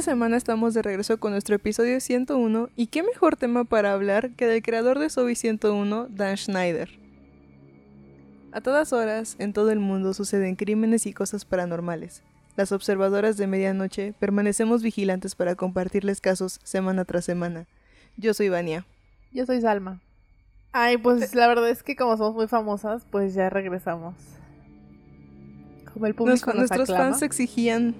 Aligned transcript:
Esta 0.00 0.12
semana 0.12 0.38
estamos 0.38 0.72
de 0.72 0.80
regreso 0.80 1.20
con 1.20 1.32
nuestro 1.32 1.56
episodio 1.56 2.00
101 2.00 2.70
y 2.74 2.86
qué 2.86 3.02
mejor 3.02 3.36
tema 3.36 3.64
para 3.64 3.92
hablar 3.92 4.30
que 4.30 4.46
del 4.46 4.62
creador 4.62 4.98
de 4.98 5.10
Zoe 5.10 5.34
101, 5.34 6.06
Dan 6.08 6.38
Schneider. 6.38 6.88
A 8.50 8.62
todas 8.62 8.94
horas, 8.94 9.36
en 9.38 9.52
todo 9.52 9.70
el 9.70 9.78
mundo 9.78 10.14
suceden 10.14 10.56
crímenes 10.56 11.04
y 11.04 11.12
cosas 11.12 11.44
paranormales. 11.44 12.22
Las 12.56 12.72
observadoras 12.72 13.36
de 13.36 13.46
medianoche 13.46 14.14
permanecemos 14.18 14.82
vigilantes 14.82 15.34
para 15.34 15.54
compartirles 15.54 16.22
casos 16.22 16.60
semana 16.64 17.04
tras 17.04 17.26
semana. 17.26 17.66
Yo 18.16 18.32
soy 18.32 18.48
Vania. 18.48 18.86
Yo 19.32 19.44
soy 19.44 19.60
Salma. 19.60 20.00
Ay, 20.72 20.96
pues 20.96 21.34
la 21.34 21.46
verdad 21.46 21.68
es 21.68 21.82
que 21.82 21.94
como 21.94 22.16
somos 22.16 22.34
muy 22.34 22.48
famosas, 22.48 23.04
pues 23.10 23.34
ya 23.34 23.50
regresamos. 23.50 24.14
Como 25.92 26.06
el 26.06 26.14
público 26.14 26.54
nos, 26.54 26.56
nuestros 26.56 26.88
fans 26.88 27.20
exigían 27.20 27.94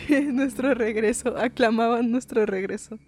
nuestro 0.32 0.74
regreso, 0.74 1.36
aclamaban 1.36 2.10
nuestro 2.10 2.46
regreso. 2.46 2.98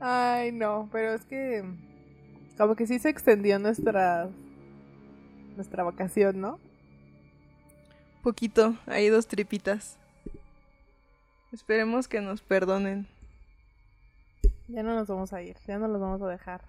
Ay, 0.00 0.52
no, 0.52 0.88
pero 0.90 1.14
es 1.14 1.24
que 1.24 1.64
como 2.58 2.74
que 2.74 2.86
sí 2.86 2.98
se 2.98 3.08
extendió 3.08 3.58
nuestra 3.58 4.28
nuestra 5.56 5.84
vacación, 5.84 6.40
¿no? 6.40 6.58
Poquito, 8.22 8.76
hay 8.86 9.08
dos 9.08 9.26
tripitas. 9.26 9.98
Esperemos 11.52 12.08
que 12.08 12.20
nos 12.20 12.40
perdonen. 12.40 13.06
Ya 14.68 14.82
no 14.82 14.94
nos 14.94 15.08
vamos 15.08 15.32
a 15.32 15.42
ir, 15.42 15.56
ya 15.66 15.78
no 15.78 15.88
los 15.88 16.00
vamos 16.00 16.22
a 16.22 16.28
dejar. 16.28 16.62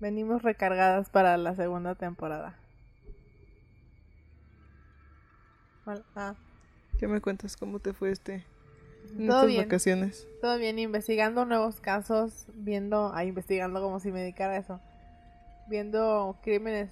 Venimos 0.00 0.42
recargadas 0.42 1.10
para 1.10 1.36
la 1.36 1.54
segunda 1.54 1.94
temporada. 1.94 2.56
Ah. 6.14 6.34
¿Qué 6.98 7.06
me 7.06 7.20
cuentas? 7.20 7.56
¿Cómo 7.56 7.78
te 7.78 7.92
fue 7.92 8.10
este? 8.10 8.44
Todo 9.26 9.46
bien. 9.46 9.64
vacaciones. 9.64 10.26
Todo 10.40 10.58
bien, 10.58 10.78
investigando 10.78 11.44
nuevos 11.44 11.80
casos, 11.80 12.46
viendo, 12.54 13.12
ah, 13.14 13.24
investigando 13.24 13.82
como 13.82 14.00
si 14.00 14.10
me 14.10 14.20
dedicara 14.20 14.54
a 14.54 14.58
eso. 14.58 14.80
Viendo 15.68 16.38
crímenes. 16.42 16.90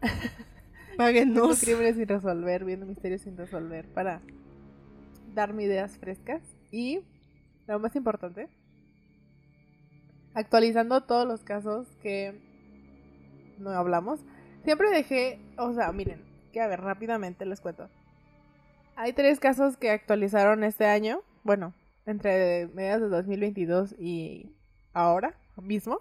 Páguenos. 0.96 1.60
crímenes 1.60 1.96
sin 1.96 2.08
resolver, 2.08 2.64
viendo 2.64 2.84
misterios 2.84 3.22
sin 3.22 3.36
resolver 3.36 3.86
para 3.86 4.20
darme 5.34 5.64
ideas 5.64 5.98
frescas. 5.98 6.42
Y 6.72 7.00
lo 7.68 7.78
más 7.78 7.94
importante, 7.94 8.48
actualizando 10.34 11.02
todos 11.02 11.26
los 11.26 11.44
casos 11.44 11.86
que 12.02 12.34
no 13.58 13.70
hablamos. 13.70 14.20
Siempre 14.64 14.90
dejé, 14.90 15.38
o 15.58 15.72
sea, 15.74 15.92
miren, 15.92 16.24
que 16.52 16.60
a 16.60 16.66
ver, 16.66 16.80
rápidamente 16.80 17.46
les 17.46 17.60
cuento. 17.60 17.88
Hay 18.96 19.12
tres 19.12 19.40
casos 19.40 19.76
que 19.76 19.90
actualizaron 19.90 20.62
este 20.62 20.86
año, 20.86 21.22
bueno, 21.42 21.74
entre 22.06 22.68
mediados 22.68 23.10
de 23.10 23.16
2022 23.16 23.96
y 23.98 24.52
ahora 24.92 25.34
mismo. 25.60 25.98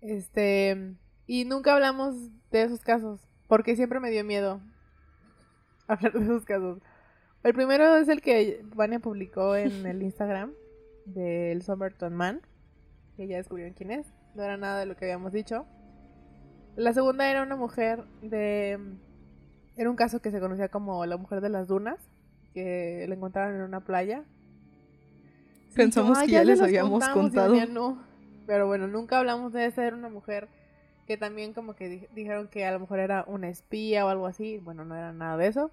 Este, 0.00 0.94
y 1.26 1.44
nunca 1.44 1.74
hablamos 1.74 2.14
de 2.52 2.62
esos 2.62 2.80
casos, 2.80 3.20
porque 3.48 3.74
siempre 3.74 3.98
me 3.98 4.10
dio 4.10 4.22
miedo 4.22 4.60
hablar 5.88 6.12
de 6.12 6.24
esos 6.24 6.44
casos. 6.44 6.78
El 7.42 7.52
primero 7.52 7.96
es 7.96 8.08
el 8.08 8.20
que 8.20 8.64
Vania 8.74 9.00
publicó 9.00 9.56
en 9.56 9.86
el 9.86 10.02
Instagram 10.02 10.52
del 11.04 11.62
Somerton 11.62 12.14
Man, 12.14 12.42
que 13.16 13.26
ya 13.26 13.38
descubrieron 13.38 13.74
quién 13.74 13.90
es. 13.90 14.06
No 14.36 14.44
era 14.44 14.56
nada 14.56 14.78
de 14.78 14.86
lo 14.86 14.96
que 14.96 15.06
habíamos 15.06 15.32
dicho. 15.32 15.66
La 16.76 16.92
segunda 16.92 17.28
era 17.28 17.42
una 17.42 17.56
mujer 17.56 18.04
de 18.22 18.78
era 19.76 19.90
un 19.90 19.96
caso 19.96 20.20
que 20.20 20.30
se 20.30 20.40
conocía 20.40 20.68
como 20.68 21.04
la 21.06 21.16
mujer 21.16 21.40
de 21.40 21.48
las 21.48 21.66
dunas, 21.66 21.98
que 22.52 23.04
la 23.08 23.14
encontraron 23.14 23.56
en 23.56 23.62
una 23.62 23.80
playa. 23.80 24.24
Pensamos 25.74 26.18
que 26.20 26.28
ya, 26.28 26.44
les 26.44 26.60
habíamos 26.60 27.06
contado. 27.08 27.54
Pero 28.46 28.66
bueno, 28.66 28.86
nunca 28.86 29.18
hablamos 29.18 29.52
de 29.52 29.66
esa. 29.66 29.86
Era 29.86 29.96
una 29.96 30.08
mujer 30.08 30.48
que 31.06 31.16
también 31.16 31.52
como 31.52 31.74
que 31.74 32.08
dijeron 32.14 32.48
que 32.48 32.64
a 32.64 32.72
lo 32.72 32.80
mejor 32.80 33.00
era 33.00 33.24
una 33.26 33.48
espía 33.48 34.06
o 34.06 34.08
algo 34.08 34.26
así. 34.26 34.58
Bueno, 34.58 34.84
no 34.84 34.94
era 34.94 35.12
nada 35.12 35.36
de 35.36 35.48
eso. 35.48 35.70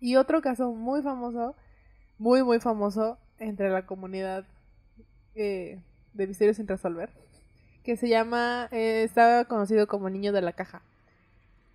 Y 0.00 0.16
otro 0.16 0.42
caso 0.42 0.72
muy 0.72 1.02
famoso, 1.02 1.56
muy, 2.18 2.42
muy 2.42 2.60
famoso 2.60 3.18
entre 3.38 3.70
la 3.70 3.86
comunidad 3.86 4.44
eh, 5.34 5.80
de 6.14 6.26
misterios 6.26 6.56
sin 6.56 6.68
resolver, 6.68 7.10
que 7.84 7.96
se 7.96 8.08
llama, 8.08 8.68
eh, 8.70 9.02
estaba 9.04 9.44
conocido 9.46 9.86
como 9.86 10.10
Niño 10.10 10.32
de 10.32 10.42
la 10.42 10.52
Caja. 10.52 10.82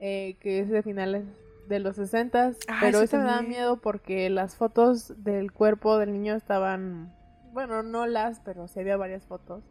Eh, 0.05 0.35
que 0.41 0.59
es 0.59 0.69
de 0.69 0.83
finales 0.83 1.23
de 1.69 1.79
los 1.79 1.95
60, 1.95 2.51
ah, 2.67 2.77
pero 2.81 2.99
ese 2.99 3.17
me 3.17 3.23
da 3.23 3.41
miedo 3.41 3.77
porque 3.79 4.29
las 4.29 4.57
fotos 4.57 5.13
del 5.23 5.53
cuerpo 5.53 5.97
del 5.97 6.11
niño 6.11 6.35
estaban, 6.35 7.15
bueno, 7.53 7.83
no 7.83 8.05
las, 8.05 8.41
pero 8.41 8.67
sí 8.67 8.81
había 8.81 8.97
varias 8.97 9.25
fotos. 9.25 9.63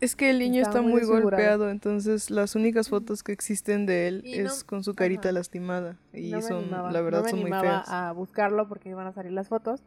Es 0.00 0.16
que 0.16 0.30
el 0.30 0.40
niño 0.40 0.60
está, 0.60 0.82
muy, 0.82 1.04
golpeado, 1.04 1.70
entonces 1.70 2.28
las 2.28 2.56
únicas 2.56 2.88
fotos 2.88 3.22
que 3.22 3.30
existen 3.30 3.86
de 3.86 4.08
él 4.08 4.22
es 4.24 4.64
con 4.64 4.82
su 4.82 4.96
carita 4.96 5.30
lastimada 5.30 5.96
y 6.12 6.32
son, 6.42 6.72
la 6.72 7.00
verdad, 7.02 7.28
son 7.28 7.42
muy 7.42 7.52
feas. 7.52 7.88
a 7.88 8.10
buscarlo 8.10 8.66
porque 8.66 8.88
iban 8.88 9.06
a 9.06 9.12
salir 9.12 9.30
las 9.30 9.46
fotos, 9.46 9.84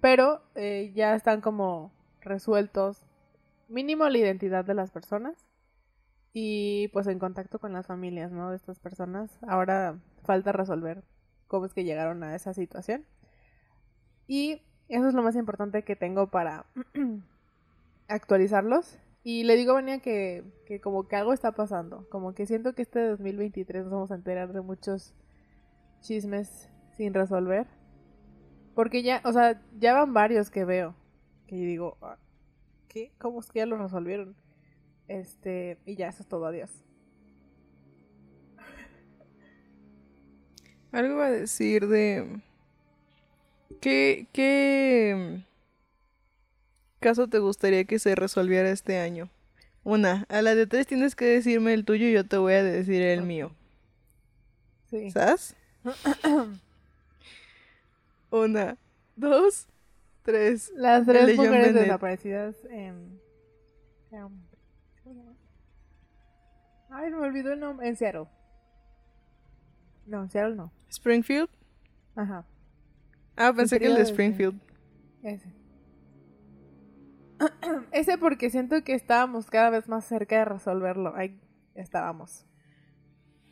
pero 0.00 0.42
eh, 0.56 0.90
ya 0.92 1.14
están 1.14 1.40
como 1.40 1.92
resueltos 2.20 3.06
mínimo 3.68 4.08
la 4.08 4.18
identidad 4.18 4.64
de 4.64 4.74
las 4.74 4.90
personas 4.90 5.45
y 6.38 6.88
pues 6.88 7.06
en 7.06 7.18
contacto 7.18 7.58
con 7.58 7.72
las 7.72 7.86
familias, 7.86 8.30
¿no? 8.30 8.50
De 8.50 8.56
estas 8.56 8.78
personas. 8.78 9.38
Ahora 9.48 9.98
falta 10.22 10.52
resolver 10.52 11.02
cómo 11.48 11.64
es 11.64 11.72
que 11.72 11.82
llegaron 11.82 12.22
a 12.22 12.34
esa 12.36 12.52
situación. 12.52 13.06
Y 14.26 14.60
eso 14.90 15.08
es 15.08 15.14
lo 15.14 15.22
más 15.22 15.34
importante 15.34 15.82
que 15.82 15.96
tengo 15.96 16.26
para 16.26 16.66
actualizarlos. 18.08 18.98
Y 19.24 19.44
le 19.44 19.56
digo 19.56 19.70
a 19.70 19.76
Vania 19.76 20.00
que, 20.00 20.44
que 20.66 20.78
como 20.78 21.08
que 21.08 21.16
algo 21.16 21.32
está 21.32 21.52
pasando. 21.52 22.06
Como 22.10 22.34
que 22.34 22.44
siento 22.44 22.74
que 22.74 22.82
este 22.82 23.00
2023 23.08 23.84
nos 23.84 23.92
vamos 23.94 24.10
a 24.10 24.16
enterar 24.16 24.52
de 24.52 24.60
muchos 24.60 25.14
chismes 26.02 26.68
sin 26.98 27.14
resolver. 27.14 27.66
Porque 28.74 29.02
ya, 29.02 29.22
o 29.24 29.32
sea, 29.32 29.62
ya 29.78 29.94
van 29.94 30.12
varios 30.12 30.50
que 30.50 30.66
veo. 30.66 30.94
Que 31.46 31.56
digo, 31.56 31.96
ah, 32.02 32.18
¿qué? 32.88 33.10
¿Cómo 33.16 33.40
es 33.40 33.50
que 33.50 33.60
ya 33.60 33.66
lo 33.66 33.78
resolvieron? 33.78 34.36
Este, 35.08 35.78
y 35.86 35.96
ya, 35.96 36.08
eso 36.08 36.22
es 36.22 36.28
todo, 36.28 36.46
adiós. 36.46 36.70
Algo 40.92 41.14
iba 41.14 41.26
a 41.26 41.30
decir 41.30 41.86
de... 41.88 42.40
¿Qué, 43.80 44.26
¿Qué 44.32 45.42
caso 47.00 47.28
te 47.28 47.38
gustaría 47.38 47.84
que 47.84 47.98
se 47.98 48.14
resolviera 48.14 48.70
este 48.70 48.98
año? 48.98 49.28
Una, 49.84 50.26
a 50.28 50.42
la 50.42 50.54
de 50.54 50.66
tres 50.66 50.86
tienes 50.86 51.14
que 51.14 51.26
decirme 51.26 51.74
el 51.74 51.84
tuyo 51.84 52.08
y 52.08 52.12
yo 52.12 52.26
te 52.26 52.38
voy 52.38 52.54
a 52.54 52.62
decir 52.64 53.02
el 53.02 53.22
mío. 53.22 53.52
Sí. 54.90 55.10
¿Sabes? 55.10 55.54
Una, 58.30 58.76
dos, 59.14 59.68
tres. 60.22 60.72
Las 60.74 61.06
tres 61.06 61.36
mujeres 61.36 61.74
desaparecidas 61.74 62.56
en... 62.70 63.20
Ay, 66.98 67.10
me 67.10 67.18
olvidó 67.18 67.52
el 67.52 67.60
nombre. 67.60 67.86
En 67.86 67.94
Seattle. 67.94 68.24
No, 70.06 70.22
en 70.22 70.30
Seattle 70.30 70.54
no. 70.54 70.72
¿Springfield? 70.88 71.50
Ajá. 72.14 72.46
Ah, 73.36 73.52
pensé 73.54 73.78
que 73.78 73.86
el 73.86 73.96
de 73.96 74.00
Springfield. 74.00 74.58
Ese. 75.22 75.52
Ese 77.92 78.16
porque 78.16 78.48
siento 78.48 78.82
que 78.82 78.94
estábamos 78.94 79.50
cada 79.50 79.68
vez 79.68 79.90
más 79.90 80.06
cerca 80.06 80.38
de 80.38 80.46
resolverlo. 80.46 81.14
Ahí 81.14 81.38
estábamos. 81.74 82.46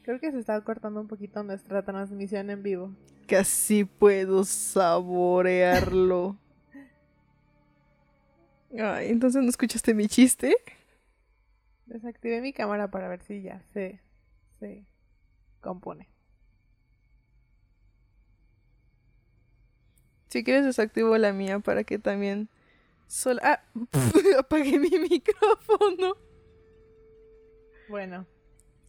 Creo 0.05 0.19
que 0.21 0.33
se 0.33 0.39
estaba 0.39 0.65
cortando 0.65 1.03
un 1.03 1.09
poquito 1.09 1.43
nuestra 1.43 1.85
transmisión 1.85 2.49
en 2.49 2.63
vivo. 2.63 2.97
Casi 3.29 3.85
puedo 3.85 4.45
saborearlo. 4.45 6.39
Ay, 8.79 9.11
entonces 9.11 9.43
no 9.43 9.51
escuchaste 9.51 9.93
mi 9.93 10.09
chiste. 10.09 10.57
Desactivé 11.87 12.41
mi 12.41 12.53
cámara 12.53 12.91
para 12.91 13.09
ver 13.09 13.21
si 13.23 13.43
ya 13.43 13.63
se, 13.73 14.01
se 14.59 14.87
compone. 15.61 16.09
Si 20.29 20.43
quieres 20.43 20.65
desactivo 20.65 21.17
la 21.19 21.33
mía 21.33 21.61
para 21.61 21.85
que 21.85 21.99
también... 21.99 22.49
Sol 23.07 23.39
ah, 23.43 23.61
apagué 24.39 24.79
mi 24.79 24.99
micrófono. 24.99 26.17
Bueno. 27.89 28.27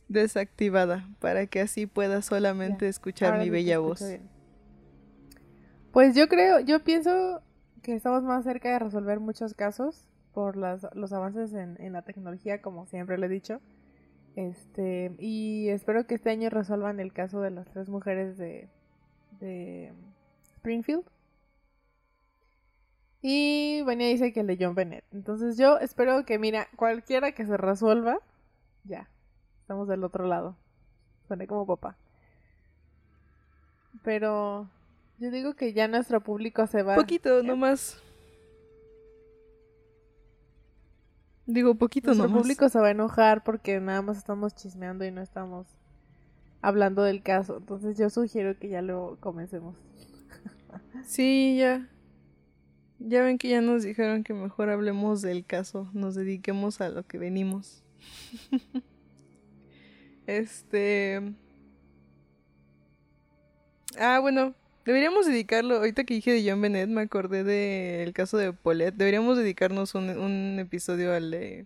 Desactivada, 0.07 1.07
para 1.19 1.48
que 1.48 1.59
así 1.59 1.86
pueda 1.86 2.21
solamente 2.21 2.88
escuchar 2.88 3.39
mi 3.39 3.50
bella 3.50 3.80
voz. 3.80 4.03
Pues 5.91 6.15
yo 6.15 6.27
creo, 6.27 6.62
yo 6.62 6.83
pienso 6.83 7.41
que 7.81 7.94
estamos 7.94 8.24
más 8.24 8.44
cerca 8.44 8.71
de 8.71 8.80
resolver 8.80 9.19
muchos 9.19 9.53
casos 9.53 10.07
por 10.35 10.57
las, 10.57 10.85
los 10.93 11.13
avances 11.13 11.53
en, 11.53 11.81
en, 11.81 11.93
la 11.93 12.01
tecnología, 12.01 12.61
como 12.61 12.85
siempre 12.85 13.17
le 13.17 13.27
he 13.27 13.29
dicho. 13.29 13.61
Este, 14.35 15.15
y 15.17 15.69
espero 15.69 16.05
que 16.05 16.15
este 16.15 16.29
año 16.29 16.49
resuelvan 16.49 16.99
el 16.99 17.13
caso 17.13 17.39
de 17.39 17.51
las 17.51 17.65
tres 17.69 17.87
mujeres 17.87 18.37
de, 18.37 18.69
de 19.39 19.93
Springfield. 20.57 21.05
Y 23.21 23.81
Vania 23.83 24.09
dice 24.09 24.33
que 24.33 24.43
de 24.43 24.57
John 24.59 24.75
Bennett. 24.75 25.05
Entonces 25.13 25.57
yo 25.57 25.79
espero 25.79 26.25
que, 26.25 26.38
mira, 26.38 26.67
cualquiera 26.75 27.31
que 27.31 27.45
se 27.45 27.55
resuelva, 27.55 28.19
ya, 28.83 29.09
estamos 29.61 29.88
del 29.88 30.03
otro 30.03 30.27
lado. 30.27 30.57
Suene 31.27 31.47
como 31.47 31.65
papá. 31.65 31.97
Pero 34.03 34.69
yo 35.17 35.31
digo 35.31 35.53
que 35.53 35.71
ya 35.71 35.88
nuestro 35.88 36.19
público 36.19 36.67
se 36.67 36.83
va. 36.83 36.95
Poquito, 36.95 37.41
nomás. 37.41 38.04
Digo, 41.47 41.75
poquito 41.75 42.07
Nuestro 42.07 42.27
nomás. 42.27 42.42
público 42.42 42.69
se 42.69 42.80
va 42.80 42.88
a 42.88 42.92
enojar 42.92 43.44
porque 43.44 43.80
nada 43.80 44.01
más 44.01 44.18
estamos 44.18 44.56
chismeando 44.56 45.06
y 45.06 45.12
no 45.12 45.21
estamos 45.21 45.68
hablando 46.62 47.03
del 47.03 47.21
caso. 47.21 47.57
Entonces 47.57 47.97
yo 47.97 48.09
sugiero 48.09 48.57
que 48.57 48.69
ya 48.69 48.81
lo 48.81 49.18
comencemos. 49.19 49.75
Sí, 51.06 51.57
ya. 51.57 51.88
Ya 53.00 53.21
ven 53.21 53.38
que 53.38 53.50
ya 53.50 53.62
nos 53.62 53.83
dijeron 53.83 54.24
que 54.24 54.33
mejor 54.33 54.69
hablemos 54.69 55.21
del 55.21 55.45
caso, 55.45 55.89
nos 55.94 56.15
dediquemos 56.15 56.81
a 56.81 56.89
lo 56.89 57.03
que 57.06 57.18
venimos. 57.18 57.83
este... 60.27 61.33
Ah, 64.00 64.19
bueno, 64.19 64.56
deberíamos 64.85 65.25
dedicarlo, 65.25 65.77
ahorita 65.77 66.03
que 66.03 66.13
dije 66.13 66.31
de 66.31 66.49
John 66.49 66.61
Bennett, 66.61 66.89
me 66.89 67.01
acordé 67.01 67.43
del 67.43 68.13
caso 68.13 68.37
de 68.37 68.53
Paulette, 68.53 68.95
deberíamos 68.95 69.37
dedicarnos 69.37 69.95
un, 69.95 70.09
un 70.09 70.57
episodio 70.59 71.13
al 71.13 71.31
de, 71.31 71.65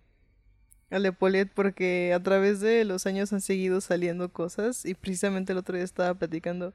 al 0.89 1.03
de 1.03 1.11
Paulette 1.13 1.51
porque 1.53 2.13
a 2.13 2.21
través 2.23 2.59
de 2.61 2.85
los 2.85 3.05
años 3.05 3.31
han 3.33 3.41
seguido 3.41 3.81
saliendo 3.81 4.31
cosas 4.31 4.85
y 4.85 4.93
precisamente 4.93 5.51
el 5.51 5.57
otro 5.59 5.75
día 5.75 5.83
estaba 5.83 6.13
platicando 6.15 6.73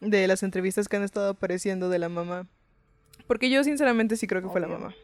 de 0.00 0.26
las 0.26 0.42
entrevistas 0.42 0.88
que 0.88 0.96
han 0.96 1.02
estado 1.04 1.30
apareciendo 1.30 1.88
de 1.88 1.98
la 1.98 2.08
mamá. 2.08 2.46
Porque 3.26 3.48
yo 3.48 3.64
sinceramente 3.64 4.16
sí 4.16 4.26
creo 4.26 4.42
que 4.42 4.48
fue 4.48 4.60
la 4.60 4.66
Obvio. 4.66 4.78
mamá. 4.78 4.94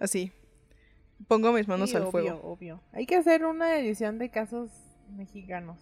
Así. 0.00 0.32
Pongo 1.28 1.52
mis 1.52 1.66
manos 1.68 1.90
Sí, 1.90 1.96
al 1.96 2.02
obvio, 2.02 2.10
fuego. 2.10 2.40
obvio. 2.42 2.82
Hay 2.92 3.06
que 3.06 3.16
hacer 3.16 3.44
una 3.44 3.78
edición 3.78 4.18
de 4.18 4.30
casos 4.30 4.70
mexicanos. 5.16 5.78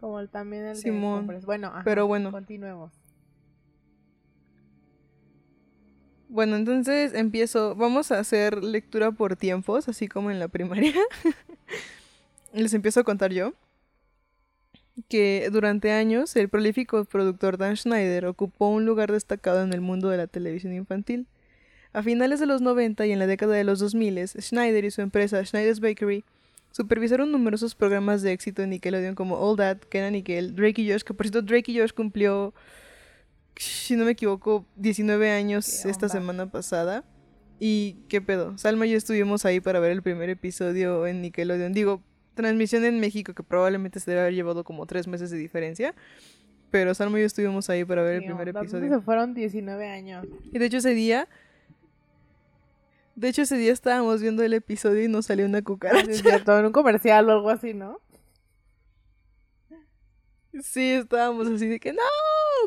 Como 0.00 0.20
el, 0.20 0.28
también 0.28 0.66
el 0.66 0.76
Simón, 0.76 1.26
de. 1.26 1.38
Bueno, 1.40 1.68
ajá, 1.68 1.82
pero 1.84 2.06
bueno. 2.06 2.30
Continuemos. 2.30 2.92
Bueno, 6.28 6.56
entonces 6.56 7.14
empiezo. 7.14 7.74
Vamos 7.74 8.10
a 8.12 8.18
hacer 8.18 8.62
lectura 8.62 9.12
por 9.12 9.36
tiempos, 9.36 9.88
así 9.88 10.08
como 10.08 10.30
en 10.30 10.38
la 10.38 10.48
primaria. 10.48 10.92
Les 12.52 12.74
empiezo 12.74 13.00
a 13.00 13.04
contar 13.04 13.32
yo. 13.32 13.54
Que 15.08 15.50
durante 15.52 15.92
años 15.92 16.34
el 16.36 16.48
prolífico 16.48 17.04
productor 17.04 17.58
Dan 17.58 17.76
Schneider 17.76 18.26
ocupó 18.26 18.68
un 18.68 18.86
lugar 18.86 19.12
destacado 19.12 19.62
en 19.62 19.72
el 19.74 19.82
mundo 19.82 20.08
de 20.08 20.16
la 20.16 20.26
televisión 20.26 20.72
infantil. 20.72 21.26
A 21.92 22.02
finales 22.02 22.40
de 22.40 22.46
los 22.46 22.60
90 22.60 23.06
y 23.06 23.12
en 23.12 23.18
la 23.18 23.26
década 23.26 23.54
de 23.54 23.64
los 23.64 23.78
2000, 23.78 24.28
Schneider 24.28 24.84
y 24.84 24.90
su 24.90 25.02
empresa 25.02 25.44
Schneider's 25.44 25.80
Bakery 25.80 26.24
supervisaron 26.76 27.32
numerosos 27.32 27.74
programas 27.74 28.20
de 28.20 28.32
éxito 28.32 28.60
en 28.60 28.68
Nickelodeon 28.68 29.14
como 29.14 29.38
All 29.38 29.56
That, 29.56 29.78
Kenan 29.88 30.12
Nickel, 30.12 30.54
Drake 30.54 30.82
y 30.82 30.92
Josh, 30.92 31.04
que 31.04 31.14
por 31.14 31.24
cierto 31.24 31.40
Drake 31.40 31.72
y 31.72 31.78
Josh 31.78 31.92
cumplió, 31.92 32.52
si 33.56 33.96
no 33.96 34.04
me 34.04 34.10
equivoco, 34.10 34.66
19 34.76 35.30
años 35.30 35.80
¿Qué 35.82 35.88
esta 35.88 36.10
semana 36.10 36.50
pasada. 36.50 37.02
Y 37.58 37.96
qué 38.10 38.20
pedo, 38.20 38.58
Salma 38.58 38.86
y 38.86 38.90
yo 38.90 38.98
estuvimos 38.98 39.46
ahí 39.46 39.58
para 39.58 39.80
ver 39.80 39.90
el 39.90 40.02
primer 40.02 40.28
episodio 40.28 41.06
en 41.06 41.22
Nickelodeon. 41.22 41.72
Digo, 41.72 42.02
transmisión 42.34 42.84
en 42.84 43.00
México 43.00 43.32
que 43.32 43.42
probablemente 43.42 43.98
se 43.98 44.10
debe 44.10 44.20
haber 44.20 44.34
llevado 44.34 44.62
como 44.62 44.84
tres 44.84 45.06
meses 45.06 45.30
de 45.30 45.38
diferencia. 45.38 45.94
Pero 46.70 46.92
Salma 46.92 47.16
y 47.16 47.22
yo 47.22 47.26
estuvimos 47.26 47.70
ahí 47.70 47.86
para 47.86 48.02
ver 48.02 48.16
el 48.16 48.24
primer 48.24 48.52
¿dónde 48.52 48.68
episodio. 48.68 48.90
se 48.90 49.00
fueron 49.00 49.32
19 49.32 49.88
años. 49.88 50.26
Y 50.52 50.58
de 50.58 50.66
hecho 50.66 50.76
ese 50.76 50.90
día... 50.90 51.26
De 53.16 53.28
hecho 53.28 53.42
ese 53.42 53.56
día 53.56 53.72
estábamos 53.72 54.20
viendo 54.20 54.42
el 54.42 54.52
episodio 54.52 55.02
y 55.02 55.08
nos 55.08 55.26
salió 55.26 55.46
una 55.46 55.58
Ah, 55.58 55.62
cucaracha. 55.62 56.10
es 56.10 56.20
cierto, 56.22 56.58
en 56.58 56.66
un 56.66 56.72
comercial 56.72 57.28
o 57.28 57.32
algo 57.32 57.50
así, 57.50 57.72
¿no? 57.74 57.98
Sí, 60.62 60.92
estábamos 60.92 61.48
así 61.48 61.66
de 61.66 61.80
que 61.80 61.92
no, 61.92 62.02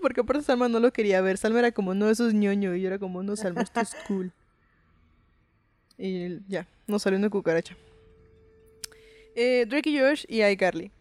porque 0.01 0.21
aparte 0.21 0.43
Salma 0.43 0.67
no 0.67 0.79
lo 0.79 0.91
quería 0.91 1.21
ver. 1.21 1.37
Salma 1.37 1.59
era 1.59 1.71
como, 1.71 1.93
no, 1.93 2.09
eso 2.09 2.27
es 2.27 2.33
ñoño. 2.33 2.75
Y 2.75 2.81
yo 2.81 2.87
era 2.87 2.99
como, 2.99 3.23
no, 3.23 3.35
Salma, 3.35 3.61
esto 3.61 3.79
es 3.79 3.95
cool. 4.07 4.31
Y 5.97 6.39
ya, 6.47 6.67
nos 6.87 7.03
salió 7.03 7.17
una 7.19 7.29
cucaracha. 7.29 7.75
Eh, 9.35 9.65
Drake 9.67 9.89
y 9.89 9.99
Josh 9.99 10.25
y 10.27 10.43
iCarly. 10.43 10.91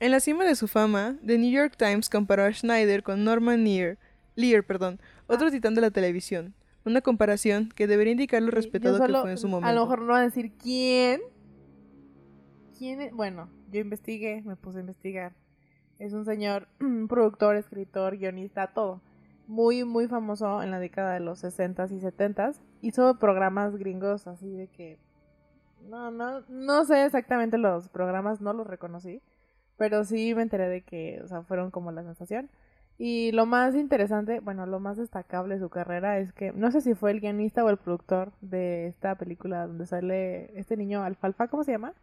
En 0.00 0.10
la 0.12 0.20
cima 0.20 0.44
de 0.44 0.54
su 0.56 0.66
fama, 0.66 1.16
The 1.24 1.38
New 1.38 1.50
York 1.50 1.74
Times 1.76 2.08
comparó 2.08 2.44
a 2.44 2.52
Schneider 2.52 3.02
con 3.02 3.22
Norman 3.22 3.64
Lear, 3.64 3.98
Lear 4.34 4.64
perdón, 4.64 5.00
otro 5.26 5.50
titán 5.50 5.74
de 5.74 5.80
la 5.80 5.90
televisión. 5.90 6.54
Una 6.84 7.00
comparación 7.02 7.68
que 7.74 7.86
debería 7.86 8.12
indicar 8.12 8.42
lo 8.42 8.50
respetado 8.50 8.96
solo- 8.98 9.18
que 9.18 9.22
fue 9.22 9.30
en 9.32 9.38
su 9.38 9.48
momento. 9.48 9.68
A 9.68 9.72
lo 9.74 9.82
mejor 9.82 10.00
no 10.02 10.12
va 10.12 10.20
a 10.20 10.22
decir 10.22 10.52
quién. 10.52 11.20
¿Quién 12.78 13.00
es? 13.02 13.12
Bueno, 13.12 13.48
yo 13.70 13.80
investigué, 13.80 14.42
me 14.42 14.56
puse 14.56 14.78
a 14.78 14.80
investigar. 14.80 15.32
Es 15.98 16.12
un 16.14 16.24
señor, 16.24 16.68
un 16.80 17.08
productor, 17.08 17.56
escritor, 17.56 18.16
guionista, 18.16 18.68
todo. 18.68 19.00
Muy, 19.46 19.84
muy 19.84 20.06
famoso 20.06 20.62
en 20.62 20.70
la 20.70 20.78
década 20.78 21.12
de 21.14 21.20
los 21.20 21.42
60s 21.42 21.90
y 21.92 22.00
70s. 22.00 22.60
Hizo 22.82 23.18
programas 23.18 23.76
gringos 23.76 24.26
así 24.26 24.48
de 24.50 24.68
que... 24.68 24.98
No, 25.88 26.10
no, 26.10 26.42
no 26.48 26.84
sé 26.84 27.04
exactamente 27.04 27.58
los 27.58 27.88
programas, 27.88 28.40
no 28.40 28.52
los 28.52 28.66
reconocí. 28.66 29.20
Pero 29.76 30.04
sí 30.04 30.34
me 30.34 30.42
enteré 30.42 30.68
de 30.68 30.82
que, 30.82 31.20
o 31.24 31.26
sea, 31.26 31.42
fueron 31.42 31.70
como 31.70 31.90
la 31.90 32.02
sensación. 32.04 32.48
Y 33.02 33.32
lo 33.32 33.46
más 33.46 33.74
interesante, 33.76 34.40
bueno, 34.40 34.66
lo 34.66 34.78
más 34.78 34.98
destacable 34.98 35.54
de 35.54 35.60
su 35.62 35.70
carrera 35.70 36.18
es 36.18 36.34
que 36.34 36.52
no 36.52 36.70
sé 36.70 36.82
si 36.82 36.94
fue 36.94 37.12
el 37.12 37.20
guionista 37.20 37.64
o 37.64 37.70
el 37.70 37.78
productor 37.78 38.30
de 38.42 38.88
esta 38.88 39.14
película 39.14 39.66
donde 39.66 39.86
sale 39.86 40.50
este 40.58 40.76
niño 40.76 41.02
Alfalfa, 41.02 41.48
¿cómo 41.48 41.64
se 41.64 41.72
llama? 41.72 41.94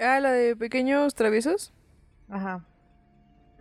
Ah, 0.00 0.18
la 0.18 0.32
de 0.32 0.56
pequeños 0.56 1.14
traviesos. 1.14 1.72
Ajá. 2.28 2.66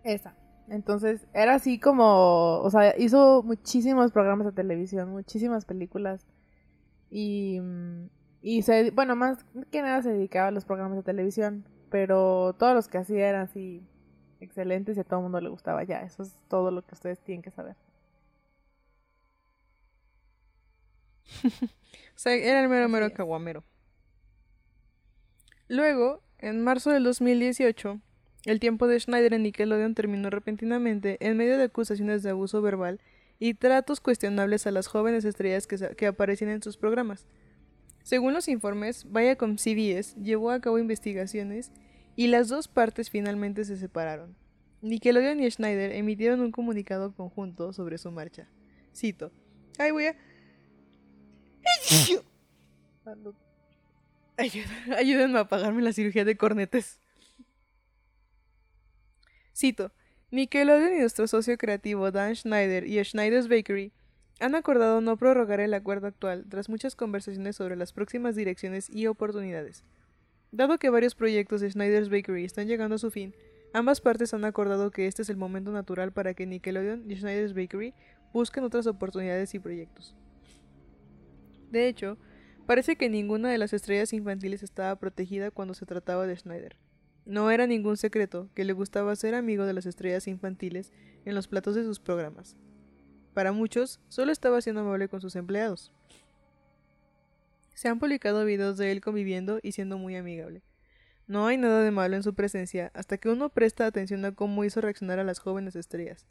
Esa. 0.03 0.35
Entonces, 0.67 1.27
era 1.35 1.53
así 1.53 1.79
como, 1.79 2.61
o 2.61 2.69
sea, 2.71 2.97
hizo 2.97 3.43
muchísimos 3.43 4.11
programas 4.11 4.47
de 4.47 4.53
televisión, 4.53 5.11
muchísimas 5.11 5.65
películas. 5.65 6.25
Y, 7.11 7.59
mm, 7.61 8.09
y 8.41 8.63
se, 8.63 8.89
bueno, 8.89 9.15
más 9.15 9.45
que 9.69 9.83
nada 9.83 10.01
se 10.01 10.13
dedicaba 10.13 10.47
a 10.47 10.51
los 10.51 10.65
programas 10.65 10.97
de 10.97 11.03
televisión, 11.03 11.65
pero 11.89 12.55
todos 12.57 12.73
los 12.73 12.87
que 12.87 12.97
hacía 12.97 13.29
eran 13.29 13.43
así 13.43 13.81
excelentes 14.39 14.97
y 14.97 14.99
a 14.99 15.03
todo 15.03 15.19
el 15.19 15.23
mundo 15.23 15.41
le 15.41 15.49
gustaba. 15.49 15.83
Ya, 15.83 16.01
eso 16.01 16.23
es 16.23 16.37
todo 16.47 16.71
lo 16.71 16.81
que 16.85 16.95
ustedes 16.95 17.19
tienen 17.19 17.41
que 17.41 17.51
saber. 17.51 17.75
O 22.15 22.17
sea, 22.17 22.33
era 22.33 22.61
el 22.61 22.69
mero 22.69 22.87
mero 22.87 23.11
caguamero. 23.11 23.63
Luego, 25.67 26.21
en 26.37 26.63
marzo 26.63 26.91
del 26.91 27.03
2018, 27.03 27.99
el 28.45 28.59
tiempo 28.59 28.87
de 28.87 28.99
Schneider 28.99 29.33
en 29.33 29.43
Nickelodeon 29.43 29.95
terminó 29.95 30.29
repentinamente 30.29 31.17
en 31.19 31.35
medio 31.35 31.57
de 31.57 31.63
acusaciones 31.63 32.23
de 32.23 32.29
abuso 32.29 32.61
verbal 32.61 33.01
y 33.39 33.55
tratos 33.55 33.99
cuestionables 33.99 34.65
a 34.65 34.71
las 34.71 34.87
jóvenes 34.87 35.25
estrellas 35.25 35.67
que, 35.67 35.77
que 35.95 36.07
aparecían 36.07 36.51
en 36.51 36.63
sus 36.63 36.77
programas. 36.77 37.25
Según 38.05 38.33
los 38.35 38.47
informes, 38.47 39.11
Viacom 39.11 39.57
CBS 39.57 40.15
llevó 40.21 40.51
a 40.51 40.59
cabo 40.59 40.77
investigaciones 40.77 41.71
y 42.15 42.27
las 42.27 42.49
dos 42.49 42.67
partes 42.67 43.09
finalmente 43.09 43.65
se 43.65 43.77
separaron. 43.77 44.35
Nickelodeon 44.83 45.41
y 45.41 45.49
Schneider 45.49 45.91
emitieron 45.91 46.41
un 46.41 46.51
comunicado 46.51 47.15
conjunto 47.15 47.73
sobre 47.73 47.97
su 47.97 48.11
marcha. 48.11 48.47
Cito. 48.95 49.31
Ay, 49.79 49.89
voy 49.89 50.05
a... 50.05 50.15
Ayúdenme 54.95 55.39
a 55.39 55.47
pagarme 55.47 55.81
la 55.81 55.91
cirugía 55.91 56.25
de 56.25 56.37
cornetes. 56.37 56.99
Cito. 59.57 59.91
Nickelodeon 60.29 60.93
y 60.93 60.99
nuestro 60.99 61.25
socio 61.25 61.57
creativo 61.57 62.11
Dan 62.11 62.35
Schneider 62.35 62.85
y 62.85 63.03
Schneider's 63.03 63.47
Bakery 63.47 63.93
han 64.39 64.55
acordado 64.55 65.01
no 65.01 65.17
prorrogar 65.17 65.59
el 65.59 65.73
acuerdo 65.73 66.07
actual 66.07 66.45
tras 66.49 66.69
muchas 66.69 66.95
conversaciones 66.95 67.55
sobre 67.55 67.75
las 67.75 67.93
próximas 67.93 68.35
direcciones 68.35 68.89
y 68.89 69.07
oportunidades. 69.07 69.83
Dado 70.51 70.77
que 70.77 70.89
varios 70.89 71.15
proyectos 71.15 71.61
de 71.61 71.71
Schneider's 71.71 72.09
Bakery 72.09 72.45
están 72.45 72.67
llegando 72.67 72.95
a 72.95 72.99
su 72.99 73.11
fin, 73.11 73.33
ambas 73.73 74.01
partes 74.01 74.33
han 74.33 74.45
acordado 74.45 74.91
que 74.91 75.07
este 75.07 75.21
es 75.21 75.29
el 75.29 75.37
momento 75.37 75.71
natural 75.71 76.11
para 76.11 76.33
que 76.33 76.45
Nickelodeon 76.45 77.09
y 77.09 77.15
Schneider's 77.15 77.53
Bakery 77.53 77.93
busquen 78.33 78.63
otras 78.63 78.87
oportunidades 78.87 79.53
y 79.53 79.59
proyectos. 79.59 80.15
De 81.71 81.87
hecho, 81.87 82.17
Parece 82.65 82.95
que 82.95 83.09
ninguna 83.09 83.51
de 83.51 83.59
las 83.59 83.73
estrellas 83.73 84.11
infantiles 84.11 84.63
estaba 84.63 84.95
protegida 84.95 85.51
cuando 85.51 85.75
se 85.75 85.85
trataba 85.85 86.25
de 86.25 86.35
Schneider. 86.35 86.77
No 87.25 87.51
era 87.51 87.67
ningún 87.67 87.95
secreto 87.95 88.49
que 88.55 88.65
le 88.65 88.73
gustaba 88.73 89.15
ser 89.15 89.35
amigo 89.35 89.65
de 89.65 89.73
las 89.73 89.85
estrellas 89.85 90.27
infantiles 90.27 90.91
en 91.25 91.35
los 91.35 91.47
platos 91.47 91.75
de 91.75 91.83
sus 91.83 91.99
programas. 91.99 92.57
Para 93.35 93.51
muchos, 93.51 93.99
solo 94.07 94.31
estaba 94.31 94.61
siendo 94.61 94.79
amable 94.79 95.09
con 95.09 95.19
sus 95.19 95.35
empleados. 95.35 95.91
Se 97.73 97.89
han 97.89 97.99
publicado 97.99 98.45
videos 98.45 98.77
de 98.77 98.93
él 98.93 99.01
conviviendo 99.01 99.59
y 99.61 99.73
siendo 99.73 99.97
muy 99.97 100.15
amigable. 100.15 100.61
No 101.27 101.45
hay 101.45 101.57
nada 101.57 101.83
de 101.83 101.91
malo 101.91 102.15
en 102.15 102.23
su 102.23 102.33
presencia 102.33 102.91
hasta 102.93 103.17
que 103.17 103.27
uno 103.27 103.49
presta 103.49 103.87
atención 103.87 104.23
a 104.23 104.31
cómo 104.31 104.63
hizo 104.63 104.79
reaccionar 104.79 105.19
a 105.19 105.25
las 105.25 105.39
jóvenes 105.39 105.75
estrellas. 105.75 106.25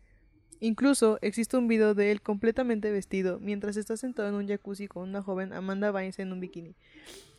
Incluso 0.60 1.18
existe 1.20 1.58
un 1.58 1.68
video 1.68 1.94
de 1.94 2.10
él 2.10 2.22
completamente 2.22 2.90
vestido 2.90 3.38
mientras 3.38 3.76
está 3.76 3.98
sentado 3.98 4.30
en 4.30 4.36
un 4.36 4.48
jacuzzi 4.48 4.88
con 4.88 5.06
una 5.06 5.20
joven 5.20 5.52
Amanda 5.52 5.90
Bynes 5.90 6.18
en 6.20 6.32
un 6.32 6.40
bikini. 6.40 6.74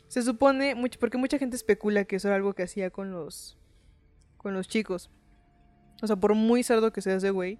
Se 0.06 0.22
supone, 0.22 0.76
porque 1.00 1.18
mucha 1.18 1.38
gente 1.38 1.56
especula 1.56 2.04
que 2.04 2.16
eso 2.16 2.28
era 2.28 2.36
algo 2.36 2.54
que 2.54 2.62
hacía 2.62 2.90
con 2.90 3.10
los 3.10 3.58
con 4.36 4.54
los 4.54 4.68
chicos. 4.68 5.10
O 6.02 6.06
sea, 6.06 6.14
por 6.14 6.34
muy 6.34 6.62
cerdo 6.62 6.92
que 6.92 7.02
sea 7.02 7.16
ese 7.16 7.30
güey, 7.30 7.58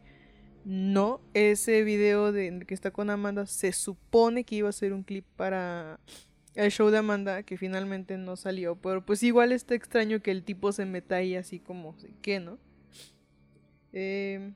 no, 0.68 1.20
ese 1.32 1.85
video 1.85 2.32
de 2.32 2.64
que 2.66 2.75
está 2.75 2.90
con 2.90 3.08
Amanda 3.08 3.46
se 3.46 3.70
supone 3.70 4.42
que 4.42 4.56
iba 4.56 4.68
a 4.68 4.73
ser 4.73 4.92
un 4.92 5.04
clip 5.04 5.25
para 5.37 6.00
el 6.56 6.73
show 6.73 6.90
de 6.90 6.99
Amanda 6.99 7.44
que 7.44 7.56
finalmente 7.56 8.18
no 8.18 8.35
salió, 8.35 8.75
pero 8.75 9.06
pues 9.06 9.23
igual 9.23 9.52
está 9.52 9.76
extraño 9.76 10.20
que 10.23 10.32
el 10.32 10.42
tipo 10.42 10.73
se 10.73 10.85
meta 10.85 11.14
ahí 11.14 11.37
así 11.37 11.61
como, 11.61 11.94
¿qué 12.20 12.40
no? 12.40 12.58
Eh, 13.92 14.54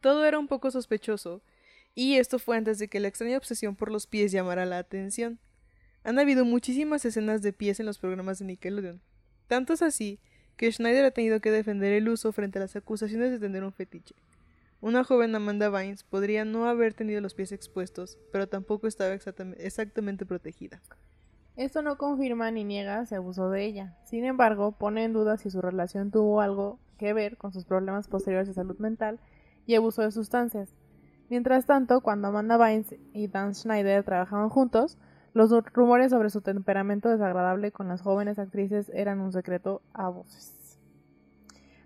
todo 0.00 0.24
era 0.24 0.40
un 0.40 0.48
poco 0.48 0.72
sospechoso, 0.72 1.42
y 1.94 2.16
esto 2.16 2.40
fue 2.40 2.56
antes 2.56 2.80
de 2.80 2.88
que 2.88 2.98
la 2.98 3.06
extraña 3.06 3.36
obsesión 3.36 3.76
por 3.76 3.92
los 3.92 4.08
pies 4.08 4.32
llamara 4.32 4.66
la 4.66 4.78
atención. 4.78 5.38
Han 6.02 6.18
habido 6.18 6.44
muchísimas 6.44 7.04
escenas 7.04 7.40
de 7.40 7.52
pies 7.52 7.78
en 7.78 7.86
los 7.86 7.98
programas 7.98 8.40
de 8.40 8.46
Nickelodeon. 8.46 9.00
Tanto 9.46 9.74
es 9.74 9.82
así 9.82 10.18
que 10.56 10.72
Schneider 10.72 11.04
ha 11.04 11.10
tenido 11.12 11.40
que 11.40 11.52
defender 11.52 11.92
el 11.92 12.08
uso 12.08 12.32
frente 12.32 12.58
a 12.58 12.62
las 12.62 12.74
acusaciones 12.74 13.30
de 13.30 13.38
tener 13.38 13.62
un 13.62 13.72
fetiche. 13.72 14.16
Una 14.82 15.04
joven 15.04 15.34
Amanda 15.34 15.68
Vines 15.68 16.04
podría 16.04 16.46
no 16.46 16.64
haber 16.64 16.94
tenido 16.94 17.20
los 17.20 17.34
pies 17.34 17.52
expuestos, 17.52 18.18
pero 18.32 18.48
tampoco 18.48 18.86
estaba 18.86 19.12
exactamente 19.12 20.24
protegida. 20.24 20.80
Esto 21.56 21.82
no 21.82 21.98
confirma 21.98 22.50
ni 22.50 22.64
niega 22.64 23.04
si 23.04 23.14
abusó 23.14 23.50
de 23.50 23.62
ella. 23.64 23.94
Sin 24.04 24.24
embargo, 24.24 24.72
pone 24.72 25.04
en 25.04 25.12
duda 25.12 25.36
si 25.36 25.50
su 25.50 25.60
relación 25.60 26.10
tuvo 26.10 26.40
algo 26.40 26.78
que 26.96 27.12
ver 27.12 27.36
con 27.36 27.52
sus 27.52 27.66
problemas 27.66 28.08
posteriores 28.08 28.48
de 28.48 28.54
salud 28.54 28.78
mental 28.78 29.20
y 29.66 29.74
abuso 29.74 30.00
de 30.00 30.12
sustancias. 30.12 30.74
Mientras 31.28 31.66
tanto, 31.66 32.00
cuando 32.00 32.28
Amanda 32.28 32.56
Bynes 32.56 32.94
y 33.12 33.28
Dan 33.28 33.54
Schneider 33.54 34.02
trabajaban 34.02 34.48
juntos, 34.48 34.96
los 35.34 35.50
rumores 35.74 36.10
sobre 36.10 36.30
su 36.30 36.40
temperamento 36.40 37.10
desagradable 37.10 37.70
con 37.70 37.86
las 37.86 38.00
jóvenes 38.00 38.38
actrices 38.38 38.90
eran 38.94 39.20
un 39.20 39.32
secreto 39.32 39.82
a 39.92 40.08
voces. 40.08 40.59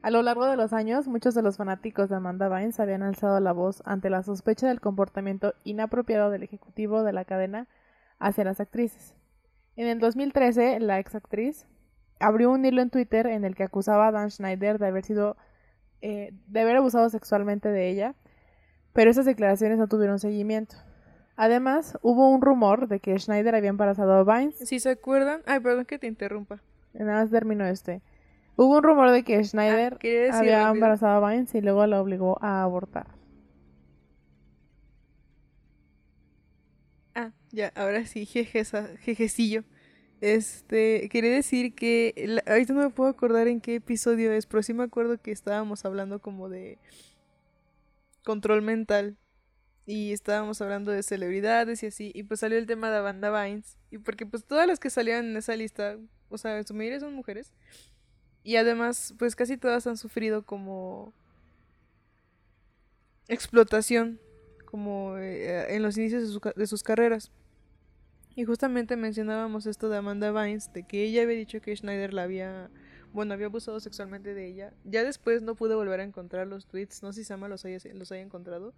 A 0.04 0.10
lo 0.10 0.20
largo 0.20 0.44
de 0.44 0.58
los 0.58 0.74
años, 0.74 1.08
muchos 1.08 1.34
de 1.34 1.40
los 1.40 1.56
fanáticos 1.56 2.10
de 2.10 2.16
Amanda 2.16 2.50
Bynes 2.50 2.78
habían 2.78 3.02
alzado 3.02 3.40
la 3.40 3.52
voz 3.52 3.82
ante 3.86 4.10
la 4.10 4.22
sospecha 4.22 4.68
del 4.68 4.82
comportamiento 4.82 5.54
inapropiado 5.64 6.28
del 6.28 6.42
ejecutivo 6.42 7.04
de 7.04 7.14
la 7.14 7.24
cadena 7.24 7.68
hacia 8.18 8.44
las 8.44 8.60
actrices. 8.60 9.14
En 9.76 9.86
el 9.86 10.00
2013, 10.00 10.78
la 10.80 10.98
ex 10.98 11.14
actriz 11.14 11.66
abrió 12.20 12.50
un 12.50 12.66
hilo 12.66 12.82
en 12.82 12.90
Twitter 12.90 13.26
en 13.26 13.46
el 13.46 13.54
que 13.54 13.62
acusaba 13.62 14.08
a 14.08 14.12
Dan 14.12 14.30
Schneider 14.30 14.78
de 14.78 14.88
haber 14.88 15.06
sido 15.06 15.38
eh, 16.02 16.34
de 16.48 16.60
haber 16.60 16.76
abusado 16.76 17.08
sexualmente 17.08 17.70
de 17.70 17.88
ella, 17.88 18.14
pero 18.92 19.10
esas 19.10 19.24
declaraciones 19.24 19.78
no 19.78 19.88
tuvieron 19.88 20.18
seguimiento. 20.18 20.76
Además, 21.34 21.98
hubo 22.02 22.28
un 22.28 22.42
rumor 22.42 22.88
de 22.88 23.00
que 23.00 23.18
Schneider 23.18 23.54
había 23.54 23.70
embarazado 23.70 24.12
a 24.12 24.22
Vines. 24.22 24.58
Si 24.68 24.80
se 24.80 24.90
acuerdan, 24.90 25.40
ay, 25.46 25.60
perdón 25.60 25.86
que 25.86 25.98
te 25.98 26.08
interrumpa. 26.08 26.60
Nada 26.92 27.22
más 27.22 27.30
termino 27.30 27.64
este. 27.64 28.02
Hubo 28.56 28.76
un 28.76 28.82
rumor 28.82 29.10
de 29.10 29.24
que 29.24 29.42
Schneider 29.42 29.98
ah, 30.32 30.38
había 30.38 30.68
embarazado 30.68 31.24
a 31.24 31.30
Vines 31.30 31.54
y 31.54 31.60
luego 31.60 31.86
la 31.86 32.00
obligó 32.00 32.38
a 32.42 32.62
abortar. 32.62 33.06
Ah, 37.14 37.32
ya, 37.50 37.72
ahora 37.74 38.06
sí, 38.06 38.26
jejecillo. 38.26 39.64
Este, 40.20 41.08
quería 41.10 41.32
decir 41.32 41.74
que 41.74 42.40
ahorita 42.46 42.72
no 42.72 42.80
me 42.80 42.90
puedo 42.90 43.10
acordar 43.10 43.48
en 43.48 43.60
qué 43.60 43.74
episodio 43.74 44.32
es, 44.32 44.46
pero 44.46 44.62
sí 44.62 44.72
me 44.72 44.84
acuerdo 44.84 45.18
que 45.18 45.32
estábamos 45.32 45.84
hablando 45.84 46.20
como 46.20 46.48
de 46.48 46.78
control 48.24 48.62
mental 48.62 49.18
y 49.86 50.12
estábamos 50.12 50.62
hablando 50.62 50.92
de 50.92 51.02
celebridades 51.02 51.82
y 51.82 51.86
así, 51.86 52.10
y 52.14 52.22
pues 52.22 52.40
salió 52.40 52.56
el 52.56 52.66
tema 52.66 52.90
de 52.90 53.00
Banda 53.00 53.44
Vines, 53.44 53.76
y 53.90 53.98
porque 53.98 54.24
pues 54.24 54.44
todas 54.44 54.66
las 54.66 54.80
que 54.80 54.88
salían 54.88 55.26
en 55.26 55.36
esa 55.36 55.54
lista, 55.56 55.98
o 56.30 56.38
sea, 56.38 56.56
en 56.56 56.66
su 56.66 56.72
mayoría 56.72 57.00
son 57.00 57.12
mujeres, 57.12 57.52
y 58.44 58.56
además 58.56 59.14
pues 59.18 59.34
casi 59.34 59.56
todas 59.56 59.86
han 59.86 59.96
sufrido 59.96 60.44
como 60.44 61.12
explotación, 63.26 64.20
como 64.66 65.16
eh, 65.16 65.74
en 65.74 65.82
los 65.82 65.96
inicios 65.96 66.40
de 66.54 66.66
sus 66.66 66.82
carreras. 66.82 67.32
Y 68.36 68.44
justamente 68.44 68.96
mencionábamos 68.96 69.66
esto 69.66 69.88
de 69.88 69.96
Amanda 69.96 70.30
Vines, 70.32 70.72
de 70.72 70.82
que 70.82 71.04
ella 71.04 71.22
había 71.22 71.36
dicho 71.36 71.60
que 71.60 71.74
Schneider 71.74 72.12
la 72.12 72.24
había, 72.24 72.68
bueno, 73.12 73.32
había 73.32 73.46
abusado 73.46 73.78
sexualmente 73.80 74.34
de 74.34 74.46
ella. 74.46 74.72
Ya 74.84 75.04
después 75.04 75.40
no 75.42 75.54
pude 75.54 75.74
volver 75.74 76.00
a 76.00 76.04
encontrar 76.04 76.46
los 76.46 76.66
tweets, 76.66 77.02
no 77.02 77.12
sé 77.12 77.20
si 77.20 77.24
Sama 77.24 77.48
los 77.48 77.64
haya, 77.64 77.78
los 77.94 78.10
haya 78.10 78.22
encontrado. 78.22 78.74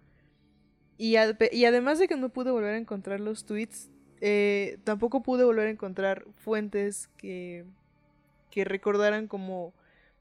Y, 0.97 1.15
y 1.51 1.65
además 1.65 1.99
de 1.99 2.07
que 2.07 2.15
no 2.15 2.29
pude 2.29 2.51
volver 2.51 2.75
a 2.75 2.77
encontrar 2.77 3.19
los 3.19 3.45
tweets, 3.45 3.89
eh, 4.21 4.77
tampoco 4.83 5.21
pude 5.23 5.43
volver 5.43 5.67
a 5.67 5.71
encontrar 5.71 6.25
fuentes 6.43 7.09
que, 7.17 7.65
que 8.57 8.65
recordaran 8.65 9.27
como 9.27 9.75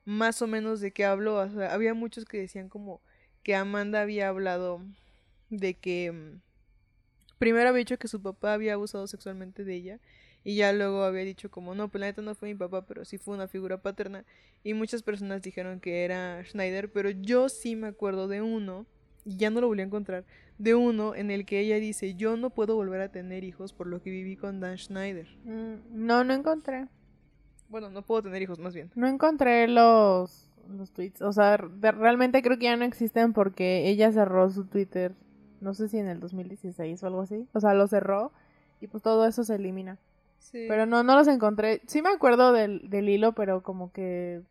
más 0.04 0.42
o 0.42 0.46
menos 0.46 0.82
de 0.82 0.90
qué 0.90 1.06
habló. 1.06 1.40
Había 1.40 1.94
muchos 1.94 2.26
que 2.26 2.36
decían 2.36 2.68
como 2.68 3.00
que 3.42 3.54
Amanda 3.54 4.02
había 4.02 4.28
hablado 4.28 4.82
de 5.48 5.72
que 5.72 6.12
mm, 6.12 6.42
primero 7.38 7.70
había 7.70 7.78
dicho 7.78 7.98
que 7.98 8.08
su 8.08 8.20
papá 8.20 8.52
había 8.52 8.74
abusado 8.74 9.06
sexualmente 9.06 9.64
de 9.64 9.74
ella 9.74 10.00
y 10.44 10.56
ya 10.56 10.74
luego 10.74 11.04
había 11.04 11.24
dicho 11.24 11.50
como 11.50 11.74
no, 11.74 11.88
pues 11.88 12.00
la 12.00 12.08
neta 12.08 12.20
no 12.20 12.34
fue 12.34 12.50
mi 12.50 12.54
papá, 12.54 12.84
pero 12.84 13.06
sí 13.06 13.16
fue 13.16 13.32
una 13.32 13.48
figura 13.48 13.80
paterna 13.80 14.26
y 14.62 14.74
muchas 14.74 15.02
personas 15.02 15.40
dijeron 15.40 15.80
que 15.80 16.04
era 16.04 16.44
Schneider, 16.44 16.92
pero 16.92 17.08
yo 17.08 17.48
sí 17.48 17.74
me 17.74 17.86
acuerdo 17.86 18.28
de 18.28 18.42
uno 18.42 18.84
y 19.24 19.38
ya 19.38 19.48
no 19.48 19.62
lo 19.62 19.68
volví 19.68 19.80
a 19.80 19.86
encontrar, 19.86 20.26
de 20.58 20.74
uno 20.74 21.14
en 21.14 21.30
el 21.30 21.46
que 21.46 21.60
ella 21.60 21.76
dice, 21.76 22.16
"Yo 22.16 22.36
no 22.36 22.50
puedo 22.50 22.76
volver 22.76 23.00
a 23.00 23.10
tener 23.10 23.44
hijos 23.44 23.72
por 23.72 23.86
lo 23.86 24.02
que 24.02 24.10
viví 24.10 24.36
con 24.36 24.60
Dan 24.60 24.76
Schneider." 24.76 25.26
Mm, 25.44 26.06
no, 26.06 26.22
no 26.22 26.34
encontré. 26.34 26.86
Bueno, 27.68 27.90
no 27.90 28.02
puedo 28.02 28.22
tener 28.22 28.42
hijos 28.42 28.58
más 28.58 28.74
bien. 28.74 28.90
No 28.94 29.06
encontré 29.06 29.68
los 29.68 30.44
los 30.68 30.90
tweets, 30.90 31.22
o 31.22 31.32
sea, 31.32 31.56
realmente 31.56 32.42
creo 32.42 32.58
que 32.58 32.64
ya 32.64 32.76
no 32.76 32.84
existen 32.84 33.32
porque 33.32 33.88
ella 33.88 34.10
cerró 34.10 34.50
su 34.50 34.64
Twitter 34.64 35.14
no 35.60 35.74
sé 35.74 35.88
si 35.88 35.98
en 35.98 36.08
el 36.08 36.20
2016 36.20 37.02
o 37.02 37.06
algo 37.06 37.22
así. 37.22 37.48
O 37.52 37.60
sea, 37.60 37.74
lo 37.74 37.86
cerró 37.86 38.32
y 38.80 38.86
pues 38.86 39.02
todo 39.02 39.26
eso 39.26 39.44
se 39.44 39.54
elimina. 39.54 39.98
Sí. 40.38 40.66
Pero 40.68 40.86
no, 40.86 41.02
no 41.02 41.16
los 41.16 41.28
encontré. 41.28 41.82
Sí 41.86 42.02
me 42.02 42.10
acuerdo 42.10 42.52
del, 42.52 42.88
del 42.90 43.08
hilo, 43.08 43.32
pero 43.32 43.62
como 43.62 43.92
que... 43.92 44.42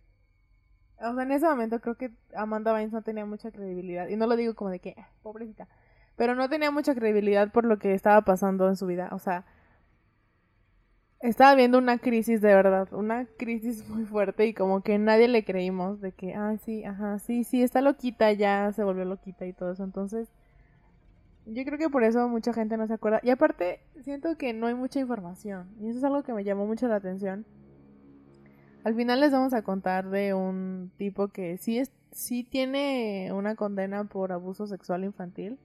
O 0.97 1.13
sea, 1.13 1.23
en 1.23 1.31
ese 1.31 1.45
momento 1.45 1.79
creo 1.81 1.95
que 1.95 2.11
Amanda 2.35 2.73
Bynes 2.73 2.93
no 2.93 3.01
tenía 3.01 3.25
mucha 3.25 3.51
credibilidad. 3.51 4.07
Y 4.07 4.15
no 4.15 4.27
lo 4.27 4.35
digo 4.35 4.55
como 4.55 4.71
de 4.71 4.79
que, 4.79 4.95
ah, 4.97 5.09
pobrecita. 5.21 5.67
Pero 6.15 6.35
no 6.35 6.49
tenía 6.49 6.71
mucha 6.71 6.95
credibilidad 6.95 7.51
por 7.51 7.65
lo 7.65 7.77
que 7.77 7.93
estaba 7.93 8.21
pasando 8.21 8.67
en 8.69 8.77
su 8.77 8.85
vida. 8.85 9.09
O 9.11 9.19
sea, 9.19 9.45
estaba 11.21 11.55
viendo 11.55 11.77
una 11.77 11.97
crisis 11.97 12.41
de 12.41 12.53
verdad. 12.53 12.87
Una 12.93 13.25
crisis 13.37 13.87
muy 13.89 14.05
fuerte 14.05 14.47
y 14.47 14.53
como 14.53 14.81
que 14.81 14.97
nadie 14.97 15.27
le 15.27 15.43
creímos 15.45 16.01
de 16.01 16.11
que, 16.11 16.33
ah, 16.35 16.55
sí, 16.63 16.83
ajá, 16.83 17.19
sí, 17.19 17.43
sí, 17.43 17.61
está 17.61 17.81
loquita, 17.81 18.31
ya 18.33 18.71
se 18.73 18.83
volvió 18.83 19.05
loquita 19.05 19.45
y 19.45 19.53
todo 19.53 19.71
eso. 19.71 19.83
Entonces 19.83 20.29
yo 21.45 21.63
creo 21.63 21.77
que 21.77 21.89
por 21.89 22.03
eso 22.03 22.27
mucha 22.27 22.53
gente 22.53 22.77
no 22.77 22.87
se 22.87 22.93
acuerda. 22.93 23.19
Y 23.23 23.29
aparte, 23.29 23.79
siento 24.03 24.37
que 24.37 24.53
no 24.53 24.67
hay 24.67 24.73
mucha 24.73 24.99
información. 24.99 25.67
Y 25.79 25.89
eso 25.89 25.99
es 25.99 26.03
algo 26.03 26.23
que 26.23 26.33
me 26.33 26.43
llamó 26.43 26.65
mucho 26.65 26.87
la 26.87 26.95
atención. 26.95 27.45
Al 28.83 28.95
final 28.95 29.19
les 29.19 29.31
vamos 29.31 29.53
a 29.53 29.63
contar 29.63 30.09
de 30.09 30.33
un 30.33 30.91
tipo 30.97 31.27
que 31.29 31.57
sí, 31.57 31.79
es, 31.79 31.91
sí 32.11 32.43
tiene 32.43 33.31
una 33.33 33.55
condena 33.55 34.03
por 34.05 34.31
abuso 34.31 34.67
sexual 34.67 35.03
infantil. 35.03 35.57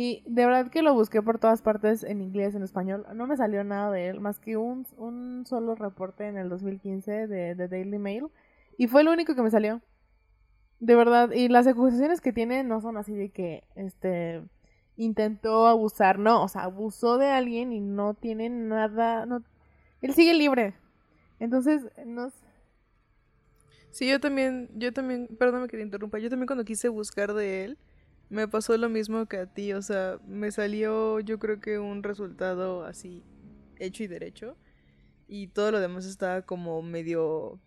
Y 0.00 0.22
de 0.26 0.46
verdad 0.46 0.70
que 0.70 0.82
lo 0.82 0.94
busqué 0.94 1.22
por 1.22 1.40
todas 1.40 1.60
partes 1.60 2.04
en 2.04 2.20
inglés, 2.20 2.54
en 2.54 2.62
español. 2.62 3.04
No 3.16 3.26
me 3.26 3.36
salió 3.36 3.64
nada 3.64 3.90
de 3.90 4.06
él, 4.06 4.20
más 4.20 4.38
que 4.38 4.56
un, 4.56 4.86
un 4.96 5.44
solo 5.44 5.74
reporte 5.74 6.28
en 6.28 6.38
el 6.38 6.48
2015 6.48 7.26
de, 7.26 7.56
de 7.56 7.66
Daily 7.66 7.98
Mail. 7.98 8.28
Y 8.76 8.86
fue 8.86 9.02
lo 9.02 9.10
único 9.10 9.34
que 9.34 9.42
me 9.42 9.50
salió. 9.50 9.82
De 10.78 10.94
verdad. 10.94 11.32
Y 11.32 11.48
las 11.48 11.66
acusaciones 11.66 12.20
que 12.20 12.32
tiene 12.32 12.62
no 12.62 12.80
son 12.80 12.96
así 12.96 13.12
de 13.12 13.30
que, 13.30 13.64
este 13.74 14.44
intentó 14.96 15.66
abusar, 15.66 16.20
no, 16.20 16.44
o 16.44 16.48
sea, 16.48 16.62
abusó 16.62 17.18
de 17.18 17.30
alguien 17.30 17.72
y 17.72 17.80
no 17.80 18.14
tiene 18.14 18.50
nada, 18.50 19.26
no, 19.26 19.42
él 20.00 20.14
sigue 20.14 20.32
libre. 20.32 20.74
Entonces, 21.40 21.88
no 22.06 22.30
Sí, 23.90 24.08
yo 24.08 24.20
también, 24.20 24.70
yo 24.76 24.92
también, 24.92 25.26
perdóname 25.26 25.66
que 25.66 25.76
te 25.76 25.82
interrumpa, 25.82 26.20
yo 26.20 26.30
también 26.30 26.46
cuando 26.46 26.64
quise 26.64 26.88
buscar 26.88 27.34
de 27.34 27.64
él, 27.64 27.78
me 28.30 28.48
pasó 28.48 28.76
lo 28.76 28.88
mismo 28.88 29.26
que 29.26 29.38
a 29.38 29.46
ti, 29.46 29.72
o 29.72 29.82
sea, 29.82 30.18
me 30.26 30.50
salió 30.50 31.20
yo 31.20 31.38
creo 31.38 31.60
que 31.60 31.78
un 31.78 32.02
resultado 32.02 32.84
así, 32.84 33.24
hecho 33.78 34.02
y 34.02 34.06
derecho, 34.06 34.56
y 35.26 35.48
todo 35.48 35.72
lo 35.72 35.80
demás 35.80 36.06
estaba 36.06 36.42
como 36.42 36.82
medio... 36.82 37.60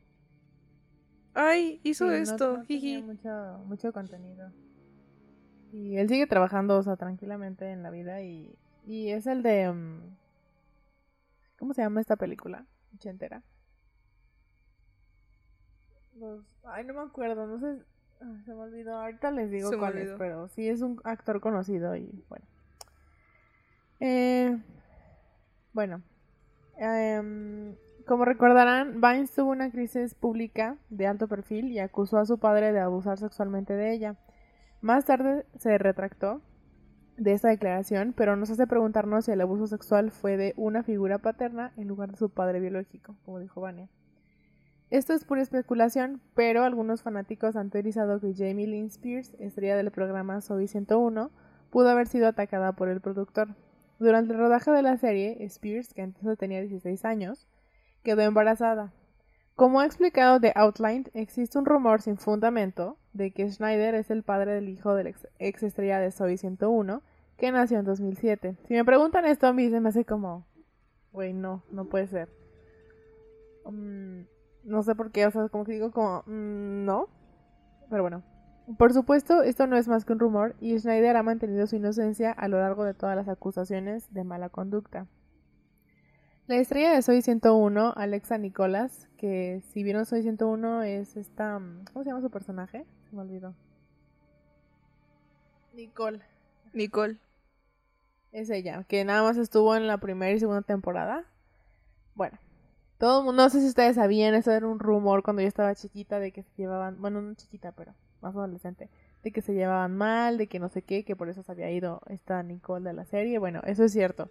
Ay, 1.34 1.80
hizo 1.84 2.12
esto, 2.12 2.58
no, 2.58 3.04
mucho, 3.04 3.64
mucho 3.66 3.94
contenido. 3.94 4.52
Y 5.72 5.96
él 5.96 6.10
sigue 6.10 6.28
trabajando, 6.28 6.78
o 6.78 6.84
sea, 6.84 6.98
tranquilamente 6.98 7.72
en 7.72 7.84
la 7.84 7.90
vida 7.90 8.22
y, 8.22 8.58
y 8.86 9.10
es 9.10 9.28
el 9.28 9.42
de... 9.42 9.72
Mm, 9.72 10.18
¿Cómo 11.58 11.74
se 11.74 11.82
llama 11.82 12.02
esta 12.02 12.18
película? 12.18 12.66
Ochentera. 12.96 13.44
los... 16.16 16.44
Ay, 16.64 16.84
no 16.84 16.94
me 16.94 17.02
acuerdo, 17.02 17.48
no 17.48 17.60
sé... 17.60 17.84
Ay, 18.22 18.44
se 18.46 18.54
me 18.54 18.62
olvidó, 18.62 18.98
ahorita 18.98 19.32
les 19.32 19.50
digo 19.50 19.70
Se 19.70 19.78
cuál 19.78 19.98
es, 19.98 20.12
pero 20.18 20.48
sí 20.50 20.68
es 20.68 20.82
un 20.82 21.02
actor 21.04 21.42
conocido 21.42 21.96
y 21.96 22.24
bueno. 22.30 22.46
Eh, 24.00 24.58
bueno, 25.74 26.02
em, 26.78 27.76
como 28.06 28.26
recordarán, 28.26 29.00
Vines 29.02 29.32
tuvo 29.32 29.52
una 29.52 29.72
crisis 29.72 30.14
pública 30.16 30.78
de 30.90 31.08
alto 31.08 31.28
perfil 31.28 31.72
y 31.72 31.80
acusó 31.80 32.18
a 32.18 32.26
su 32.26 32.38
padre 32.40 32.74
de 32.74 32.80
abusar 32.80 33.18
sexualmente 33.18 33.74
de 33.74 33.94
ella. 33.94 34.16
Más 34.82 35.06
tarde 35.06 35.46
se 35.58 35.78
retractó 35.78 36.42
de 37.18 37.34
esta 37.34 37.50
declaración, 37.50 38.14
pero 38.16 38.36
nos 38.36 38.50
hace 38.50 38.66
preguntarnos 38.68 39.26
si 39.26 39.32
el 39.32 39.42
abuso 39.42 39.68
sexual 39.68 40.12
fue 40.12 40.38
de 40.38 40.54
una 40.58 40.84
figura 40.84 41.20
paterna 41.20 41.72
en 41.78 41.88
lugar 41.88 42.12
de 42.12 42.18
su 42.18 42.30
padre 42.30 42.60
biológico, 42.60 43.16
como 43.24 43.40
dijo 43.40 43.62
Vania. 43.62 43.88
Esto 44.92 45.14
es 45.14 45.24
pura 45.24 45.42
especulación, 45.42 46.20
pero 46.36 46.66
algunos 46.66 47.02
fanáticos 47.02 47.56
han 47.56 47.70
teorizado 47.70 48.20
que 48.20 48.34
Jamie 48.36 48.68
Lynn 48.68 48.88
Spears, 48.88 49.34
estrella 49.40 49.78
del 49.78 49.90
programa 49.90 50.42
Zoe 50.42 50.68
101, 50.68 51.32
pudo 51.70 51.90
haber 51.90 52.08
sido 52.08 52.28
atacada 52.28 52.74
por 52.74 52.90
el 52.90 53.00
productor. 53.00 53.56
Durante 54.00 54.34
el 54.34 54.40
rodaje 54.40 54.70
de 54.70 54.82
la 54.82 54.98
serie, 54.98 55.38
Spears, 55.46 55.94
que 55.94 56.02
entonces 56.02 56.38
tenía 56.38 56.60
16 56.60 57.06
años, 57.06 57.48
quedó 58.04 58.24
embarazada. 58.24 58.92
Como 59.56 59.80
ha 59.80 59.86
explicado 59.86 60.42
The 60.42 60.52
Outline, 60.56 61.10
existe 61.14 61.58
un 61.58 61.66
rumor 61.66 62.02
sin 62.02 62.18
fundamento 62.18 62.98
de 63.14 63.32
que 63.32 63.50
Schneider 63.50 63.96
es 63.96 64.12
el 64.12 64.24
padre 64.24 64.56
del 64.56 64.68
hijo 64.68 64.94
del 64.94 65.08
ex, 65.08 65.26
ex 65.40 65.64
estrella 65.64 66.00
de 66.02 66.12
Zoe 66.12 66.36
101, 66.36 67.02
que 67.38 67.52
nació 67.54 67.80
en 67.80 67.86
2007. 67.86 68.58
Si 68.68 68.74
me 68.74 68.84
preguntan 68.84 69.24
esto, 69.24 69.48
a 69.48 69.54
mí 69.54 69.70
se 69.70 69.80
me 69.80 69.88
hace 69.88 70.04
como, 70.04 70.46
güey, 71.14 71.32
no, 71.32 71.64
no 71.72 71.86
puede 71.86 72.08
ser. 72.08 72.28
Mm, 73.64 74.24
no 74.64 74.84
sé 74.84 74.96
por 74.96 75.12
qué, 75.12 75.26
o 75.26 75.32
sea, 75.32 75.50
como 75.50 75.64
que 75.64 75.74
digo 75.74 75.92
como, 75.92 76.24
mm, 76.26 76.86
no. 76.86 77.08
Pero 77.90 78.04
bueno. 78.04 78.24
Por 78.78 78.94
supuesto, 78.94 79.44
esto 79.44 79.68
no 79.68 79.76
es 79.76 79.88
más 79.88 80.06
que 80.06 80.14
un 80.14 80.20
rumor 80.20 80.56
y 80.62 80.78
Schneider 80.78 81.18
ha 81.18 81.24
mantenido 81.24 81.68
su 81.68 81.76
inocencia 81.76 82.32
a 82.32 82.48
lo 82.48 82.60
largo 82.60 82.86
de 82.86 82.94
todas 82.94 83.16
las 83.16 83.28
acusaciones 83.28 84.14
de 84.14 84.24
mala 84.24 84.50
conducta. 84.50 85.08
La 86.48 86.56
estrella 86.58 86.94
de 86.94 87.02
Soy 87.02 87.22
101, 87.22 87.94
Alexa 87.96 88.38
Nicolas, 88.38 89.10
que 89.18 89.62
si 89.72 89.84
vieron 89.84 90.06
Soy 90.06 90.22
101 90.22 90.84
es 90.84 91.18
esta... 91.18 91.60
mm, 91.60 91.86
¿Cómo 91.92 92.04
se 92.04 92.10
llama 92.10 92.22
su 92.22 92.30
personaje? 92.30 92.86
Se 93.10 93.16
me 93.16 93.22
olvidó. 93.22 93.56
Nicole. 95.74 96.22
Nicole. 96.74 97.18
Es 98.32 98.50
ella, 98.50 98.86
que 98.88 99.04
nada 99.04 99.24
más 99.24 99.38
estuvo 99.38 99.76
en 99.76 99.88
la 99.88 99.98
primera 99.98 100.32
y 100.32 100.40
segunda 100.40 100.62
temporada. 100.62 101.26
Bueno, 102.16 102.38
todo 103.02 103.22
el 103.22 103.26
mundo, 103.26 103.42
no 103.42 103.50
sé 103.50 103.62
si 103.62 103.68
ustedes 103.68 103.96
sabían, 103.96 104.36
eso 104.36 104.52
era 104.52 104.68
un 104.68 104.78
rumor 104.78 105.24
cuando 105.24 105.42
yo 105.42 105.48
estaba 105.48 105.74
chiquita 105.74 106.20
de 106.20 106.32
que 106.32 106.44
se 106.44 106.52
llevaban, 106.56 107.02
bueno, 107.02 107.20
no 107.20 107.34
chiquita, 107.34 107.72
pero 107.72 107.96
más 108.22 108.36
adolescente, 108.36 108.92
de 109.24 109.32
que 109.32 109.42
se 109.42 109.56
llevaban 109.56 109.98
mal, 109.98 110.38
de 110.38 110.46
que 110.46 110.60
no 110.60 110.70
sé 110.70 110.84
qué, 110.84 111.04
que 111.04 111.16
por 111.16 111.28
eso 111.28 111.42
se 111.42 111.52
había 111.52 111.72
ido 111.72 112.02
esta 112.06 112.44
Nicole 112.44 112.88
de 112.88 112.94
la 112.94 113.06
serie. 113.06 113.40
Bueno, 113.40 113.62
eso 113.66 113.84
es 113.84 113.92
cierto. 113.92 114.30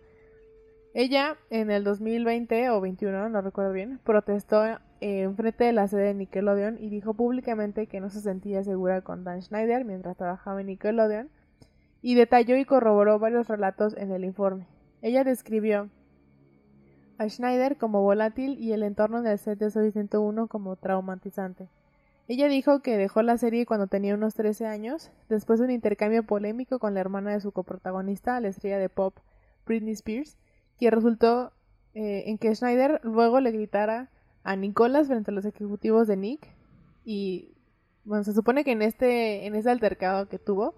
Ella 0.94 1.36
en 1.50 1.72
el 1.72 1.82
2020 1.82 2.70
o 2.70 2.80
21, 2.80 3.28
no 3.28 3.40
recuerdo 3.40 3.72
bien, 3.72 3.98
protestó 4.04 4.64
eh, 4.64 4.78
enfrente 5.00 5.64
de 5.64 5.72
la 5.72 5.88
sede 5.88 6.02
de 6.02 6.14
Nickelodeon 6.14 6.78
y 6.78 6.90
dijo 6.90 7.12
públicamente 7.12 7.88
que 7.88 7.98
no 7.98 8.08
se 8.08 8.20
sentía 8.20 8.62
segura 8.62 9.02
con 9.02 9.24
Dan 9.24 9.42
Schneider 9.42 9.84
mientras 9.84 10.16
trabajaba 10.16 10.60
en 10.60 10.68
Nickelodeon 10.68 11.28
y 12.02 12.14
detalló 12.14 12.56
y 12.56 12.64
corroboró 12.64 13.18
varios 13.18 13.48
relatos 13.48 13.96
en 13.96 14.12
el 14.12 14.24
informe. 14.24 14.68
Ella 15.02 15.24
describió 15.24 15.90
a 17.20 17.28
Schneider 17.28 17.76
como 17.76 18.00
volátil 18.00 18.58
y 18.58 18.72
el 18.72 18.82
entorno 18.82 19.20
del 19.20 19.38
set 19.38 19.58
de 19.58 19.70
Soy 19.70 19.92
101 19.92 20.48
como 20.48 20.76
traumatizante. 20.76 21.68
Ella 22.28 22.48
dijo 22.48 22.80
que 22.80 22.96
dejó 22.96 23.20
la 23.20 23.36
serie 23.36 23.66
cuando 23.66 23.88
tenía 23.88 24.14
unos 24.14 24.32
13 24.32 24.64
años, 24.64 25.10
después 25.28 25.58
de 25.58 25.66
un 25.66 25.70
intercambio 25.70 26.22
polémico 26.22 26.78
con 26.78 26.94
la 26.94 27.00
hermana 27.00 27.32
de 27.32 27.40
su 27.40 27.52
coprotagonista, 27.52 28.40
la 28.40 28.48
estrella 28.48 28.78
de 28.78 28.88
pop 28.88 29.18
Britney 29.66 29.92
Spears, 29.92 30.38
que 30.78 30.90
resultó 30.90 31.52
eh, 31.92 32.22
en 32.24 32.38
que 32.38 32.54
Schneider 32.54 33.02
luego 33.02 33.38
le 33.40 33.50
gritara 33.52 34.08
a 34.42 34.56
Nicolas 34.56 35.08
frente 35.08 35.30
a 35.30 35.34
los 35.34 35.44
ejecutivos 35.44 36.08
de 36.08 36.16
Nick 36.16 36.48
y 37.04 37.52
bueno, 38.04 38.24
se 38.24 38.32
supone 38.32 38.64
que 38.64 38.72
en 38.72 38.80
este 38.80 39.44
en 39.44 39.54
ese 39.54 39.68
altercado 39.68 40.26
que 40.30 40.38
tuvo 40.38 40.74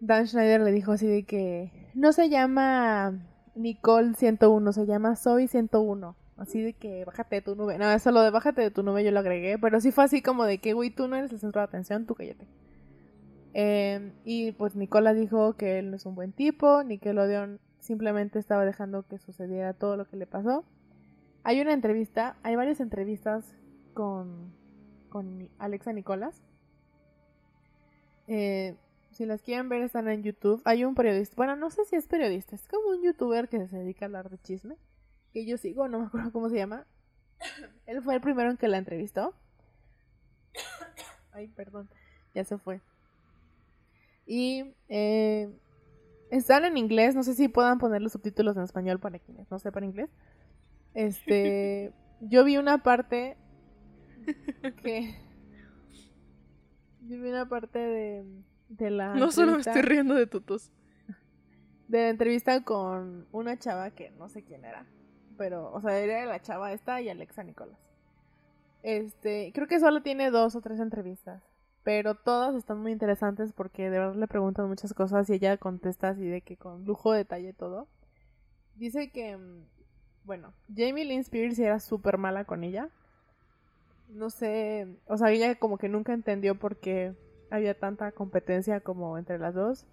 Dan 0.00 0.26
Schneider 0.26 0.60
le 0.60 0.72
dijo 0.72 0.92
así 0.92 1.06
de 1.06 1.22
que 1.22 1.90
no 1.94 2.12
se 2.12 2.28
llama 2.28 3.29
Nicole 3.54 4.14
101, 4.14 4.72
se 4.72 4.86
llama 4.86 5.16
Soy 5.16 5.48
101. 5.48 6.16
Así 6.36 6.62
de 6.62 6.72
que 6.72 7.04
bájate 7.04 7.36
de 7.36 7.42
tu 7.42 7.54
nube. 7.54 7.76
No, 7.76 7.90
eso 7.90 8.10
lo 8.12 8.22
de 8.22 8.30
bájate 8.30 8.62
de 8.62 8.70
tu 8.70 8.82
nube 8.82 9.04
yo 9.04 9.10
lo 9.10 9.20
agregué, 9.20 9.58
pero 9.58 9.80
sí 9.80 9.92
fue 9.92 10.04
así 10.04 10.22
como 10.22 10.44
de 10.44 10.58
que, 10.58 10.72
güey, 10.72 10.90
tú 10.90 11.06
no 11.06 11.16
eres 11.16 11.32
el 11.32 11.38
centro 11.38 11.60
de 11.60 11.66
atención, 11.66 12.06
tú 12.06 12.14
cállate. 12.14 12.46
Eh, 13.52 14.12
y 14.24 14.52
pues 14.52 14.74
Nicola 14.74 15.12
dijo 15.12 15.54
que 15.54 15.78
él 15.78 15.90
no 15.90 15.96
es 15.96 16.06
un 16.06 16.14
buen 16.14 16.32
tipo, 16.32 16.82
Nickelodeon 16.82 17.60
simplemente 17.80 18.38
estaba 18.38 18.64
dejando 18.64 19.02
que 19.06 19.18
sucediera 19.18 19.74
todo 19.74 19.96
lo 19.96 20.06
que 20.06 20.16
le 20.16 20.26
pasó. 20.26 20.64
Hay 21.42 21.60
una 21.60 21.72
entrevista, 21.72 22.36
hay 22.42 22.56
varias 22.56 22.80
entrevistas 22.80 23.54
con, 23.94 24.52
con 25.08 25.48
Alexa 25.58 25.92
Nicolas. 25.92 26.42
Eh, 28.28 28.76
si 29.12 29.26
las 29.26 29.42
quieren 29.42 29.68
ver 29.68 29.82
están 29.82 30.08
en 30.08 30.22
YouTube. 30.22 30.62
Hay 30.64 30.84
un 30.84 30.94
periodista, 30.94 31.34
bueno, 31.36 31.56
no 31.56 31.70
sé 31.70 31.84
si 31.84 31.96
es 31.96 32.06
periodista, 32.06 32.54
es 32.54 32.66
como 32.68 32.88
un 32.90 33.02
youtuber 33.02 33.48
que 33.48 33.66
se 33.68 33.76
dedica 33.76 34.04
a 34.04 34.06
hablar 34.06 34.30
de 34.30 34.38
chisme, 34.38 34.76
que 35.32 35.44
yo 35.44 35.56
sigo, 35.56 35.88
no 35.88 36.00
me 36.00 36.06
acuerdo 36.06 36.32
cómo 36.32 36.48
se 36.48 36.56
llama. 36.56 36.86
Él 37.86 38.02
fue 38.02 38.14
el 38.14 38.20
primero 38.20 38.50
en 38.50 38.56
que 38.56 38.68
la 38.68 38.78
entrevistó. 38.78 39.34
Ay, 41.32 41.48
perdón, 41.48 41.88
ya 42.34 42.44
se 42.44 42.58
fue. 42.58 42.80
Y 44.26 44.74
eh, 44.88 45.50
están 46.30 46.64
en 46.64 46.76
inglés, 46.76 47.14
no 47.14 47.22
sé 47.22 47.34
si 47.34 47.48
puedan 47.48 47.78
poner 47.78 48.02
los 48.02 48.12
subtítulos 48.12 48.56
en 48.56 48.62
español 48.62 49.00
para 49.00 49.18
quienes 49.18 49.50
no 49.50 49.58
sepan 49.58 49.84
inglés. 49.84 50.10
Este, 50.94 51.92
yo 52.20 52.44
vi 52.44 52.56
una 52.56 52.82
parte 52.82 53.36
que 54.82 55.16
yo 57.02 57.20
vi 57.20 57.28
una 57.28 57.48
parte 57.48 57.78
de, 57.78 58.24
de 58.70 58.90
la 58.90 59.14
No 59.14 59.30
solo 59.30 59.52
me 59.52 59.60
estoy 59.60 59.82
riendo 59.82 60.14
de 60.14 60.26
tutos. 60.26 60.72
de 61.88 61.98
la 61.98 62.08
entrevista 62.08 62.62
con 62.64 63.26
una 63.32 63.58
chava 63.58 63.90
que 63.90 64.10
no 64.12 64.28
sé 64.28 64.42
quién 64.44 64.64
era, 64.64 64.86
pero, 65.36 65.72
o 65.72 65.80
sea, 65.80 65.98
era 65.98 66.24
la 66.24 66.40
chava 66.40 66.72
esta 66.72 67.00
y 67.00 67.08
Alexa 67.08 67.42
Nicolás. 67.42 67.78
Este, 68.82 69.50
creo 69.52 69.66
que 69.66 69.80
solo 69.80 70.02
tiene 70.02 70.30
dos 70.30 70.54
o 70.54 70.60
tres 70.60 70.80
entrevistas, 70.80 71.42
pero 71.82 72.14
todas 72.14 72.54
están 72.54 72.80
muy 72.80 72.92
interesantes 72.92 73.52
porque 73.52 73.90
de 73.90 73.98
verdad 73.98 74.14
le 74.14 74.28
preguntan 74.28 74.68
muchas 74.68 74.94
cosas 74.94 75.28
y 75.28 75.34
ella 75.34 75.56
contesta 75.58 76.10
así 76.10 76.26
de 76.26 76.40
que 76.42 76.56
con 76.56 76.84
lujo 76.84 77.12
de 77.12 77.18
detalle 77.18 77.52
todo. 77.52 77.88
Dice 78.76 79.10
que, 79.10 79.36
mm, 79.36 79.66
bueno, 80.24 80.54
Jamie 80.74 81.04
Lynn 81.04 81.20
Spears 81.20 81.58
era 81.58 81.80
súper 81.80 82.16
mala 82.18 82.44
con 82.44 82.62
ella. 82.64 82.88
No 84.08 84.30
sé, 84.30 84.86
o 85.06 85.16
sea, 85.16 85.30
ella 85.30 85.56
como 85.56 85.76
que 85.76 85.88
nunca 85.88 86.12
entendió 86.12 86.54
por 86.54 86.78
qué 86.78 87.14
había 87.50 87.78
tanta 87.78 88.12
competencia 88.12 88.80
como 88.80 89.18
entre 89.18 89.38
las 89.38 89.54
dos 89.54 89.86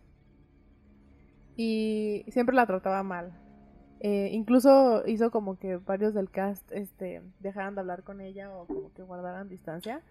y 1.55 2.23
siempre 2.29 2.55
la 2.55 2.67
trataba 2.67 3.03
mal. 3.03 3.33
Eh, 3.99 4.29
incluso 4.31 5.03
hizo 5.07 5.31
como 5.31 5.57
que 5.57 5.77
varios 5.77 6.13
del 6.13 6.29
cast 6.29 6.71
este, 6.71 7.23
dejaran 7.39 7.73
de 7.73 7.81
hablar 7.81 8.03
con 8.03 8.21
ella 8.21 8.55
o 8.55 8.67
como 8.67 8.93
que 8.93 9.01
guardaran 9.01 9.49
distancia. 9.49 10.01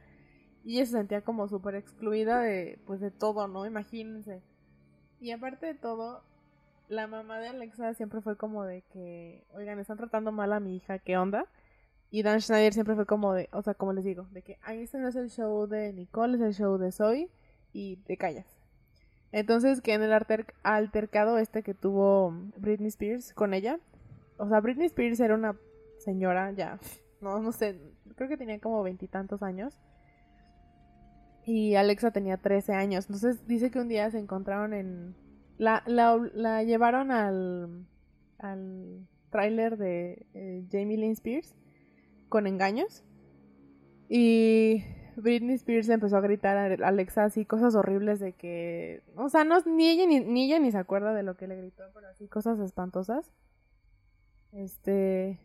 Y 0.65 0.77
ella 0.77 0.87
se 0.87 0.93
sentía 0.93 1.23
como 1.23 1.47
súper 1.47 1.77
excluida 1.77 2.41
de, 2.41 2.81
pues, 2.87 3.01
de 3.01 3.13
todo, 3.13 3.47
¿no? 3.47 3.65
Imagínense. 3.65 4.43
Y 5.21 5.31
aparte 5.31 5.67
de 5.67 5.75
todo, 5.75 6.25
la 6.89 7.07
mamá 7.07 7.39
de 7.39 7.49
Alexa 7.49 7.95
siempre 7.95 8.21
fue 8.21 8.37
como 8.37 8.65
de 8.65 8.83
que, 8.93 9.45
oigan, 9.55 9.79
están 9.79 9.97
tratando 9.97 10.33
mal 10.33 10.53
a 10.53 10.59
mi 10.59 10.75
hija, 10.77 10.99
¿qué 10.99 11.17
onda? 11.17 11.47
Y 12.11 12.23
Dan 12.23 12.41
Schneider 12.41 12.73
siempre 12.73 12.95
fue 12.95 13.05
como 13.07 13.35
de, 13.35 13.49
o 13.53 13.63
sea, 13.63 13.75
como 13.75 13.93
les 13.93 14.05
digo, 14.05 14.27
de 14.31 14.43
que, 14.43 14.59
ay, 14.63 14.81
este 14.83 14.99
no 14.99 15.09
es 15.09 15.17
el 15.17 15.29
show 15.31 15.67
de 15.67 15.93
Nicole, 15.93 16.37
es 16.37 16.43
el 16.43 16.55
show 16.55 16.79
de 16.79 16.93
Zoe 16.93 17.29
y 17.73 17.97
te 17.99 18.17
callas. 18.17 18.47
Entonces, 19.33 19.81
que 19.83 19.93
en 19.95 20.03
el 20.03 20.13
alter- 20.13 20.55
altercado 20.63 21.39
este 21.39 21.63
que 21.63 21.75
tuvo 21.75 22.33
Britney 22.57 22.89
Spears 22.89 23.35
con 23.35 23.55
ella, 23.55 23.81
o 24.39 24.49
sea, 24.49 24.61
Britney 24.61 24.87
Spears 24.87 25.19
era 25.21 25.35
una 25.35 25.57
señora 25.99 26.53
ya, 26.53 26.79
no, 27.21 27.41
no 27.41 27.51
sé, 27.53 27.81
creo 28.15 28.29
que 28.29 28.37
tenía 28.37 28.61
como 28.61 28.83
veintitantos 28.83 29.43
años. 29.43 29.79
Y 31.45 31.77
Alexa 31.77 32.11
tenía 32.11 32.37
13 32.39 32.73
años. 32.75 33.07
Entonces 33.07 33.47
dice 33.47 33.71
que 33.71 33.79
un 33.79 33.89
día 33.89 34.11
se 34.11 34.19
encontraron 34.19 34.75
en... 34.75 35.15
La, 35.59 35.83
la, 35.87 36.17
la 36.35 36.63
llevaron 36.65 37.11
al, 37.13 37.87
al 38.39 39.07
tráiler 39.31 39.77
de 39.79 40.27
eh, 40.35 40.65
Jamie 40.71 40.99
Lynn 40.99 41.13
Spears 41.13 41.55
con 42.37 42.47
engaños. 42.47 43.03
Y 44.11 44.85
Britney 45.17 45.55
Spears 45.55 45.89
empezó 45.89 46.19
a 46.19 46.21
gritar 46.21 46.59
a 46.59 46.87
Alexa 46.87 47.25
así 47.25 47.47
cosas 47.47 47.75
horribles 47.75 48.21
de 48.21 48.35
que... 48.35 49.03
O 49.17 49.31
sea, 49.31 49.45
no, 49.45 49.59
ni, 49.65 49.89
ella, 49.89 50.05
ni, 50.07 50.21
ni 50.21 50.45
ella 50.45 50.59
ni 50.59 50.71
se 50.71 50.77
acuerda 50.77 51.15
de 51.15 51.23
lo 51.23 51.39
que 51.39 51.47
le 51.49 51.57
gritó, 51.57 51.85
pero 51.95 52.09
así 52.09 52.29
cosas 52.29 52.59
espantosas. 52.59 53.33
Este... 54.53 55.41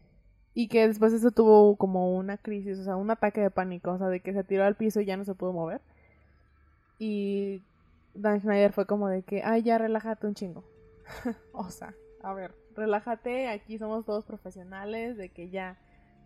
Y 0.54 0.68
que 0.68 0.86
después 0.86 1.14
eso 1.14 1.32
tuvo 1.32 1.78
como 1.78 2.14
una 2.18 2.36
crisis, 2.36 2.78
o 2.80 2.84
sea, 2.84 2.98
un 2.98 3.10
ataque 3.10 3.40
de 3.40 3.52
pánico, 3.52 3.94
o 3.94 3.98
sea, 3.98 4.10
de 4.10 4.20
que 4.20 4.34
se 4.34 4.44
tiró 4.44 4.66
al 4.66 4.76
piso 4.76 5.00
y 5.00 5.06
ya 5.06 5.16
no 5.16 5.24
se 5.24 5.34
pudo 5.34 5.54
mover. 5.54 5.80
Y 7.00 7.64
Dan 8.14 8.42
Schneider 8.42 8.74
fue 8.74 8.86
como 8.86 9.08
de 9.08 9.24
que, 9.24 9.44
ay, 9.46 9.64
ya 9.64 9.78
relájate 9.78 10.28
un 10.28 10.36
chingo. 10.36 10.66
o 11.54 11.70
sea, 11.70 11.96
a 12.22 12.34
ver, 12.34 12.54
relájate, 12.76 13.48
aquí 13.48 13.78
somos 13.78 14.04
todos 14.04 14.26
profesionales, 14.26 15.16
de 15.16 15.30
que 15.30 15.50
ya 15.50 15.80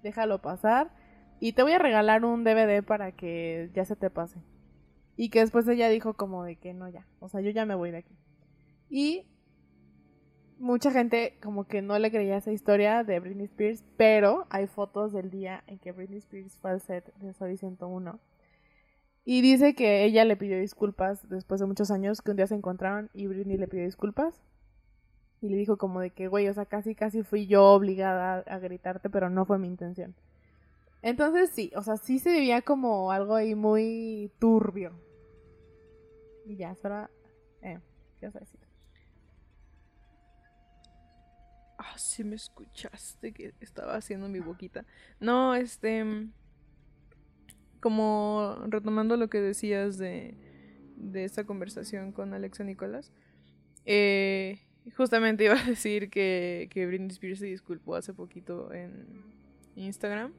déjalo 0.06 0.42
pasar. 0.42 0.92
Y 1.40 1.54
te 1.54 1.64
voy 1.64 1.74
a 1.74 1.80
regalar 1.80 2.24
un 2.24 2.44
DVD 2.44 2.82
para 2.82 3.12
que 3.12 3.70
ya 3.74 3.84
se 3.84 3.96
te 3.96 4.10
pase. 4.10 4.40
Y 5.18 5.30
que 5.30 5.40
después 5.40 5.68
ella 5.68 5.90
dijo 5.90 6.14
como 6.14 6.44
de 6.44 6.56
que 6.56 6.74
no, 6.74 6.88
ya, 6.88 7.06
o 7.20 7.28
sea, 7.28 7.42
yo 7.42 7.50
ya 7.50 7.66
me 7.66 7.76
voy 7.76 7.92
de 7.92 7.98
aquí. 7.98 8.16
Y 8.90 9.28
mucha 10.58 10.92
gente 10.92 11.38
como 11.42 11.66
que 11.66 11.82
no 11.82 11.98
le 12.00 12.12
creía 12.12 12.38
esa 12.38 12.52
historia 12.52 13.04
de 13.04 13.20
Britney 13.20 13.46
Spears, 13.46 13.84
pero 13.98 14.46
hay 14.50 14.68
fotos 14.68 15.12
del 15.12 15.30
día 15.30 15.64
en 15.68 15.80
que 15.80 15.92
Britney 15.92 16.20
Spears 16.20 16.58
fue 16.58 16.72
al 16.72 16.82
set 16.82 17.14
de 17.16 17.34
Soy 17.34 17.58
101. 17.58 18.20
Y 19.26 19.42
dice 19.42 19.74
que 19.74 20.06
ella 20.06 20.24
le 20.24 20.38
pidió 20.38 20.60
disculpas 20.60 21.28
después 21.30 21.60
de 21.60 21.66
muchos 21.66 21.90
años 21.90 22.22
que 22.22 22.32
un 22.32 22.38
día 22.38 22.48
se 22.48 22.56
encontraron 22.56 23.10
y 23.14 23.26
Britney 23.26 23.58
le 23.58 23.68
pidió 23.68 23.84
disculpas. 23.84 24.44
Y 25.46 25.50
le 25.50 25.58
dijo 25.58 25.78
como 25.78 26.00
de 26.02 26.10
que, 26.10 26.28
güey, 26.28 26.48
o 26.48 26.54
sea, 26.56 26.66
casi 26.66 26.96
casi 26.96 27.22
fui 27.22 27.46
yo 27.46 27.66
obligada 27.66 28.40
a 28.40 28.58
gritarte, 28.58 29.12
pero 29.12 29.30
no 29.30 29.46
fue 29.46 29.60
mi 29.60 29.68
intención. 29.68 30.16
Entonces 31.04 31.52
sí, 31.52 31.72
o 31.76 31.84
sea, 31.84 31.98
sí 31.98 32.18
se 32.18 32.32
vivía 32.32 32.64
como 32.64 33.12
algo 33.12 33.36
ahí 33.36 33.54
muy 33.54 34.32
turbio. 34.40 34.92
Y 36.48 36.56
ya, 36.56 36.72
eso 36.72 36.88
era... 36.88 37.12
Eh, 37.62 37.80
¿qué 38.20 38.26
vas 38.26 38.38
a 38.38 38.40
decir? 38.40 38.60
Ah, 41.78 41.96
sí 41.96 42.24
me 42.24 42.36
escuchaste 42.36 43.32
que 43.32 43.54
estaba 43.60 43.94
haciendo 43.94 44.28
mi 44.28 44.40
boquita. 44.40 44.84
No, 45.20 45.54
este... 45.54 46.28
Como 47.80 48.58
retomando 48.66 49.16
lo 49.16 49.30
que 49.30 49.42
decías 49.42 50.00
de, 50.00 50.34
de 50.96 51.24
esta 51.24 51.44
conversación 51.44 52.12
con 52.14 52.34
Alexa 52.34 52.64
Nicolás. 52.64 53.12
Eh, 53.86 54.65
justamente 54.96 55.46
iba 55.46 55.60
a 55.60 55.64
decir 55.64 56.10
que, 56.10 56.68
que 56.72 56.86
Britney 56.86 57.10
Spears 57.10 57.40
se 57.40 57.46
disculpó 57.46 57.96
hace 57.96 58.14
poquito 58.14 58.74
en 58.74 59.24
Instagram. 59.76 60.34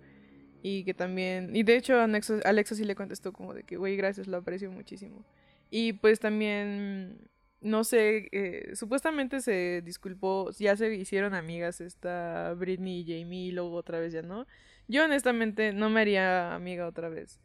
Y 0.62 0.84
que 0.84 0.94
también... 0.94 1.54
Y 1.54 1.62
de 1.62 1.76
hecho 1.76 2.00
Alexa, 2.00 2.40
Alexa 2.44 2.74
sí 2.74 2.84
le 2.84 2.94
contestó 2.96 3.32
como 3.32 3.54
de 3.54 3.62
que, 3.62 3.76
güey, 3.76 3.96
gracias, 3.96 4.26
lo 4.26 4.38
aprecio 4.38 4.70
muchísimo. 4.70 5.24
Y 5.70 5.92
pues 5.94 6.18
también 6.18 7.28
no 7.60 7.84
sé, 7.84 8.28
eh, 8.32 8.74
supuestamente 8.74 9.40
se 9.40 9.82
disculpó, 9.84 10.50
ya 10.52 10.76
se 10.76 10.94
hicieron 10.94 11.34
amigas 11.34 11.80
esta 11.80 12.54
Britney 12.54 13.00
y 13.00 13.04
Jamie 13.04 13.46
y 13.46 13.52
luego 13.52 13.72
otra 13.74 13.98
vez 13.98 14.12
ya 14.12 14.22
no. 14.22 14.46
Yo 14.88 15.04
honestamente 15.04 15.72
no 15.72 15.90
me 15.90 16.00
haría 16.00 16.54
amiga 16.54 16.86
otra 16.86 17.08
vez 17.08 17.40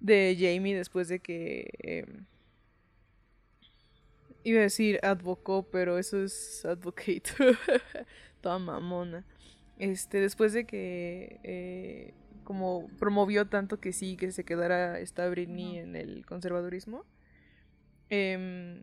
de 0.00 0.36
Jamie 0.38 0.76
después 0.76 1.08
de 1.08 1.20
que... 1.20 1.70
Em, 1.80 2.26
iba 4.44 4.60
a 4.60 4.62
decir 4.62 4.98
advocó, 5.02 5.68
pero 5.70 5.98
eso 5.98 6.22
es 6.22 6.64
advocate. 6.64 7.22
Toda 8.40 8.58
mamona. 8.58 9.24
Este, 9.78 10.20
después 10.20 10.52
de 10.52 10.66
que 10.66 11.40
eh, 11.42 12.14
como 12.44 12.88
promovió 12.98 13.46
tanto 13.48 13.80
que 13.80 13.92
sí, 13.92 14.16
que 14.16 14.32
se 14.32 14.44
quedara 14.44 14.98
esta 15.00 15.28
Britney 15.28 15.78
en 15.78 15.96
el 15.96 16.26
conservadurismo. 16.26 17.04
Eh, 18.10 18.80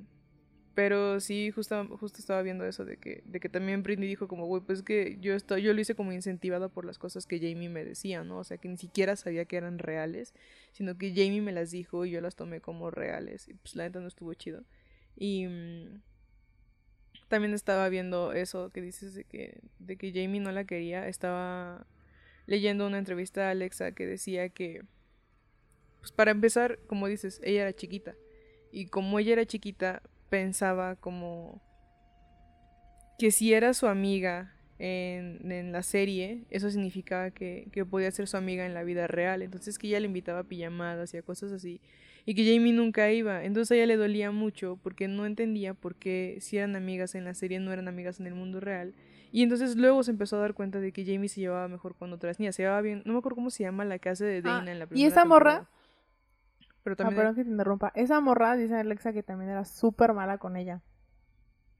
pero 0.77 1.19
sí, 1.19 1.49
justo, 1.49 1.87
justo 1.97 2.19
estaba 2.19 2.43
viendo 2.43 2.63
eso 2.63 2.85
de 2.85 2.97
que, 2.97 3.23
de 3.25 3.39
que 3.39 3.49
también 3.49 3.81
Britney 3.81 4.07
dijo 4.07 4.27
como, 4.27 4.45
güey, 4.45 4.61
pues 4.61 4.83
que 4.83 5.17
yo, 5.19 5.33
estoy, 5.33 5.63
yo 5.63 5.73
lo 5.73 5.81
hice 5.81 5.95
como 5.95 6.11
incentivada 6.11 6.69
por 6.69 6.85
las 6.85 6.99
cosas 6.99 7.25
que 7.25 7.39
Jamie 7.39 7.67
me 7.67 7.83
decía, 7.83 8.23
¿no? 8.23 8.37
O 8.37 8.43
sea, 8.43 8.59
que 8.59 8.69
ni 8.69 8.77
siquiera 8.77 9.15
sabía 9.15 9.45
que 9.45 9.57
eran 9.57 9.79
reales, 9.79 10.35
sino 10.73 10.95
que 10.95 11.15
Jamie 11.15 11.41
me 11.41 11.51
las 11.51 11.71
dijo 11.71 12.05
y 12.05 12.11
yo 12.11 12.21
las 12.21 12.35
tomé 12.35 12.61
como 12.61 12.91
reales. 12.91 13.47
Y 13.47 13.55
pues 13.55 13.75
la 13.75 13.85
neta 13.85 14.01
no 14.01 14.07
estuvo 14.07 14.31
chido. 14.35 14.65
Y 15.17 15.47
mm, 15.47 16.01
también 17.27 17.53
estaba 17.53 17.89
viendo 17.89 18.31
eso 18.33 18.69
que 18.69 18.81
dices 18.81 19.13
de 19.15 19.23
que, 19.23 19.59
de 19.79 19.97
que 19.97 20.11
Jamie 20.13 20.39
no 20.39 20.51
la 20.51 20.65
quería. 20.65 21.07
Estaba 21.07 21.85
leyendo 22.45 22.87
una 22.87 22.99
entrevista 22.99 23.47
a 23.47 23.51
Alexa 23.51 23.91
que 23.91 24.05
decía 24.05 24.49
que, 24.49 24.83
pues 25.99 26.11
para 26.11 26.31
empezar, 26.31 26.79
como 26.87 27.07
dices, 27.07 27.41
ella 27.43 27.63
era 27.63 27.73
chiquita. 27.73 28.15
Y 28.71 28.87
como 28.87 29.19
ella 29.19 29.33
era 29.33 29.45
chiquita, 29.45 30.01
pensaba 30.29 30.95
como 30.95 31.61
que 33.17 33.31
si 33.31 33.53
era 33.53 33.73
su 33.73 33.87
amiga 33.87 34.53
en, 34.79 35.51
en 35.51 35.71
la 35.71 35.81
serie, 35.81 36.45
eso 36.49 36.69
significaba 36.69 37.31
que, 37.31 37.67
que, 37.71 37.83
podía 37.85 38.11
ser 38.11 38.27
su 38.27 38.37
amiga 38.37 38.65
en 38.65 38.73
la 38.73 38.83
vida 38.83 39.07
real. 39.07 39.41
Entonces 39.41 39.79
que 39.79 39.87
ella 39.87 39.99
le 39.99 40.05
invitaba 40.05 40.39
a 40.39 40.43
pijamadas 40.43 41.13
y 41.13 41.17
a 41.17 41.23
cosas 41.23 41.51
así. 41.51 41.81
Y 42.27 42.35
que 42.35 42.43
Jamie 42.43 42.73
nunca 42.73 43.09
iba. 43.09 43.43
Entonces 43.45 43.71
a 43.71 43.75
ella 43.75 43.85
le 43.85 43.95
dolía 43.95 44.31
mucho 44.31 44.77
porque 44.83 45.07
no 45.07 45.25
entendía 45.25 45.73
por 45.73 45.95
qué 45.95 46.37
si 46.41 46.57
eran 46.57 46.75
amigas 46.75 47.15
en 47.15 47.23
la 47.23 47.33
serie 47.33 47.59
no 47.61 47.71
eran 47.71 47.87
amigas 47.87 48.19
en 48.19 48.27
el 48.27 48.35
mundo 48.35 48.59
real. 48.59 48.93
Y 49.31 49.43
entonces 49.43 49.77
luego 49.77 50.03
se 50.03 50.11
empezó 50.11 50.35
a 50.35 50.39
dar 50.41 50.53
cuenta 50.53 50.81
de 50.81 50.91
que 50.91 51.05
Jamie 51.05 51.29
se 51.29 51.39
llevaba 51.39 51.69
mejor 51.69 51.95
con 51.95 52.11
otras 52.11 52.37
niñas. 52.37 52.55
Se 52.55 52.63
llevaba 52.63 52.81
bien. 52.81 53.01
No 53.05 53.13
me 53.13 53.19
acuerdo 53.19 53.37
cómo 53.37 53.49
se 53.49 53.63
llama 53.63 53.85
la 53.85 53.97
casa 53.97 54.25
de 54.25 54.41
Dana 54.41 54.65
ah, 54.67 54.71
en 54.71 54.79
la 54.79 54.87
primera 54.87 55.07
Y 55.07 55.09
esa 55.09 55.23
morra 55.23 55.69
pero 56.87 56.95
ah, 56.99 57.03
también... 57.03 57.35
que 57.35 57.43
te 57.43 57.49
interrumpa. 57.49 57.91
Esa 57.95 58.21
morra, 58.21 58.55
dice 58.55 58.75
Alexa, 58.75 59.11
que 59.11 59.21
también 59.21 59.51
era 59.51 59.65
súper 59.65 60.13
mala 60.13 60.37
con 60.37 60.55
ella. 60.55 60.81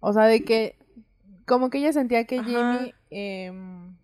O 0.01 0.11
sea, 0.11 0.23
de 0.23 0.43
que... 0.43 0.77
Como 1.45 1.69
que 1.69 1.77
ella 1.77 1.93
sentía 1.93 2.25
que 2.25 2.39
Jamie 2.43 2.93
em, 3.09 3.95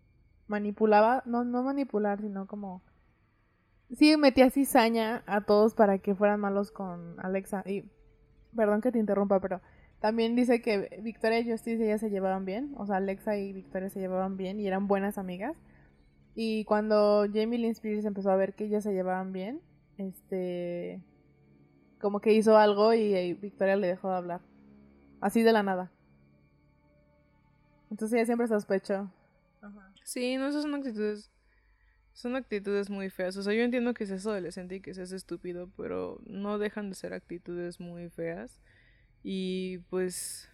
manipulaba... 0.48 1.22
No, 1.26 1.44
no 1.44 1.62
manipular, 1.62 2.22
sino 2.22 2.48
como... 2.48 2.82
Sí, 3.98 4.18
metía 4.18 4.50
cizaña 4.50 5.24
a 5.26 5.42
todos 5.42 5.76
para 5.76 6.00
que 6.00 6.16
fueran 6.16 6.40
malos 6.40 6.72
con 6.72 7.20
Alexa. 7.20 7.64
Y... 7.66 7.84
Perdón 8.56 8.82
que 8.82 8.92
te 8.92 9.00
interrumpa, 9.00 9.40
pero... 9.40 9.62
También 10.00 10.36
dice 10.36 10.62
que 10.62 11.00
Victoria 11.02 11.40
y 11.40 11.50
Justice 11.50 11.82
y 11.82 11.86
ella 11.86 11.98
se 11.98 12.10
llevaban 12.10 12.44
bien. 12.44 12.74
O 12.78 12.86
sea, 12.86 12.98
Alexa 12.98 13.38
y 13.38 13.54
Victoria 13.54 13.90
se 13.90 14.02
llevaban 14.02 14.36
bien 14.36 14.60
y 14.60 14.68
eran 14.68 14.88
buenas 14.88 15.18
amigas. 15.18 15.56
Y 16.36 16.66
cuando 16.66 17.26
Jamie 17.32 17.60
Lynn 17.60 17.72
Spears 17.72 18.04
empezó 18.04 18.32
a 18.32 18.36
ver 18.36 18.54
que 18.54 18.66
ellas 18.66 18.84
se 18.84 18.92
llevaban 18.92 19.32
bien, 19.32 19.62
este, 19.98 21.02
como 22.02 22.20
que 22.20 22.34
hizo 22.34 22.58
algo 22.58 22.94
y, 22.94 23.34
Victoria 23.36 23.76
le 23.76 23.88
dejó 23.88 24.10
de 24.10 24.16
hablar. 24.16 24.42
Así 25.22 25.42
de 25.42 25.54
la 25.54 25.64
nada. 25.64 25.90
Entonces 27.90 28.18
ella 28.18 28.26
siempre 28.26 28.48
sospechó. 28.48 29.10
Sí, 30.04 30.36
no, 30.36 30.48
esas 30.48 30.64
son 30.64 30.76
actitudes. 30.76 31.32
Son 32.14 32.36
actitudes 32.36 32.90
muy 32.90 33.10
feas. 33.10 33.36
O 33.38 33.44
sea, 33.44 33.54
yo 33.54 33.64
entiendo 33.64 33.94
que 33.94 34.06
seas 34.06 34.26
adolescente 34.26 34.76
y 34.76 34.82
que 34.82 34.94
seas 34.94 35.12
estúpido, 35.12 35.70
pero 35.76 36.22
no 36.26 36.60
dejan 36.60 36.90
de 36.90 36.96
ser 36.96 37.14
actitudes 37.14 37.80
muy 37.80 38.10
feas. 38.10 38.62
Y 39.24 39.80
pues. 39.90 40.50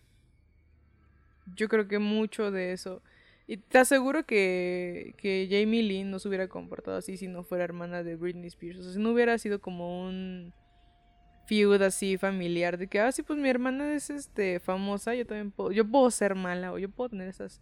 Yo 1.56 1.68
creo 1.68 1.88
que 1.88 2.00
mucho 2.00 2.52
de 2.52 2.74
eso. 2.74 3.02
Y 3.48 3.58
te 3.58 3.80
aseguro 3.80 4.26
que, 4.26 5.16
que 5.18 5.48
Jamie 5.50 5.82
Lynn 5.82 6.12
no 6.12 6.20
se 6.20 6.28
hubiera 6.28 6.48
comportado 6.48 6.98
así 6.98 7.18
si 7.18 7.28
no 7.28 7.44
fuera 7.44 7.64
hermana 7.64 8.04
de 8.04 8.16
Britney 8.16 8.48
Spears. 8.48 8.80
O 8.80 8.84
sea, 8.84 8.94
si 8.94 9.00
no 9.00 9.12
hubiera 9.12 9.38
sido 9.40 9.60
como 9.60 10.08
un 10.08 10.54
feud 11.50 11.82
así 11.82 12.18
familiar 12.18 12.78
de 12.78 12.88
que, 12.88 13.00
ah, 13.00 13.12
sí, 13.12 13.24
pues 13.24 13.40
mi 13.40 13.50
hermana 13.50 13.96
es 13.96 14.12
este 14.12 14.60
famosa, 14.60 15.16
yo 15.16 15.26
también 15.26 15.50
puedo, 15.50 15.72
yo 15.72 15.84
puedo 15.84 16.12
ser 16.12 16.36
mala 16.36 16.72
o 16.72 16.78
yo 16.78 16.90
puedo 16.90 17.10
tener 17.10 17.28
esas, 17.28 17.60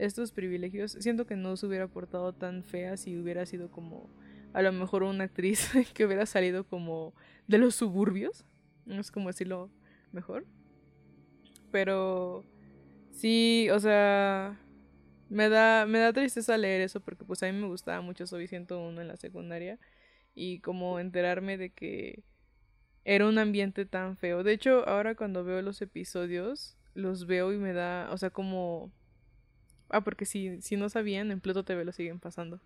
estos 0.00 0.32
privilegios. 0.32 0.92
Siento 0.92 1.26
que 1.26 1.36
no 1.36 1.56
se 1.56 1.66
hubiera 1.66 1.86
portado 1.88 2.32
tan 2.32 2.64
fea 2.64 2.96
si 2.96 3.16
hubiera 3.16 3.46
sido 3.46 3.70
como 3.70 4.08
a 4.52 4.62
lo 4.62 4.72
mejor 4.72 5.02
una 5.02 5.24
actriz 5.24 5.70
que 5.94 6.04
hubiera 6.04 6.26
salido 6.26 6.64
como 6.64 7.14
de 7.46 7.58
los 7.58 7.74
suburbios. 7.74 8.44
Es 8.86 9.10
como 9.10 9.28
decirlo 9.28 9.70
mejor. 10.12 10.46
Pero 11.70 12.44
sí, 13.12 13.68
o 13.70 13.78
sea, 13.78 14.58
me 15.28 15.48
da, 15.48 15.86
me 15.86 15.98
da 15.98 16.12
tristeza 16.12 16.56
leer 16.56 16.80
eso 16.80 17.00
porque 17.00 17.24
pues 17.24 17.42
a 17.42 17.46
mí 17.46 17.52
me 17.52 17.68
gustaba 17.68 18.00
mucho 18.00 18.26
Soy 18.26 18.48
101 18.48 19.00
en 19.00 19.06
la 19.06 19.16
secundaria 19.16 19.78
y 20.34 20.60
como 20.60 20.98
enterarme 20.98 21.56
de 21.56 21.70
que 21.70 22.24
era 23.04 23.28
un 23.28 23.38
ambiente 23.38 23.86
tan 23.86 24.16
feo. 24.16 24.42
De 24.42 24.52
hecho, 24.52 24.88
ahora 24.88 25.14
cuando 25.14 25.44
veo 25.44 25.62
los 25.62 25.80
episodios, 25.82 26.76
los 26.94 27.26
veo 27.26 27.52
y 27.52 27.56
me 27.58 27.72
da, 27.72 28.08
o 28.12 28.18
sea, 28.18 28.30
como... 28.30 28.92
Ah, 29.90 30.02
porque 30.02 30.24
si, 30.24 30.60
si 30.62 30.76
no 30.76 30.88
sabían, 30.88 31.30
en 31.30 31.40
Pluto 31.40 31.64
TV 31.64 31.84
lo 31.84 31.92
siguen 31.92 32.20
pasando. 32.20 32.60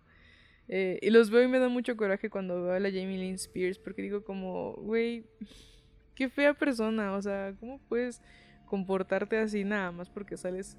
Eh, 0.67 0.99
y 1.01 1.09
los 1.11 1.29
veo 1.29 1.43
y 1.43 1.47
me 1.47 1.59
da 1.59 1.69
mucho 1.69 1.95
coraje 1.95 2.29
cuando 2.29 2.63
veo 2.63 2.73
a 2.73 2.79
la 2.79 2.89
Jamie 2.89 3.17
Lynn 3.17 3.35
Spears 3.35 3.77
porque 3.77 4.01
digo 4.01 4.23
como, 4.23 4.73
güey, 4.77 5.25
qué 6.15 6.27
fea 6.29 6.55
persona, 6.55 7.13
o 7.15 7.21
sea, 7.21 7.53
¿cómo 7.59 7.79
puedes 7.87 8.21
comportarte 8.65 9.37
así 9.37 9.63
nada 9.63 9.91
más 9.91 10.09
porque 10.09 10.37
sales 10.37 10.75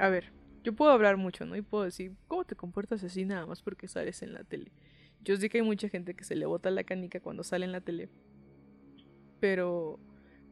a 0.00 0.08
ver, 0.08 0.32
yo 0.64 0.72
puedo 0.74 0.90
hablar 0.90 1.18
mucho, 1.18 1.44
¿no? 1.44 1.56
Y 1.56 1.62
puedo 1.62 1.84
decir, 1.84 2.16
¿cómo 2.26 2.44
te 2.44 2.56
comportas 2.56 3.04
así 3.04 3.26
nada 3.26 3.46
más 3.46 3.62
porque 3.62 3.86
sales 3.86 4.22
en 4.22 4.32
la 4.32 4.44
tele? 4.44 4.72
Yo 5.22 5.36
sé 5.36 5.50
que 5.50 5.58
hay 5.58 5.64
mucha 5.64 5.90
gente 5.90 6.14
que 6.14 6.24
se 6.24 6.36
le 6.36 6.46
bota 6.46 6.70
la 6.70 6.84
canica 6.84 7.20
cuando 7.20 7.44
sale 7.44 7.66
en 7.66 7.72
la 7.72 7.82
tele. 7.82 8.08
Pero, 9.40 10.00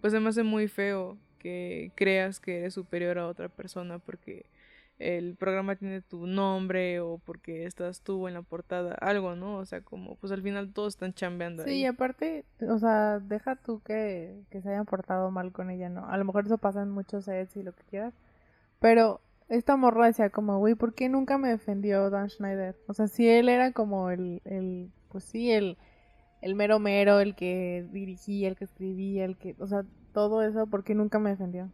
pues 0.03 0.13
se 0.13 0.21
me 0.21 0.29
hace 0.29 0.43
muy 0.43 0.69
feo 0.69 1.19
que 1.39 1.93
creas 1.95 2.41
que 2.41 2.61
eres 2.61 2.75
superior 2.75 3.19
a 3.19 3.29
otra 3.29 3.49
persona 3.49 3.99
porque 3.99 4.47
el 4.99 5.37
programa 5.37 5.77
tiene 5.77 6.01
tu 6.01 6.27
nombre 6.27 7.01
o 7.01 7.19
porque 7.19 7.65
estás 7.67 8.01
tú 8.01 8.27
en 8.27 8.35
la 8.35 8.43
portada, 8.43 8.95
algo, 8.95 9.37
¿no? 9.37 9.59
O 9.59 9.65
sea, 9.65 9.81
como 9.81 10.17
pues 10.17 10.33
al 10.33 10.43
final 10.43 10.73
todos 10.73 10.95
están 10.95 11.15
chambeando. 11.15 11.65
Sí, 11.65 11.81
y 11.81 11.87
aparte, 11.87 12.45
o 12.69 12.79
sea, 12.79 13.21
deja 13.21 13.57
tú 13.57 13.81
que, 13.81 14.43
que 14.51 14.61
se 14.61 14.71
hayan 14.71 14.87
portado 14.87 15.31
mal 15.31 15.53
con 15.53 15.71
ella, 15.71 15.89
¿no? 15.89 16.07
A 16.09 16.17
lo 16.17 16.25
mejor 16.25 16.47
eso 16.47 16.59
pasa 16.59 16.83
en 16.83 16.91
muchos 16.91 17.27
sets 17.27 17.57
y 17.57 17.63
lo 17.63 17.73
que 17.73 17.85
quieras, 17.85 18.15
pero 18.81 19.21
esta 19.49 19.77
morra 19.77 20.07
decía 20.07 20.31
como, 20.31 20.59
güey, 20.59 20.75
¿por 20.75 20.95
qué 20.95 21.09
nunca 21.09 21.39
me 21.39 21.49
defendió 21.49 22.11
Dan 22.11 22.29
Schneider? 22.29 22.77
O 22.87 22.93
sea, 22.93 23.07
si 23.07 23.29
él 23.29 23.49
era 23.49 23.73
como 23.73 24.11
el, 24.11 24.43
el 24.45 24.91
pues 25.11 25.25
sí, 25.25 25.53
el, 25.53 25.79
el 26.43 26.55
mero 26.55 26.79
mero, 26.81 27.21
el 27.21 27.35
que 27.35 27.87
dirigía, 27.93 28.49
el 28.49 28.57
que 28.57 28.65
escribía, 28.65 29.25
el 29.25 29.37
que, 29.37 29.55
o 29.59 29.67
sea, 29.67 29.85
todo 30.19 30.43
eso, 30.43 30.67
¿por 30.67 30.83
qué 30.83 30.97
nunca 30.97 31.21
me 31.21 31.31
defendió? 31.31 31.71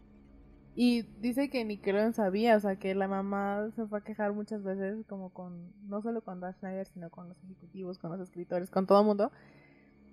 Y 0.74 1.04
dice 1.22 1.48
que 1.48 1.64
Nickelodeon 1.64 2.12
sabía, 2.12 2.57
o 2.57 2.61
sea, 2.61 2.76
que 2.76 2.94
la 2.94 3.09
mamá 3.09 3.70
se 3.74 3.87
fue 3.87 4.00
a 4.00 4.04
quejar 4.04 4.35
muchas 4.35 4.62
veces, 4.62 5.07
como 5.07 5.30
con, 5.30 5.72
no 5.88 6.02
solo 6.02 6.20
con 6.20 6.40
Dan 6.40 6.52
Schneider, 6.52 6.87
sino 6.88 7.09
con 7.09 7.26
los 7.30 7.42
ejecutivos, 7.42 7.96
con 7.96 8.11
los 8.11 8.20
escritores, 8.20 8.68
con 8.68 8.87
todo 8.87 9.00
el 9.00 9.07
mundo. 9.07 9.33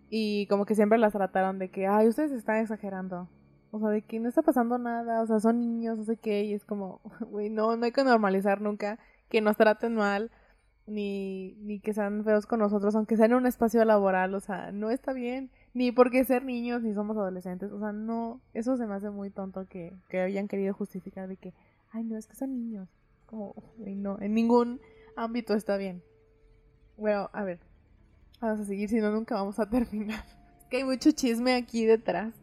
Y 0.09 0.47
como 0.47 0.65
que 0.65 0.75
siempre 0.75 0.97
las 0.97 1.11
trataron 1.11 1.59
de 1.59 1.69
que, 1.71 1.87
ay, 1.87 2.07
ustedes 2.07 2.31
están 2.31 2.59
exagerando. 2.59 3.27
O 3.71 3.79
sea, 3.79 3.89
de 3.89 4.01
que 4.01 4.21
no 4.21 4.29
está 4.29 4.43
pasando 4.43 4.77
nada, 4.77 5.21
o 5.21 5.27
sea, 5.27 5.41
son 5.41 5.59
niños, 5.59 5.97
no 5.97 6.05
sé 6.05 6.15
qué, 6.15 6.45
y 6.45 6.53
es 6.53 6.63
como, 6.63 7.01
güey, 7.29 7.49
no, 7.49 7.75
no 7.75 7.83
hay 7.83 7.91
que 7.91 8.05
normalizar 8.05 8.61
nunca 8.61 8.97
que 9.27 9.41
nos 9.41 9.57
traten 9.57 9.95
mal, 9.95 10.31
ni, 10.87 11.55
ni 11.55 11.81
que 11.81 11.93
sean 11.93 12.23
feos 12.23 12.45
con 12.45 12.59
nosotros, 12.59 12.95
aunque 12.95 13.17
sea 13.17 13.25
en 13.25 13.33
un 13.33 13.45
espacio 13.45 13.83
laboral, 13.83 14.33
o 14.35 14.39
sea, 14.39 14.71
no 14.71 14.89
está 14.89 15.11
bien, 15.11 15.51
ni 15.73 15.91
porque 15.91 16.23
ser 16.25 16.43
niños, 16.43 16.81
ni 16.83 16.93
somos 16.93 17.15
adolescentes, 17.17 17.71
o 17.71 17.79
sea, 17.79 17.91
no, 17.91 18.41
eso 18.53 18.75
se 18.77 18.85
me 18.85 18.95
hace 18.95 19.09
muy 19.09 19.29
tonto 19.29 19.65
que, 19.67 19.93
que 20.09 20.19
hayan 20.19 20.47
querido 20.47 20.73
justificar 20.73 21.27
de 21.27 21.37
que, 21.37 21.53
ay, 21.91 22.03
no, 22.03 22.17
es 22.17 22.27
que 22.27 22.35
son 22.35 22.51
niños, 22.53 22.89
como, 23.25 23.53
güey, 23.77 23.95
no, 23.95 24.19
en 24.21 24.33
ningún 24.33 24.81
ámbito 25.15 25.53
está 25.53 25.77
bien. 25.77 26.03
Bueno, 26.97 27.29
a 27.33 27.43
ver, 27.43 27.59
vamos 28.39 28.59
a 28.59 28.65
seguir, 28.65 28.89
si 28.89 28.99
no, 28.99 29.11
nunca 29.11 29.35
vamos 29.35 29.59
a 29.59 29.65
terminar. 29.69 30.23
Es 30.59 30.65
que 30.67 30.77
hay 30.77 30.83
mucho 30.83 31.11
chisme 31.11 31.55
aquí 31.55 31.85
detrás. 31.85 32.33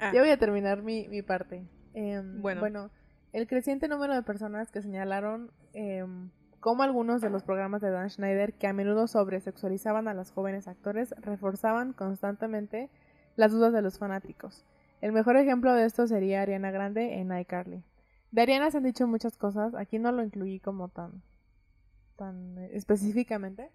Ah, 0.00 0.10
Ya 0.14 0.20
voy 0.20 0.30
a 0.30 0.38
terminar 0.38 0.82
mi, 0.82 1.06
mi 1.08 1.22
parte. 1.22 1.62
Em, 1.94 2.40
Bueno. 2.42 2.60
bueno, 2.60 2.90
el 3.32 3.46
creciente 3.46 3.86
número 3.88 4.14
de 4.14 4.22
personas 4.22 4.70
que 4.70 4.82
señalaron 4.82 5.50
em, 5.74 6.30
cómo 6.62 6.84
algunos 6.84 7.20
de 7.20 7.28
los 7.28 7.42
programas 7.42 7.82
de 7.82 7.90
Dan 7.90 8.08
Schneider, 8.08 8.54
que 8.54 8.68
a 8.68 8.72
menudo 8.72 9.08
sobresexualizaban 9.08 10.06
a 10.06 10.14
los 10.14 10.30
jóvenes 10.30 10.68
actores, 10.68 11.12
reforzaban 11.18 11.92
constantemente 11.92 12.88
las 13.34 13.50
dudas 13.50 13.72
de 13.72 13.82
los 13.82 13.98
fanáticos. 13.98 14.64
El 15.00 15.10
mejor 15.10 15.36
ejemplo 15.36 15.74
de 15.74 15.84
esto 15.84 16.06
sería 16.06 16.40
Ariana 16.40 16.70
Grande 16.70 17.18
en 17.18 17.36
iCarly. 17.36 17.82
De 18.30 18.42
Ariana 18.42 18.70
se 18.70 18.76
han 18.76 18.84
dicho 18.84 19.08
muchas 19.08 19.36
cosas, 19.36 19.74
aquí 19.74 19.98
no 19.98 20.12
lo 20.12 20.22
incluí 20.22 20.60
como 20.60 20.88
tan, 20.88 21.20
tan 22.14 22.56
eh, 22.58 22.70
específicamente, 22.74 23.68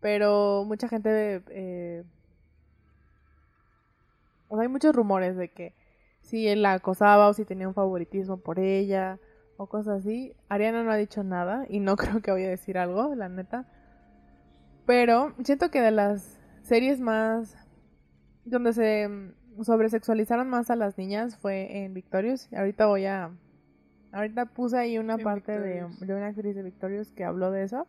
pero 0.00 0.64
mucha 0.66 0.86
gente 0.86 1.42
eh, 1.48 2.04
hay 4.50 4.68
muchos 4.68 4.94
rumores 4.94 5.34
de 5.38 5.48
que 5.48 5.72
si 6.20 6.46
él 6.46 6.60
la 6.60 6.74
acosaba 6.74 7.26
o 7.26 7.32
si 7.32 7.46
tenía 7.46 7.68
un 7.68 7.74
favoritismo 7.74 8.36
por 8.36 8.58
ella 8.58 9.18
o 9.56 9.66
cosas 9.66 10.00
así. 10.00 10.34
Ariana 10.48 10.82
no 10.82 10.90
ha 10.90 10.96
dicho 10.96 11.22
nada 11.22 11.66
y 11.68 11.80
no 11.80 11.96
creo 11.96 12.20
que 12.22 12.30
vaya 12.30 12.46
a 12.46 12.50
decir 12.50 12.78
algo, 12.78 13.14
la 13.14 13.28
neta. 13.28 13.66
Pero 14.86 15.34
siento 15.42 15.70
que 15.70 15.80
de 15.80 15.90
las 15.90 16.38
series 16.62 17.00
más 17.00 17.56
donde 18.44 18.72
se 18.72 19.08
mm, 19.08 19.62
sobresexualizaron 19.62 20.48
más 20.48 20.70
a 20.70 20.76
las 20.76 20.98
niñas 20.98 21.36
fue 21.36 21.84
en 21.84 21.94
Victorious. 21.94 22.52
Ahorita 22.52 22.86
voy 22.86 23.06
a 23.06 23.30
ahorita 24.12 24.46
puse 24.46 24.78
ahí 24.78 24.98
una 24.98 25.14
En 25.14 25.22
parte 25.22 25.58
de, 25.58 25.86
de 26.00 26.14
una 26.14 26.28
actriz 26.28 26.54
de 26.54 26.62
Victorious 26.62 27.12
que 27.12 27.24
habló 27.24 27.50
de 27.50 27.64
eso. 27.64 27.86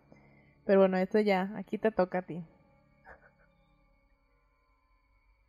Pero 0.65 0.79
bueno, 0.79 0.97
esto 0.97 1.19
ya, 1.19 1.51
aquí 1.55 1.77
te 1.77 1.91
toca 1.91 2.19
a 2.19 2.21
ti. 2.23 2.43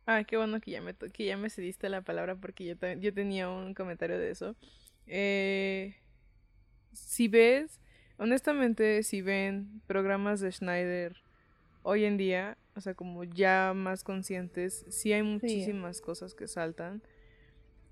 Ah, 0.05 0.23
qué 0.23 0.37
bueno 0.37 0.61
que 0.61 0.71
ya 0.71 0.81
me, 0.81 0.93
que 0.95 1.25
ya 1.25 1.35
me 1.35 1.49
cediste 1.49 1.89
la 1.89 2.01
palabra 2.01 2.35
porque 2.35 2.63
yo, 2.65 2.75
yo 2.99 3.13
tenía 3.13 3.49
un 3.49 3.73
comentario 3.73 4.17
de 4.17 4.29
eso. 4.29 4.55
Eh, 5.05 5.95
si 6.97 7.27
ves, 7.27 7.79
honestamente, 8.17 9.03
si 9.03 9.21
ven 9.21 9.81
programas 9.87 10.39
de 10.39 10.51
Schneider 10.51 11.15
hoy 11.83 12.05
en 12.05 12.17
día, 12.17 12.57
o 12.75 12.81
sea, 12.81 12.93
como 12.93 13.23
ya 13.23 13.73
más 13.75 14.03
conscientes, 14.03 14.85
sí 14.89 15.13
hay 15.13 15.23
muchísimas 15.23 16.01
cosas 16.01 16.33
que 16.33 16.47
saltan. 16.47 17.01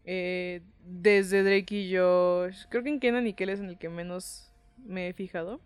Eh, 0.03 0.61
desde 0.83 1.43
Drake 1.43 1.75
y 1.75 1.95
Josh, 1.95 2.65
creo 2.69 2.83
que 2.83 2.89
en 2.89 2.99
Kenan 2.99 3.25
y 3.25 3.33
Kel 3.33 3.49
es 3.49 3.59
en 3.59 3.69
el 3.69 3.77
que 3.77 3.89
menos 3.89 4.51
me 4.85 5.09
he 5.09 5.13
fijado. 5.13 5.59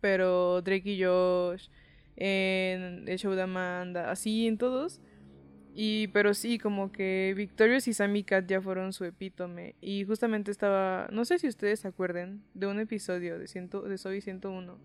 Pero 0.00 0.62
Drake 0.62 0.90
y 0.90 1.04
Josh, 1.04 1.68
en 2.16 3.08
el 3.08 3.18
show 3.18 3.32
de 3.34 3.42
Amanda, 3.42 4.10
así 4.10 4.46
en 4.46 4.56
todos. 4.56 5.00
Y, 5.80 6.08
pero 6.08 6.34
sí, 6.34 6.58
como 6.58 6.90
que 6.90 7.32
Victorious 7.36 7.86
y 7.86 7.94
Sammy 7.94 8.24
Cat 8.24 8.46
ya 8.48 8.60
fueron 8.60 8.92
su 8.92 9.04
epítome. 9.04 9.76
Y 9.80 10.04
justamente 10.04 10.50
estaba, 10.50 11.06
no 11.12 11.24
sé 11.24 11.38
si 11.38 11.46
ustedes 11.46 11.78
se 11.78 11.86
acuerden, 11.86 12.42
de 12.52 12.66
un 12.66 12.80
episodio 12.80 13.38
de, 13.38 13.46
ciento, 13.46 13.82
de 13.82 13.96
Zoe 13.96 14.20
101, 14.20 14.76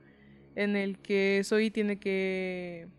en 0.53 0.75
el 0.75 0.99
que 0.99 1.41
Zoe 1.43 1.71
tiene 1.71 1.97
que 1.97 2.89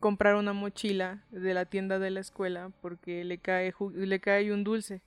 comprar 0.00 0.34
una 0.34 0.52
mochila 0.52 1.22
de 1.30 1.54
la 1.54 1.66
tienda 1.66 2.00
de 2.00 2.10
la 2.10 2.18
escuela 2.18 2.72
porque 2.80 3.22
le 3.22 3.38
cae, 3.38 3.72
le 3.94 4.18
cae 4.18 4.52
un 4.52 4.64
dulce. 4.64 5.00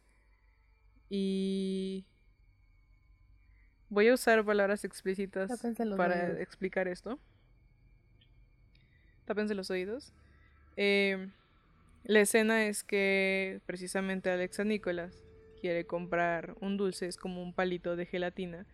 Y 1.10 2.06
voy 3.90 4.08
a 4.08 4.14
usar 4.14 4.46
palabras 4.46 4.86
explícitas 4.86 5.52
para 5.98 6.28
oídos. 6.28 6.40
explicar 6.40 6.88
esto. 6.88 7.20
Tápense 9.26 9.54
los 9.54 9.70
oídos. 9.70 10.14
Eh, 10.78 11.28
la 12.04 12.22
escena 12.22 12.66
es 12.66 12.84
que 12.84 13.62
precisamente 13.66 14.30
Alexa 14.30 14.64
Nicholas 14.64 15.24
quiere 15.60 15.86
comprar 15.86 16.56
un 16.60 16.76
dulce, 16.76 17.08
es 17.08 17.18
como 17.18 17.42
un 17.42 17.54
palito 17.54 17.96
de 17.96 18.06
gelatina. 18.06 18.66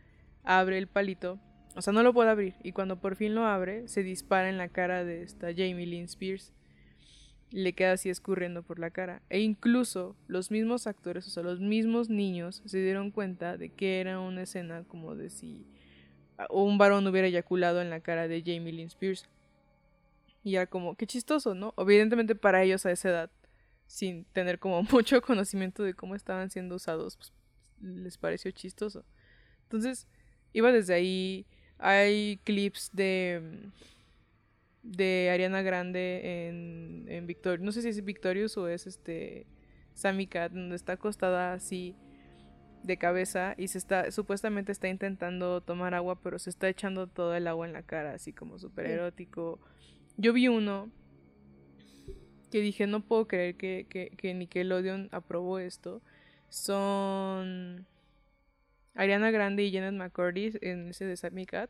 Abre 0.44 0.78
el 0.78 0.88
palito, 0.88 1.40
o 1.76 1.82
sea, 1.82 1.94
no 1.94 2.02
lo 2.02 2.14
puede 2.14 2.32
abrir. 2.32 2.56
Y 2.64 2.72
cuando 2.72 3.00
por 3.00 3.16
fin 3.16 3.36
lo 3.36 3.46
abre, 3.46 3.88
se 3.88 4.02
dispara 4.02 4.50
en 4.50 4.58
la 4.58 4.70
cara 4.70 5.04
de 5.04 5.22
esta 5.22 5.50
Jamie 5.50 5.86
Lynn 5.86 6.06
Spears. 6.06 6.54
Le 7.52 7.74
queda 7.74 7.94
así 7.94 8.10
escurriendo 8.10 8.64
por 8.64 8.80
la 8.80 8.90
cara. 8.90 9.22
E 9.30 9.42
incluso 9.42 10.16
los 10.28 10.50
mismos 10.50 10.88
actores, 10.88 11.28
o 11.28 11.30
sea, 11.30 11.44
los 11.44 11.60
mismos 11.60 12.10
niños, 12.10 12.64
se 12.66 12.82
dieron 12.82 13.12
cuenta 13.12 13.58
de 13.58 13.70
que 13.70 14.00
era 14.00 14.20
una 14.20 14.44
escena 14.44 14.86
como 14.88 15.16
de 15.16 15.30
si 15.30 15.68
un 16.50 16.78
varón 16.78 17.06
hubiera 17.08 17.28
eyaculado 17.28 17.82
en 17.82 17.90
la 17.90 18.00
cara 18.00 18.28
de 18.28 18.42
Jamie 18.42 18.74
Lynn 18.74 18.88
Spears. 18.88 19.28
Y 20.48 20.56
era 20.56 20.66
como, 20.66 20.96
qué 20.96 21.06
chistoso, 21.06 21.56
¿no? 21.56 21.74
Evidentemente 21.78 22.34
para 22.34 22.64
ellos 22.64 22.86
a 22.86 22.92
esa 22.92 23.10
edad, 23.10 23.32
sin 23.86 24.24
tener 24.26 24.60
como 24.60 24.82
mucho 24.92 25.22
conocimiento 25.22 25.84
de 25.84 25.94
cómo 25.94 26.16
estaban 26.16 26.50
siendo 26.50 26.76
usados, 26.76 27.18
pues 27.18 27.34
les 27.82 28.18
pareció 28.18 28.50
chistoso. 28.52 29.04
Entonces, 29.64 30.08
iba 30.54 30.72
desde 30.72 30.94
ahí. 30.94 31.46
Hay 31.80 32.40
clips 32.46 32.92
de 32.94 33.72
de 34.84 35.30
Ariana 35.34 35.62
Grande 35.64 36.48
en, 36.48 37.06
en 37.10 37.28
Victorious. 37.28 37.62
No 37.62 37.74
sé 37.74 37.82
si 37.82 37.90
es 37.90 38.02
Victorious 38.06 38.58
o 38.58 38.70
es 38.70 38.88
este 38.88 39.48
Sammy 39.96 40.28
Cat, 40.28 40.54
donde 40.54 40.78
está 40.78 40.94
acostada 40.94 41.52
así 41.52 41.94
de 42.84 42.98
cabeza 42.98 43.54
y 43.58 43.68
se 43.68 43.80
está 43.80 44.10
supuestamente 44.12 44.72
está 44.72 44.88
intentando 44.88 45.60
tomar 45.60 45.94
agua, 45.94 46.22
pero 46.22 46.40
se 46.40 46.50
está 46.50 46.70
echando 46.70 47.08
todo 47.08 47.36
el 47.36 47.48
agua 47.48 47.68
en 47.68 47.74
la 47.74 47.84
cara, 47.84 48.14
así 48.14 48.32
como 48.32 48.58
súper 48.60 48.88
Sí. 48.88 48.94
Yo 50.18 50.34
vi 50.34 50.48
uno 50.48 50.90
que 52.52 52.62
dije, 52.62 52.88
no 52.88 53.02
puedo 53.02 53.28
creer 53.28 53.56
que, 53.56 53.86
que, 53.90 54.10
que 54.18 54.34
Nickelodeon 54.34 55.10
aprobó 55.12 55.60
esto. 55.60 56.02
Son 56.50 57.86
Ariana 58.96 59.32
Grande 59.32 59.64
y 59.64 59.72
Janet 59.72 59.94
McCurdy 59.94 60.54
en 60.62 60.90
ese 60.90 61.06
de 61.06 61.18
Sammy 61.18 61.46
Cat. 61.46 61.70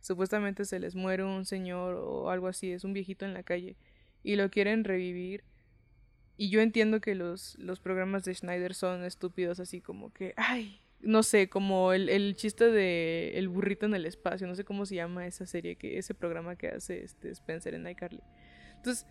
Supuestamente 0.00 0.64
se 0.64 0.78
les 0.78 0.94
muere 0.94 1.24
un 1.24 1.44
señor 1.44 1.96
o 1.96 2.30
algo 2.30 2.46
así, 2.46 2.70
es 2.70 2.84
un 2.84 2.92
viejito 2.92 3.24
en 3.24 3.34
la 3.34 3.42
calle 3.42 3.76
y 4.22 4.36
lo 4.36 4.50
quieren 4.50 4.84
revivir. 4.84 5.42
Y 6.36 6.50
yo 6.50 6.60
entiendo 6.60 7.00
que 7.00 7.16
los, 7.16 7.56
los 7.58 7.80
programas 7.80 8.24
de 8.24 8.34
Schneider 8.34 8.74
son 8.74 9.04
estúpidos, 9.04 9.58
así 9.58 9.80
como 9.80 10.12
que, 10.12 10.34
ay, 10.36 10.80
no 11.00 11.22
sé, 11.22 11.48
como 11.48 11.92
el, 11.92 12.08
el 12.08 12.34
chiste 12.34 12.70
de 12.70 13.38
El 13.38 13.48
burrito 13.48 13.86
en 13.86 13.94
el 13.94 14.06
espacio, 14.06 14.46
no 14.46 14.54
sé 14.54 14.64
cómo 14.64 14.84
se 14.86 14.96
llama 14.96 15.26
esa 15.26 15.46
serie, 15.46 15.76
que 15.76 15.98
ese 15.98 16.14
programa 16.14 16.56
que 16.56 16.68
hace 16.68 17.04
este 17.04 17.30
Spencer 17.30 17.74
en 17.74 17.88
iCarly. 17.88 18.22
Entonces, 18.76 19.06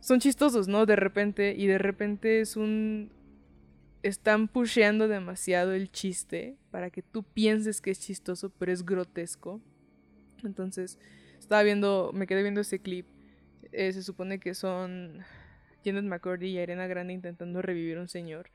son 0.00 0.20
chistosos, 0.20 0.68
¿no? 0.68 0.86
De 0.86 0.96
repente, 0.96 1.54
y 1.56 1.66
de 1.66 1.78
repente 1.78 2.40
es 2.40 2.56
un... 2.56 3.12
Están 4.02 4.46
pusheando 4.46 5.08
demasiado 5.08 5.72
el 5.72 5.90
chiste 5.90 6.56
para 6.70 6.90
que 6.90 7.02
tú 7.02 7.24
pienses 7.24 7.80
que 7.80 7.90
es 7.90 7.98
chistoso, 7.98 8.50
pero 8.50 8.72
es 8.72 8.84
grotesco. 8.84 9.60
Entonces, 10.44 10.98
estaba 11.38 11.62
viendo, 11.62 12.12
me 12.14 12.26
quedé 12.26 12.42
viendo 12.42 12.60
ese 12.60 12.78
clip. 12.78 13.06
Eh, 13.72 13.92
se 13.92 14.02
supone 14.02 14.38
que 14.38 14.54
son 14.54 15.24
Janet 15.84 16.04
McCurdy 16.04 16.50
y 16.50 16.58
Arena 16.58 16.86
Grande 16.86 17.14
intentando 17.14 17.62
revivir 17.62 17.98
un 17.98 18.08
señor. 18.08 18.50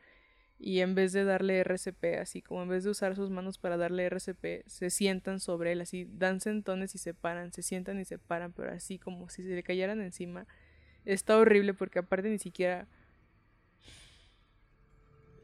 Y 0.63 0.81
en 0.81 0.93
vez 0.93 1.11
de 1.11 1.23
darle 1.23 1.57
RCP, 1.57 2.19
así 2.19 2.43
como 2.43 2.61
en 2.61 2.69
vez 2.69 2.83
de 2.83 2.91
usar 2.91 3.15
sus 3.15 3.31
manos 3.31 3.57
para 3.57 3.77
darle 3.77 4.05
RCP, 4.05 4.63
se 4.67 4.91
sientan 4.91 5.39
sobre 5.39 5.71
él, 5.71 5.81
así 5.81 6.07
dan 6.07 6.39
sentones 6.39 6.93
y 6.93 6.99
se 6.99 7.15
paran, 7.15 7.51
se 7.51 7.63
sientan 7.63 7.99
y 7.99 8.05
se 8.05 8.19
paran, 8.19 8.53
pero 8.53 8.71
así 8.71 8.99
como 8.99 9.27
si 9.29 9.41
se 9.41 9.49
le 9.49 9.63
cayeran 9.63 10.01
encima. 10.01 10.45
Está 11.03 11.37
horrible 11.39 11.73
porque 11.73 11.97
aparte 11.97 12.29
ni 12.29 12.37
siquiera 12.37 12.87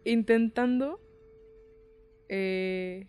intentando 0.06 1.01
eh, 2.30 3.08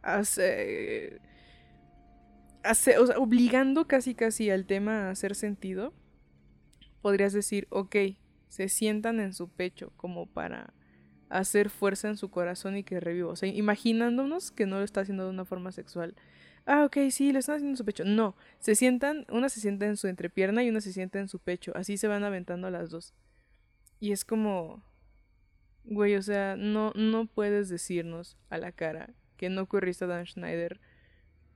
hacer, 0.00 1.20
hacer 2.62 3.00
o 3.00 3.06
sea, 3.08 3.18
obligando 3.18 3.88
casi 3.88 4.14
casi 4.14 4.48
al 4.48 4.66
tema 4.66 5.08
a 5.08 5.10
hacer 5.10 5.34
sentido, 5.34 5.92
podrías 7.00 7.32
decir, 7.32 7.66
ok, 7.70 7.96
se 8.52 8.68
sientan 8.68 9.18
en 9.18 9.32
su 9.32 9.48
pecho 9.48 9.94
como 9.96 10.26
para 10.26 10.74
hacer 11.30 11.70
fuerza 11.70 12.08
en 12.08 12.18
su 12.18 12.30
corazón 12.30 12.76
y 12.76 12.84
que 12.84 13.00
reviva. 13.00 13.30
O 13.30 13.36
sea, 13.36 13.48
imaginándonos 13.48 14.50
que 14.50 14.66
no 14.66 14.76
lo 14.76 14.84
está 14.84 15.00
haciendo 15.00 15.24
de 15.24 15.30
una 15.30 15.46
forma 15.46 15.72
sexual. 15.72 16.14
Ah, 16.66 16.84
ok, 16.84 16.98
sí, 17.10 17.32
lo 17.32 17.38
están 17.38 17.54
haciendo 17.54 17.72
en 17.72 17.76
su 17.78 17.86
pecho. 17.86 18.04
No, 18.04 18.36
se 18.58 18.74
sientan, 18.74 19.24
una 19.30 19.48
se 19.48 19.62
sienta 19.62 19.86
en 19.86 19.96
su 19.96 20.06
entrepierna 20.06 20.62
y 20.62 20.68
una 20.68 20.82
se 20.82 20.92
sienta 20.92 21.18
en 21.18 21.28
su 21.28 21.38
pecho. 21.38 21.72
Así 21.74 21.96
se 21.96 22.08
van 22.08 22.24
aventando 22.24 22.68
las 22.68 22.90
dos. 22.90 23.14
Y 24.00 24.12
es 24.12 24.22
como, 24.22 24.82
güey, 25.84 26.16
o 26.16 26.22
sea, 26.22 26.54
no, 26.54 26.92
no 26.94 27.24
puedes 27.24 27.70
decirnos 27.70 28.36
a 28.50 28.58
la 28.58 28.70
cara 28.70 29.14
que 29.38 29.48
no 29.48 29.62
ocurriste 29.62 30.04
a 30.04 30.08
Dan 30.08 30.26
Schneider 30.26 30.78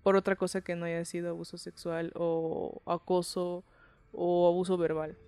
por 0.03 0.17
otra 0.17 0.37
cosa 0.37 0.63
que 0.63 0.77
no 0.77 0.87
haya 0.87 1.05
sido 1.05 1.29
abuso 1.29 1.59
sexual 1.59 2.11
o 2.15 2.81
acoso 2.87 3.67
o 4.13 4.49
abuso 4.49 4.79
verbal. 4.79 5.19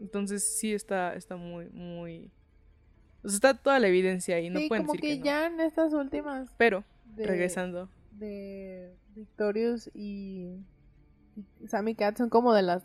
Entonces 0.00 0.44
sí 0.58 0.72
está, 0.72 1.14
está 1.14 1.36
muy, 1.36 1.68
muy... 1.70 2.30
O 3.24 3.28
sea, 3.28 3.36
está 3.36 3.54
toda 3.54 3.78
la 3.80 3.88
evidencia 3.88 4.36
ahí, 4.36 4.50
no 4.50 4.60
sí, 4.60 4.68
pueden 4.68 4.84
como 4.84 4.92
decir 4.94 5.08
que, 5.10 5.14
que, 5.14 5.18
no. 5.20 5.24
ya 5.24 5.46
en 5.46 5.60
estas 5.60 5.92
últimas 5.94 6.50
Pero, 6.58 6.84
de- 7.16 7.26
regresando. 7.26 7.88
de 8.12 8.94
Victorious 9.14 9.90
y, 9.94 10.58
y 11.60 11.68
Sammy 11.68 11.94
Cat 11.94 12.16
son 12.18 12.28
como 12.30 12.52
de 12.54 12.62
las 12.62 12.82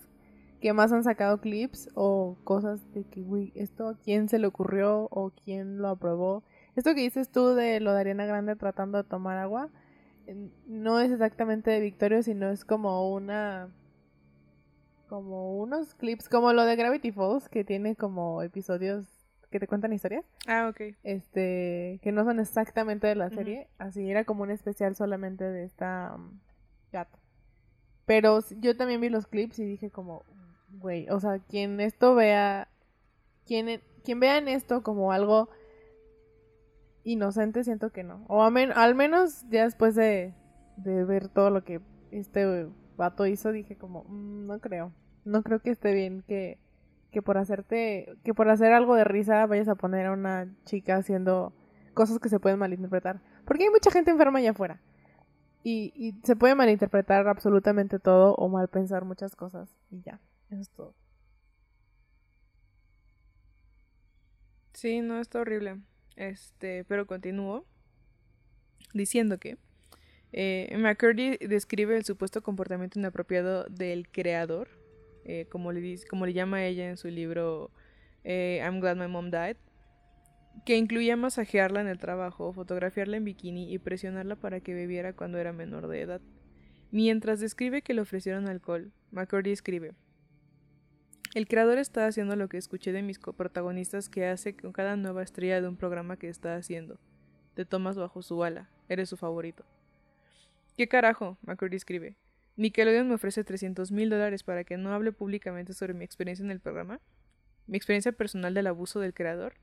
que 0.62 0.74
más 0.74 0.92
han 0.92 1.04
sacado 1.04 1.42
clips 1.42 1.90
o 1.96 2.38
cosas 2.44 2.80
de 2.94 3.04
que, 3.04 3.22
güey, 3.24 3.52
esto 3.56 3.88
a 3.88 3.98
quién 3.98 4.30
se 4.30 4.40
le 4.40 4.48
ocurrió 4.48 5.08
o 5.12 5.32
quién 5.32 5.78
lo 5.80 5.90
aprobó. 5.90 6.44
Esto 6.76 6.94
que 6.96 7.02
dices 7.02 7.30
tú 7.32 7.50
de 7.56 7.80
lo 7.80 7.94
de 7.94 8.00
Ariana 8.02 8.26
Grande 8.26 8.56
tratando 8.56 8.98
de 9.02 9.04
tomar 9.10 9.38
agua, 9.38 9.70
eh, 10.28 10.50
no 10.68 11.00
es 11.00 11.12
exactamente 11.12 11.72
de 11.72 11.80
Victorious, 11.82 12.26
sino 12.26 12.50
es 12.50 12.64
como 12.64 13.12
una 13.12 13.70
como 15.12 15.58
unos 15.58 15.94
clips, 15.94 16.30
como 16.30 16.54
lo 16.54 16.64
de 16.64 16.78
Gravity 16.78 17.12
Falls, 17.12 17.50
que 17.50 17.66
tiene 17.66 17.98
como 17.98 18.42
episodios 18.42 19.06
que 19.50 19.60
te 19.60 19.68
cuentan 19.68 19.92
historias. 19.92 20.24
Ah, 20.48 20.70
ok. 20.72 20.96
este 21.04 22.00
que 22.02 22.14
no 22.14 22.24
son 22.24 22.40
exactamente 22.40 23.08
de 23.08 23.16
la 23.16 23.30
serie. 23.30 23.68
Así 23.78 24.10
era 24.10 24.24
como 24.24 24.44
un 24.44 24.52
especial 24.52 24.96
solamente 24.96 25.44
de 25.44 25.66
esta 25.66 26.14
um, 26.16 26.40
gata. 26.94 27.20
Pero 28.06 28.40
yo 28.62 28.78
también 28.78 29.02
vi 29.02 29.10
los 29.10 29.28
clips 29.28 29.60
y 29.60 29.66
dije 29.66 29.92
como 29.92 30.24
güey 30.80 31.10
o 31.10 31.20
sea 31.20 31.40
quien 31.40 31.82
esto 31.82 32.16
vea 32.16 32.70
quien 33.46 33.68
e- 33.68 33.82
quien 34.06 34.22
vea 34.22 34.38
en 34.38 34.48
esto 34.48 34.82
como 34.84 35.12
algo 35.12 35.50
inocente 37.04 37.64
siento 37.66 37.92
que 37.92 38.04
no. 38.04 38.24
O 38.30 38.50
men- 38.52 38.72
al 38.74 38.96
menos 38.96 39.44
ya 39.50 39.66
después 39.66 39.96
de, 39.96 40.34
de 40.78 41.04
ver 41.04 41.28
todo 41.28 41.50
lo 41.50 41.64
que 41.66 41.82
este 42.12 42.68
vato 42.98 43.26
hizo 43.26 43.52
dije 43.52 43.76
como 43.78 44.04
"Mm, 44.06 44.46
no 44.48 44.60
creo 44.60 44.94
no 45.26 45.44
creo 45.44 45.60
que 45.60 45.72
esté 45.72 45.94
bien 45.94 46.24
que 46.28 46.60
que 47.12 47.22
por 47.22 47.38
hacerte, 47.38 48.18
que 48.24 48.34
por 48.34 48.50
hacer 48.50 48.72
algo 48.72 48.96
de 48.96 49.04
risa 49.04 49.46
vayas 49.46 49.68
a 49.68 49.76
poner 49.76 50.08
a 50.08 50.14
una 50.14 50.48
chica 50.66 50.96
haciendo 50.96 51.54
cosas 51.94 52.20
que 52.20 52.30
se 52.30 52.40
pueden 52.40 52.58
malinterpretar. 52.58 53.22
Porque 53.46 53.66
hay 53.66 53.70
mucha 53.70 53.92
gente 53.92 54.12
enferma 54.12 54.40
allá 54.40 54.52
afuera. 54.52 54.82
Y, 55.64 56.16
se 56.24 56.36
puede 56.36 56.56
malinterpretar 56.56 57.28
absolutamente 57.28 58.00
todo 58.00 58.34
o 58.36 58.50
mal 58.50 58.68
pensar 58.68 59.06
muchas 59.06 59.36
cosas. 59.36 59.76
Y 59.92 60.02
ya, 60.02 60.20
eso 60.50 60.62
es 60.62 60.70
todo. 60.72 60.96
Sí, 64.74 65.02
no, 65.02 65.20
está 65.20 65.42
horrible. 65.42 65.82
Este, 66.16 66.84
pero 66.86 67.06
continúo 67.06 67.66
diciendo 68.94 69.38
que 69.38 69.58
eh, 70.32 70.76
McCurdy 70.78 71.38
describe 71.38 71.96
el 71.96 72.06
supuesto 72.06 72.42
comportamiento 72.42 72.98
inapropiado 72.98 73.66
del 73.66 74.10
creador, 74.10 74.70
eh, 75.26 75.48
como, 75.50 75.72
le 75.72 75.82
dice, 75.82 76.08
como 76.08 76.26
le 76.26 76.34
llama 76.34 76.66
ella 76.66 76.90
en 76.90 76.98
su 76.98 77.08
libro 77.08 77.72
eh, 78.24 78.62
I'm 78.64 78.80
Glad 78.80 78.98
My 78.98 79.08
Mom 79.08 79.32
Died, 79.32 79.58
que 80.66 80.78
incluía 80.78 81.16
masajearla 81.16 81.82
en 81.82 81.88
el 81.88 81.98
trabajo, 81.98 82.54
fotografiarla 82.54 83.18
en 83.18 83.26
bikini 83.26 83.74
y 83.74 83.80
presionarla 83.80 84.36
para 84.36 84.60
que 84.60 84.74
bebiera 84.74 85.14
cuando 85.14 85.38
era 85.38 85.54
menor 85.54 85.88
de 85.88 86.02
edad. 86.02 86.22
Mientras 86.92 87.40
describe 87.40 87.82
que 87.82 87.94
le 87.94 88.02
ofrecieron 88.02 88.48
alcohol, 88.48 88.92
McCurdy 89.12 89.52
escribe 89.52 89.94
el 91.34 91.48
creador 91.48 91.78
está 91.78 92.08
haciendo 92.08 92.36
lo 92.36 92.50
que 92.50 92.58
escuché 92.58 92.92
de 92.92 93.02
mis 93.02 93.18
coprotagonistas 93.18 94.10
que 94.10 94.26
hace 94.26 94.54
con 94.54 94.74
cada 94.74 94.98
nueva 94.98 95.24
estrella 95.24 95.62
de 95.62 95.68
un 95.70 95.78
programa 95.78 96.18
que 96.18 96.28
está 96.28 96.58
haciendo. 96.58 97.00
Te 97.54 97.64
tomas 97.64 97.96
bajo 97.96 98.22
su 98.22 98.44
ala, 98.44 98.70
eres 98.90 99.08
su 99.08 99.16
favorito. 99.16 99.64
¿Qué 100.76 100.90
carajo? 100.90 101.38
McCurdy 101.44 101.78
escribe. 101.78 102.18
Nickelodeon 102.62 103.08
me 103.08 103.16
ofrece 103.16 103.44
300 103.44 103.92
mil 103.92 104.12
dólares 104.12 104.44
para 104.44 104.64
que 104.64 104.78
no 104.78 104.94
hable 104.94 105.12
públicamente 105.12 105.74
sobre 105.74 105.96
mi 105.96 106.06
experiencia 106.06 106.46
en 106.46 106.52
el 106.52 106.60
programa. 106.60 107.02
Mi 107.66 107.76
experiencia 107.76 108.12
personal 108.12 108.54
del 108.54 108.68
abuso 108.68 109.00
del 109.00 109.16
creador. 109.16 109.56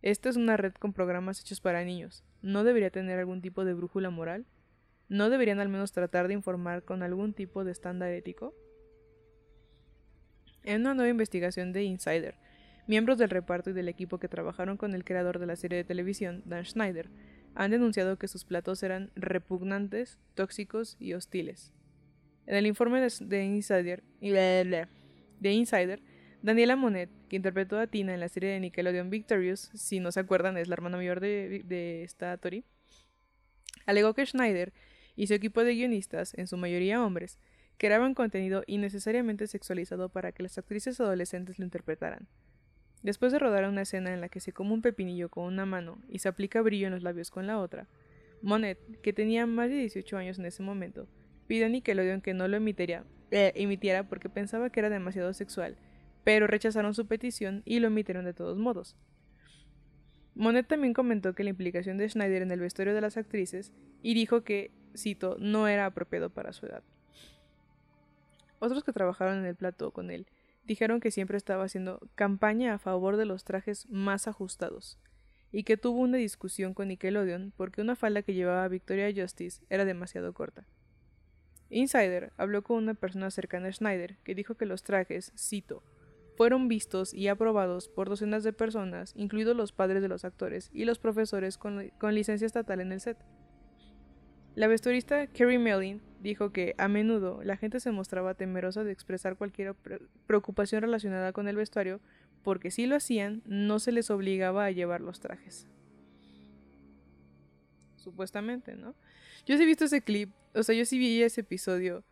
Esta 0.00 0.30
es 0.30 0.36
una 0.36 0.56
red 0.56 0.72
con 0.72 0.94
programas 0.94 1.42
hechos 1.42 1.60
para 1.60 1.84
niños. 1.84 2.24
¿No 2.40 2.64
debería 2.64 2.88
tener 2.88 3.18
algún 3.18 3.42
tipo 3.42 3.66
de 3.66 3.74
brújula 3.74 4.08
moral? 4.08 4.46
¿No 5.10 5.28
deberían 5.28 5.60
al 5.60 5.68
menos 5.68 5.92
tratar 5.92 6.26
de 6.26 6.32
informar 6.32 6.84
con 6.84 7.02
algún 7.02 7.34
tipo 7.34 7.64
de 7.64 7.72
estándar 7.72 8.12
ético? 8.12 8.54
En 10.64 10.80
una 10.80 10.94
nueva 10.94 11.10
investigación 11.10 11.74
de 11.74 11.82
Insider, 11.82 12.36
miembros 12.86 13.18
del 13.18 13.28
reparto 13.28 13.68
y 13.68 13.74
del 13.74 13.90
equipo 13.90 14.16
que 14.16 14.28
trabajaron 14.28 14.78
con 14.78 14.94
el 14.94 15.04
creador 15.04 15.38
de 15.38 15.44
la 15.44 15.56
serie 15.56 15.76
de 15.76 15.84
televisión, 15.84 16.42
Dan 16.46 16.64
Schneider, 16.64 17.10
han 17.54 17.72
denunciado 17.72 18.16
que 18.16 18.26
sus 18.26 18.46
platos 18.46 18.82
eran 18.82 19.10
repugnantes, 19.16 20.16
tóxicos 20.34 20.96
y 20.98 21.12
hostiles. 21.12 21.74
En 22.48 22.56
el 22.56 22.66
informe 22.66 22.98
de, 22.98 23.12
de 23.20 23.44
Insider, 23.44 24.02
de 24.22 24.88
Daniela 26.40 26.76
Monet, 26.76 27.10
que 27.28 27.36
interpretó 27.36 27.78
a 27.78 27.86
Tina 27.88 28.14
en 28.14 28.20
la 28.20 28.30
serie 28.30 28.48
de 28.48 28.58
Nickelodeon 28.58 29.10
Victorious, 29.10 29.70
si 29.74 30.00
no 30.00 30.10
se 30.12 30.20
acuerdan 30.20 30.56
es 30.56 30.66
la 30.66 30.72
hermana 30.72 30.96
mayor 30.96 31.20
de, 31.20 31.62
de 31.66 32.04
esta 32.04 32.34
Tori, 32.38 32.64
alegó 33.84 34.14
que 34.14 34.24
Schneider 34.24 34.72
y 35.14 35.26
su 35.26 35.34
equipo 35.34 35.62
de 35.62 35.74
guionistas, 35.74 36.32
en 36.38 36.46
su 36.46 36.56
mayoría 36.56 37.04
hombres, 37.04 37.38
creaban 37.76 38.14
contenido 38.14 38.64
innecesariamente 38.66 39.46
sexualizado 39.46 40.08
para 40.08 40.32
que 40.32 40.42
las 40.42 40.56
actrices 40.56 40.98
adolescentes 41.00 41.58
lo 41.58 41.66
interpretaran. 41.66 42.28
Después 43.02 43.30
de 43.30 43.40
rodar 43.40 43.68
una 43.68 43.82
escena 43.82 44.14
en 44.14 44.22
la 44.22 44.30
que 44.30 44.40
se 44.40 44.52
come 44.52 44.72
un 44.72 44.80
pepinillo 44.80 45.28
con 45.28 45.44
una 45.44 45.66
mano 45.66 46.00
y 46.08 46.20
se 46.20 46.30
aplica 46.30 46.62
brillo 46.62 46.86
en 46.86 46.94
los 46.94 47.02
labios 47.02 47.30
con 47.30 47.46
la 47.46 47.58
otra, 47.58 47.88
Monet, 48.40 48.78
que 49.02 49.12
tenía 49.12 49.44
más 49.44 49.68
de 49.68 49.76
18 49.76 50.16
años 50.16 50.38
en 50.38 50.46
ese 50.46 50.62
momento, 50.62 51.06
pidió 51.48 51.66
a 51.66 51.68
Nickelodeon 51.68 52.20
que 52.20 52.34
no 52.34 52.46
lo 52.46 52.56
emitiera, 52.56 53.04
eh, 53.32 53.52
emitiera 53.56 54.04
porque 54.04 54.28
pensaba 54.28 54.70
que 54.70 54.78
era 54.78 54.90
demasiado 54.90 55.32
sexual, 55.32 55.76
pero 56.22 56.46
rechazaron 56.46 56.94
su 56.94 57.06
petición 57.06 57.62
y 57.64 57.80
lo 57.80 57.88
emitieron 57.88 58.24
de 58.24 58.34
todos 58.34 58.56
modos. 58.58 58.94
Monet 60.36 60.68
también 60.68 60.94
comentó 60.94 61.34
que 61.34 61.42
la 61.42 61.50
implicación 61.50 61.98
de 61.98 62.08
Schneider 62.08 62.42
en 62.42 62.52
el 62.52 62.60
vestuario 62.60 62.94
de 62.94 63.00
las 63.00 63.16
actrices 63.16 63.72
y 64.02 64.14
dijo 64.14 64.44
que, 64.44 64.70
cito, 64.96 65.36
no 65.40 65.66
era 65.66 65.86
apropiado 65.86 66.30
para 66.30 66.52
su 66.52 66.66
edad. 66.66 66.84
Otros 68.60 68.84
que 68.84 68.92
trabajaron 68.92 69.38
en 69.38 69.46
el 69.46 69.56
plató 69.56 69.90
con 69.90 70.10
él 70.10 70.26
dijeron 70.64 71.00
que 71.00 71.10
siempre 71.10 71.38
estaba 71.38 71.64
haciendo 71.64 71.98
campaña 72.14 72.74
a 72.74 72.78
favor 72.78 73.16
de 73.16 73.24
los 73.24 73.42
trajes 73.42 73.88
más 73.88 74.28
ajustados 74.28 74.98
y 75.50 75.64
que 75.64 75.76
tuvo 75.76 76.00
una 76.00 76.18
discusión 76.18 76.74
con 76.74 76.88
Nickelodeon 76.88 77.52
porque 77.56 77.80
una 77.80 77.96
falda 77.96 78.22
que 78.22 78.34
llevaba 78.34 78.68
Victoria 78.68 79.10
Justice 79.14 79.64
era 79.70 79.84
demasiado 79.84 80.34
corta. 80.34 80.66
Insider 81.70 82.32
habló 82.36 82.62
con 82.62 82.78
una 82.78 82.94
persona 82.94 83.30
cercana 83.30 83.68
a 83.68 83.72
Schneider 83.72 84.16
que 84.24 84.34
dijo 84.34 84.54
que 84.54 84.66
los 84.66 84.82
trajes, 84.82 85.32
cito, 85.36 85.82
fueron 86.36 86.68
vistos 86.68 87.12
y 87.12 87.26
aprobados 87.28 87.88
por 87.88 88.08
docenas 88.08 88.44
de 88.44 88.52
personas, 88.52 89.12
incluidos 89.16 89.56
los 89.56 89.72
padres 89.72 90.02
de 90.02 90.08
los 90.08 90.24
actores 90.24 90.70
y 90.72 90.84
los 90.84 90.98
profesores 91.00 91.58
con, 91.58 91.90
licencia 92.12 92.46
estatal 92.46 92.80
en 92.80 92.92
el 92.92 93.00
set. 93.00 93.18
La 94.54 94.68
vestuarista 94.68 95.26
Kerry 95.26 95.58
Mellin 95.58 96.00
dijo 96.20 96.52
que 96.52 96.74
a 96.78 96.88
menudo 96.88 97.40
la 97.42 97.56
gente 97.56 97.80
se 97.80 97.90
mostraba 97.90 98.34
temerosa 98.34 98.84
de 98.84 98.92
expresar 98.92 99.36
cualquier 99.36 99.74
pre 99.74 100.00
preocupación 100.26 100.82
relacionada 100.82 101.32
con 101.32 101.48
el 101.48 101.56
vestuario 101.56 102.00
porque 102.42 102.70
si 102.70 102.86
lo 102.86 102.96
hacían 102.96 103.42
no 103.44 103.78
se 103.78 103.92
les 103.92 104.10
obligaba 104.10 104.64
a 104.64 104.70
llevar 104.70 105.00
los 105.00 105.20
trajes. 105.20 105.68
Supuestamente, 107.98 108.74
¿no? 108.74 108.94
Yo 109.46 109.56
sí 109.56 109.62
he 109.62 109.66
visto 109.66 109.84
ese 109.84 110.02
clip, 110.02 110.30
o 110.54 110.62
sea, 110.62 110.74
yo 110.74 110.84
sí 110.84 110.98
vi 110.98 111.22
ese 111.22 111.42
episodio 111.42 112.04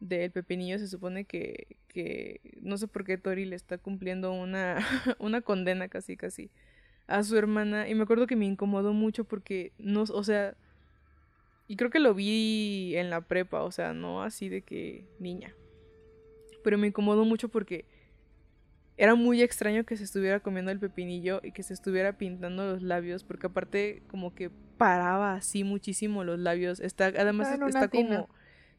del 0.00 0.30
pepinillo, 0.30 0.78
se 0.78 0.88
supone 0.88 1.24
que, 1.24 1.76
que 1.88 2.40
no 2.60 2.76
sé 2.78 2.86
por 2.86 3.04
qué 3.04 3.18
Tori 3.18 3.44
le 3.44 3.56
está 3.56 3.78
cumpliendo 3.78 4.32
una, 4.32 4.78
una 5.18 5.40
condena 5.40 5.88
casi 5.88 6.16
casi 6.16 6.50
a 7.06 7.22
su 7.24 7.36
hermana 7.36 7.88
y 7.88 7.94
me 7.94 8.02
acuerdo 8.02 8.26
que 8.26 8.36
me 8.36 8.46
incomodó 8.46 8.92
mucho 8.92 9.24
porque 9.24 9.72
no, 9.78 10.02
o 10.02 10.24
sea, 10.24 10.56
y 11.66 11.76
creo 11.76 11.90
que 11.90 12.00
lo 12.00 12.14
vi 12.14 12.96
en 12.96 13.10
la 13.10 13.22
prepa, 13.22 13.62
o 13.62 13.70
sea, 13.70 13.92
no 13.92 14.22
así 14.22 14.48
de 14.48 14.62
que 14.62 15.04
niña. 15.18 15.54
Pero 16.64 16.78
me 16.78 16.88
incomodó 16.88 17.24
mucho 17.24 17.48
porque 17.48 17.84
era 18.98 19.14
muy 19.14 19.42
extraño 19.42 19.84
que 19.84 19.96
se 19.96 20.04
estuviera 20.04 20.40
comiendo 20.40 20.72
el 20.72 20.80
pepinillo 20.80 21.40
y 21.44 21.52
que 21.52 21.62
se 21.62 21.72
estuviera 21.72 22.18
pintando 22.18 22.66
los 22.66 22.82
labios, 22.82 23.22
porque 23.22 23.46
aparte 23.46 24.02
como 24.08 24.34
que 24.34 24.50
paraba 24.76 25.34
así 25.34 25.62
muchísimo 25.62 26.24
los 26.24 26.38
labios. 26.38 26.80
Está, 26.80 27.06
además 27.06 27.48
está 27.66 27.88
como 27.88 28.28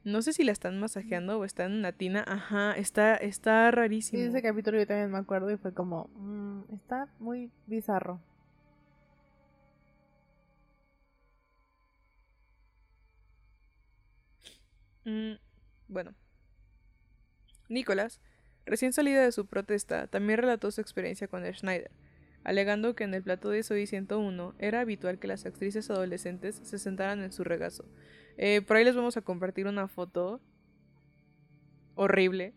no 0.04 0.22
sé 0.22 0.34
si 0.34 0.44
la 0.44 0.52
están 0.52 0.80
masajeando 0.80 1.40
o 1.40 1.46
está 1.46 1.66
en 1.66 1.74
una 1.74 1.92
tina. 1.94 2.24
Ajá, 2.28 2.74
está, 2.74 3.16
está 3.16 3.72
rarísimo. 3.72 4.22
Sí, 4.22 4.28
ese 4.28 4.42
capítulo 4.42 4.78
yo 4.78 4.88
también 4.88 5.12
me 5.12 5.18
acuerdo 5.18 5.52
y 5.52 5.58
fue 5.58 5.74
como, 5.74 6.10
mm, 6.16 6.74
está 6.74 7.08
muy 7.20 7.52
bizarro. 7.68 8.20
Mm, 15.06 15.34
bueno. 15.88 16.14
Nicolás, 17.68 18.20
recién 18.70 18.94
salida 18.94 19.24
de 19.24 19.32
su 19.32 19.46
protesta, 19.46 20.08
también 20.08 20.40
relató 20.40 20.72
su 20.72 20.82
experiencia 20.82 21.28
con 21.28 21.46
el 21.46 21.56
Schneider, 21.56 21.92
alegando 22.44 22.96
que 22.96 23.04
en 23.04 23.14
el 23.14 23.24
plato 23.24 23.50
de 23.50 23.64
Soy 23.64 23.88
101 23.88 24.56
era 24.60 24.82
habitual 24.82 25.20
que 25.20 25.28
las 25.28 25.46
actrices 25.46 25.90
adolescentes 25.90 26.60
se 26.64 26.80
sentaran 26.80 27.22
en 27.22 27.32
su 27.32 27.44
regazo. 27.44 27.86
Eh, 28.38 28.62
por 28.62 28.78
ahí 28.78 28.86
les 28.86 28.96
vamos 28.96 29.18
a 29.18 29.22
compartir 29.22 29.68
una 29.68 29.88
foto 29.88 30.40
horrible 31.96 32.54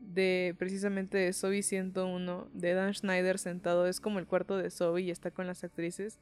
de 0.00 0.54
precisamente 0.58 1.16
de 1.16 1.32
Zoe 1.32 1.62
101 1.62 2.48
de 2.52 2.74
Dan 2.74 2.92
Schneider 2.92 3.38
sentado. 3.38 3.86
Es 3.86 4.00
como 4.00 4.18
el 4.18 4.26
cuarto 4.26 4.56
de 4.58 4.70
Zoe 4.70 5.02
y 5.02 5.10
está 5.10 5.30
con 5.30 5.46
las 5.46 5.64
actrices. 5.64 6.18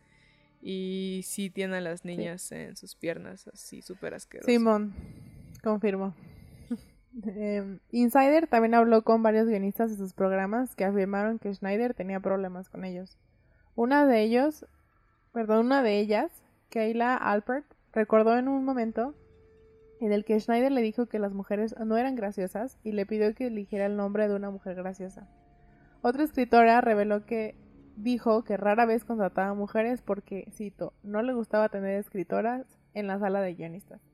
Y 0.63 1.23
sí 1.25 1.51
tiene 1.51 1.77
a 1.77 1.81
las 1.81 2.05
niñas 2.05 2.51
en 2.53 2.77
sus 2.77 2.95
piernas, 2.95 3.49
así 3.49 3.83
súper 3.83 4.15
asqueroso. 4.15 4.51
Simón, 4.51 4.95
confirmo. 5.63 6.15
Em, 7.25 7.79
Insider 7.91 8.47
también 8.47 8.75
habló 8.75 9.03
con 9.03 9.23
varios 9.23 9.49
guionistas 9.49 9.91
de 9.91 9.97
sus 9.97 10.13
programas 10.13 10.75
que 10.75 10.85
afirmaron 10.85 11.39
que 11.39 11.53
Schneider 11.53 11.95
tenía 11.95 12.21
problemas 12.21 12.69
con 12.69 12.85
ellos. 12.85 13.17
Una 13.75 14.07
de 14.07 14.23
ellos, 14.23 14.67
perdón, 15.33 15.67
una 15.67 15.83
de 15.83 15.99
ellas, 15.99 16.31
Kayla 16.71 17.17
Alpert, 17.17 17.67
recordó 17.93 18.37
en 18.37 18.49
un 18.49 18.65
momento 18.65 19.15
en 20.01 20.13
el 20.13 20.25
que 20.27 20.39
Schneider 20.39 20.73
le 20.73 20.83
dijo 20.83 21.07
que 21.07 21.19
las 21.19 21.33
mujeres 21.33 21.75
no 21.79 21.97
eran 21.97 22.17
graciosas 22.17 22.79
y 22.85 22.93
le 22.93 23.07
pidió 23.07 23.35
que 23.35 23.47
eligiera 23.47 23.87
el 23.87 23.97
nombre 23.97 24.29
de 24.29 24.35
una 24.35 24.51
mujer 24.51 24.75
graciosa. 24.75 25.27
Otra 26.03 26.23
escritora 26.23 26.83
reveló 26.83 27.25
que 27.25 27.57
dijo 27.97 28.45
que 28.45 28.59
rara 28.59 28.85
vez 28.85 29.05
contrataba 29.05 29.55
mujeres 29.55 30.03
porque, 30.03 30.51
cito, 30.53 30.93
no 31.03 31.23
le 31.23 31.33
gustaba 31.33 31.71
tener 31.71 31.99
escritoras 31.99 32.67
en 32.93 33.07
la 33.07 33.19
sala 33.19 33.41
de 33.41 33.55
guionistas. 33.55 34.06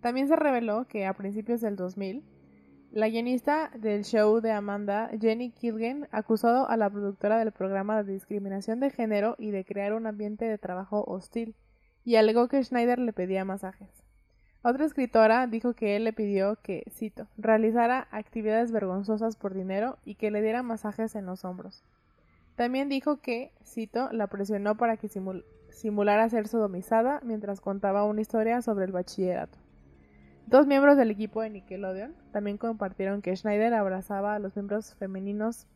También 0.00 0.28
se 0.28 0.36
reveló 0.36 0.86
que 0.86 1.06
a 1.06 1.14
principios 1.14 1.60
del 1.60 1.76
2000, 1.76 2.22
la 2.90 3.08
guionista 3.08 3.70
del 3.78 4.04
show 4.04 4.40
de 4.40 4.52
Amanda, 4.52 5.10
Jenny 5.20 5.50
Kilgen, 5.50 6.08
acusó 6.10 6.68
a 6.68 6.76
la 6.76 6.88
productora 6.88 7.38
del 7.38 7.52
programa 7.52 8.02
de 8.02 8.12
discriminación 8.12 8.80
de 8.80 8.90
género 8.90 9.34
y 9.38 9.50
de 9.50 9.64
crear 9.64 9.92
un 9.92 10.06
ambiente 10.06 10.46
de 10.46 10.56
trabajo 10.56 11.04
hostil, 11.06 11.54
y 12.04 12.16
alegó 12.16 12.48
que 12.48 12.62
Schneider 12.62 12.98
le 12.98 13.12
pedía 13.12 13.44
masajes. 13.44 13.90
Otra 14.62 14.86
escritora 14.86 15.46
dijo 15.46 15.74
que 15.74 15.96
él 15.96 16.04
le 16.04 16.12
pidió 16.12 16.56
que, 16.62 16.84
cito, 16.90 17.26
realizara 17.36 18.08
actividades 18.10 18.72
vergonzosas 18.72 19.36
por 19.36 19.54
dinero 19.54 19.98
y 20.04 20.14
que 20.14 20.30
le 20.30 20.42
diera 20.42 20.62
masajes 20.62 21.14
en 21.14 21.26
los 21.26 21.44
hombros. 21.44 21.84
También 22.56 22.88
dijo 22.88 23.20
que, 23.20 23.52
cito, 23.64 24.10
la 24.12 24.26
presionó 24.26 24.76
para 24.76 24.96
que 24.96 25.08
simulara 25.70 26.28
ser 26.28 26.48
sodomizada 26.48 27.20
mientras 27.22 27.60
contaba 27.60 28.04
una 28.04 28.20
historia 28.20 28.62
sobre 28.62 28.86
el 28.86 28.92
bachillerato. 28.92 29.58
Dos 30.48 30.66
miembros 30.66 30.96
del 30.96 31.10
equipo 31.10 31.42
de 31.42 31.50
Nickelodeon 31.50 32.14
también 32.32 32.56
compartieron 32.56 33.20
que 33.20 33.36
Schneider 33.36 33.74
abrazaba 33.74 34.34
a 34.34 34.38
los 34.38 34.56
miembros 34.56 34.94
femeninos 34.94 35.66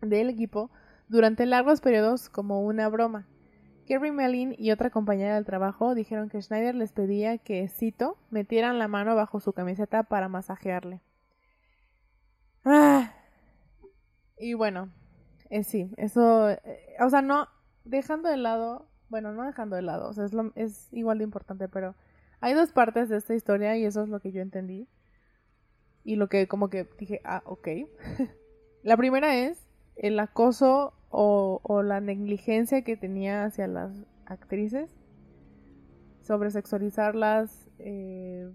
del 0.00 0.30
equipo 0.30 0.70
durante 1.10 1.44
largos 1.44 1.82
periodos 1.82 2.30
como 2.30 2.62
una 2.62 2.88
broma. 2.88 3.26
Kerry 3.84 4.10
Mellin 4.10 4.54
y 4.56 4.70
otra 4.70 4.88
compañera 4.88 5.34
del 5.34 5.44
trabajo 5.44 5.94
dijeron 5.94 6.30
que 6.30 6.40
Schneider 6.40 6.74
les 6.76 6.92
pedía 6.92 7.36
que, 7.36 7.68
cito, 7.68 8.16
metieran 8.30 8.78
la 8.78 8.88
mano 8.88 9.14
bajo 9.14 9.38
su 9.38 9.52
camiseta 9.52 10.02
para 10.04 10.30
masajearle. 10.30 11.02
Ah. 12.64 13.12
Y 14.38 14.54
bueno, 14.54 14.88
eh, 15.50 15.62
sí, 15.62 15.92
eso, 15.98 16.48
eh, 16.48 16.96
o 17.00 17.10
sea, 17.10 17.20
no, 17.20 17.48
dejando 17.84 18.30
de 18.30 18.38
lado, 18.38 18.88
bueno, 19.10 19.34
no 19.34 19.44
dejando 19.44 19.76
de 19.76 19.82
lado, 19.82 20.08
o 20.08 20.14
sea, 20.14 20.24
es, 20.24 20.32
es 20.54 20.88
igual 20.90 21.18
de 21.18 21.24
importante, 21.24 21.68
pero 21.68 21.94
hay 22.40 22.54
dos 22.54 22.72
partes 22.72 23.08
de 23.08 23.16
esta 23.16 23.34
historia 23.34 23.76
y 23.76 23.84
eso 23.84 24.02
es 24.02 24.08
lo 24.08 24.20
que 24.20 24.32
yo 24.32 24.40
entendí. 24.40 24.88
Y 26.04 26.16
lo 26.16 26.28
que 26.28 26.48
como 26.48 26.70
que 26.70 26.88
dije, 26.98 27.20
ah, 27.24 27.42
ok. 27.44 27.68
la 28.82 28.96
primera 28.96 29.36
es 29.36 29.68
el 29.96 30.18
acoso 30.18 30.94
o, 31.10 31.82
la 31.82 32.00
negligencia 32.00 32.82
que 32.82 32.96
tenía 32.96 33.44
hacia 33.44 33.66
las 33.66 33.92
actrices. 34.26 34.90
Sobre 36.22 36.50
sexualizarlas, 36.50 37.68
eh, 37.78 38.50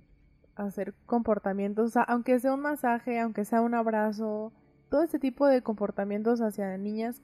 hacer 0.56 0.94
comportamientos, 1.06 1.94
aunque 2.08 2.40
sea 2.40 2.54
un 2.54 2.62
masaje, 2.62 3.20
aunque 3.20 3.44
sea 3.44 3.62
un 3.62 3.74
abrazo, 3.74 4.54
todo 4.90 5.04
este 5.04 5.20
tipo 5.20 5.46
de 5.48 5.62
comportamientos 5.62 6.42
hacia 6.42 6.78
niñas 6.78 7.22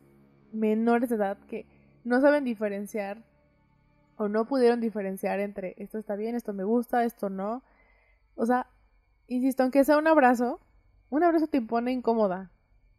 menores 0.51 1.09
de 1.09 1.15
edad 1.15 1.37
que 1.47 1.65
no 2.03 2.19
saben 2.19 2.43
diferenciar 2.43 3.23
o 4.17 4.27
no 4.27 4.45
pudieron 4.45 4.79
diferenciar 4.79 5.39
entre 5.39 5.75
esto 5.77 5.97
está 5.97 6.15
bien, 6.15 6.35
esto 6.35 6.53
me 6.53 6.63
gusta, 6.63 7.03
esto 7.03 7.29
no. 7.29 7.63
O 8.35 8.45
sea, 8.45 8.67
insisto, 9.27 9.63
aunque 9.63 9.83
sea 9.83 9.97
un 9.97 10.07
abrazo, 10.07 10.59
un 11.09 11.23
abrazo 11.23 11.47
te 11.47 11.57
impone 11.57 11.91
incómoda. 11.91 12.51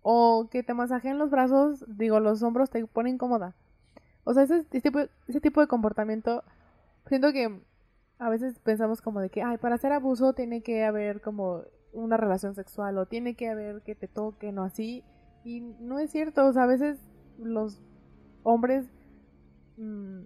O 0.02 0.48
que 0.50 0.62
te 0.62 0.74
masajeen 0.74 1.18
los 1.18 1.30
brazos, 1.30 1.84
digo, 1.88 2.20
los 2.20 2.42
hombros 2.42 2.70
te 2.70 2.84
pone 2.86 3.10
incómoda. 3.10 3.54
O 4.24 4.34
sea, 4.34 4.44
ese, 4.44 4.64
tipo, 4.64 5.00
ese 5.28 5.40
tipo 5.40 5.60
de 5.60 5.68
comportamiento, 5.68 6.42
siento 7.06 7.32
que 7.32 7.60
a 8.18 8.28
veces 8.28 8.58
pensamos 8.60 9.00
como 9.00 9.20
de 9.20 9.30
que, 9.30 9.42
ay, 9.42 9.58
para 9.58 9.76
hacer 9.76 9.92
abuso 9.92 10.32
tiene 10.32 10.62
que 10.62 10.84
haber 10.84 11.20
como 11.20 11.62
una 11.92 12.16
relación 12.16 12.54
sexual 12.54 12.98
o 12.98 13.06
tiene 13.06 13.34
que 13.34 13.48
haber 13.48 13.82
que 13.82 13.94
te 13.94 14.08
toquen 14.08 14.58
o 14.58 14.64
así. 14.64 15.04
Y 15.44 15.60
no 15.60 15.98
es 15.98 16.10
cierto, 16.10 16.46
o 16.46 16.52
sea, 16.52 16.64
a 16.64 16.66
veces 16.66 16.98
los 17.38 17.80
hombres 18.44 18.86
mmm, 19.76 20.22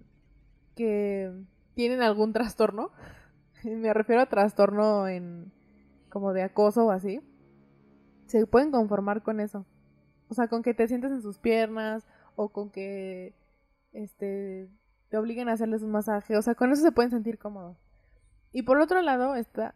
que 0.77 1.33
tienen 1.73 2.01
algún 2.01 2.31
trastorno, 2.31 2.91
me 3.65 3.93
refiero 3.93 4.21
a 4.21 4.27
trastorno 4.27 5.09
en 5.09 5.51
como 6.09 6.31
de 6.31 6.43
acoso 6.43 6.85
o 6.85 6.91
así, 6.91 7.19
se 8.27 8.45
pueden 8.47 8.71
conformar 8.71 9.21
con 9.23 9.41
eso. 9.41 9.65
O 10.29 10.33
sea, 10.33 10.47
con 10.47 10.63
que 10.63 10.73
te 10.73 10.87
sientes 10.87 11.11
en 11.11 11.21
sus 11.21 11.37
piernas 11.37 12.07
o 12.35 12.49
con 12.49 12.69
que 12.69 13.33
este 13.91 14.69
te 15.09 15.17
obliguen 15.17 15.49
a 15.49 15.53
hacerles 15.53 15.83
un 15.83 15.91
masaje, 15.91 16.37
o 16.37 16.41
sea, 16.41 16.55
con 16.55 16.71
eso 16.71 16.81
se 16.81 16.91
pueden 16.91 17.11
sentir 17.11 17.37
cómodos. 17.37 17.77
Y 18.53 18.63
por 18.63 18.79
otro 18.79 19.01
lado 19.01 19.35
está 19.35 19.75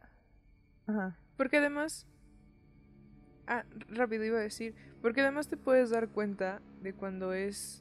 Ajá. 0.88 1.18
Porque 1.38 1.58
además 1.58 2.08
Ah, 3.47 3.66
rápido 3.89 4.24
iba 4.24 4.38
a 4.38 4.43
decir, 4.43 4.76
porque 5.02 5.20
además 5.20 5.49
te 5.49 5.58
puedes 5.58 5.89
dar 5.89 6.08
cuenta 6.08 6.62
de 6.82 6.93
cuando 6.93 7.34
es 7.34 7.81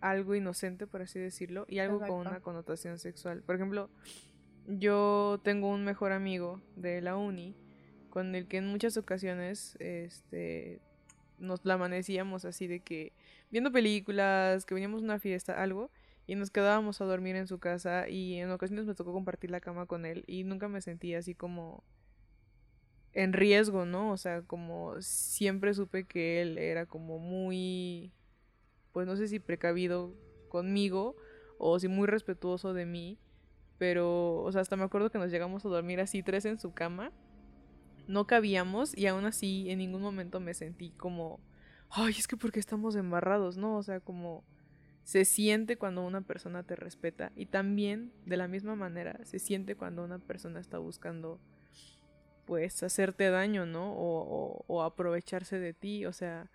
algo 0.00 0.34
inocente, 0.34 0.86
por 0.86 1.02
así 1.02 1.18
decirlo, 1.18 1.66
y 1.68 1.78
algo 1.78 2.00
con 2.00 2.26
una 2.26 2.40
connotación 2.40 2.98
sexual. 2.98 3.42
Por 3.42 3.54
ejemplo, 3.54 3.90
yo 4.66 5.40
tengo 5.42 5.68
un 5.68 5.84
mejor 5.84 6.12
amigo 6.12 6.60
de 6.76 7.00
la 7.00 7.16
uni 7.16 7.54
con 8.10 8.34
el 8.34 8.46
que 8.46 8.58
en 8.58 8.66
muchas 8.66 8.96
ocasiones 8.96 9.76
este 9.80 10.80
nos 11.38 11.64
la 11.64 11.74
amanecíamos 11.74 12.44
así 12.44 12.66
de 12.66 12.80
que 12.80 13.12
viendo 13.50 13.70
películas, 13.70 14.64
que 14.64 14.74
veníamos 14.74 15.02
a 15.02 15.04
una 15.04 15.18
fiesta, 15.18 15.62
algo, 15.62 15.90
y 16.26 16.34
nos 16.34 16.50
quedábamos 16.50 17.00
a 17.00 17.04
dormir 17.04 17.36
en 17.36 17.46
su 17.46 17.58
casa 17.58 18.08
y 18.08 18.34
en 18.34 18.50
ocasiones 18.50 18.86
me 18.86 18.94
tocó 18.94 19.12
compartir 19.12 19.50
la 19.50 19.60
cama 19.60 19.86
con 19.86 20.04
él 20.04 20.24
y 20.26 20.44
nunca 20.44 20.68
me 20.68 20.82
sentí 20.82 21.14
así 21.14 21.34
como 21.34 21.82
en 23.14 23.32
riesgo, 23.32 23.86
¿no? 23.86 24.12
O 24.12 24.16
sea, 24.16 24.42
como 24.42 25.00
siempre 25.00 25.72
supe 25.72 26.04
que 26.04 26.42
él 26.42 26.58
era 26.58 26.84
como 26.84 27.18
muy 27.18 28.12
pues 28.98 29.06
no 29.06 29.14
sé 29.14 29.28
si 29.28 29.38
precavido 29.38 30.12
conmigo 30.48 31.14
o 31.56 31.78
si 31.78 31.86
muy 31.86 32.08
respetuoso 32.08 32.74
de 32.74 32.84
mí, 32.84 33.16
pero, 33.78 34.42
o 34.42 34.50
sea, 34.50 34.60
hasta 34.60 34.74
me 34.74 34.82
acuerdo 34.82 35.08
que 35.08 35.18
nos 35.18 35.30
llegamos 35.30 35.64
a 35.64 35.68
dormir 35.68 36.00
así 36.00 36.24
tres 36.24 36.44
en 36.46 36.58
su 36.58 36.72
cama, 36.72 37.12
no 38.08 38.26
cabíamos 38.26 38.98
y 38.98 39.06
aún 39.06 39.24
así 39.24 39.70
en 39.70 39.78
ningún 39.78 40.02
momento 40.02 40.40
me 40.40 40.52
sentí 40.52 40.90
como, 40.90 41.38
ay, 41.90 42.12
es 42.18 42.26
que 42.26 42.36
porque 42.36 42.58
estamos 42.58 42.96
embarrados, 42.96 43.56
¿no? 43.56 43.76
O 43.76 43.84
sea, 43.84 44.00
como 44.00 44.42
se 45.04 45.24
siente 45.24 45.78
cuando 45.78 46.04
una 46.04 46.22
persona 46.22 46.64
te 46.64 46.74
respeta 46.74 47.30
y 47.36 47.46
también 47.46 48.12
de 48.26 48.36
la 48.36 48.48
misma 48.48 48.74
manera 48.74 49.24
se 49.24 49.38
siente 49.38 49.76
cuando 49.76 50.02
una 50.02 50.18
persona 50.18 50.58
está 50.58 50.78
buscando 50.78 51.38
pues 52.46 52.82
hacerte 52.82 53.30
daño, 53.30 53.64
¿no? 53.64 53.92
O, 53.92 54.22
o, 54.22 54.64
o 54.66 54.82
aprovecharse 54.82 55.60
de 55.60 55.72
ti, 55.72 56.04
o 56.04 56.12
sea, 56.12 56.50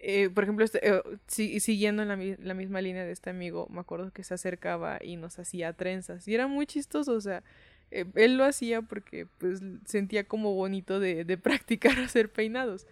eh, 0.00 0.30
por 0.30 0.44
ejemplo, 0.44 0.64
este, 0.64 0.86
eh, 0.88 1.02
si- 1.26 1.60
siguiendo 1.60 2.02
en 2.02 2.08
la, 2.08 2.16
la 2.40 2.54
misma 2.54 2.80
línea 2.80 3.04
de 3.04 3.12
este 3.12 3.30
amigo, 3.30 3.66
me 3.70 3.80
acuerdo 3.80 4.12
que 4.12 4.24
se 4.24 4.34
acercaba 4.34 4.98
y 5.02 5.16
nos 5.16 5.38
hacía 5.38 5.72
trenzas. 5.72 6.26
Y 6.28 6.34
era 6.34 6.46
muy 6.46 6.66
chistoso, 6.66 7.12
o 7.14 7.20
sea, 7.20 7.42
eh, 7.90 8.04
él 8.14 8.36
lo 8.36 8.44
hacía 8.44 8.82
porque 8.82 9.26
pues 9.38 9.60
sentía 9.86 10.24
como 10.24 10.54
bonito 10.54 11.00
de, 11.00 11.24
de 11.24 11.38
practicar 11.38 11.98
hacer 12.00 12.30
peinados. 12.32 12.86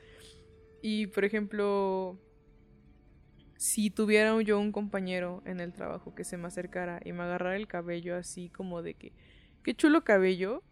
Y 0.82 1.08
por 1.08 1.24
ejemplo, 1.24 2.18
si 3.56 3.90
tuviera 3.90 4.40
yo 4.42 4.58
un 4.60 4.72
compañero 4.72 5.42
en 5.46 5.60
el 5.60 5.72
trabajo 5.72 6.14
que 6.14 6.24
se 6.24 6.36
me 6.36 6.48
acercara 6.48 7.00
y 7.04 7.12
me 7.12 7.22
agarrara 7.22 7.56
el 7.56 7.66
cabello 7.68 8.16
así 8.16 8.50
como 8.50 8.82
de 8.82 8.94
que, 8.94 9.12
qué 9.62 9.74
chulo 9.74 10.04
cabello, 10.04 10.62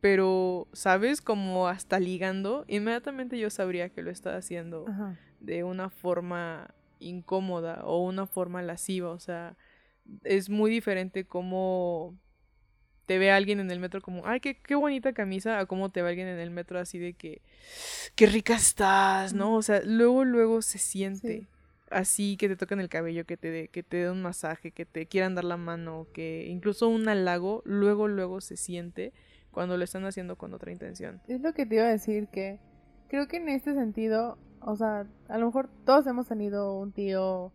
pero, 0.00 0.68
¿sabes? 0.72 1.20
Como 1.20 1.68
hasta 1.68 1.98
ligando, 1.98 2.64
inmediatamente 2.68 3.38
yo 3.38 3.50
sabría 3.50 3.88
que 3.88 4.02
lo 4.02 4.10
estaba 4.10 4.36
haciendo 4.36 4.86
Ajá. 4.88 5.16
de 5.40 5.64
una 5.64 5.90
forma 5.90 6.74
incómoda 7.00 7.82
o 7.84 8.02
una 8.04 8.26
forma 8.26 8.62
lasciva. 8.62 9.10
O 9.10 9.18
sea, 9.20 9.56
es 10.24 10.48
muy 10.50 10.70
diferente 10.70 11.24
cómo 11.24 12.14
te 13.06 13.18
ve 13.18 13.30
alguien 13.30 13.60
en 13.60 13.70
el 13.70 13.78
metro 13.78 14.00
como, 14.02 14.26
ay, 14.26 14.40
qué, 14.40 14.56
qué 14.56 14.74
bonita 14.74 15.12
camisa, 15.12 15.58
a 15.60 15.66
cómo 15.66 15.90
te 15.90 16.02
ve 16.02 16.08
alguien 16.08 16.28
en 16.28 16.38
el 16.40 16.50
metro 16.50 16.78
así 16.78 16.98
de 16.98 17.14
que, 17.14 17.40
qué 18.16 18.26
rica 18.26 18.56
estás, 18.56 19.32
¿no? 19.32 19.54
O 19.54 19.62
sea, 19.62 19.80
luego, 19.84 20.24
luego 20.24 20.62
se 20.62 20.78
siente. 20.78 21.40
Sí. 21.40 21.46
Así 21.88 22.36
que 22.36 22.48
te 22.48 22.56
tocan 22.56 22.80
el 22.80 22.88
cabello, 22.88 23.24
que 23.26 23.36
te, 23.36 23.48
dé- 23.48 23.68
que 23.68 23.84
te 23.84 23.98
den 23.98 24.10
un 24.10 24.22
masaje, 24.22 24.72
que 24.72 24.84
te 24.84 25.06
quieran 25.06 25.36
dar 25.36 25.44
la 25.44 25.56
mano, 25.56 26.08
que 26.12 26.46
incluso 26.48 26.88
un 26.88 27.08
halago, 27.08 27.62
luego, 27.64 28.08
luego 28.08 28.40
se 28.40 28.56
siente 28.56 29.12
cuando 29.56 29.78
lo 29.78 29.84
están 29.84 30.04
haciendo 30.04 30.36
con 30.36 30.52
otra 30.52 30.70
intención. 30.70 31.22
Es 31.28 31.40
lo 31.40 31.54
que 31.54 31.64
te 31.64 31.76
iba 31.76 31.84
a 31.84 31.88
decir, 31.88 32.28
que 32.28 32.60
creo 33.08 33.26
que 33.26 33.38
en 33.38 33.48
este 33.48 33.72
sentido, 33.72 34.36
o 34.60 34.76
sea, 34.76 35.06
a 35.30 35.38
lo 35.38 35.46
mejor 35.46 35.70
todos 35.86 36.06
hemos 36.06 36.28
tenido 36.28 36.78
un 36.78 36.92
tío 36.92 37.54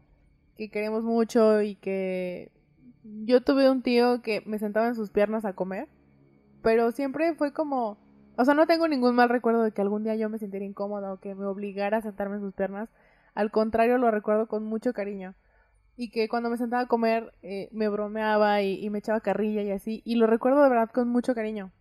que 0.58 0.72
queremos 0.72 1.04
mucho 1.04 1.62
y 1.62 1.76
que 1.76 2.52
yo 3.04 3.42
tuve 3.42 3.70
un 3.70 3.84
tío 3.84 4.24
que 4.24 4.42
me 4.48 4.58
sentaba 4.58 4.88
en 4.88 4.96
sus 4.96 5.12
piernas 5.12 5.46
a 5.46 5.54
comer, 5.54 5.90
pero 6.64 6.92
siempre 6.92 7.36
fue 7.36 7.54
como, 7.54 8.00
o 8.36 8.46
sea, 8.46 8.56
no 8.56 8.66
tengo 8.66 8.88
ningún 8.88 9.14
mal 9.14 9.30
recuerdo 9.30 9.62
de 9.62 9.72
que 9.72 9.84
algún 9.84 10.04
día 10.04 10.16
yo 10.16 10.28
me 10.28 10.40
sintiera 10.40 10.66
incómoda 10.66 11.14
o 11.14 11.20
que 11.20 11.36
me 11.36 11.46
obligara 11.46 11.98
a 11.98 12.02
sentarme 12.02 12.38
en 12.38 12.42
sus 12.42 12.56
piernas, 12.56 12.90
al 13.36 13.52
contrario 13.52 14.00
lo 14.00 14.10
recuerdo 14.10 14.48
con 14.48 14.64
mucho 14.64 14.92
cariño. 14.92 15.36
Y 15.98 16.10
que 16.10 16.28
cuando 16.28 16.50
me 16.50 16.58
sentaba 16.58 16.82
a 16.82 16.88
comer 16.88 17.32
eh, 17.44 17.70
me 17.72 17.90
bromeaba 17.90 18.64
y, 18.64 18.84
y 18.84 18.90
me 18.90 18.98
echaba 18.98 19.20
carrilla 19.20 19.62
y 19.62 19.70
así. 19.70 20.02
Y 20.04 20.16
lo 20.16 20.26
recuerdo 20.26 20.64
de 20.64 20.70
verdad 20.70 20.90
con 20.90 21.08
mucho 21.10 21.36
cariño. 21.36 21.72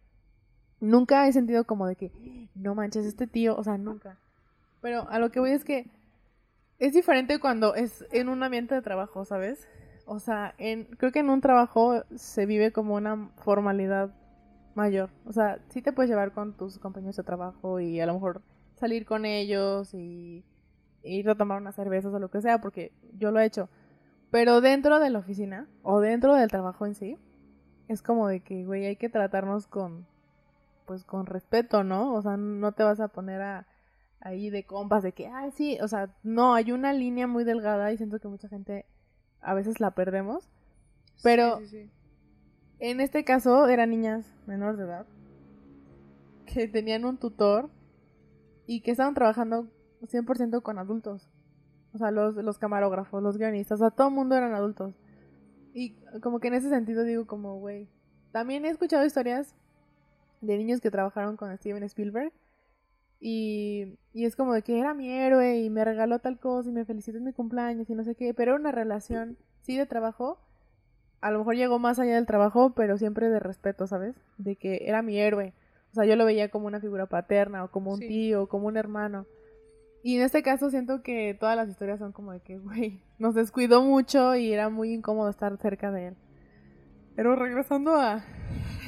Nunca 0.81 1.27
he 1.27 1.33
sentido 1.33 1.65
como 1.65 1.87
de 1.87 1.97
que, 1.97 2.49
no 2.55 2.75
manches, 2.75 3.05
este 3.05 3.27
tío, 3.27 3.57
o 3.57 3.63
sea, 3.63 3.79
nunca. 3.79 4.19
Pero 4.81 5.09
a 5.09 5.19
lo 5.19 5.31
que 5.31 5.41
voy 5.41 5.51
es 5.51 5.65
que 5.65 5.91
es 6.79 6.95
diferente 6.95 7.39
cuando 7.39 7.75
es 7.75 8.07
en 8.11 8.29
un 8.29 8.43
ambiente 8.43 8.75
de 8.75 8.83
trabajo, 8.83 9.25
¿sabes? 9.25 9.69
O 10.07 10.19
sea, 10.19 10.55
creo 10.97 11.13
que 11.13 11.19
en 11.19 11.31
un 11.31 11.41
trabajo 11.41 12.03
se 12.17 12.47
vive 12.47 12.73
como 12.73 12.95
una 12.95 13.31
formalidad 13.37 14.15
mayor. 14.75 15.11
O 15.27 15.33
sea, 15.33 15.61
sí 15.69 15.83
te 15.83 15.93
puedes 15.93 16.11
llevar 16.11 16.33
con 16.33 16.57
tus 16.57 16.79
compañeros 16.79 17.17
de 17.17 17.23
trabajo 17.23 17.81
y 17.81 18.01
a 18.01 18.07
lo 18.07 18.15
mejor 18.15 18.43
salir 18.77 19.05
con 19.05 19.27
ellos 19.27 19.93
y 19.95 20.45
ir 21.03 21.29
a 21.29 21.35
tomar 21.35 21.61
unas 21.61 21.75
cervezas 21.75 22.13
o 22.13 22.19
lo 22.19 22.31
que 22.31 22.41
sea, 22.41 22.61
porque 22.61 22.93
yo 23.19 23.31
lo 23.31 23.41
he 23.41 23.45
hecho. 23.45 23.69
Pero 24.31 24.61
dentro 24.61 25.01
de 25.01 25.11
la 25.11 25.19
oficina 25.19 25.69
o 25.83 26.01
dentro 26.01 26.35
del 26.35 26.51
trabajo 26.51 26.87
en 26.87 26.95
sí, 26.95 27.19
es 27.89 28.03
como 28.03 28.29
de 28.29 28.41
que, 28.41 28.65
güey, 28.65 28.87
hay 28.87 28.97
que 28.97 29.09
tratarnos 29.09 29.67
con, 29.67 30.07
pues 30.91 31.05
con 31.05 31.25
respeto, 31.27 31.85
¿no? 31.85 32.15
O 32.15 32.21
sea, 32.21 32.37
no 32.37 32.73
te 32.73 32.83
vas 32.83 32.99
a 32.99 33.07
poner 33.07 33.41
a 33.43 33.65
ahí 34.19 34.51
de 34.51 34.65
compas 34.65 35.05
de 35.05 35.13
que, 35.13 35.29
ay, 35.29 35.53
sí, 35.53 35.79
o 35.81 35.87
sea, 35.87 36.13
no, 36.25 36.53
hay 36.55 36.73
una 36.73 36.93
línea 36.93 37.29
muy 37.29 37.45
delgada 37.45 37.93
y 37.93 37.97
siento 37.97 38.19
que 38.19 38.27
mucha 38.27 38.49
gente 38.49 38.87
a 39.41 39.55
veces 39.55 39.79
la 39.79 39.93
perdemos. 39.93 40.51
Pero- 41.23 41.59
Sí, 41.61 41.67
sí, 41.69 41.85
sí. 41.85 41.91
En 42.81 43.01
este 43.01 43.23
caso 43.23 43.69
eran 43.69 43.91
niñas 43.91 44.27
menores 44.49 44.79
de 44.79 44.85
edad 44.87 45.07
que 46.45 46.67
tenían 46.67 47.05
un 47.05 47.19
tutor 47.19 47.71
y 48.67 48.81
que 48.81 48.91
estaban 48.91 49.15
trabajando 49.15 49.69
100% 50.03 50.61
con 50.61 50.79
adultos. 50.81 51.29
O 51.95 51.99
sea, 51.99 52.11
los, 52.11 52.35
los 52.35 52.59
camarógrafos, 52.59 53.23
los 53.23 53.39
guionistas, 53.39 53.81
o 53.81 53.85
sea, 53.85 53.91
todo 53.93 54.09
el 54.09 54.15
mundo 54.15 54.35
eran 54.35 54.55
adultos. 54.55 54.97
Y 55.73 55.93
como 56.21 56.41
que 56.41 56.49
en 56.49 56.55
ese 56.55 56.69
sentido 56.69 57.05
digo 57.05 57.29
como, 57.29 57.61
güey, 57.61 57.89
también 58.33 58.65
he 58.65 58.71
escuchado 58.71 59.05
historias 59.07 59.55
de 60.41 60.57
niños 60.59 60.81
que 60.81 60.91
trabajaron 60.91 61.37
con 61.37 61.57
Steven 61.59 61.83
Spielberg 61.85 62.33
y, 63.21 63.99
y 64.15 64.25
es 64.25 64.35
como 64.37 64.55
de 64.55 64.63
que 64.63 64.79
era 64.79 64.95
mi 64.95 65.11
héroe 65.11 65.59
y 65.61 65.69
me 65.71 65.85
regaló 65.85 66.19
tal 66.21 66.39
cosa 66.39 66.71
y 66.71 66.73
me 66.73 66.85
felicitó 66.85 67.19
en 67.19 67.25
mi 67.25 67.33
cumpleaños 67.33 67.91
y 67.91 67.95
no 67.95 68.05
sé 68.05 68.15
qué, 68.15 68.33
pero 68.33 68.53
era 68.53 68.61
una 68.61 68.73
relación, 68.73 69.37
sí, 69.63 69.77
de 69.77 69.87
trabajo, 69.87 70.39
a 71.21 71.31
lo 71.31 71.39
mejor 71.41 71.57
llegó 71.57 71.79
más 71.79 71.99
allá 71.99 72.15
del 72.15 72.25
trabajo, 72.27 72.73
pero 72.75 72.97
siempre 72.97 73.29
de 73.29 73.39
respeto, 73.41 73.87
¿sabes? 73.87 74.17
De 74.39 74.57
que 74.57 74.85
era 74.87 75.03
mi 75.03 75.19
héroe. 75.19 75.53
O 75.91 75.95
sea, 75.95 76.07
yo 76.07 76.17
lo 76.17 76.25
veía 76.25 76.49
como 76.49 76.67
una 76.67 76.81
figura 76.81 77.07
paterna 77.07 77.65
o 77.65 77.71
como 77.71 77.91
un 77.93 77.99
Sí. 77.99 78.09
tío, 78.09 78.49
como 78.49 78.69
un 78.69 78.79
hermano. 78.79 79.27
Y 80.03 80.17
en 80.17 80.23
este 80.23 80.43
caso 80.43 80.71
siento 80.71 81.03
que 81.03 81.37
todas 81.39 81.57
las 81.57 81.69
historias 81.69 81.99
son 81.99 82.13
como 82.13 82.33
de 82.33 82.41
que, 82.41 82.57
güey, 82.59 83.03
nos 83.19 83.35
descuidó 83.35 83.83
mucho 83.83 84.35
y 84.35 84.51
era 84.51 84.71
muy 84.71 84.95
incómodo 84.95 85.29
estar 85.29 85.55
cerca 85.59 85.91
de 85.93 86.07
él. 86.09 86.17
Pero 87.17 87.37
regresando 87.37 87.97
a... 87.97 88.25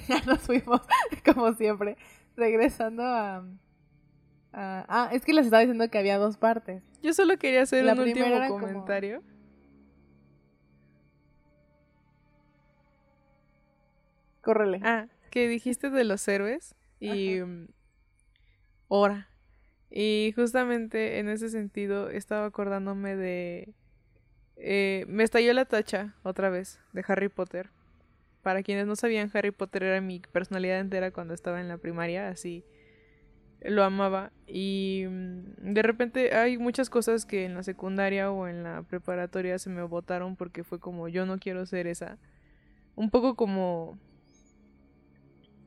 ya 0.08 0.20
nos 0.26 0.40
fuimos, 0.40 0.80
como 1.24 1.52
siempre. 1.54 1.96
Regresando 2.36 3.02
a... 3.04 3.36
a- 3.38 4.84
Ah, 4.88 5.08
es 5.12 5.24
que 5.24 5.32
les 5.32 5.46
estaba 5.46 5.60
diciendo 5.60 5.88
que 5.90 5.98
había 5.98 6.18
dos 6.18 6.36
partes. 6.36 6.82
Yo 7.02 7.12
solo 7.14 7.36
quería 7.38 7.62
hacer 7.62 7.84
La 7.84 7.94
un 7.94 8.00
último 8.00 8.26
era 8.26 8.48
como- 8.48 8.60
comentario. 8.66 9.22
Córrele. 14.40 14.80
Ah, 14.82 15.06
que 15.30 15.48
dijiste 15.48 15.90
de 15.90 16.04
los 16.04 16.26
héroes 16.26 16.74
y 17.00 17.40
mm, 17.40 17.68
hora. 18.88 19.28
Y 19.90 20.32
justamente 20.34 21.18
en 21.18 21.28
ese 21.28 21.48
sentido 21.50 22.08
estaba 22.10 22.46
acordándome 22.46 23.14
de... 23.14 23.74
eh, 24.56 25.04
me 25.06 25.22
estalló 25.22 25.52
la 25.52 25.64
tacha 25.66 26.14
otra 26.22 26.48
vez 26.50 26.80
de 26.92 27.04
Harry 27.06 27.28
Potter. 27.28 27.70
Para 28.42 28.62
quienes 28.62 28.86
no 28.86 28.96
sabían, 28.96 29.30
Harry 29.34 29.52
Potter 29.52 29.84
era 29.84 30.00
mi 30.00 30.20
personalidad 30.20 30.80
entera 30.80 31.12
cuando 31.12 31.34
estaba 31.34 31.60
en 31.60 31.68
la 31.68 31.78
primaria, 31.78 32.28
así 32.28 32.64
lo 33.64 33.84
amaba. 33.84 34.32
Y 34.46 35.04
mm, 35.08 35.72
de 35.74 35.82
repente 35.82 36.34
hay 36.34 36.58
muchas 36.58 36.90
cosas 36.90 37.24
que 37.24 37.44
en 37.44 37.54
la 37.54 37.62
secundaria 37.62 38.30
o 38.30 38.48
en 38.48 38.62
la 38.62 38.82
preparatoria 38.82 39.58
se 39.58 39.70
me 39.70 39.82
botaron 39.82 40.36
porque 40.36 40.64
fue 40.64 40.80
como 40.80 41.08
yo 41.08 41.26
no 41.26 41.38
quiero 41.38 41.66
ser 41.66 41.86
esa. 41.86 42.18
Un 42.96 43.10
poco 43.10 43.36
como 43.36 43.98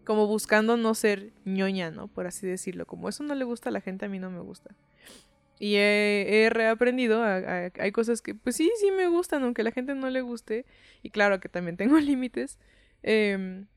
como 0.05 0.27
buscando 0.27 0.77
no 0.77 0.93
ser 0.93 1.33
ñoña, 1.45 1.89
¿no? 1.89 2.07
Por 2.07 2.27
así 2.27 2.45
decirlo. 2.45 2.85
Como 2.85 3.09
eso 3.09 3.23
no 3.23 3.33
le 3.33 3.43
gusta 3.43 3.69
a 3.69 3.71
la 3.71 3.81
gente, 3.81 4.05
a 4.05 4.09
mí 4.09 4.19
no 4.19 4.29
me 4.29 4.39
gusta. 4.39 4.75
Y 5.59 5.75
he, 5.77 6.49
reaprendido, 6.51 7.23
hay 7.23 7.91
cosas 7.91 8.21
que 8.21 8.35
pues 8.35 8.55
sí, 8.57 8.69
sí 8.79 8.91
me 8.91 9.07
gustan, 9.07 9.43
aunque 9.43 9.61
a 9.61 9.65
la 9.65 9.71
gente 9.71 9.95
no 9.95 10.09
le 10.09 10.21
guste. 10.21 10.65
Y 11.01 11.09
claro 11.11 11.39
que 11.39 11.49
también 11.49 11.77
tengo 11.77 11.97
límites. 11.99 12.59
Em, 13.03 13.67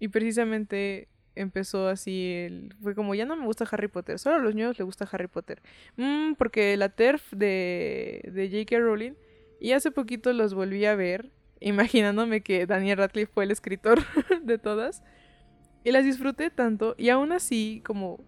y 0.00 0.08
precisamente 0.08 1.08
empezó 1.36 1.88
así, 1.88 2.32
el- 2.32 2.74
fue 2.82 2.94
como, 2.94 3.14
ya 3.14 3.26
no 3.26 3.36
me 3.36 3.46
gusta 3.46 3.66
Harry 3.70 3.88
Potter, 3.88 4.18
solo 4.18 4.36
a 4.36 4.38
los 4.38 4.54
niños 4.54 4.78
les 4.78 4.84
gusta 4.86 5.08
Harry 5.10 5.28
Potter. 5.28 5.62
Mm, 5.96 6.34
porque 6.34 6.76
la 6.76 6.88
TERF 6.90 7.32
de, 7.32 8.22
de 8.32 8.48
J.K. 8.48 8.78
Rowling, 8.80 9.12
y 9.60 9.72
hace 9.72 9.90
poquito 9.90 10.32
los 10.32 10.54
volví 10.54 10.84
a 10.86 10.94
ver, 10.94 11.30
imaginándome 11.60 12.42
que 12.42 12.66
Daniel 12.66 12.98
Radcliffe 12.98 13.32
fue 13.32 13.44
el 13.44 13.50
escritor 13.50 14.00
de 14.42 14.58
todas. 14.58 15.02
Y 15.84 15.92
las 15.92 16.04
disfruté 16.04 16.50
tanto, 16.50 16.94
y 16.98 17.10
aún 17.10 17.32
así, 17.32 17.82
como 17.84 18.24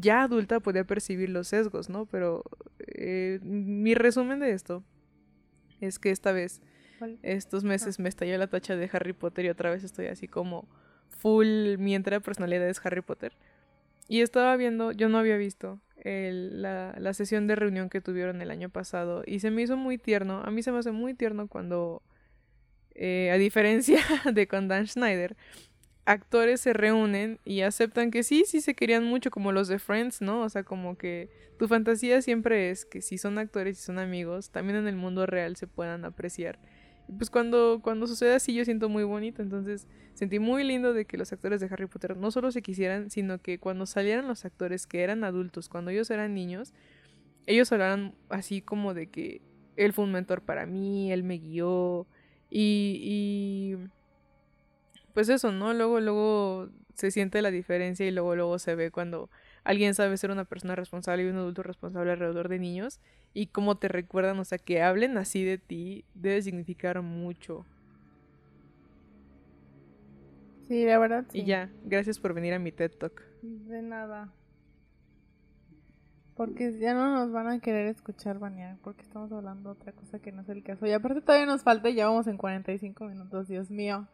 ya 0.00 0.22
adulta, 0.22 0.60
podía 0.60 0.84
percibir 0.84 1.30
los 1.30 1.48
sesgos, 1.48 1.88
¿no? 1.88 2.06
Pero 2.06 2.42
eh, 2.86 3.38
mi 3.42 3.94
resumen 3.94 4.40
de 4.40 4.52
esto 4.52 4.84
es 5.80 5.98
que 5.98 6.10
esta 6.10 6.32
vez, 6.32 6.60
¿Cuál? 6.98 7.18
estos 7.22 7.64
meses, 7.64 7.98
me 7.98 8.08
estalló 8.08 8.36
la 8.38 8.46
tacha 8.48 8.76
de 8.76 8.88
Harry 8.92 9.12
Potter 9.12 9.44
y 9.44 9.48
otra 9.48 9.70
vez 9.70 9.84
estoy 9.84 10.06
así 10.06 10.28
como 10.28 10.68
full, 11.08 11.76
mi 11.78 11.94
entera 11.94 12.20
personalidad 12.20 12.68
es 12.68 12.84
Harry 12.84 13.02
Potter. 13.02 13.32
Y 14.08 14.20
estaba 14.20 14.56
viendo, 14.56 14.92
yo 14.92 15.08
no 15.08 15.18
había 15.18 15.36
visto 15.36 15.80
el- 15.96 16.62
la, 16.62 16.94
la 16.98 17.12
sesión 17.14 17.46
de 17.46 17.56
reunión 17.56 17.88
que 17.90 18.00
tuvieron 18.00 18.40
el 18.40 18.50
año 18.50 18.68
pasado 18.70 19.22
y 19.26 19.40
se 19.40 19.50
me 19.50 19.62
hizo 19.62 19.76
muy 19.76 19.98
tierno, 19.98 20.42
a 20.44 20.50
mí 20.50 20.62
se 20.62 20.70
me 20.72 20.78
hace 20.78 20.92
muy 20.92 21.14
tierno 21.14 21.48
cuando, 21.48 22.02
eh, 22.94 23.30
a 23.32 23.36
diferencia 23.38 23.98
de 24.32 24.46
con 24.46 24.68
Dan 24.68 24.86
Schneider, 24.86 25.36
actores 26.06 26.60
se 26.60 26.72
reúnen 26.72 27.40
y 27.44 27.60
aceptan 27.62 28.10
que 28.10 28.22
sí, 28.22 28.44
sí 28.46 28.60
se 28.60 28.74
querían 28.74 29.04
mucho, 29.04 29.30
como 29.30 29.52
los 29.52 29.68
de 29.68 29.80
Friends, 29.80 30.22
¿no? 30.22 30.42
O 30.42 30.48
sea, 30.48 30.62
como 30.62 30.96
que 30.96 31.28
tu 31.58 31.66
fantasía 31.66 32.22
siempre 32.22 32.70
es 32.70 32.86
que 32.86 33.02
si 33.02 33.18
son 33.18 33.38
actores 33.38 33.78
y 33.78 33.82
son 33.82 33.98
amigos, 33.98 34.50
también 34.50 34.78
en 34.78 34.86
el 34.86 34.96
mundo 34.96 35.26
real 35.26 35.56
se 35.56 35.66
puedan 35.66 36.04
apreciar. 36.04 36.60
Y 37.08 37.12
pues 37.12 37.28
cuando, 37.28 37.80
cuando 37.82 38.06
sucede 38.06 38.34
así 38.34 38.54
yo 38.54 38.64
siento 38.64 38.88
muy 38.88 39.02
bonito, 39.02 39.42
entonces 39.42 39.88
sentí 40.14 40.38
muy 40.38 40.62
lindo 40.62 40.92
de 40.92 41.04
que 41.04 41.18
los 41.18 41.32
actores 41.32 41.60
de 41.60 41.66
Harry 41.66 41.86
Potter 41.86 42.16
no 42.16 42.30
solo 42.30 42.52
se 42.52 42.62
quisieran, 42.62 43.10
sino 43.10 43.38
que 43.38 43.58
cuando 43.58 43.84
salieran 43.84 44.28
los 44.28 44.44
actores 44.44 44.86
que 44.86 45.02
eran 45.02 45.24
adultos, 45.24 45.68
cuando 45.68 45.90
ellos 45.90 46.10
eran 46.10 46.34
niños, 46.34 46.72
ellos 47.46 47.70
hablaran 47.72 48.14
así 48.28 48.62
como 48.62 48.94
de 48.94 49.08
que 49.08 49.42
él 49.74 49.92
fue 49.92 50.04
un 50.04 50.12
mentor 50.12 50.42
para 50.42 50.66
mí, 50.66 51.12
él 51.12 51.24
me 51.24 51.38
guió 51.38 52.06
y, 52.48 53.00
y 53.02 53.88
pues 55.16 55.30
eso, 55.30 55.50
¿no? 55.50 55.72
Luego, 55.72 55.98
luego 55.98 56.68
se 56.92 57.10
siente 57.10 57.40
la 57.40 57.50
diferencia 57.50 58.06
y 58.06 58.10
luego, 58.10 58.36
luego 58.36 58.58
se 58.58 58.74
ve 58.74 58.90
cuando 58.90 59.30
alguien 59.64 59.94
sabe 59.94 60.14
ser 60.18 60.30
una 60.30 60.44
persona 60.44 60.76
responsable 60.76 61.24
y 61.24 61.28
un 61.28 61.36
adulto 61.36 61.62
responsable 61.62 62.12
alrededor 62.12 62.50
de 62.50 62.58
niños 62.58 63.00
y 63.32 63.46
cómo 63.46 63.78
te 63.78 63.88
recuerdan, 63.88 64.38
o 64.38 64.44
sea, 64.44 64.58
que 64.58 64.82
hablen 64.82 65.16
así 65.16 65.42
de 65.42 65.56
ti 65.56 66.04
debe 66.12 66.42
significar 66.42 67.00
mucho. 67.00 67.64
Sí, 70.68 70.84
la 70.84 70.98
verdad. 70.98 71.24
Sí. 71.30 71.38
Y 71.38 71.44
ya, 71.46 71.70
gracias 71.86 72.18
por 72.18 72.34
venir 72.34 72.52
a 72.52 72.58
mi 72.58 72.70
TED 72.70 72.90
Talk. 72.90 73.22
De 73.40 73.80
nada. 73.80 74.30
Porque 76.34 76.78
ya 76.78 76.92
no 76.92 77.14
nos 77.14 77.32
van 77.32 77.48
a 77.48 77.58
querer 77.60 77.86
escuchar 77.86 78.38
banear 78.38 78.76
porque 78.84 79.00
estamos 79.00 79.32
hablando 79.32 79.72
de 79.72 79.80
otra 79.80 79.92
cosa 79.92 80.18
que 80.18 80.30
no 80.30 80.42
es 80.42 80.50
el 80.50 80.62
caso. 80.62 80.86
Y 80.86 80.92
aparte 80.92 81.22
todavía 81.22 81.46
nos 81.46 81.62
falta 81.62 81.88
y 81.88 81.94
ya 81.94 82.06
vamos 82.06 82.26
en 82.26 82.36
45 82.36 83.06
minutos, 83.06 83.48
Dios 83.48 83.70
mío. 83.70 84.06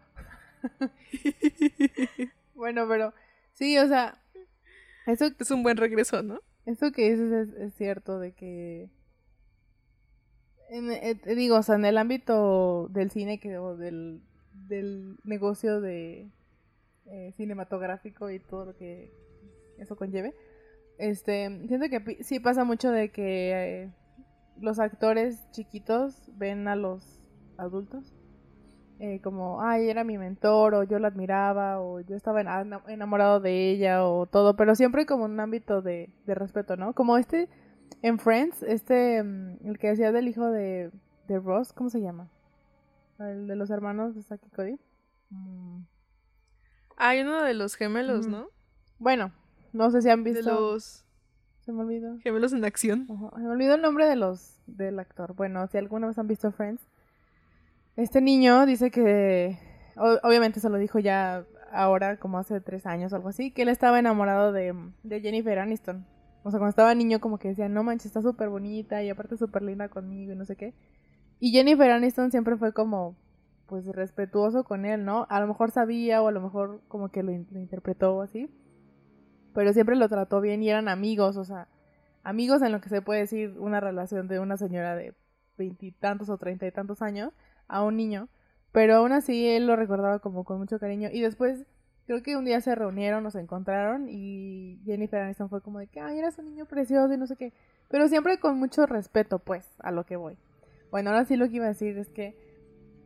bueno, 2.55 2.87
pero 2.89 3.13
sí, 3.55 3.79
o 3.79 3.89
sea, 3.89 4.21
eso 5.07 5.27
es 5.39 5.51
un 5.51 5.63
buen 5.63 5.77
regreso, 5.77 6.23
¿no? 6.23 6.41
Eso 6.65 6.93
que 6.93 7.11
dices 7.11 7.49
es, 7.57 7.75
cierto 7.75 8.21
de 8.21 8.33
que 8.33 8.91
en, 10.71 10.91
eh, 10.93 11.21
digo, 11.37 11.57
o 11.57 11.63
sea, 11.63 11.75
en 11.75 11.85
el 11.85 11.99
ámbito 11.99 12.89
del 12.91 13.11
cine 13.11 13.41
que 13.41 13.59
o 13.59 13.77
del, 13.77 14.23
del 14.69 15.19
negocio 15.25 15.81
de 15.81 16.31
eh, 17.07 17.33
cinematográfico 17.37 18.31
y 18.31 18.39
todo 18.39 18.67
lo 18.67 18.77
que 18.77 19.13
eso 19.79 19.97
conlleve, 19.97 20.35
este, 20.99 21.67
siento 21.67 21.89
que 21.89 22.23
sí 22.23 22.39
pasa 22.39 22.65
mucho 22.65 22.91
de 22.91 23.11
que 23.11 23.83
eh, 23.83 23.91
los 24.61 24.79
actores 24.79 25.51
chiquitos 25.51 26.31
ven 26.37 26.69
a 26.69 26.77
los 26.77 27.05
adultos 27.57 28.15
eh, 29.05 29.21
como, 29.21 29.61
ay, 29.61 29.91
era 29.91 30.05
mi 30.05 30.17
mentor, 30.17 30.75
o 30.75 30.85
yo 30.85 31.01
la 31.01 31.09
admiraba, 31.09 31.81
o 31.81 31.99
yo 31.99 32.15
estaba 32.15 32.41
enamorado 32.87 33.41
de 33.41 33.73
ella, 33.73 34.07
o 34.07 34.27
todo, 34.27 34.55
pero 34.55 34.77
siempre 34.77 35.07
como 35.07 35.25
un 35.25 35.41
ámbito 35.41 35.83
de, 35.83 36.13
respeto, 36.25 36.77
¿no? 36.77 36.93
Como 36.93 37.19
este, 37.19 37.49
en 38.03 38.21
Friends, 38.21 38.63
este, 38.63 39.21
mm, 39.21 39.67
el 39.67 39.79
que 39.81 39.89
decía 39.89 40.13
del 40.13 40.29
hijo 40.29 40.49
de, 40.53 40.93
de 41.27 41.41
Ross, 41.41 41.73
¿cómo 41.73 41.91
se 41.91 42.01
llama? 42.01 42.31
El 43.19 43.49
de 43.49 43.57
los 43.57 43.71
hermanos 43.71 44.15
de 44.15 44.23
Saki 44.23 44.51
Cody. 44.51 44.79
Mm. 45.31 45.81
Hay 46.97 47.23
uno 47.23 47.43
de 47.43 47.55
los 47.55 47.75
gemelos, 47.75 48.29
¿no? 48.29 48.51
Bueno, 49.01 49.33
no 49.73 49.91
sé 49.91 50.03
si 50.03 50.11
han 50.11 50.23
visto. 50.23 50.49
De 50.49 50.55
los. 50.55 51.05
Se 51.63 51.73
me 51.73 51.81
olvidó. 51.81 52.21
Gemelos 52.21 52.53
en 52.53 52.65
acción. 52.65 53.09
Se 53.09 53.41
me 53.41 53.49
olvidó 53.49 53.75
el 53.75 53.83
nombre 53.83 54.07
de 54.07 54.15
los 54.15 54.61
del 54.69 55.01
actor. 55.01 55.35
Bueno, 55.35 55.67
si 55.67 55.79
alguna 55.79 56.07
vez 56.07 56.19
han 56.19 56.29
visto 56.29 56.53
Friends, 56.53 56.87
este 57.97 58.20
niño 58.20 58.66
dice 58.66 58.90
que, 58.90 59.59
obviamente 59.97 60.61
se 60.61 60.70
lo 60.70 60.78
dijo 60.78 60.99
ya 60.99 61.45
ahora, 61.72 62.18
como 62.18 62.38
hace 62.38 62.61
tres 62.61 62.86
años 62.86 63.12
o 63.12 63.16
algo 63.16 63.28
así, 63.28 63.51
que 63.51 63.62
él 63.62 63.68
estaba 63.68 63.99
enamorado 63.99 64.53
de, 64.53 64.74
Jennifer 65.09 65.59
Aniston. 65.59 66.07
O 66.45 66.51
sea, 66.51 66.59
cuando 66.59 66.70
estaba 66.70 66.95
niño 66.95 67.20
como 67.20 67.38
que 67.38 67.49
decía, 67.49 67.68
no 67.68 67.82
manches, 67.82 68.07
está 68.07 68.22
súper 68.22 68.49
bonita 68.49 69.03
y 69.03 69.11
aparte 69.11 69.36
súper 69.36 69.62
linda 69.62 69.88
conmigo 69.88 70.32
y 70.32 70.36
no 70.36 70.45
sé 70.45 70.57
qué. 70.57 70.74
Y 71.38 71.53
Jennifer 71.53 71.90
Aniston 71.90 72.30
siempre 72.30 72.57
fue 72.57 72.72
como, 72.72 73.16
pues, 73.66 73.86
respetuoso 73.86 74.64
con 74.64 74.84
él, 74.84 75.05
¿no? 75.05 75.26
A 75.30 75.40
lo 75.40 75.47
mejor 75.47 75.70
sabía 75.70 76.22
o 76.22 76.28
a 76.28 76.32
lo 76.32 76.40
mejor 76.40 76.82
como 76.88 77.11
que 77.11 77.22
lo, 77.22 77.32
lo 77.32 77.61
interpretó 77.61 78.20
así. 78.22 78.51
Pero 79.55 79.72
siempre 79.72 79.97
lo 79.97 80.09
trató 80.09 80.40
bien 80.40 80.62
y 80.62 80.70
eran 80.70 80.88
amigos, 80.88 81.36
o 81.36 81.45
sea, 81.45 81.68
amigos 82.22 82.62
en 82.62 82.72
lo 82.72 82.80
que 82.80 82.88
se 82.88 83.03
puede 83.03 83.20
decir 83.20 83.59
una 83.59 83.80
relación 83.80 84.28
de 84.28 84.40
una 84.40 84.57
señora 84.57 84.97
de 84.97 85.14
veintitantos 85.59 86.28
o 86.30 86.38
treinta 86.38 86.66
y 86.66 86.72
tantos 86.72 87.03
años 87.03 87.32
a 87.73 87.83
un 87.83 87.97
niño, 87.97 88.29
pero 88.70 88.97
aún 88.97 89.12
así 89.12 89.49
él 89.49 89.66
lo 89.66 89.77
recordaba 89.77 90.18
como 90.20 90.45
con 90.45 90.59
mucho 90.59 90.79
cariño 90.79 91.09
y 91.12 91.20
después 91.20 91.66
creo 92.07 92.23
que 92.23 92.37
un 92.37 92.45
día 92.45 92.61
se 92.61 92.75
reunieron, 92.75 93.23
nos 93.23 93.35
encontraron 93.35 94.09
y 94.09 94.81
Jennifer 94.85 95.23
Aniston 95.23 95.49
fue 95.49 95.62
como 95.62 95.79
de 95.79 95.87
que, 95.87 96.01
ay, 96.01 96.18
eras 96.18 96.39
un 96.39 96.47
niño 96.47 96.66
precioso 96.66 97.12
y 97.12 97.16
no 97.16 97.27
sé 97.27 97.37
qué, 97.37 97.53
pero 97.89 98.09
siempre 98.09 98.39
con 98.39 98.59
mucho 98.59 98.87
respeto, 98.87 99.39
pues, 99.39 99.66
a 99.81 99.91
lo 99.91 100.05
que 100.05 100.16
voy. 100.16 100.37
Bueno, 100.91 101.11
ahora 101.11 101.25
sí 101.25 101.37
lo 101.37 101.49
que 101.49 101.57
iba 101.57 101.64
a 101.64 101.68
decir 101.68 101.97
es 101.97 102.11
que 102.11 102.37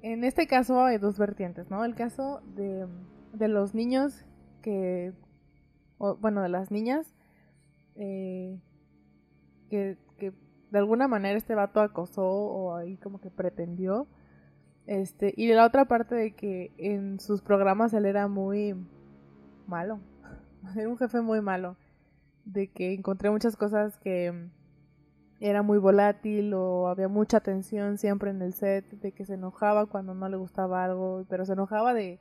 en 0.02 0.24
este 0.24 0.46
caso 0.46 0.84
hay 0.84 0.98
dos 0.98 1.18
vertientes, 1.18 1.70
¿no? 1.70 1.84
El 1.84 1.94
caso 1.94 2.40
de, 2.54 2.86
de 3.32 3.48
los 3.48 3.74
niños 3.74 4.24
que, 4.62 5.12
bueno, 5.98 6.42
de 6.42 6.48
las 6.48 6.70
niñas 6.70 7.14
eh, 7.94 8.58
que, 9.70 9.96
que 10.18 10.32
de 10.70 10.78
alguna 10.78 11.08
manera 11.08 11.38
este 11.38 11.54
vato 11.54 11.80
acosó 11.80 12.26
o 12.26 12.74
ahí 12.74 12.96
como 12.96 13.20
que 13.20 13.30
pretendió 13.30 14.06
este, 14.86 15.34
y 15.36 15.48
la 15.52 15.66
otra 15.66 15.86
parte 15.86 16.14
de 16.14 16.34
que 16.34 16.72
en 16.78 17.18
sus 17.20 17.42
programas 17.42 17.92
él 17.92 18.06
era 18.06 18.28
muy 18.28 18.74
malo. 19.66 20.00
Era 20.76 20.88
un 20.88 20.98
jefe 20.98 21.20
muy 21.20 21.40
malo. 21.40 21.76
De 22.44 22.68
que 22.68 22.94
encontré 22.94 23.30
muchas 23.30 23.56
cosas 23.56 23.98
que 23.98 24.48
era 25.40 25.62
muy 25.62 25.78
volátil 25.78 26.54
o 26.54 26.88
había 26.88 27.08
mucha 27.08 27.40
tensión 27.40 27.98
siempre 27.98 28.30
en 28.30 28.40
el 28.40 28.54
set, 28.54 28.88
de 28.90 29.12
que 29.12 29.24
se 29.24 29.34
enojaba 29.34 29.86
cuando 29.86 30.14
no 30.14 30.28
le 30.28 30.36
gustaba 30.36 30.84
algo, 30.84 31.26
pero 31.28 31.44
se 31.44 31.52
enojaba 31.52 31.92
de, 31.92 32.18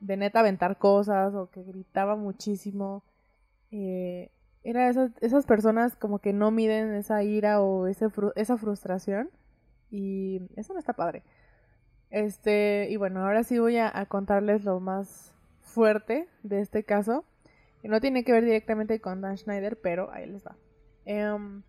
de 0.00 0.16
neta 0.16 0.40
aventar 0.40 0.78
cosas 0.78 1.34
o 1.34 1.50
que 1.50 1.62
gritaba 1.64 2.16
muchísimo. 2.16 3.02
Eh, 3.70 4.30
era 4.62 4.88
esas, 4.88 5.10
esas 5.20 5.46
personas 5.46 5.96
como 5.96 6.18
que 6.18 6.32
no 6.32 6.50
miden 6.50 6.94
esa 6.94 7.22
ira 7.22 7.60
o 7.60 7.86
ese 7.86 8.08
esa 8.36 8.56
frustración 8.56 9.30
y 9.90 10.42
eso 10.56 10.72
no 10.72 10.78
está 10.78 10.92
padre. 10.92 11.22
Este, 12.10 12.88
y 12.90 12.96
bueno, 12.96 13.20
ahora 13.20 13.42
sí 13.42 13.58
voy 13.58 13.76
a, 13.78 14.06
contarles 14.06 14.64
lo 14.64 14.80
más 14.80 15.34
fuerte 15.60 16.28
de 16.42 16.60
este 16.60 16.84
caso. 16.84 17.24
Que 17.82 17.88
no 17.88 18.00
tiene 18.00 18.24
que 18.24 18.32
ver 18.32 18.44
directamente 18.44 19.00
con 19.00 19.20
Dan 19.20 19.36
Schneider, 19.36 19.78
pero 19.80 20.10
ahí 20.10 20.26
les 20.26 20.44
va. 20.44 20.56
Em, 21.04 21.62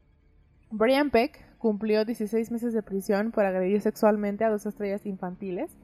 Brian 0.71 1.09
Peck 1.11 1.45
cumplió 1.57 2.05
16 2.05 2.51
meses 2.51 2.73
de 2.73 2.81
prisión 2.81 3.31
por 3.31 3.45
agredir 3.45 3.81
sexualmente 3.81 4.43
a 4.43 4.49
dos 4.49 4.65
estrellas 4.65 5.05
infantiles. 5.05 5.77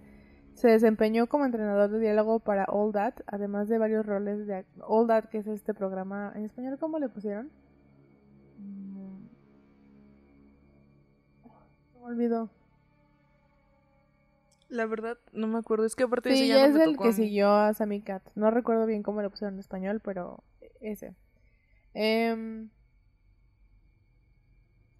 Se 0.53 0.67
desempeñó 0.67 1.27
como 1.27 1.45
entrenador 1.45 1.89
de 1.89 1.99
diálogo 1.99 2.39
para 2.39 2.65
All 2.65 2.93
That, 2.93 3.15
además 3.25 3.67
de 3.67 3.79
varios 3.79 4.05
roles 4.05 4.45
de 4.45 4.65
All 4.81 5.07
That, 5.07 5.25
que 5.25 5.39
es 5.39 5.47
este 5.47 5.73
programa 5.73 6.31
en 6.35 6.45
español, 6.45 6.77
¿cómo 6.79 6.99
le 6.99 7.09
pusieron? 7.09 7.49
Mm. 8.59 9.27
me 11.95 12.05
olvidó. 12.05 12.49
La 14.73 14.87
verdad, 14.87 15.19
no 15.33 15.45
me 15.45 15.59
acuerdo. 15.59 15.85
Es 15.85 15.95
que 15.95 16.01
aparte 16.01 16.35
sí, 16.35 16.51
es 16.51 16.75
el 16.75 16.97
que 16.97 17.13
siguió 17.13 17.51
a 17.51 17.75
Sammy 17.75 18.01
Cat. 18.01 18.23
No 18.33 18.49
recuerdo 18.49 18.87
bien 18.87 19.03
cómo 19.03 19.21
lo 19.21 19.29
pusieron 19.29 19.53
en 19.53 19.59
español, 19.59 20.01
pero 20.03 20.43
ese. 20.81 21.13
Em, 21.93 22.71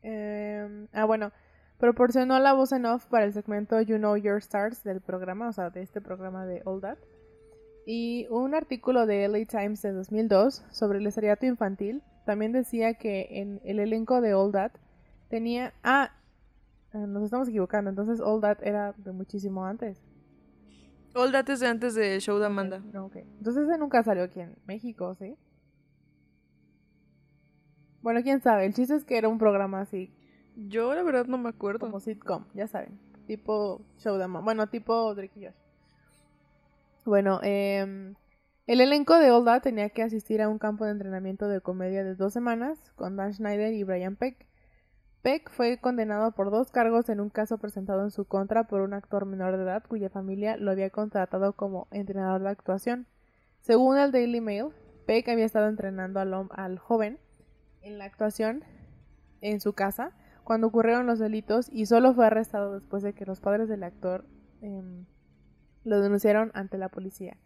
em, 0.04 0.88
ah, 0.94 1.06
bueno. 1.06 1.32
Proporcionó 1.80 2.38
la 2.38 2.54
voz 2.54 2.72
en 2.72 2.86
off 2.86 3.08
para 3.08 3.26
el 3.26 3.34
segmento 3.34 3.82
You 3.82 3.98
Know 3.98 4.16
Your 4.16 4.38
Stars 4.38 4.84
del 4.84 5.02
programa, 5.02 5.50
o 5.50 5.54
sea, 5.54 5.72
de 5.72 5.82
este 5.82 6.02
programa 6.02 6.46
de 6.46 6.62
All 6.66 6.80
That. 6.80 7.00
Y 7.88 8.28
un 8.30 8.54
artículo 8.54 9.08
de 9.08 9.28
LA 9.28 9.46
Times 9.46 9.82
de 9.82 9.92
2002 9.92 10.64
sobre 10.70 11.00
el 11.00 11.08
estrellato 11.08 11.48
infantil 11.48 12.04
también 12.28 12.52
decía 12.52 12.94
que 12.94 13.28
en 13.42 13.60
el 13.66 13.80
elenco 13.80 14.22
de 14.22 14.36
All 14.36 14.52
That 14.52 14.74
tenía... 15.30 15.74
Ah, 15.84 16.12
nos 16.94 17.24
estamos 17.24 17.48
equivocando. 17.48 17.90
Entonces, 17.90 18.20
All 18.22 18.42
That 18.42 18.60
era 18.62 18.94
de 18.98 19.12
muchísimo 19.12 19.66
antes. 19.66 20.02
All 21.16 21.32
That 21.32 21.50
es 21.50 21.60
de 21.60 21.68
antes 21.68 21.96
del 21.96 22.22
show 22.22 22.40
de 22.40 22.46
Amanda. 22.46 22.82
Okay. 22.96 23.24
Entonces, 23.38 23.68
ese 23.68 23.78
nunca 23.78 24.04
salió 24.04 24.24
aquí 24.24 24.40
en 24.40 24.56
México, 24.66 25.16
¿sí? 25.16 25.36
Bueno, 28.02 28.22
quién 28.22 28.42
sabe. 28.42 28.66
El 28.66 28.74
chiste 28.74 28.96
es 28.96 29.06
que 29.06 29.18
era 29.18 29.30
un 29.30 29.38
programa 29.38 29.82
así. 29.82 30.14
Yo, 30.56 30.94
la 30.94 31.04
verdad, 31.04 31.26
no 31.26 31.38
me 31.38 31.50
acuerdo. 31.50 31.80
Como 31.80 32.00
sitcom, 32.00 32.46
ya 32.54 32.68
saben. 32.68 33.00
Tipo 33.28 33.82
show 33.98 34.18
de 34.18 34.26
Amanda. 34.26 34.44
Bueno, 34.44 34.68
tipo 34.68 35.16
Drake 35.16 35.40
y 35.40 35.46
Josh. 35.46 35.56
Bueno, 37.06 37.40
eh, 37.44 38.14
el 38.66 38.80
elenco 38.80 39.20
de 39.20 39.30
All 39.30 39.44
That 39.44 39.64
tenía 39.64 39.90
que 39.90 40.04
asistir 40.04 40.42
a 40.42 40.48
un 40.48 40.58
campo 40.58 40.86
de 40.86 40.92
entrenamiento 40.92 41.50
de 41.50 41.60
comedia 41.60 42.04
de 42.04 42.16
dos 42.16 42.32
semanas 42.32 42.80
con 42.96 43.18
Dan 43.18 43.34
Schneider 43.34 43.74
y 43.74 43.84
Brian 43.84 44.16
Peck 44.16 44.48
Peck 45.24 45.50
fue 45.52 45.78
condenado 45.78 46.34
por 46.34 46.52
dos 46.52 46.70
cargos 46.70 47.08
en 47.08 47.22
un 47.22 47.30
caso 47.30 47.58
presentado 47.58 48.04
en 48.04 48.12
su 48.12 48.26
contra 48.26 48.66
por 48.66 48.82
un 48.82 48.94
actor 48.94 49.26
menor 49.26 49.56
de 49.56 49.64
edad 49.64 49.82
cuya 49.88 50.10
familia 50.10 50.58
lo 50.58 50.70
había 50.70 50.90
contratado 50.90 51.54
como 51.54 51.88
entrenador 51.92 52.42
de 52.42 52.50
actuación. 52.50 53.08
Según 53.62 53.98
el 53.98 54.12
Daily 54.12 54.42
Mail, 54.42 54.74
Peck 55.06 55.30
había 55.30 55.46
estado 55.46 55.70
entrenando 55.70 56.20
al, 56.20 56.50
al 56.52 56.78
joven 56.78 57.20
en 57.82 58.00
la 58.00 58.04
actuación 58.04 58.66
en 59.40 59.62
su 59.62 59.72
casa 59.72 60.12
cuando 60.44 60.68
ocurrieron 60.68 61.08
los 61.08 61.20
delitos 61.20 61.70
y 61.72 61.86
solo 61.86 62.14
fue 62.14 62.26
arrestado 62.26 62.74
después 62.74 63.02
de 63.02 63.14
que 63.14 63.26
los 63.26 63.40
padres 63.40 63.70
del 63.70 63.84
actor 63.84 64.26
em, 64.60 65.06
lo 65.86 66.02
denunciaron 66.02 66.52
ante 66.54 66.78
la 66.78 66.90
policía. 66.90 67.38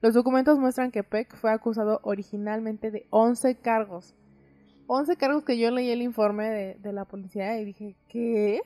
Los 0.00 0.14
documentos 0.14 0.58
muestran 0.58 0.90
que 0.90 1.04
Peck 1.04 1.36
fue 1.36 1.50
acusado 1.50 2.00
originalmente 2.02 2.90
de 2.90 3.06
11 3.10 3.56
cargos 3.56 4.14
11 4.86 5.16
cargos 5.16 5.44
que 5.44 5.58
yo 5.58 5.70
leí 5.70 5.90
el 5.90 6.02
informe 6.02 6.76
de, 6.78 6.92
la 6.92 7.04
policía 7.04 7.58
y 7.60 7.64
dije, 7.64 7.96
¿qué? 8.08 8.60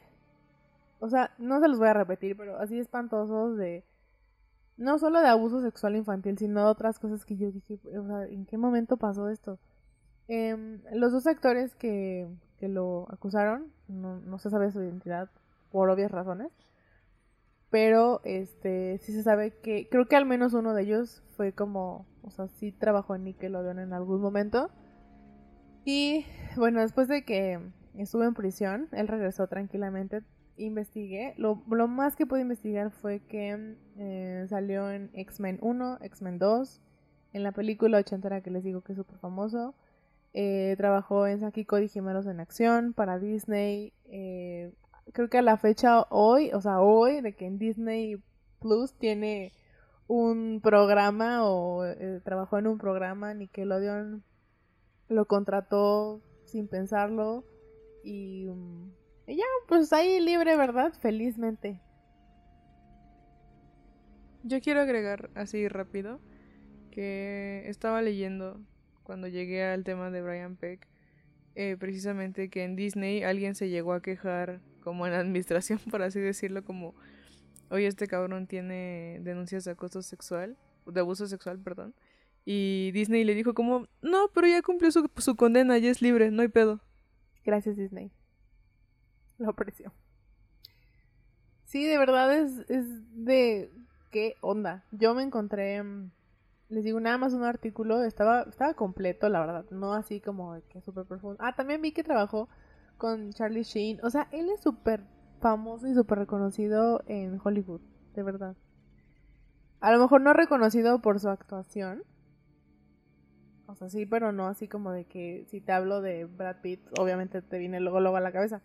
O 0.99 1.09
sea, 1.09 1.33
no 1.39 1.61
se 1.61 1.69
los 1.69 1.79
voy 1.79 1.89
a 1.89 1.95
repetir, 1.95 2.37
pero 2.37 2.59
así 2.59 2.79
espantosos 2.79 3.57
de... 3.57 3.85
No 4.77 4.99
solo 4.99 5.21
de 5.21 5.29
abuso 5.29 5.61
sexual 5.61 5.97
infantil, 5.97 6.39
sino 6.39 6.61
de 6.61 6.71
otras 6.71 6.99
cosas 6.99 7.25
que 7.25 7.37
yo 7.37 7.51
dije, 7.51 7.79
o 7.99 8.07
sea, 8.07 8.25
¿en 8.25 8.47
qué 8.47 8.57
momento 8.57 8.97
pasó 8.97 9.29
esto? 9.29 9.59
Em, 10.27 10.81
los 10.93 11.13
dos 11.13 11.27
actores 11.27 11.75
que, 11.75 12.29
que 12.59 12.69
lo 12.69 13.07
acusaron, 13.11 13.73
no, 13.89 14.21
no, 14.21 14.39
se 14.39 14.49
sabe 14.49 14.71
su 14.71 14.81
identidad 14.81 15.29
por 15.71 15.91
obvias 15.91 16.11
razones, 16.11 16.51
pero 17.71 18.21
este 18.25 18.99
sí 18.99 19.13
se 19.13 19.23
sabe 19.23 19.53
que, 19.61 19.89
creo 19.91 20.07
que 20.07 20.17
al 20.17 20.27
menos 20.27 20.55
uno 20.55 20.75
de 20.75 20.83
ellos 20.83 21.23
fue 21.37 21.53
como, 21.53 22.07
o 22.23 22.31
sea, 22.31 22.49
sí 22.49 22.73
trabajó 22.73 23.15
en 23.15 23.25
Nickelodeon 23.25 23.79
en 23.79 23.93
algún 23.93 24.21
momento. 24.21 24.71
Y 25.85 26.27
bueno, 26.57 26.81
después 26.81 27.09
de 27.09 27.25
que 27.25 27.59
estuvo 27.97 28.25
en 28.25 28.35
prisión, 28.35 28.89
él 28.93 29.09
regresó 29.09 29.47
tranquilamente, 29.47 30.23
investigué, 30.57 31.35
lo, 31.37 31.63
lo 31.71 31.89
más 31.89 32.17
que 32.17 32.27
pude 32.27 32.43
investigar 32.43 32.91
fue 32.91 33.21
que 33.21 33.77
eh, 33.97 34.47
salió 34.49 34.91
en 34.91 35.11
X-Men 35.15 35.59
1, 35.63 35.99
X-Men 36.03 36.39
2, 36.39 36.81
en 37.33 37.43
la 37.43 37.53
película 37.53 37.99
ochentera 37.99 38.43
que 38.43 38.51
les 38.51 38.65
digo 38.65 38.83
que 38.83 38.93
es 38.93 38.99
súper 38.99 39.19
famoso, 39.19 39.75
eh, 40.33 40.75
trabajó 40.77 41.27
en 41.27 41.41
Saki 41.41 41.65
Cody 41.65 41.89
Gemelos 41.89 42.27
en 42.27 42.41
Acción 42.41 42.93
para 42.93 43.19
Disney. 43.19 43.93
Eh, 44.07 44.73
creo 45.13 45.29
que 45.29 45.39
a 45.39 45.43
la 45.43 45.57
fecha 45.57 46.07
hoy, 46.11 46.53
o 46.53 46.61
sea, 46.61 46.81
hoy, 46.81 47.21
de 47.21 47.35
que 47.35 47.47
en 47.47 47.59
Disney 47.59 48.17
Plus 48.61 48.95
tiene 48.95 49.53
un 50.07 50.61
programa 50.63 51.45
o 51.45 51.85
eh, 51.85 52.21
trabajó 52.25 52.59
en 52.59 52.67
un 52.67 52.79
programa, 52.79 53.35
Nickelodeon 53.35 54.25
lo 55.11 55.27
contrató 55.27 56.23
sin 56.47 56.69
pensarlo 56.69 57.45
y, 58.03 58.47
um, 58.47 58.91
y 59.27 59.37
ya, 59.37 59.45
pues 59.69 59.93
ahí 59.93 60.21
libre, 60.21 60.57
¿verdad? 60.57 60.93
Felizmente. 61.01 61.83
Yo 64.43 64.61
quiero 64.61 64.81
agregar 64.81 65.31
así 65.35 65.69
rápido 65.69 66.21
que 66.91 67.65
estaba 67.67 68.01
leyendo 68.01 68.61
cuando 69.03 69.29
llegué 69.29 69.65
al 69.65 69.85
tema 69.85 70.11
de 70.11 70.23
Brian 70.23 70.57
Peck, 70.57 70.87
eh, 71.57 71.77
precisamente 71.79 72.49
que 72.49 72.63
en 72.63 72.77
Disney 72.77 73.23
alguien 73.23 73.55
se 73.55 73.69
llegó 73.69 73.93
a 73.93 74.03
quejar, 74.03 74.61
como 74.83 75.07
en 75.07 75.13
administración, 75.13 75.79
por 75.91 76.03
así 76.03 76.21
decirlo, 76.21 76.65
como, 76.65 76.95
oye, 77.71 77.87
este 77.87 78.07
cabrón 78.07 78.47
tiene 78.47 79.19
denuncias 79.23 79.65
de 79.65 79.73
acoso 79.73 80.03
sexual, 80.03 80.57
de 80.87 81.01
abuso 81.01 81.27
sexual, 81.27 81.59
perdón. 81.59 81.95
Y 82.45 82.91
Disney 82.93 83.25
le 83.25 83.35
dijo 83.35 83.55
como, 83.55 83.87
no, 84.03 84.29
pero 84.35 84.47
ya 84.47 84.63
cumplió 84.63 84.91
su, 84.91 85.37
condena, 85.37 85.79
ya 85.79 85.91
es 85.91 86.03
libre, 86.03 86.31
no 86.31 86.43
hay 86.43 86.49
pedo. 86.49 86.81
Gracias 87.45 87.77
Disney. 87.77 88.11
Lo 89.39 89.51
aprecio. 89.51 89.93
Sí, 91.65 91.85
de 91.85 91.99
verdad 91.99 92.35
es, 92.37 92.69
es 92.69 92.87
de... 93.25 93.71
¿Qué 94.11 94.35
onda? 94.41 94.85
Yo 94.91 95.15
me 95.15 95.23
encontré 95.23 95.81
les 96.71 96.85
digo, 96.85 97.01
nada 97.01 97.19
más 97.19 97.35
un 97.35 97.43
artículo, 97.43 98.03
estaba, 98.05 98.43
estaba 98.43 98.75
completo, 98.75 99.29
la 99.29 99.41
verdad, 99.41 99.67
no 99.71 99.93
así 99.93 100.21
como 100.21 100.57
que 100.69 100.81
súper 100.81 101.05
profundo. 101.05 101.37
Ah, 101.41 101.55
también 101.55 101.83
vi 101.83 101.93
que 101.93 102.05
trabajó 102.05 102.49
con 102.97 103.33
Charlie 103.33 103.65
Sheen, 103.65 103.99
o 104.05 104.11
sea, 104.11 104.29
él 104.31 104.49
es 104.51 104.61
súper 104.61 105.03
famoso 105.41 105.89
y 105.89 105.95
súper 105.95 106.19
reconocido 106.19 107.03
en 107.07 107.41
Hollywood, 107.43 107.81
de 108.15 108.23
verdad. 108.23 108.57
A 109.81 109.91
lo 109.91 109.99
mejor 109.99 110.21
no 110.21 110.33
reconocido 110.33 111.01
por 111.01 111.19
su 111.19 111.29
actuación, 111.29 112.05
o 113.71 113.77
sea, 113.77 113.89
sí, 113.89 114.07
pero 114.07 114.33
no 114.33 114.47
así 114.47 114.69
como 114.69 114.93
de 114.93 115.05
que 115.05 115.47
si 115.49 115.61
te 115.61 115.73
hablo 115.73 116.01
de 116.01 116.25
Brad 116.25 116.57
Pitt, 116.63 116.81
obviamente 116.99 117.43
te 117.43 117.59
viene 117.59 117.81
luego, 117.81 118.01
luego 118.01 118.17
a 118.17 118.21
la 118.21 118.33
cabeza. 118.33 118.63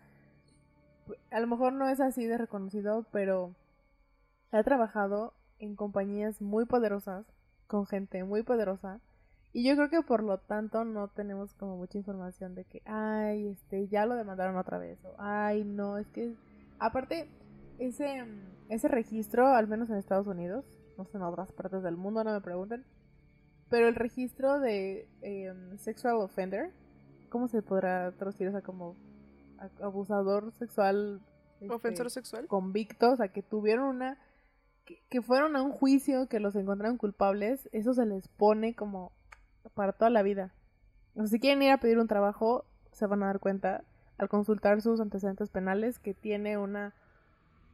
A 1.30 1.40
lo 1.40 1.46
mejor 1.46 1.72
no 1.72 1.88
es 1.88 2.00
así 2.00 2.26
de 2.26 2.38
reconocido, 2.38 3.06
pero 3.12 3.54
ha 4.50 4.62
trabajado 4.62 5.34
en 5.58 5.76
compañías 5.76 6.40
muy 6.42 6.64
poderosas 6.64 7.26
con 7.66 7.86
gente 7.86 8.24
muy 8.24 8.42
poderosa. 8.42 9.00
Y 9.52 9.66
yo 9.66 9.74
creo 9.74 9.88
que 9.88 10.02
por 10.02 10.22
lo 10.22 10.38
tanto 10.38 10.84
no 10.84 11.08
tenemos 11.08 11.54
como 11.54 11.76
mucha 11.76 11.96
información 11.98 12.54
de 12.54 12.64
que, 12.64 12.82
ay, 12.84 13.48
este, 13.48 13.88
ya 13.88 14.04
lo 14.04 14.14
demandaron 14.14 14.56
otra 14.56 14.78
vez. 14.78 14.98
O, 15.04 15.14
ay, 15.18 15.64
no, 15.64 15.96
es 15.96 16.06
que... 16.08 16.34
Aparte, 16.78 17.30
ese, 17.78 18.24
ese 18.68 18.88
registro, 18.88 19.48
al 19.48 19.66
menos 19.66 19.88
en 19.88 19.96
Estados 19.96 20.26
Unidos, 20.26 20.66
no 20.98 21.06
sé 21.06 21.16
en 21.16 21.22
otras 21.22 21.52
partes 21.52 21.82
del 21.82 21.96
mundo, 21.96 22.22
no 22.22 22.32
me 22.32 22.40
pregunten, 22.42 22.84
pero 23.68 23.88
el 23.88 23.94
registro 23.94 24.60
de 24.60 25.08
em, 25.22 25.76
sexual 25.78 26.16
offender, 26.16 26.72
¿cómo 27.28 27.48
se 27.48 27.62
podrá 27.62 28.12
traducir? 28.12 28.48
O 28.48 28.62
como 28.62 28.96
abusador 29.80 30.52
sexual. 30.52 31.20
Este, 31.60 31.72
Ofensor 31.72 32.10
sexual. 32.10 32.46
Convicto, 32.46 33.12
o 33.12 33.16
sea, 33.16 33.28
que 33.28 33.42
tuvieron 33.42 33.86
una 33.86 34.18
que, 35.08 35.22
fueron 35.22 35.56
a 35.56 35.62
un 35.62 35.72
juicio, 35.72 36.28
que 36.28 36.40
los 36.40 36.54
encontraron 36.54 36.96
culpables, 36.96 37.68
eso 37.72 37.92
se 37.94 38.06
les 38.06 38.28
pone 38.28 38.74
como 38.74 39.12
para 39.74 39.92
toda 39.92 40.10
la 40.10 40.22
vida. 40.22 40.54
O 41.14 41.20
sea, 41.20 41.26
si 41.26 41.40
quieren 41.40 41.62
ir 41.62 41.72
a 41.72 41.78
pedir 41.78 41.98
un 41.98 42.06
trabajo, 42.06 42.64
se 42.92 43.06
van 43.06 43.22
a 43.22 43.26
dar 43.26 43.40
cuenta 43.40 43.84
al 44.18 44.28
consultar 44.28 44.80
sus 44.80 45.00
antecedentes 45.00 45.50
penales 45.50 45.98
que 45.98 46.14
tiene 46.14 46.56
una, 46.56 46.94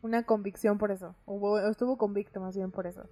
una 0.00 0.24
convicción 0.24 0.78
por 0.78 0.90
eso. 0.90 1.14
O 1.26 1.58
estuvo 1.58 1.98
convicto 1.98 2.40
más 2.40 2.56
bien 2.56 2.70
por 2.70 2.86
eso. 2.86 3.04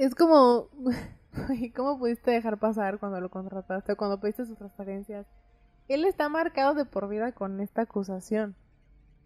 Es 0.00 0.14
como, 0.14 0.70
¿cómo 1.76 1.98
pudiste 1.98 2.30
dejar 2.30 2.58
pasar 2.58 2.98
cuando 2.98 3.20
lo 3.20 3.28
contrataste, 3.28 3.96
cuando 3.96 4.18
pediste 4.18 4.46
sus 4.46 4.56
transferencias? 4.56 5.26
Él 5.88 6.06
está 6.06 6.30
marcado 6.30 6.72
de 6.72 6.86
por 6.86 7.06
vida 7.06 7.32
con 7.32 7.60
esta 7.60 7.82
acusación. 7.82 8.56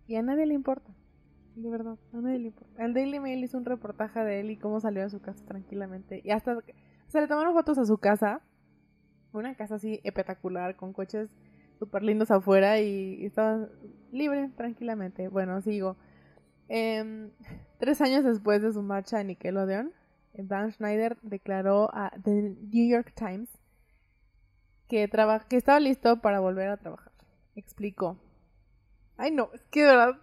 Y 0.08 0.16
a 0.16 0.22
nadie 0.22 0.46
le 0.46 0.54
importa. 0.54 0.92
De 1.54 1.70
verdad, 1.70 1.96
a 2.12 2.16
nadie 2.16 2.40
le 2.40 2.46
importa. 2.48 2.84
El 2.84 2.92
Daily 2.92 3.20
Mail 3.20 3.44
hizo 3.44 3.56
un 3.56 3.64
reportaje 3.64 4.18
de 4.24 4.40
él 4.40 4.50
y 4.50 4.56
cómo 4.56 4.80
salió 4.80 5.04
a 5.04 5.08
su 5.10 5.20
casa 5.20 5.44
tranquilamente. 5.46 6.20
Y 6.24 6.32
hasta 6.32 6.58
se 7.06 7.20
le 7.20 7.28
tomaron 7.28 7.54
fotos 7.54 7.78
a 7.78 7.84
su 7.84 7.98
casa. 7.98 8.40
Una 9.32 9.54
casa 9.54 9.76
así 9.76 10.00
espectacular, 10.02 10.74
con 10.74 10.92
coches 10.92 11.30
súper 11.78 12.02
lindos 12.02 12.32
afuera 12.32 12.80
y, 12.80 13.24
estaba 13.24 13.68
libre, 14.10 14.50
tranquilamente. 14.56 15.28
Bueno, 15.28 15.60
sigo. 15.60 15.96
Eh, 16.68 17.30
tres 17.78 18.00
años 18.00 18.24
después 18.24 18.60
de 18.60 18.72
su 18.72 18.82
marcha 18.82 19.20
a 19.20 19.22
Nickelodeon, 19.22 19.92
Dan 20.36 20.72
Schneider 20.72 21.16
declaró 21.22 21.90
a 21.94 22.10
The 22.22 22.56
New 22.72 22.88
York 22.88 23.12
Times 23.14 23.48
que, 24.88 25.04
estaba 25.50 25.80
listo 25.80 26.20
para 26.20 26.40
volver 26.40 26.68
a 26.68 26.76
trabajar. 26.76 27.12
Explicó. 27.54 28.18
Ay, 29.16 29.30
no, 29.30 29.50
es 29.54 29.62
que 29.64 29.80
de 29.80 29.86
verdad 29.86 30.20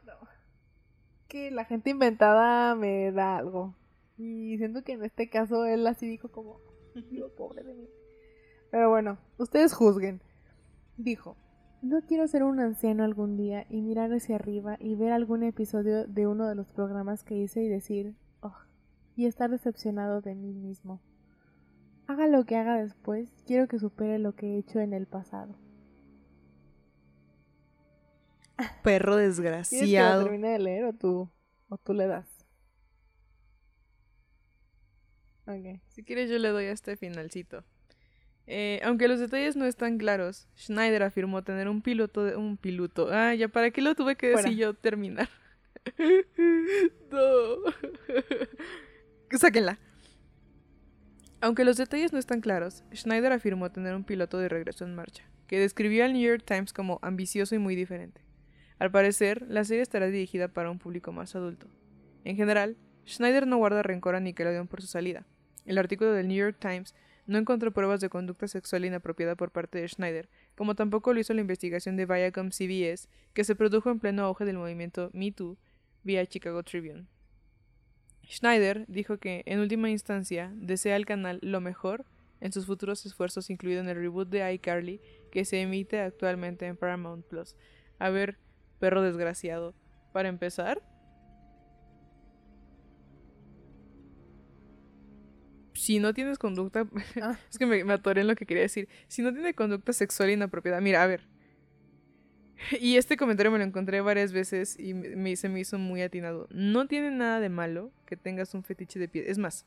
que 1.28 1.50
la 1.50 1.66
gente 1.66 1.90
inventada 1.90 2.76
me 2.76 3.12
da 3.12 3.38
algo. 3.38 3.76
Y 4.18 4.58
siento 4.58 4.84
que 4.84 4.94
en 4.94 5.04
este 5.04 5.30
caso 5.30 5.66
él 5.66 5.88
así 5.88 6.08
dijo 6.08 6.30
como, 6.30 6.60
pobre 7.38 7.64
de 7.64 7.74
mí. 7.74 7.90
Pero 8.70 8.90
bueno, 8.90 9.18
ustedes 9.38 9.74
juzguen. 9.74 10.22
Dijo, 10.98 11.38
no 11.82 12.02
quiero 12.02 12.28
ser 12.28 12.44
un 12.44 12.60
anciano 12.60 13.04
algún 13.04 13.38
día 13.38 13.66
y 13.70 13.82
mirar 13.82 14.12
hacia 14.14 14.36
arriba 14.36 14.78
y 14.80 14.96
ver 14.96 15.14
algún 15.14 15.44
episodio 15.44 16.06
de 16.06 16.28
uno 16.28 16.48
de 16.48 16.56
los 16.56 16.72
programas 16.72 17.24
que 17.24 17.36
hice 17.36 17.64
y 17.64 17.70
decir, 17.70 18.14
y 19.16 19.26
estar 19.26 19.50
decepcionado 19.50 20.22
de 20.22 20.36
mí 20.36 20.54
mismo. 20.54 21.02
Haga 22.08 22.28
lo 22.28 22.46
que 22.46 22.56
haga 22.58 22.82
después, 22.82 23.30
quiero 23.46 23.68
que 23.68 23.80
supere 23.80 24.20
lo 24.20 24.36
que 24.36 24.48
he 24.48 24.58
hecho 24.58 24.80
en 24.80 24.94
el 24.94 25.08
pasado. 25.08 25.56
Perro 28.84 29.16
desgraciado. 29.18 30.24
Que 30.24 30.30
termine 30.30 30.50
de 30.50 30.60
leer 30.60 30.86
o 30.86 30.94
tú, 30.94 31.30
o 31.70 31.78
tú 31.78 31.94
le 31.94 32.08
das? 32.08 32.28
Okay. 35.44 35.82
Si 35.90 36.04
quieres 36.04 36.30
yo 36.30 36.38
le 36.38 36.50
doy 36.50 36.66
a 36.66 36.72
este 36.72 36.96
finalcito. 36.98 37.64
Eh, 38.48 38.82
aunque 38.84 39.08
los 39.08 39.20
detalles 39.20 39.56
no 39.56 39.66
están 39.66 39.98
claros, 39.98 40.48
Schneider 40.58 41.04
afirmó 41.04 41.44
tener 41.44 41.70
un 41.70 41.82
piloto 41.82 42.24
de 42.24 42.36
un 42.36 42.58
piloto. 42.58 43.08
Ah, 43.12 43.34
ya 43.34 43.48
para 43.48 43.72
qué 43.72 43.82
lo 43.82 43.96
tuve 43.96 44.16
que 44.16 44.30
decir 44.30 44.58
yo 44.58 44.74
terminar. 44.74 45.30
no. 47.12 47.56
Sáquenla. 49.38 49.80
Aunque 51.40 51.66
los 51.66 51.78
detalles 51.78 52.14
no 52.14 52.20
están 52.20 52.42
claros, 52.42 52.84
Schneider 52.94 53.32
afirmó 53.32 53.72
tener 53.72 53.96
un 53.96 54.04
piloto 54.04 54.38
de 54.38 54.50
regreso 54.50 54.86
en 54.86 54.94
marcha, 54.94 55.24
que 55.48 55.60
describió 55.60 56.06
al 56.06 56.14
New 56.14 56.22
York 56.22 56.44
Times 56.46 56.74
como 56.74 57.00
ambicioso 57.02 57.56
y 57.56 57.60
muy 57.60 57.76
diferente. 57.76 58.22
Al 58.78 58.92
parecer, 58.92 59.46
la 59.48 59.64
serie 59.64 59.82
estará 59.82 60.08
dirigida 60.08 60.50
para 60.50 60.70
un 60.70 60.80
público 60.80 61.12
más 61.12 61.36
adulto. 61.36 61.68
En 62.26 62.36
general, 62.36 62.78
Schneider 63.08 63.48
no 63.48 63.58
guarda 63.58 63.84
rencor 63.84 64.16
a 64.16 64.20
Nickelodeon 64.20 64.68
por 64.68 64.82
su 64.82 64.88
salida. 64.88 65.26
El 65.66 65.78
artículo 65.78 66.12
del 66.12 66.28
New 66.28 66.38
York 66.38 66.58
Times 66.60 66.94
no 67.26 67.38
encontró 67.38 67.72
pruebas 67.72 68.02
de 68.02 68.10
conducta 68.10 68.48
sexual 68.48 68.86
inapropiada 68.86 69.36
por 69.36 69.52
parte 69.52 69.80
de 69.80 69.88
Schneider, 69.88 70.30
como 70.56 70.76
tampoco 70.76 71.14
lo 71.14 71.20
hizo 71.20 71.34
la 71.34 71.42
investigación 71.42 71.96
de 71.96 72.06
Viacom 72.06 72.50
CBS, 72.50 73.08
que 73.34 73.44
se 73.44 73.56
produjo 73.56 73.90
en 73.90 74.00
pleno 74.00 74.26
auge 74.26 74.46
del 74.46 74.58
movimiento 74.58 75.10
Me 75.14 75.32
Too 75.32 75.58
vía 76.04 76.26
Chicago 76.26 76.62
Tribune. 76.64 77.08
Schneider 78.32 78.86
dijo 78.88 79.18
que, 79.18 79.44
en 79.46 79.60
última 79.60 79.90
instancia, 79.90 80.52
desea 80.56 80.96
al 80.96 81.06
canal 81.06 81.40
lo 81.42 81.60
mejor 81.60 82.06
en 82.40 82.54
sus 82.54 82.66
futuros 82.66 83.06
esfuerzos, 83.06 83.50
incluido 83.50 83.82
en 83.82 83.90
el 83.90 83.98
reboot 83.98 84.30
de 84.30 84.54
iCarly, 84.54 85.02
que 85.32 85.44
se 85.44 85.62
emite 85.62 86.00
actualmente 86.00 86.66
en 86.66 86.78
Paramount 86.78 87.26
Plus. 87.26 87.56
A 88.00 88.10
ver, 88.10 88.38
perro 88.80 89.02
desgraciado. 89.02 89.76
Para 90.14 90.30
empezar, 90.30 90.82
si 95.74 96.00
no 96.00 96.14
tienes 96.14 96.38
conducta. 96.38 96.88
Ah. 97.22 97.38
es 97.50 97.58
que 97.58 97.66
me, 97.66 97.84
me 97.84 97.94
atoré 97.94 98.22
en 98.22 98.28
lo 98.28 98.36
que 98.36 98.46
quería 98.46 98.64
decir. 98.64 98.88
Si 99.08 99.22
no 99.22 99.34
tiene 99.34 99.54
conducta 99.54 99.92
sexual 99.92 100.30
inapropiada. 100.30 100.80
Mira, 100.80 101.04
a 101.04 101.08
ver. 101.08 101.28
Y 102.82 102.98
este 102.98 103.18
comentario 103.18 103.52
me 103.52 103.58
lo 103.58 103.64
encontré 103.64 104.02
varias 104.02 104.32
veces 104.32 104.80
y 104.80 104.94
me, 104.94 105.36
se 105.36 105.50
me 105.50 105.60
hizo 105.60 105.78
muy 105.80 106.02
atinado. 106.02 106.48
No 106.52 106.88
tiene 106.88 107.12
nada 107.12 107.40
de 107.40 107.50
malo 107.50 107.92
que 108.06 108.18
tengas 108.18 108.54
un 108.54 108.64
fetiche 108.64 109.00
de 109.00 109.08
pies. 109.08 109.26
Es 109.28 109.38
más, 109.38 109.66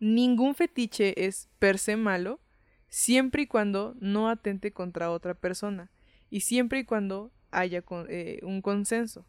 ningún 0.00 0.54
fetiche 0.54 1.26
es 1.26 1.48
per 1.58 1.78
se 1.78 1.96
malo 1.96 2.40
siempre 2.88 3.42
y 3.42 3.46
cuando 3.46 3.96
no 4.00 4.28
atente 4.28 4.72
contra 4.72 5.10
otra 5.10 5.34
persona 5.34 5.90
y 6.30 6.40
siempre 6.40 6.80
y 6.80 6.84
cuando 6.84 7.32
haya 7.50 7.82
con, 7.82 8.06
eh, 8.08 8.40
un 8.42 8.62
consenso. 8.62 9.24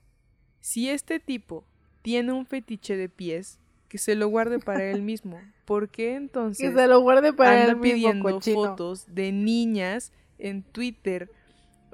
Si 0.60 0.90
este 0.90 1.20
tipo 1.20 1.66
tiene 2.02 2.32
un 2.32 2.46
fetiche 2.46 2.98
de 2.98 3.10
pies, 3.10 3.60
que 3.88 3.98
se 3.98 4.16
lo 4.16 4.28
guarde 4.28 4.60
para 4.60 4.84
él 4.84 5.02
mismo. 5.04 5.40
¿Por 5.66 5.90
qué 5.90 6.16
entonces 6.16 6.70
Que 6.70 6.76
se 6.76 6.88
lo 6.88 7.00
guarde 7.00 7.34
para 7.34 7.62
anda 7.62 7.72
él 7.72 7.78
mismo, 7.78 7.82
pidiendo 7.82 8.30
cochino. 8.30 8.56
fotos 8.56 9.06
de 9.08 9.32
niñas 9.32 10.12
en 10.38 10.64
Twitter? 10.64 11.32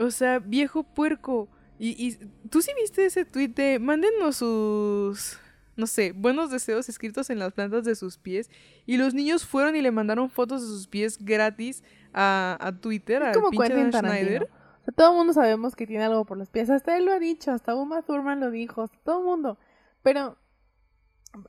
O 0.01 0.11
sea, 0.11 0.39
viejo 0.39 0.83
puerco. 0.83 1.49
Y, 1.79 1.89
y 1.97 2.15
tú 2.49 2.61
sí 2.61 2.71
viste 2.79 3.05
ese 3.05 3.25
tweet 3.25 3.49
de 3.49 3.79
mándenos 3.79 4.37
sus 4.37 5.39
no 5.75 5.87
sé, 5.87 6.11
buenos 6.11 6.51
deseos 6.51 6.89
escritos 6.89 7.29
en 7.29 7.39
las 7.39 7.53
plantas 7.53 7.83
de 7.83 7.95
sus 7.95 8.17
pies. 8.17 8.49
Y 8.85 8.97
los 8.97 9.13
niños 9.13 9.45
fueron 9.45 9.75
y 9.75 9.81
le 9.81 9.91
mandaron 9.91 10.29
fotos 10.29 10.61
de 10.61 10.67
sus 10.67 10.87
pies 10.87 11.17
gratis 11.19 11.83
a, 12.13 12.57
a 12.59 12.71
Twitter, 12.73 13.23
como 13.33 13.49
pinche. 13.49 13.91
Schneider. 13.91 14.43
O 14.43 14.83
sea, 14.83 14.93
todo 14.95 15.11
el 15.11 15.17
mundo 15.17 15.33
sabemos 15.33 15.75
que 15.75 15.87
tiene 15.87 16.03
algo 16.03 16.25
por 16.25 16.37
los 16.37 16.49
pies. 16.49 16.69
Hasta 16.69 16.97
él 16.97 17.05
lo 17.05 17.13
ha 17.13 17.19
dicho, 17.19 17.51
hasta 17.51 17.75
Uma 17.75 18.01
Thurman 18.01 18.39
lo 18.39 18.51
dijo, 18.51 18.83
hasta 18.83 18.97
todo 19.03 19.19
el 19.19 19.25
mundo. 19.25 19.57
Pero, 20.03 20.37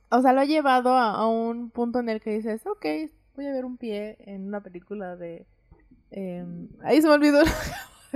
o 0.09 0.21
sea, 0.21 0.33
lo 0.33 0.41
ha 0.41 0.45
llevado 0.45 0.95
a, 0.95 1.11
a 1.11 1.27
un 1.27 1.69
punto 1.69 1.99
en 1.99 2.09
el 2.09 2.21
que 2.21 2.31
dices, 2.31 2.65
ok, 2.65 2.85
voy 3.35 3.47
a 3.47 3.51
ver 3.51 3.65
un 3.65 3.77
pie 3.77 4.17
en 4.19 4.47
una 4.47 4.61
película 4.61 5.15
de... 5.15 5.47
em, 6.11 6.69
ahí 6.83 7.01
se 7.01 7.07
me 7.07 7.13
olvidó 7.13 7.41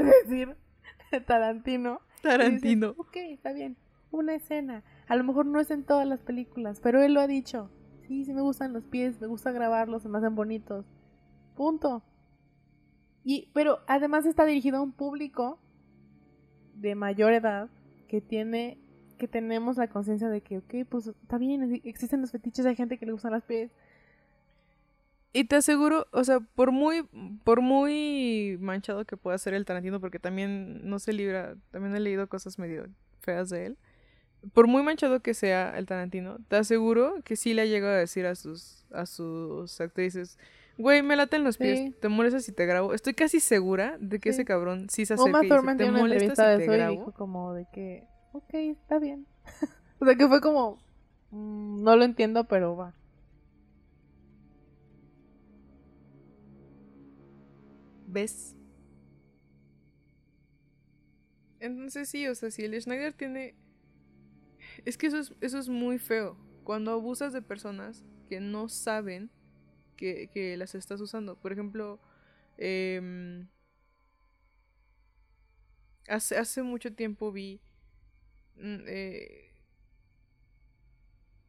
decir, 0.24 0.56
de 1.12 1.22
Tarantino. 1.22 2.00
Y 2.00 2.18
dices, 2.18 2.22
Tarantino. 2.22 2.90
ok, 2.98 3.16
está 3.16 3.54
bien, 3.54 3.78
una 4.12 4.36
escena. 4.36 4.84
A 5.08 5.16
lo 5.16 5.24
mejor 5.24 5.46
no 5.46 5.60
es 5.60 5.72
en 5.72 5.84
todas 5.84 6.08
las 6.08 6.22
películas, 6.22 6.80
pero 6.82 7.02
él 7.02 7.14
lo 7.14 7.22
ha 7.22 7.28
dicho. 7.28 7.70
Sí, 8.08 8.24
sí 8.26 8.34
me 8.34 8.42
gustan 8.42 8.74
los 8.74 8.86
pies, 8.86 9.20
me 9.20 9.28
gusta 9.28 9.52
grabarlos, 9.52 10.04
se 10.04 10.10
me 10.10 10.18
hacen 10.18 10.36
bonitos. 10.36 10.86
Punto. 11.56 12.04
Y, 13.24 13.50
pero 13.54 13.80
además 13.88 14.26
está 14.26 14.46
dirigido 14.46 14.78
a 14.78 14.82
un 14.82 14.94
público 14.94 15.60
de 16.76 16.96
mayor 16.96 17.34
edad 17.34 17.70
que 18.08 18.22
tiene, 18.22 18.80
que 19.18 19.28
tenemos 19.28 19.78
la 19.78 19.90
conciencia 19.90 20.30
de 20.30 20.42
que, 20.42 20.60
ok, 20.60 20.88
pues 20.90 21.08
está 21.08 21.38
bien, 21.38 21.82
existen 21.84 22.22
los 22.22 22.32
fetiches, 22.32 22.66
hay 22.66 22.76
gente 22.76 22.98
que 22.98 23.06
le 23.06 23.12
gustan 23.12 23.34
los 23.34 23.44
pies. 23.44 23.72
Y 25.38 25.44
te 25.46 25.56
aseguro, 25.58 26.08
o 26.12 26.24
sea, 26.24 26.40
por 26.40 26.72
muy, 26.72 27.04
por 27.44 27.62
muy 27.62 28.58
manchado 28.60 29.06
que 29.06 29.18
pueda 29.18 29.38
ser 29.38 29.54
el 29.54 29.66
Tarantino, 29.66 30.00
porque 30.00 30.20
también 30.20 30.88
no 30.90 31.00
se 31.00 31.14
libra, 31.14 31.56
también 31.72 31.96
he 31.96 32.00
leído 32.00 32.28
cosas 32.28 32.58
medio 32.58 32.88
feas 33.20 33.50
de 33.50 33.68
él. 33.68 33.78
Por 34.54 34.68
muy 34.68 34.82
manchado 34.84 35.20
que 35.22 35.34
sea 35.34 35.78
el 35.78 35.86
Tarantino, 35.86 36.38
te 36.48 36.56
aseguro 36.58 37.16
que 37.24 37.36
sí 37.36 37.54
le 37.54 37.64
ha 37.64 37.66
llegado 37.66 37.94
a 37.94 37.98
decir 37.98 38.26
a 38.26 38.36
sus, 38.36 38.86
a 38.92 39.06
sus 39.06 39.80
actrices, 39.82 40.38
güey, 40.78 41.02
me 41.02 41.16
laten 41.16 41.44
los 41.44 41.58
pies, 41.58 41.80
Sí. 41.80 41.96
te 42.00 42.08
molestas 42.08 42.44
si 42.46 42.52
te 42.52 42.66
grabo. 42.66 42.94
Estoy 42.94 43.14
casi 43.14 43.40
segura 43.40 43.98
de 44.00 44.20
que 44.20 44.32
Sí. 44.32 44.38
ese 44.42 44.46
cabrón 44.46 44.88
sí 44.90 45.06
se 45.06 45.16
acerca 45.16 45.30
Uma 45.40 45.46
y 45.46 45.50
Thurman 45.50 45.78
te 45.78 45.92
molestas 45.92 46.38
si 46.38 46.44
de 46.46 46.58
te 46.58 46.64
y 46.64 46.68
grabo. 46.68 46.92
dijo 46.92 47.12
como 47.14 47.54
de 47.54 47.66
que, 47.74 48.04
ok, 48.32 48.54
está 48.54 49.00
bien. 49.00 49.26
o 50.00 50.06
sea, 50.06 50.16
que 50.16 50.28
fue 50.28 50.40
como, 50.42 50.78
mm, 51.32 51.84
no 51.84 51.96
lo 51.96 52.04
entiendo, 52.06 52.46
pero 52.46 52.76
va. 52.76 52.94
Entonces 61.60 62.10
sí, 62.10 62.28
o 62.28 62.36
sea, 62.36 62.52
si 62.52 62.64
el 62.66 62.80
Schneider 62.82 63.14
tiene... 63.14 63.56
Es 64.86 64.98
que 64.98 65.08
eso 65.08 65.18
es, 65.20 65.34
eso 65.42 65.58
es 65.60 65.70
muy 65.70 65.98
feo. 66.00 66.38
Cuando 66.64 66.92
abusas 66.92 67.34
de 67.34 67.42
personas 67.42 68.06
que 68.30 68.40
no 68.40 68.70
saben 68.70 69.30
que, 69.98 70.30
que 70.34 70.58
las 70.58 70.76
estás 70.76 71.02
usando. 71.02 71.38
Por 71.40 71.52
ejemplo, 71.54 72.00
em, 72.58 73.48
hace, 76.08 76.38
hace 76.38 76.62
mucho 76.64 76.94
tiempo 76.94 77.32
vi... 77.32 77.60
mm, 78.58 78.78
eh, 78.88 79.52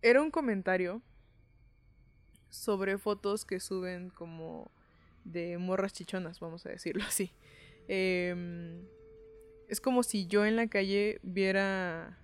era 0.03 0.21
un 0.23 0.31
comentario 0.31 1.03
sobre 2.51 2.99
fotos 2.99 3.45
que 3.45 3.59
suben 3.61 4.11
como 4.11 4.71
de 5.33 5.59
morras 5.59 5.93
chichonas, 5.93 6.41
vamos 6.41 6.67
a 6.67 6.71
decirlo 6.71 7.05
así. 7.05 7.33
Em, 7.89 8.83
es 9.69 9.81
como 9.81 10.03
si 10.03 10.27
yo 10.27 10.45
en 10.45 10.57
la 10.57 10.67
calle 10.69 11.21
viera. 11.23 12.19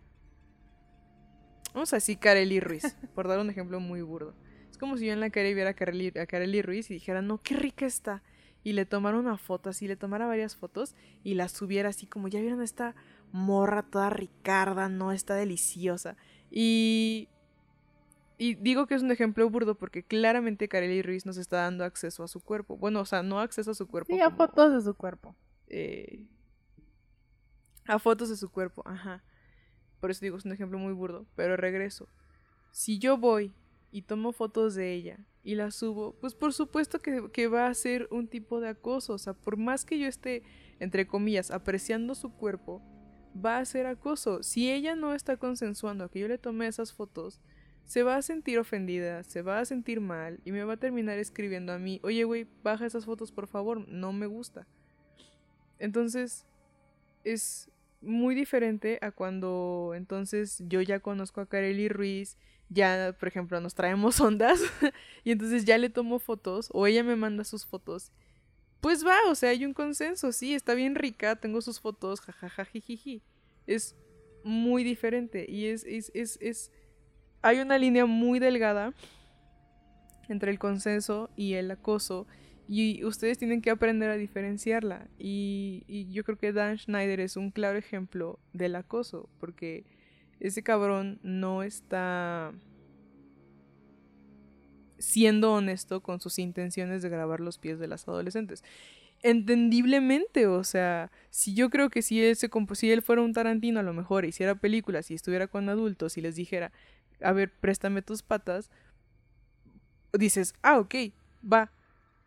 Vamos 1.73 1.93
a 1.93 1.97
decir 1.97 2.19
Kareli 2.19 2.61
Ruiz, 2.61 2.85
por 3.15 3.29
dar 3.29 3.39
un 3.39 3.51
ejemplo 3.51 3.81
muy 3.81 4.03
burdo. 4.03 4.35
Es 4.71 4.79
como 4.79 4.97
si 4.97 5.07
yo 5.07 5.13
en 5.13 5.21
la 5.21 5.31
calle 5.31 5.55
viera 5.55 5.71
a 5.71 5.75
Kareli, 5.75 6.13
a 6.19 6.27
Kareli 6.27 6.63
Ruiz 6.63 6.91
y 6.91 6.95
dijera, 6.95 7.23
no, 7.23 7.41
qué 7.43 7.57
rica 7.57 7.87
está. 7.87 8.23
Y 8.63 8.73
le 8.73 8.87
tomara 8.87 9.19
una 9.19 9.37
foto 9.37 9.71
así, 9.71 9.87
le 9.87 9.97
tomara 9.97 10.27
varias 10.27 10.57
fotos 10.57 10.95
y 11.23 11.35
las 11.35 11.53
subiera 11.53 11.91
así 11.91 12.07
como, 12.07 12.29
ya 12.29 12.41
vieron 12.41 12.63
esta 12.63 12.95
morra 13.31 13.83
toda 13.83 14.11
ricarda, 14.11 14.89
no, 14.89 15.13
está 15.13 15.35
deliciosa. 15.35 16.17
Y 16.51 17.29
y 18.37 18.55
digo 18.57 18.87
que 18.87 18.95
es 18.95 19.03
un 19.03 19.11
ejemplo 19.13 19.49
burdo 19.49 19.77
porque 19.77 20.03
claramente 20.03 20.69
Kareli 20.69 21.03
Ruiz 21.03 21.25
nos 21.25 21.37
está 21.37 21.59
dando 21.59 21.85
acceso 21.85 22.25
a 22.25 22.29
su 22.29 22.41
cuerpo. 22.41 22.77
Bueno, 22.77 23.01
o 23.01 23.05
sea, 23.05 23.23
no 23.23 23.41
acceso 23.41 23.71
a 23.71 23.75
su 23.75 23.87
cuerpo. 23.87 24.13
Sí, 24.13 24.21
a 24.21 24.27
como, 24.27 24.37
fotos 24.39 24.73
de 24.73 24.81
su 24.83 24.95
cuerpo. 24.95 25.37
eh, 25.69 26.27
a 27.87 27.99
fotos 27.99 28.31
de 28.31 28.37
su 28.37 28.51
cuerpo, 28.51 28.83
ajá. 28.87 29.23
Por 30.01 30.11
eso 30.11 30.21
digo, 30.23 30.37
es 30.37 30.45
un 30.45 30.53
ejemplo 30.53 30.79
muy 30.79 30.93
burdo. 30.93 31.27
Pero 31.37 31.57
regreso. 31.57 32.09
Si 32.73 32.99
yo 32.99 33.17
voy 33.17 33.55
y 33.93 34.03
tomo 34.03 34.33
fotos 34.33 34.75
de 34.75 34.93
ella 34.93 35.19
y 35.45 35.55
las 35.55 35.77
subo, 35.77 36.17
pues 36.21 36.35
por 36.35 36.53
supuesto 36.53 36.99
que, 36.99 37.31
que 37.33 37.47
va 37.47 37.69
a 37.69 37.75
ser 37.75 38.09
un 38.11 38.27
tipo 38.27 38.61
de 38.61 38.69
acoso. 38.69 39.15
O 39.15 39.19
sea, 39.19 39.35
por 39.35 39.57
más 39.57 39.85
que 39.85 39.99
yo 39.99 40.09
esté, 40.09 40.43
entre 40.81 41.07
comillas, 41.07 41.53
apreciando 41.53 42.17
su 42.17 42.33
cuerpo, 42.33 42.83
va 43.35 43.59
a 43.59 43.65
ser 43.65 43.87
acoso. 43.87 44.43
Si 44.43 44.73
ella 44.73 44.97
no 44.97 45.15
está 45.15 45.37
consensuando 45.37 46.05
a 46.05 46.11
que 46.11 46.19
yo 46.19 46.27
le 46.27 46.39
tome 46.39 46.67
esas 46.67 46.93
fotos, 46.93 47.41
se 47.85 48.03
va 48.03 48.17
a 48.17 48.23
sentir 48.23 48.59
ofendida, 48.59 49.23
se 49.25 49.43
va 49.43 49.61
a 49.61 49.65
sentir 49.65 50.01
mal 50.01 50.41
y 50.45 50.53
me 50.53 50.65
va 50.65 50.75
a 50.75 50.79
terminar 50.79 51.19
escribiendo 51.19 51.73
a 51.73 51.79
mí, 51.79 52.01
oye, 52.03 52.25
güey, 52.25 52.47
baja 52.63 52.87
esas 52.87 53.05
fotos 53.05 53.33
por 53.33 53.47
favor, 53.47 53.87
no 53.89 54.13
me 54.13 54.27
gusta. 54.27 54.67
Entonces, 55.79 56.47
es 57.25 57.71
muy 58.01 58.35
diferente 58.35 58.99
a 59.03 59.11
cuando 59.11 59.93
entonces 59.95 60.63
yo 60.67 60.81
ya 60.83 61.01
conozco 61.01 61.41
a 61.41 61.47
Kareli 61.47 61.89
Ruiz, 61.89 62.37
ya, 62.69 63.15
por 63.19 63.29
ejemplo, 63.29 63.61
nos 63.61 63.75
traemos 63.75 64.21
ondas 64.21 64.61
y 65.25 65.33
entonces 65.33 65.65
ya 65.65 65.79
le 65.79 65.91
tomo 65.91 66.19
fotos 66.19 66.69
o 66.73 66.87
ella 66.87 67.03
me 67.03 67.17
manda 67.17 67.45
sus 67.45 67.67
fotos. 67.67 68.13
Pues 68.81 69.05
va, 69.07 69.17
o 69.29 69.35
sea, 69.35 69.51
hay 69.51 69.65
un 69.65 69.73
consenso, 69.73 70.33
sí, 70.33 70.55
está 70.55 70.75
bien 70.75 70.95
rica, 70.95 71.37
tengo 71.37 71.63
sus 71.63 71.81
fotos, 71.81 72.21
jajaja, 72.21 72.65
jijiji. 72.67 73.23
Es 73.67 73.97
muy 74.43 74.85
diferente 74.85 75.47
y 75.49 75.67
es, 75.67 75.85
es, 75.85 76.11
es, 76.15 76.39
es 76.43 76.71
hay 77.45 77.61
una 77.61 77.77
línea 77.77 78.07
muy 78.07 78.39
delgada 78.39 78.95
entre 80.29 80.51
el 80.51 80.59
consenso 80.59 81.29
y 81.37 81.53
el 81.53 81.71
acoso 81.71 82.27
y 82.67 83.05
ustedes 83.05 83.37
tienen 83.37 83.61
que 83.61 83.69
aprender 83.69 84.09
a 84.11 84.17
diferenciarla 84.17 85.07
y, 85.19 85.85
y, 85.87 86.11
yo 86.11 86.25
creo 86.25 86.39
que 86.39 86.55
Dan 86.55 86.79
Schneider 86.79 87.21
es 87.21 87.37
un 87.37 87.51
claro 87.51 87.77
ejemplo 87.77 88.39
del 88.55 88.75
acoso 88.77 89.29
porque 89.39 89.85
ese 90.41 90.63
cabrón 90.63 91.21
no 91.23 91.63
está 91.63 92.55
siendo 94.99 95.53
honesto 95.53 96.03
con 96.03 96.23
sus 96.23 96.39
intenciones 96.39 97.03
de 97.03 97.11
grabar 97.11 97.41
los 97.41 97.59
pies 97.59 97.79
de 97.79 97.89
las 97.89 98.09
adolescentes. 98.09 98.65
Entendiblemente, 99.23 100.47
o 100.47 100.65
sea, 100.65 101.11
si 101.29 101.55
yo 101.55 101.69
creo 101.69 101.91
que 101.91 102.01
si 102.01 102.23
él, 102.23 102.37
se 102.37 102.51
si 102.75 102.91
él 102.91 103.03
fuera 103.03 103.21
un 103.21 103.35
Tarantino 103.35 103.81
a 103.81 103.83
lo 103.83 103.93
mejor 103.93 104.25
hiciera 104.25 104.55
películas 104.55 105.11
y 105.11 105.15
estuviera 105.15 105.47
con 105.47 105.69
adultos 105.69 106.17
y 106.17 106.23
les 106.23 106.37
dijera, 106.37 106.73
a 107.21 107.33
ver, 107.33 107.53
préstame 107.53 108.03
tus 108.03 108.23
patas, 108.23 108.71
dices, 110.13 110.55
ah, 110.63 110.79
ok, 110.79 110.95
va, 111.51 111.73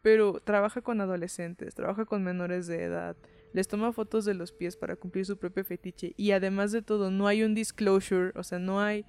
pero 0.01 0.39
trabaja 0.39 0.81
con 0.81 1.01
adolescentes, 1.01 1.75
trabaja 1.75 2.05
con 2.05 2.23
menores 2.23 2.67
de 2.67 2.83
edad, 2.83 3.17
les 3.53 3.67
toma 3.67 3.93
fotos 3.93 4.25
de 4.25 4.33
los 4.33 4.51
pies 4.51 4.77
para 4.77 4.95
cumplir 4.95 5.25
su 5.25 5.38
propio 5.38 5.63
fetiche 5.63 6.13
y 6.17 6.31
además 6.31 6.71
de 6.71 6.81
todo 6.81 7.11
no 7.11 7.27
hay 7.27 7.43
un 7.43 7.55
disclosure, 7.55 8.31
o 8.35 8.43
sea, 8.43 8.59
no 8.59 8.81
hay, 8.81 9.05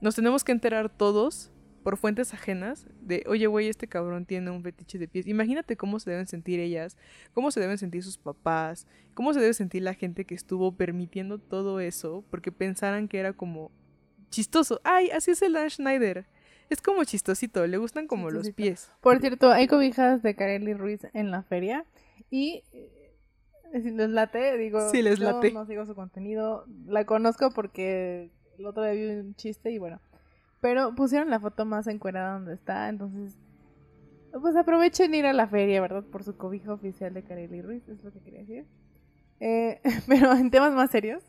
nos 0.00 0.14
tenemos 0.14 0.44
que 0.44 0.52
enterar 0.52 0.88
todos 0.88 1.52
por 1.82 1.96
fuentes 1.96 2.34
ajenas 2.34 2.86
de, 3.00 3.24
oye, 3.26 3.46
güey, 3.46 3.68
este 3.68 3.88
cabrón 3.88 4.26
tiene 4.26 4.50
un 4.50 4.62
fetiche 4.62 4.98
de 4.98 5.08
pies. 5.08 5.26
Imagínate 5.26 5.76
cómo 5.76 5.98
se 5.98 6.10
deben 6.10 6.26
sentir 6.26 6.60
ellas, 6.60 6.96
cómo 7.32 7.50
se 7.50 7.60
deben 7.60 7.78
sentir 7.78 8.02
sus 8.02 8.18
papás, 8.18 8.86
cómo 9.14 9.32
se 9.32 9.40
debe 9.40 9.54
sentir 9.54 9.82
la 9.82 9.94
gente 9.94 10.24
que 10.24 10.34
estuvo 10.34 10.72
permitiendo 10.76 11.38
todo 11.38 11.80
eso 11.80 12.24
porque 12.30 12.52
pensaran 12.52 13.08
que 13.08 13.18
era 13.18 13.32
como 13.32 13.70
chistoso. 14.30 14.80
Ay, 14.84 15.10
así 15.10 15.32
es 15.32 15.42
el 15.42 15.52
Dan 15.52 15.68
Schneider. 15.68 16.26
Es 16.68 16.80
como 16.80 17.02
chistosito, 17.04 17.66
le 17.66 17.78
gustan 17.78 18.06
como 18.06 18.30
los 18.30 18.50
pies. 18.52 18.90
Por 19.00 19.18
cierto, 19.20 19.50
hay 19.50 19.66
cobijas 19.66 20.22
de 20.22 20.36
Kareli 20.36 20.72
Ruiz 20.72 21.00
en 21.14 21.32
la 21.32 21.42
feria 21.42 21.84
y 22.30 22.62
eh, 22.72 23.10
si 23.72 23.90
les 23.90 24.10
late, 24.10 24.56
digo, 24.56 24.88
sí, 24.90 25.02
les 25.02 25.18
late. 25.18 25.52
no 25.52 25.66
sigo 25.66 25.84
su 25.84 25.96
contenido, 25.96 26.64
la 26.86 27.04
conozco 27.04 27.50
porque 27.50 28.30
el 28.56 28.66
otro 28.66 28.84
día 28.84 28.92
vi 28.92 29.20
un 29.20 29.34
chiste 29.34 29.72
y 29.72 29.78
bueno, 29.78 30.00
pero 30.60 30.94
pusieron 30.94 31.28
la 31.28 31.40
foto 31.40 31.64
más 31.64 31.88
encuerada 31.88 32.34
donde 32.34 32.54
está, 32.54 32.88
entonces 32.88 33.36
pues 34.40 34.54
aprovechen 34.54 35.12
ir 35.14 35.26
a 35.26 35.32
la 35.32 35.48
feria, 35.48 35.80
¿verdad? 35.80 36.04
Por 36.04 36.22
su 36.22 36.36
cobija 36.36 36.72
oficial 36.72 37.12
de 37.14 37.24
Kareli 37.24 37.62
Ruiz, 37.62 37.88
es 37.88 38.02
lo 38.04 38.12
que 38.12 38.20
quería 38.20 38.40
decir. 38.40 38.66
Eh, 39.40 39.80
pero 40.06 40.32
en 40.34 40.50
temas 40.50 40.72
más 40.72 40.90
serios, 40.90 41.24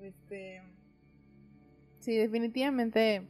este, 0.00 0.62
sí, 2.00 2.16
definitivamente 2.16 3.26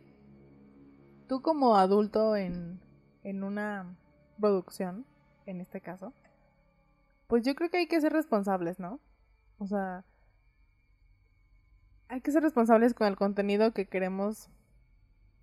tú 1.29 1.43
como 1.43 1.77
adulto 1.77 2.35
en, 2.37 2.81
en 3.23 3.45
una 3.45 3.97
producción, 4.41 5.05
en 5.47 5.61
este 5.61 5.81
caso, 5.81 6.13
pues 7.27 7.45
yo 7.45 7.55
creo 7.55 7.71
que 7.71 7.79
hay 7.79 7.87
que 7.87 8.01
ser 8.01 8.13
responsables, 8.13 8.81
¿no? 8.81 8.99
O 9.59 9.67
sea, 9.67 10.05
hay 12.09 12.21
que 12.21 12.33
ser 12.33 12.43
responsables 12.43 12.95
con 12.95 13.07
el 13.07 13.17
contenido 13.17 13.73
que 13.73 13.87
queremos 13.87 14.49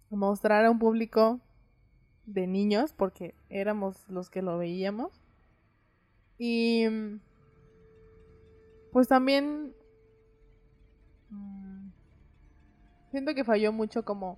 mostrar 0.09 0.65
a 0.65 0.71
un 0.71 0.79
público 0.79 1.39
de 2.25 2.47
niños, 2.47 2.91
porque 2.91 3.35
éramos 3.49 4.07
los 4.09 4.29
que 4.29 4.41
lo 4.41 4.57
veíamos. 4.57 5.23
Y 6.37 6.85
pues 8.91 9.07
también 9.07 9.73
siento 13.11 13.33
que 13.35 13.43
falló 13.43 13.71
mucho 13.71 14.03
como 14.03 14.37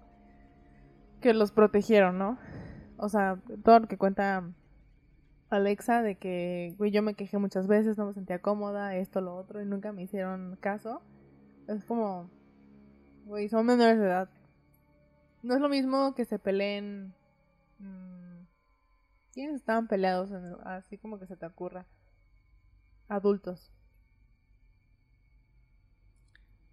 que 1.21 1.33
los 1.33 1.51
protegieron, 1.51 2.17
¿no? 2.17 2.37
O 2.97 3.09
sea, 3.09 3.39
todo 3.63 3.79
lo 3.79 3.87
que 3.87 3.97
cuenta 3.97 4.43
Alexa 5.49 6.01
de 6.01 6.15
que, 6.15 6.75
güey, 6.77 6.91
yo 6.91 7.01
me 7.01 7.15
quejé 7.15 7.37
muchas 7.37 7.67
veces, 7.67 7.97
no 7.97 8.05
me 8.05 8.13
sentía 8.13 8.41
cómoda, 8.41 8.95
esto, 8.95 9.21
lo 9.21 9.35
otro, 9.35 9.61
y 9.61 9.65
nunca 9.65 9.91
me 9.91 10.03
hicieron 10.03 10.57
caso. 10.61 11.01
Es 11.67 11.83
como, 11.85 12.29
güey, 13.25 13.49
son 13.49 13.65
menores 13.65 13.99
de 13.99 14.05
edad. 14.05 14.29
No 15.41 15.55
es 15.55 15.61
lo 15.61 15.69
mismo 15.69 16.13
que 16.15 16.25
se 16.25 16.39
peleen. 16.39 17.13
¿Quiénes 19.33 19.55
estaban 19.55 19.87
peleados? 19.87 20.31
así 20.65 20.97
como 20.97 21.19
que 21.19 21.27
se 21.27 21.37
te 21.37 21.45
ocurra. 21.45 21.85
Adultos. 23.07 23.71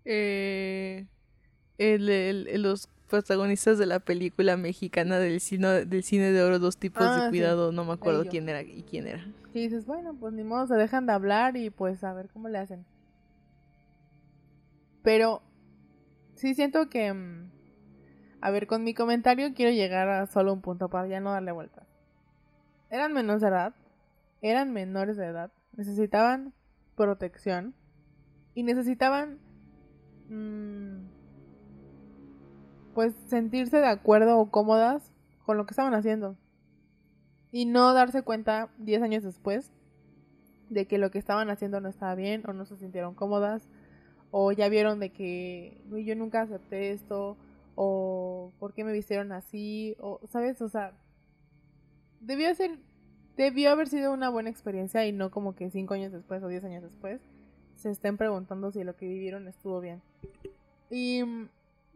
Eh, 0.05 1.07
el, 1.79 2.09
el, 2.09 2.63
los 2.63 2.89
protagonistas 3.09 3.79
de 3.79 3.87
la 3.87 4.01
película 4.01 4.57
mexicana 4.57 5.19
del 5.19 5.41
cine, 5.41 5.85
del 5.85 6.03
cine 6.03 6.33
de 6.33 6.43
oro, 6.43 6.59
dos 6.59 6.77
tipos 6.77 7.05
de 7.05 7.27
ah, 7.27 7.29
cuidado, 7.29 7.73
no 7.73 7.85
me 7.85 7.93
acuerdo 7.93 8.25
quién 8.27 8.49
era 8.49 8.63
y 8.63 8.83
quién 8.83 9.07
era. 9.07 9.25
Y 9.55 9.61
dices, 9.63 9.87
bueno, 9.87 10.15
pues 10.19 10.33
ni 10.33 10.45
modo, 10.45 10.67
se 10.67 10.75
dejan 10.75 11.07
de 11.07 11.13
hablar 11.13 11.57
y 11.57 11.71
pues 11.71 12.03
a 12.05 12.13
ver 12.13 12.29
cómo 12.29 12.49
le 12.49 12.59
hacen. 12.59 12.85
Pero 15.03 15.43
sí 16.35 16.55
siento 16.55 16.89
que, 16.89 17.13
mm, 17.13 17.51
a 18.41 18.51
ver, 18.51 18.67
con 18.67 18.83
mi 18.83 18.93
comentario 18.93 19.55
quiero 19.55 19.73
llegar 19.73 20.09
a 20.09 20.27
solo 20.27 20.53
un 20.53 20.61
punto 20.61 20.89
para 20.89 21.07
ya 21.07 21.21
no 21.21 21.33
darle 21.33 21.53
vuelta. 21.53 21.87
Eran 22.91 23.13
menores 23.13 23.41
de 23.41 23.49
edad, 23.49 23.75
eran 24.43 24.73
menores 24.73 25.17
de 25.17 25.27
edad, 25.27 25.53
necesitaban 25.77 26.53
protección 26.97 27.75
y 28.55 28.63
necesitaban... 28.63 29.39
Mmm, 30.29 31.16
pues 32.97 33.15
sentirse 33.27 33.77
de 33.77 33.89
acuerdo 33.89 34.39
o 34.39 34.51
cómodas 34.51 35.13
con 35.45 35.59
lo 35.59 35.67
que 35.67 35.73
estaban 35.73 35.93
haciendo. 35.93 36.35
Y 37.53 37.67
no 37.67 37.93
darse 37.93 38.23
cuenta 38.23 38.71
10 38.79 39.03
años 39.03 39.23
después 39.23 39.71
de 40.71 40.87
que 40.87 40.97
lo 40.97 41.11
que 41.11 41.19
estaban 41.19 41.51
haciendo 41.51 41.79
no 41.83 41.91
estaba 41.91 42.15
bien 42.15 42.43
o 42.49 42.55
no 42.55 42.65
se 42.65 42.79
sintieron 42.79 43.15
cómodas 43.15 43.69
o 44.31 44.51
ya 44.51 44.71
vieron 44.71 44.99
de 44.99 45.13
que 45.13 45.85
yo 45.91 46.17
nunca 46.17 46.41
acepté 46.41 46.93
esto 46.93 47.37
o 47.75 48.51
por 48.59 48.73
qué 48.73 48.83
me 48.83 48.95
vistieron 48.95 49.31
así 49.31 49.95
o 50.01 50.19
sabes, 50.31 50.63
o 50.63 50.71
sea, 50.71 50.95
debió 52.21 52.55
ser 52.55 52.79
debió 53.37 53.73
haber 53.73 53.89
sido 53.89 54.11
una 54.11 54.31
buena 54.31 54.49
experiencia 54.49 55.05
y 55.05 55.13
no 55.13 55.31
como 55.31 55.55
que 55.55 55.69
5 55.71 55.93
años 55.93 56.13
después 56.13 56.43
o 56.43 56.49
10 56.49 56.65
años 56.65 56.83
después 56.83 57.21
se 57.75 57.91
estén 57.91 58.17
preguntando 58.17 58.73
si 58.73 58.85
lo 58.85 58.97
que 58.97 59.07
vivieron 59.07 59.49
estuvo 59.49 59.83
bien. 59.83 60.01
Y 60.91 61.23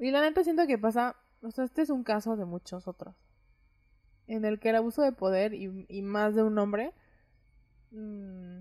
y 0.01 0.11
la 0.11 0.23
neta 0.23 0.43
siento 0.43 0.67
que 0.67 0.79
pasa, 0.79 1.17
o 1.43 1.51
sea, 1.51 1.65
este 1.65 1.83
es 1.83 1.91
un 1.91 2.05
caso 2.05 2.37
de 2.37 2.47
muchos 2.47 2.89
otros. 2.89 3.15
En 4.27 4.47
el 4.47 4.59
que 4.59 4.71
el 4.71 4.77
abuso 4.77 5.03
de 5.03 5.13
poder 5.13 5.53
y, 5.53 6.03
más 6.03 6.35
de 6.35 6.43
un 6.43 6.59
hombre 6.59 6.95
mm, 7.91 8.61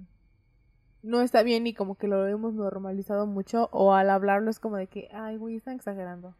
no 1.03 1.21
está 1.21 1.43
bien 1.43 1.65
y 1.65 1.73
como 1.73 1.95
que 1.95 2.07
lo 2.07 2.27
hemos 2.27 2.53
normalizado 2.55 3.25
mucho 3.25 3.69
o 3.71 3.93
al 3.93 4.09
hablarlo 4.09 4.49
es 4.49 4.59
como 4.59 4.75
de 4.75 4.87
que, 4.87 5.09
ay, 5.13 5.37
güey, 5.37 5.55
están 5.55 5.75
exagerando. 5.75 6.35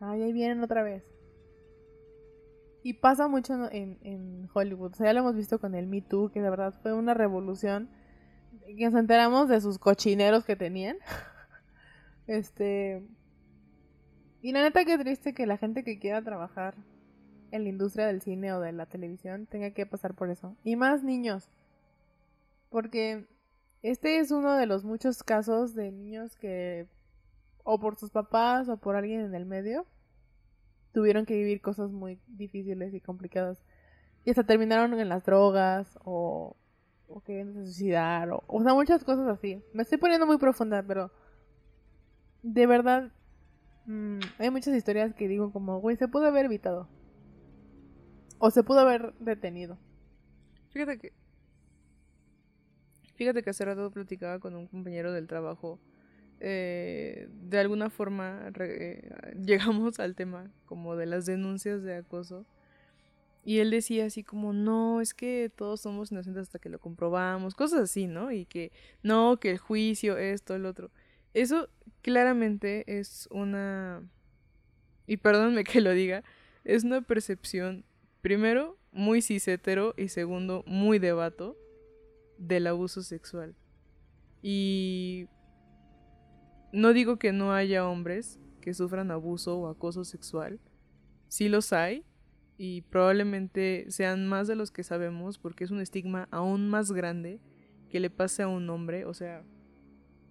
Ay, 0.00 0.22
ahí 0.22 0.32
vienen 0.32 0.62
otra 0.62 0.82
vez. 0.82 1.04
Y 2.82 2.94
pasa 2.94 3.28
mucho 3.28 3.68
en, 3.70 3.98
en 4.00 4.48
Hollywood. 4.54 4.92
O 4.92 4.94
sea, 4.94 5.06
ya 5.06 5.12
lo 5.12 5.20
hemos 5.20 5.34
visto 5.34 5.60
con 5.60 5.74
el 5.74 5.86
Me 5.88 6.00
Too, 6.00 6.30
que 6.30 6.40
de 6.40 6.48
verdad 6.48 6.72
fue 6.82 6.94
una 6.94 7.12
revolución. 7.12 7.90
Que 8.64 8.88
nos 8.88 8.94
enteramos 8.94 9.48
de 9.48 9.60
sus 9.60 9.78
cochineros 9.78 10.44
que 10.44 10.56
tenían. 10.56 10.96
este. 12.26 13.04
Y 14.40 14.52
la 14.52 14.62
neta 14.62 14.84
que 14.84 14.98
triste 14.98 15.34
que 15.34 15.46
la 15.46 15.56
gente 15.56 15.82
que 15.82 15.98
quiera 15.98 16.22
trabajar 16.22 16.74
en 17.50 17.64
la 17.64 17.68
industria 17.70 18.06
del 18.06 18.22
cine 18.22 18.52
o 18.52 18.60
de 18.60 18.72
la 18.72 18.86
televisión 18.86 19.46
tenga 19.46 19.70
que 19.70 19.86
pasar 19.86 20.14
por 20.14 20.30
eso. 20.30 20.56
Y 20.64 20.76
más 20.76 21.02
niños. 21.02 21.48
Porque 22.70 23.26
este 23.82 24.18
es 24.18 24.30
uno 24.30 24.54
de 24.54 24.66
los 24.66 24.84
muchos 24.84 25.22
casos 25.22 25.74
de 25.74 25.90
niños 25.90 26.36
que 26.36 26.86
o 27.64 27.78
por 27.78 27.96
sus 27.96 28.10
papás 28.10 28.68
o 28.68 28.76
por 28.76 28.96
alguien 28.96 29.20
en 29.20 29.34
el 29.34 29.44
medio 29.44 29.86
tuvieron 30.92 31.26
que 31.26 31.34
vivir 31.34 31.60
cosas 31.60 31.90
muy 31.90 32.18
difíciles 32.26 32.94
y 32.94 33.00
complicadas. 33.00 33.62
Y 34.24 34.30
hasta 34.30 34.44
terminaron 34.44 34.98
en 34.98 35.08
las 35.08 35.24
drogas 35.24 35.98
o, 36.04 36.56
o 37.08 37.20
queriendo 37.22 37.62
suicidar 37.64 38.30
o, 38.30 38.44
o 38.46 38.60
muchas 38.60 39.04
cosas 39.04 39.28
así. 39.28 39.62
Me 39.72 39.82
estoy 39.82 39.98
poniendo 39.98 40.26
muy 40.26 40.38
profunda, 40.38 40.82
pero 40.82 41.10
de 42.42 42.66
verdad 42.66 43.12
Mm, 43.88 44.20
hay 44.38 44.50
muchas 44.50 44.76
historias 44.76 45.14
que 45.14 45.28
digo 45.28 45.50
como, 45.50 45.80
güey, 45.80 45.96
se 45.96 46.08
pudo 46.08 46.26
haber 46.26 46.44
evitado. 46.44 46.86
O 48.38 48.50
se 48.50 48.62
pudo 48.62 48.80
haber 48.80 49.14
detenido. 49.18 49.78
Fíjate 50.68 50.98
que... 50.98 51.12
Fíjate 53.14 53.42
que 53.42 53.50
hace 53.50 53.64
rato 53.64 53.90
platicaba 53.90 54.38
con 54.40 54.54
un 54.54 54.66
compañero 54.66 55.10
del 55.12 55.26
trabajo. 55.26 55.80
Eh, 56.40 57.28
de 57.32 57.58
alguna 57.58 57.88
forma 57.88 58.52
eh, 58.60 59.10
llegamos 59.44 59.98
al 59.98 60.14
tema 60.14 60.52
como 60.66 60.94
de 60.94 61.06
las 61.06 61.24
denuncias 61.24 61.82
de 61.82 61.96
acoso. 61.96 62.44
Y 63.42 63.60
él 63.60 63.70
decía 63.70 64.04
así 64.04 64.22
como, 64.22 64.52
no, 64.52 65.00
es 65.00 65.14
que 65.14 65.50
todos 65.56 65.80
somos 65.80 66.12
inocentes 66.12 66.42
hasta 66.42 66.58
que 66.58 66.68
lo 66.68 66.78
comprobamos, 66.78 67.54
cosas 67.54 67.80
así, 67.80 68.06
¿no? 68.06 68.32
Y 68.32 68.44
que 68.44 68.70
no, 69.02 69.38
que 69.40 69.50
el 69.52 69.58
juicio, 69.58 70.18
esto, 70.18 70.54
el 70.54 70.66
otro. 70.66 70.90
Eso 71.38 71.68
claramente 72.02 72.98
es 72.98 73.28
una... 73.30 74.02
Y 75.06 75.18
perdónme 75.18 75.62
que 75.62 75.80
lo 75.80 75.92
diga, 75.92 76.24
es 76.64 76.82
una 76.82 77.00
percepción, 77.00 77.84
primero, 78.22 78.76
muy 78.90 79.22
cisétero 79.22 79.94
y 79.96 80.08
segundo, 80.08 80.64
muy 80.66 80.98
debato 80.98 81.56
del 82.38 82.66
abuso 82.66 83.02
sexual. 83.02 83.54
Y 84.42 85.28
no 86.72 86.92
digo 86.92 87.20
que 87.20 87.30
no 87.30 87.52
haya 87.52 87.88
hombres 87.88 88.40
que 88.60 88.74
sufran 88.74 89.12
abuso 89.12 89.60
o 89.60 89.68
acoso 89.68 90.04
sexual. 90.04 90.58
Sí 91.28 91.48
los 91.48 91.72
hay 91.72 92.04
y 92.56 92.82
probablemente 92.82 93.86
sean 93.90 94.26
más 94.26 94.48
de 94.48 94.56
los 94.56 94.72
que 94.72 94.82
sabemos 94.82 95.38
porque 95.38 95.62
es 95.62 95.70
un 95.70 95.80
estigma 95.80 96.26
aún 96.32 96.68
más 96.68 96.90
grande 96.90 97.40
que 97.90 98.00
le 98.00 98.10
pase 98.10 98.42
a 98.42 98.48
un 98.48 98.68
hombre. 98.70 99.04
O 99.04 99.14
sea, 99.14 99.44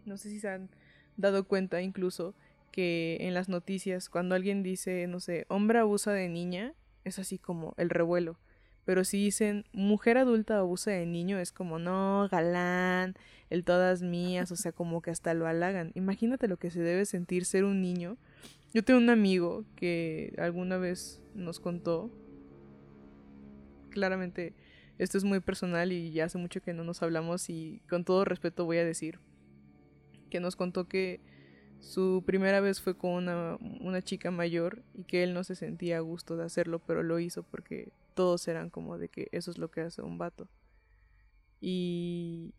no 0.05 0.17
sé 0.17 0.29
si 0.29 0.41
se 0.41 0.49
han 0.49 0.69
dado 1.17 1.47
cuenta 1.47 1.81
incluso 1.81 2.33
que 2.71 3.17
en 3.21 3.33
las 3.33 3.49
noticias 3.49 4.09
cuando 4.09 4.35
alguien 4.35 4.63
dice, 4.63 5.07
no 5.07 5.19
sé, 5.19 5.45
hombre 5.49 5.79
abusa 5.79 6.13
de 6.13 6.29
niña, 6.29 6.73
es 7.03 7.19
así 7.19 7.37
como 7.37 7.73
el 7.77 7.89
revuelo. 7.89 8.37
Pero 8.85 9.03
si 9.03 9.17
dicen 9.17 9.65
mujer 9.73 10.17
adulta 10.17 10.59
abusa 10.59 10.91
de 10.91 11.05
niño, 11.05 11.39
es 11.39 11.51
como 11.51 11.77
no, 11.77 12.29
galán, 12.31 13.15
el 13.49 13.65
todas 13.65 14.01
mías, 14.01 14.51
o 14.51 14.55
sea, 14.55 14.71
como 14.71 15.01
que 15.01 15.11
hasta 15.11 15.33
lo 15.33 15.45
halagan. 15.45 15.91
Imagínate 15.95 16.47
lo 16.47 16.57
que 16.57 16.71
se 16.71 16.79
debe 16.81 17.05
sentir 17.05 17.43
ser 17.43 17.65
un 17.65 17.81
niño 17.81 18.17
Yo 18.73 18.83
tengo 18.83 18.99
un 18.99 19.09
amigo 19.09 19.65
que 19.75 20.33
alguna 20.37 20.77
vez 20.77 21.21
nos 21.33 21.59
contó, 21.59 22.09
claramente 23.89 24.53
esto 24.97 25.17
es 25.17 25.23
muy 25.23 25.39
personal 25.39 25.91
y 25.91 26.11
ya 26.11 26.25
hace 26.25 26.37
mucho 26.37 26.61
que 26.61 26.73
no 26.73 26.83
nos 26.83 27.01
hablamos 27.01 27.49
y 27.49 27.81
con 27.89 28.03
todo 28.03 28.25
respeto 28.25 28.65
voy 28.65 28.77
a 28.77 28.85
decir 28.85 29.19
que 30.27 30.39
nos 30.39 30.55
contó 30.55 30.87
que 30.87 31.19
su 31.79 32.23
primera 32.25 32.59
vez 32.59 32.81
fue 32.81 32.97
con 32.97 33.11
una, 33.11 33.57
una, 33.81 34.01
chica 34.01 34.31
mayor 34.31 34.83
y 34.93 35.03
que 35.03 35.23
él 35.23 35.33
no 35.33 35.43
se 35.43 35.55
sentía 35.55 35.97
a 35.97 36.01
gusto 36.01 36.35
de 36.35 36.45
hacerlo, 36.45 36.79
pero 36.79 37.03
lo 37.03 37.19
hizo 37.19 37.43
porque 37.43 37.91
todos 38.13 38.47
eran 38.47 38.69
como 38.69 38.97
de 38.97 39.09
que 39.09 39.27
eso 39.31 39.51
es 39.51 39.57
lo 39.57 39.69
que 39.69 39.81
hace 39.81 40.01
un 40.01 40.17
vato. 40.17 40.47
Y, 41.61 42.53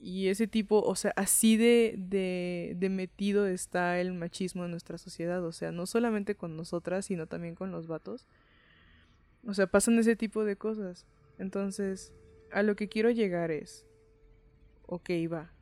y 0.00 0.28
ese 0.28 0.46
tipo, 0.46 0.80
o 0.80 0.96
sea, 0.96 1.12
así 1.16 1.56
de, 1.56 1.94
de, 1.98 2.74
de 2.76 2.88
metido 2.88 3.46
está 3.46 4.00
el 4.00 4.12
machismo 4.14 4.64
en 4.64 4.70
nuestra 4.70 4.98
sociedad, 4.98 5.44
o 5.44 5.52
sea, 5.52 5.70
no 5.70 5.86
solamente 5.86 6.34
con 6.34 6.56
nosotras, 6.56 7.06
sino 7.06 7.26
también 7.26 7.54
con 7.54 7.70
los 7.70 7.86
vatos. 7.86 8.26
O 9.46 9.54
sea, 9.54 9.66
pasan 9.66 9.98
ese 9.98 10.16
tipo 10.16 10.44
de 10.44 10.56
cosas. 10.56 11.06
Entonces, 11.38 12.12
a 12.52 12.62
lo 12.62 12.74
que 12.76 12.88
quiero 12.88 13.10
llegar 13.10 13.50
es, 13.50 13.86
ok, 14.86 15.10
va, 15.32 15.52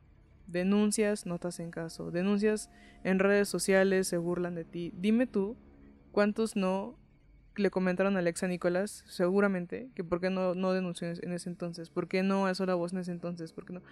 denuncias, 0.51 1.27
no 1.27 1.39
te 1.39 1.49
hacen 1.49 1.71
caso, 1.71 2.11
denuncias 2.11 2.71
en 3.05 3.19
redes 3.19 3.49
sociales, 3.49 4.09
se 4.09 4.17
burlan 4.17 4.55
de 4.55 4.65
ti. 4.65 4.93
Dime 4.97 5.27
tú, 5.27 5.57
¿cuántos 6.13 6.57
no 6.57 6.99
le 7.57 7.71
comentaron 7.71 8.17
a 8.17 8.21
Alexa 8.21 8.49
Nicolás? 8.49 9.05
Seguramente, 9.09 9.91
que 9.95 10.05
por 10.05 10.21
qué 10.21 10.31
no, 10.31 10.55
no 10.55 10.73
denunció 10.73 11.09
en 11.09 11.33
ese 11.33 11.49
entonces, 11.49 11.91
por 11.91 12.09
qué 12.09 12.23
no 12.23 12.47
alzó 12.47 12.67
la 12.67 12.75
voz 12.75 12.93
en 12.93 13.01
ese 13.01 13.13
entonces, 13.13 13.53
por 13.53 13.67
qué 13.67 13.73
no, 13.75 13.83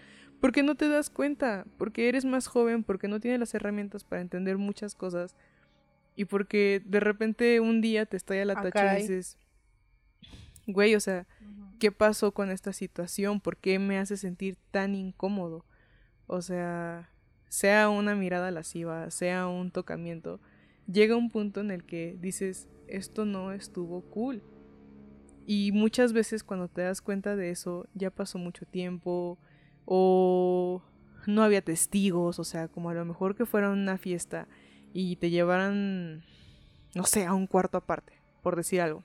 ¿Por 0.40 0.52
qué 0.52 0.62
no 0.62 0.76
te 0.76 0.88
das 0.88 1.10
cuenta, 1.10 1.66
porque 1.78 2.08
eres 2.08 2.24
más 2.24 2.46
joven, 2.46 2.84
porque 2.84 3.08
no 3.08 3.18
tienes 3.18 3.40
las 3.40 3.54
herramientas 3.54 4.04
para 4.04 4.22
entender 4.22 4.56
muchas 4.56 4.94
cosas 4.94 5.34
y 6.14 6.26
porque 6.26 6.80
de 6.84 7.00
repente 7.00 7.60
un 7.60 7.80
día 7.80 8.06
te 8.06 8.16
estalla 8.16 8.44
la 8.44 8.54
ah, 8.56 8.62
tacha 8.62 8.98
y 8.98 9.02
dices, 9.02 9.36
güey, 10.66 10.94
o 10.94 11.00
sea, 11.00 11.26
¿qué 11.80 11.90
pasó 11.90 12.32
con 12.32 12.50
esta 12.50 12.72
situación? 12.72 13.40
¿Por 13.40 13.56
qué 13.56 13.78
me 13.78 13.98
hace 13.98 14.16
sentir 14.16 14.56
tan 14.70 14.94
incómodo? 14.94 15.64
O 16.28 16.40
sea, 16.40 17.10
sea 17.48 17.88
una 17.88 18.14
mirada 18.14 18.50
lasciva, 18.52 19.10
sea 19.10 19.48
un 19.48 19.72
tocamiento, 19.72 20.40
llega 20.86 21.16
un 21.16 21.30
punto 21.30 21.60
en 21.60 21.72
el 21.72 21.84
que 21.84 22.16
dices, 22.20 22.68
esto 22.86 23.24
no 23.24 23.52
estuvo 23.52 24.02
cool. 24.02 24.42
Y 25.46 25.72
muchas 25.72 26.12
veces 26.12 26.44
cuando 26.44 26.68
te 26.68 26.82
das 26.82 27.00
cuenta 27.00 27.34
de 27.34 27.50
eso, 27.50 27.86
ya 27.94 28.10
pasó 28.10 28.38
mucho 28.38 28.66
tiempo 28.66 29.38
o 29.86 30.82
no 31.26 31.42
había 31.42 31.62
testigos, 31.62 32.38
o 32.38 32.44
sea, 32.44 32.68
como 32.68 32.90
a 32.90 32.94
lo 32.94 33.04
mejor 33.06 33.34
que 33.34 33.46
fuera 33.46 33.70
una 33.70 33.96
fiesta 33.96 34.46
y 34.92 35.16
te 35.16 35.30
llevaran, 35.30 36.22
no 36.94 37.04
sé, 37.04 37.24
a 37.24 37.32
un 37.32 37.46
cuarto 37.46 37.78
aparte, 37.78 38.12
por 38.42 38.56
decir 38.56 38.82
algo. 38.82 39.04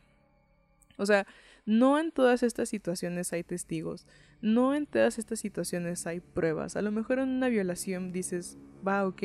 O 0.97 1.05
sea, 1.05 1.25
no 1.65 1.99
en 1.99 2.11
todas 2.11 2.43
estas 2.43 2.69
situaciones 2.69 3.33
hay 3.33 3.43
testigos, 3.43 4.05
no 4.41 4.75
en 4.75 4.85
todas 4.85 5.19
estas 5.19 5.39
situaciones 5.39 6.05
hay 6.07 6.19
pruebas. 6.19 6.75
A 6.75 6.81
lo 6.81 6.91
mejor 6.91 7.19
en 7.19 7.29
una 7.29 7.49
violación 7.49 8.11
dices, 8.11 8.57
va, 8.85 9.07
ok, 9.07 9.21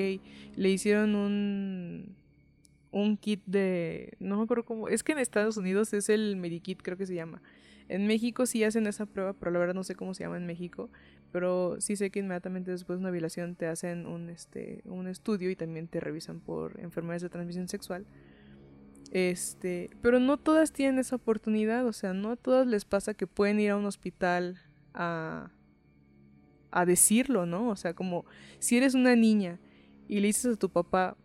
le 0.56 0.70
hicieron 0.70 1.14
un, 1.14 2.14
un 2.90 3.16
kit 3.16 3.42
de, 3.46 4.16
no 4.20 4.36
me 4.36 4.44
acuerdo 4.44 4.64
cómo, 4.64 4.88
es 4.88 5.02
que 5.02 5.12
en 5.12 5.18
Estados 5.18 5.56
Unidos 5.56 5.92
es 5.92 6.08
el 6.08 6.36
Medikit, 6.36 6.82
creo 6.82 6.96
que 6.96 7.06
se 7.06 7.14
llama. 7.14 7.42
En 7.88 8.06
México 8.06 8.44
sí 8.44 8.64
hacen 8.64 8.86
esa 8.86 9.06
prueba, 9.06 9.32
pero 9.32 9.50
la 9.50 9.58
verdad 9.58 9.74
no 9.74 9.82
sé 9.82 9.94
cómo 9.94 10.12
se 10.12 10.22
llama 10.22 10.36
en 10.36 10.46
México. 10.46 10.90
Pero 11.32 11.80
sí 11.80 11.96
sé 11.96 12.10
que 12.10 12.20
inmediatamente 12.20 12.70
después 12.70 12.98
de 12.98 13.00
una 13.02 13.10
violación 13.10 13.54
te 13.54 13.66
hacen 13.66 14.06
un, 14.06 14.30
este, 14.30 14.82
un 14.84 15.08
estudio 15.08 15.50
y 15.50 15.56
también 15.56 15.88
te 15.88 16.00
revisan 16.00 16.40
por 16.40 16.78
enfermedades 16.80 17.22
de 17.22 17.30
transmisión 17.30 17.68
sexual. 17.68 18.06
Este, 19.10 19.90
pero 20.02 20.20
no 20.20 20.36
todas 20.36 20.72
tienen 20.72 20.98
esa 20.98 21.16
oportunidad, 21.16 21.86
o 21.86 21.92
sea, 21.92 22.12
no 22.12 22.32
a 22.32 22.36
todas 22.36 22.66
les 22.66 22.84
pasa 22.84 23.14
que 23.14 23.26
pueden 23.26 23.58
ir 23.58 23.70
a 23.70 23.76
un 23.76 23.86
hospital 23.86 24.60
a, 24.92 25.50
a 26.70 26.84
decirlo, 26.84 27.46
¿no? 27.46 27.68
O 27.68 27.76
sea, 27.76 27.94
como 27.94 28.26
si 28.58 28.76
eres 28.76 28.94
una 28.94 29.16
niña 29.16 29.60
y 30.08 30.20
le 30.20 30.26
dices 30.26 30.54
a 30.54 30.58
tu 30.58 30.70
papá, 30.70 31.16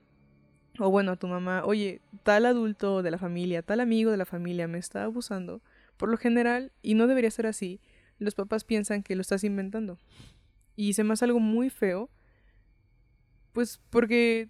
o 0.79 0.89
bueno, 0.89 1.11
a 1.11 1.15
tu 1.17 1.27
mamá, 1.27 1.63
oye, 1.65 2.01
tal 2.23 2.45
adulto 2.45 3.03
de 3.03 3.11
la 3.11 3.17
familia, 3.17 3.61
tal 3.61 3.79
amigo 3.79 4.11
de 4.11 4.17
la 4.17 4.25
familia 4.25 4.67
me 4.67 4.77
está 4.77 5.03
abusando, 5.03 5.61
por 5.97 6.09
lo 6.09 6.17
general, 6.17 6.71
y 6.81 6.95
no 6.95 7.07
debería 7.07 7.31
ser 7.31 7.47
así, 7.47 7.81
los 8.17 8.35
papás 8.35 8.63
piensan 8.63 9.03
que 9.03 9.15
lo 9.15 9.21
estás 9.21 9.43
inventando. 9.43 9.99
Y 10.75 10.93
se 10.93 11.03
me 11.03 11.13
hace 11.13 11.25
algo 11.25 11.39
muy 11.39 11.69
feo, 11.69 12.09
pues 13.51 13.79
porque 13.89 14.49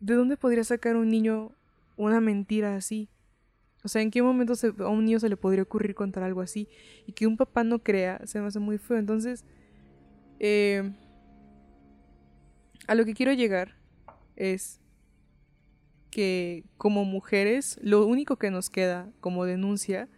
¿de 0.00 0.14
dónde 0.14 0.36
podría 0.36 0.64
sacar 0.64 0.96
un 0.96 1.08
niño 1.08 1.52
una 1.96 2.20
mentira 2.20 2.76
así? 2.76 3.08
O 3.84 3.88
sea, 3.88 4.02
¿en 4.02 4.10
qué 4.10 4.22
momento 4.22 4.54
a 4.80 4.88
un 4.88 5.04
niño 5.04 5.20
se 5.20 5.28
le 5.28 5.36
podría 5.36 5.62
ocurrir 5.62 5.94
contar 5.94 6.22
algo 6.22 6.40
así? 6.40 6.68
Y 7.06 7.12
que 7.12 7.26
un 7.26 7.36
papá 7.36 7.62
no 7.62 7.78
crea, 7.78 8.20
se 8.24 8.40
me 8.40 8.46
hace 8.48 8.58
muy 8.58 8.78
feo. 8.78 8.98
Entonces, 8.98 9.44
eh, 10.40 10.92
a 12.86 12.94
lo 12.94 13.04
que 13.04 13.14
quiero 13.14 13.32
llegar 13.32 13.76
es 14.34 14.80
que 16.10 16.64
como 16.78 17.04
mujeres, 17.04 17.78
lo 17.82 18.06
único 18.06 18.36
que 18.36 18.50
nos 18.50 18.70
queda 18.70 19.10
como 19.20 19.44
denuncia, 19.44 20.08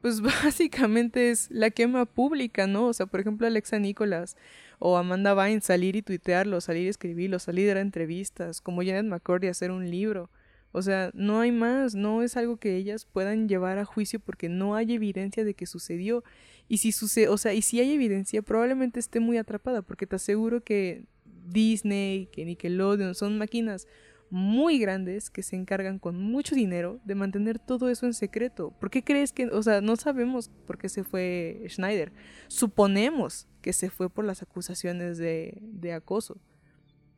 pues 0.00 0.20
básicamente 0.44 1.30
es 1.30 1.50
la 1.50 1.70
quema 1.70 2.06
pública, 2.06 2.66
¿no? 2.66 2.86
O 2.86 2.92
sea, 2.92 3.06
por 3.06 3.20
ejemplo, 3.20 3.46
Alexa 3.46 3.78
Nicolás 3.78 4.36
o 4.78 4.96
Amanda 4.96 5.34
Vine 5.34 5.60
salir 5.60 5.96
y 5.96 6.02
tuitearlo, 6.02 6.60
salir 6.60 6.86
y 6.86 6.88
escribirlo, 6.88 7.38
salir 7.38 7.76
a 7.76 7.80
entrevistas, 7.80 8.60
como 8.60 8.82
Janet 8.82 9.06
McCordy 9.06 9.48
hacer 9.48 9.70
un 9.70 9.90
libro. 9.90 10.30
O 10.78 10.82
sea, 10.82 11.10
no 11.12 11.40
hay 11.40 11.52
más, 11.52 11.94
no 11.94 12.22
es 12.22 12.36
algo 12.36 12.56
que 12.56 12.76
ellas 12.76 13.04
puedan 13.04 13.48
llevar 13.48 13.78
a 13.78 13.84
juicio 13.84 14.20
porque 14.20 14.48
no 14.48 14.76
hay 14.76 14.94
evidencia 14.94 15.44
de 15.44 15.54
que 15.54 15.66
sucedió. 15.66 16.24
Y 16.68 16.78
si 16.78 16.92
sucede, 16.92 17.28
o 17.28 17.36
sea, 17.36 17.52
y 17.52 17.62
si 17.62 17.80
hay 17.80 17.92
evidencia, 17.92 18.42
probablemente 18.42 19.00
esté 19.00 19.20
muy 19.20 19.38
atrapada, 19.38 19.82
porque 19.82 20.06
te 20.06 20.16
aseguro 20.16 20.62
que 20.62 21.04
Disney, 21.48 22.26
que 22.32 22.44
Nickelodeon 22.44 23.14
son 23.14 23.38
máquinas 23.38 23.86
muy 24.30 24.78
grandes 24.78 25.30
que 25.30 25.42
se 25.42 25.56
encargan 25.56 25.98
con 25.98 26.20
mucho 26.20 26.54
dinero 26.54 27.00
de 27.04 27.14
mantener 27.14 27.58
todo 27.58 27.88
eso 27.88 28.06
en 28.06 28.14
secreto. 28.14 28.72
¿Por 28.78 28.90
qué 28.90 29.02
crees 29.02 29.32
que, 29.32 29.46
o 29.46 29.62
sea, 29.62 29.80
no 29.80 29.96
sabemos 29.96 30.50
por 30.66 30.78
qué 30.78 30.88
se 30.88 31.02
fue 31.02 31.64
Schneider? 31.68 32.12
Suponemos 32.48 33.48
que 33.62 33.72
se 33.72 33.90
fue 33.90 34.10
por 34.10 34.24
las 34.24 34.42
acusaciones 34.42 35.18
de, 35.18 35.58
de 35.60 35.92
acoso 35.92 36.38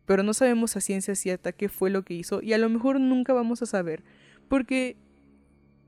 pero 0.07 0.23
no 0.23 0.35
sabemos 0.35 0.77
a 0.77 0.81
ciencia 0.81 1.15
cierta 1.15 1.53
qué 1.53 1.69
fue 1.69 1.91
lo 1.91 2.05
que 2.05 2.15
hizo 2.15 2.43
y 2.43 2.53
a 2.53 2.59
lo 2.59 2.69
mejor 2.69 3.01
nunca 3.01 3.33
vamos 3.33 3.63
a 3.63 3.67
saber, 3.67 4.03
porque 4.49 4.97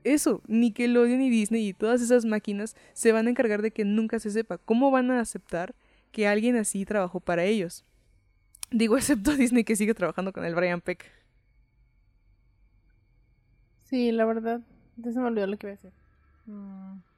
eso, 0.03 0.41
Nickelodeon 0.47 1.21
y 1.21 1.29
Disney 1.29 1.67
y 1.67 1.73
todas 1.73 2.01
esas 2.01 2.25
máquinas 2.25 2.75
se 2.93 3.11
van 3.11 3.27
a 3.27 3.29
encargar 3.29 3.61
de 3.61 3.71
que 3.71 3.85
nunca 3.85 4.19
se 4.19 4.31
sepa. 4.31 4.57
¿Cómo 4.57 4.91
van 4.91 5.11
a 5.11 5.19
aceptar 5.19 5.75
que 6.11 6.27
alguien 6.27 6.55
así 6.55 6.85
trabajó 6.85 7.19
para 7.19 7.45
ellos? 7.45 7.85
Digo, 8.71 8.97
excepto 8.97 9.35
Disney 9.35 9.63
que 9.63 9.75
sigue 9.75 9.93
trabajando 9.93 10.33
con 10.33 10.45
el 10.45 10.55
Brian 10.55 10.81
Peck. 10.81 11.09
Sí, 13.85 14.11
la 14.11 14.25
verdad, 14.25 14.61
se 15.01 15.19
me 15.19 15.27
olvidó 15.27 15.47
lo 15.47 15.57
que 15.57 15.67
iba 15.67 15.73
a 15.73 15.75
decir. 15.75 15.91
Mm. 16.45 17.12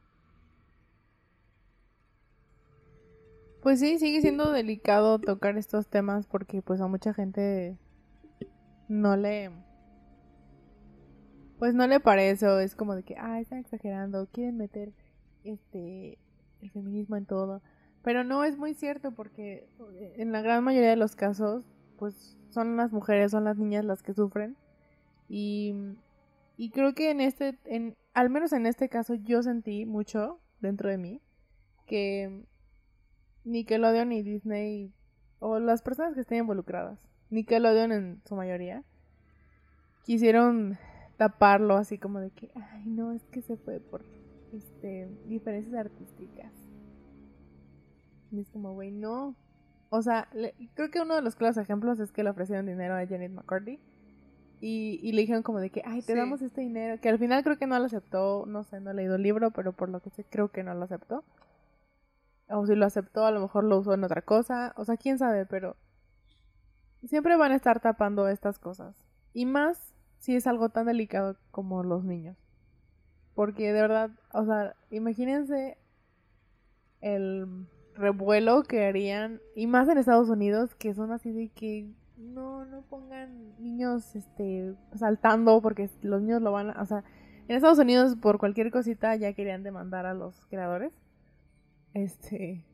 Pues 3.66 3.80
sí, 3.80 3.98
sigue 3.98 4.22
siendo 4.22 4.52
delicado 4.52 5.18
tocar 5.18 5.58
estos 5.58 5.88
temas 5.88 6.28
porque 6.28 6.62
pues 6.62 6.82
a 6.82 6.88
mucha 6.88 7.16
gente 7.16 7.80
no 8.88 9.18
le 9.18 9.50
pues 11.58 11.74
no 11.74 11.88
le 11.88 12.00
parece 12.00 12.46
o 12.48 12.60
es 12.60 12.76
como 12.76 12.96
de 12.96 13.02
que 13.02 13.16
ah 13.18 13.40
están 13.40 13.58
exagerando 13.58 14.28
quieren 14.32 14.56
meter 14.58 14.94
este 15.44 16.20
el 16.62 16.70
feminismo 16.70 17.16
en 17.16 17.26
todo 17.26 17.64
pero 18.04 18.24
no 18.24 18.44
es 18.44 18.56
muy 18.56 18.76
cierto 18.76 19.14
porque 19.16 19.68
eh, 19.96 20.14
en 20.18 20.32
la 20.32 20.44
gran 20.44 20.64
mayoría 20.64 20.92
de 20.92 20.96
los 20.96 21.16
casos 21.16 21.66
pues 21.98 22.38
son 22.52 22.78
las 22.78 22.92
mujeres 22.92 23.32
son 23.32 23.46
las 23.46 23.58
niñas 23.58 23.84
las 23.84 24.04
que 24.04 24.14
sufren. 24.14 24.58
Y 25.28 25.74
y 26.56 26.70
creo 26.70 26.94
que 26.94 27.10
en 27.10 27.20
este 27.20 27.58
en 27.66 27.98
al 28.14 28.30
menos 28.30 28.54
en 28.54 28.68
este 28.68 28.90
caso 28.90 29.16
yo 29.16 29.42
sentí 29.42 29.88
mucho 29.88 30.40
dentro 30.62 30.88
de 30.88 31.00
mí 31.00 31.20
que 31.88 32.46
Nickelodeon 33.46 34.12
y 34.12 34.24
Disney, 34.24 34.92
o 35.40 35.60
las 35.60 35.82
personas 35.82 36.14
que 36.14 36.22
estén 36.22 36.40
involucradas, 36.40 37.00
Nickelodeon 37.30 37.92
en 37.92 38.22
su 38.26 38.36
mayoría, 38.36 38.84
quisieron 40.04 40.78
taparlo 41.18 41.76
así 41.78 41.98
como 41.98 42.20
de 42.20 42.32
que, 42.32 42.52
ay, 42.56 42.84
no, 42.86 43.12
es 43.12 43.24
que 43.26 43.42
se 43.42 43.58
fue 43.58 43.80
por 43.80 44.04
este 44.54 45.08
diferencias 45.28 45.76
artísticas. 45.76 46.52
Y 48.32 48.40
es 48.40 48.50
como, 48.50 48.74
güey, 48.74 48.92
no. 48.92 49.36
O 49.90 50.02
sea, 50.02 50.28
creo 50.74 50.92
que 50.92 51.00
uno 51.00 51.16
de 51.16 51.22
los 51.22 51.36
claros 51.36 51.58
ejemplos 51.58 52.00
es 52.00 52.12
que 52.12 52.24
le 52.24 52.30
ofrecieron 52.30 52.66
dinero 52.66 52.96
a 52.96 53.06
Janet 53.06 53.32
McCarthy. 53.32 53.80
Y, 54.62 55.00
y 55.04 55.12
le 55.12 55.22
dijeron 55.22 55.44
como 55.44 55.60
de 55.60 55.70
que, 55.70 55.84
ay, 55.86 56.02
te 56.02 56.16
damos 56.16 56.42
este 56.42 56.62
dinero. 56.62 57.00
Que 57.00 57.10
al 57.10 57.20
final 57.20 57.44
creo 57.44 57.58
que 57.58 57.68
no 57.68 57.78
lo 57.78 57.86
aceptó. 57.86 58.46
No 58.46 58.64
sé, 58.64 58.80
no 58.80 58.92
he 58.92 58.94
leído 58.94 59.16
el 59.16 59.22
libro, 59.22 59.52
pero 59.52 59.74
por 59.74 59.90
lo 59.90 60.00
que 60.00 60.10
sé, 60.10 60.26
creo 60.30 60.50
que 60.50 60.64
no 60.64 60.74
lo 60.74 60.84
aceptó. 60.84 61.24
O 62.50 62.66
si 62.66 62.76
lo 62.76 62.86
aceptó, 62.86 63.26
a 63.26 63.32
lo 63.32 63.42
mejor 63.42 63.64
lo 63.64 63.78
usó 63.78 63.94
en 63.94 64.04
otra 64.04 64.22
cosa. 64.22 64.74
O 64.78 64.86
sea, 64.86 64.98
quién 64.98 65.18
sabe, 65.18 65.46
pero 65.46 65.76
siempre 67.08 67.36
van 67.38 67.52
a 67.52 67.56
estar 67.56 67.80
tapando 67.80 68.28
estas 68.28 68.60
cosas. 68.60 68.96
Y 69.34 69.46
más 69.46 69.96
si 70.20 70.36
es 70.36 70.48
algo 70.48 70.70
tan 70.70 70.86
delicado 70.86 71.38
como 71.52 71.84
los 71.84 72.04
niños. 72.04 72.38
Porque 73.34 73.74
de 73.74 73.82
verdad, 73.82 74.12
o 74.34 74.46
sea, 74.46 74.76
imagínense 74.90 75.78
el 77.02 77.68
revuelo 77.96 78.64
que 78.64 78.86
harían, 78.86 79.42
y 79.56 79.68
más 79.68 79.88
en 79.90 79.98
Estados 79.98 80.30
Unidos, 80.30 80.76
que 80.76 80.94
son 80.94 81.12
así 81.12 81.32
de 81.32 81.50
que 81.50 81.90
no, 82.18 82.66
no 82.66 82.82
pongan 82.84 83.56
niños 83.60 84.16
este, 84.16 84.74
saltando 84.96 85.62
porque 85.62 85.90
los 86.02 86.22
niños 86.22 86.42
lo 86.42 86.52
van 86.52 86.72
a, 86.72 86.82
o 86.82 86.86
sea, 86.86 87.04
en 87.48 87.56
Estados 87.56 87.80
Unidos 87.80 88.16
por 88.16 88.40
cualquier 88.40 88.72
cosita 88.72 89.16
ya 89.16 89.34
querían 89.34 89.64
demandar 89.64 90.06
a 90.06 90.14
los 90.14 90.46
creadores. 90.48 90.92
Este, 91.96 92.66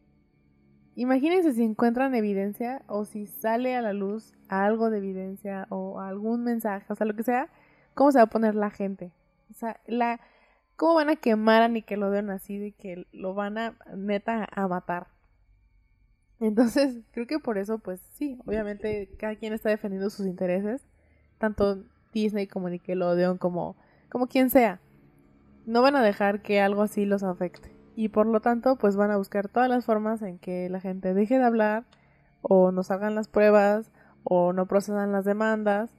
imagínense 0.96 1.54
si 1.54 1.64
encuentran 1.64 2.16
evidencia 2.16 2.82
o 2.88 3.06
si 3.06 3.28
sale 3.28 3.76
a 3.76 3.82
la 3.84 3.94
luz 3.94 4.34
algo 4.50 4.90
de 4.90 4.98
evidencia 4.98 5.68
o 5.70 6.00
algún 6.00 6.44
mensaje, 6.44 6.92
o 6.92 6.96
sea, 6.96 7.06
lo 7.06 7.16
que 7.16 7.22
sea, 7.22 7.48
¿cómo 7.94 8.12
se 8.12 8.18
va 8.18 8.24
a 8.24 8.30
poner 8.32 8.56
la 8.56 8.72
gente? 8.72 9.12
O 9.52 9.54
sea, 9.54 9.80
la, 9.86 10.20
¿cómo 10.76 10.96
van 10.96 11.12
a 11.12 11.18
quemar 11.18 11.62
a 11.62 11.68
Nickelodeon 11.68 12.32
así 12.32 12.58
de 12.58 12.72
que 12.72 13.06
lo 13.12 13.36
van 13.36 13.60
a 13.60 13.78
neta 13.96 14.50
a 14.52 14.68
matar? 14.68 15.06
Entonces, 16.40 16.98
creo 17.12 17.28
que 17.28 17.38
por 17.38 17.60
eso, 17.60 17.78
pues 17.78 18.02
sí, 18.16 18.40
obviamente 18.48 19.08
cada 19.20 19.36
quien 19.36 19.54
está 19.54 19.70
defendiendo 19.70 20.10
sus 20.10 20.26
intereses, 20.26 20.82
tanto 21.38 21.84
Disney 22.12 22.48
como 22.48 22.72
Nickelodeon, 22.72 23.38
como, 23.38 23.78
como 24.10 24.26
quien 24.26 24.50
sea. 24.50 24.82
No 25.68 25.84
van 25.84 25.96
a 25.96 26.02
dejar 26.02 26.42
que 26.42 26.60
algo 26.60 26.82
así 26.82 27.06
los 27.06 27.22
afecte. 27.22 27.81
Y 28.02 28.10
por 28.10 28.26
lo 28.26 28.40
tanto, 28.40 28.78
pues 28.78 28.96
van 28.96 29.12
a 29.12 29.18
buscar 29.18 29.48
todas 29.48 29.70
las 29.70 29.86
formas 29.86 30.24
en 30.24 30.40
que 30.40 30.68
la 30.72 30.80
gente 30.80 31.14
deje 31.14 31.38
de 31.38 31.44
hablar, 31.44 31.86
o 32.42 32.72
no 32.72 32.82
salgan 32.82 33.14
las 33.14 33.28
pruebas, 33.28 33.92
o 34.24 34.54
no 34.54 34.66
procedan 34.66 35.12
las 35.12 35.24
demandas. 35.24 35.94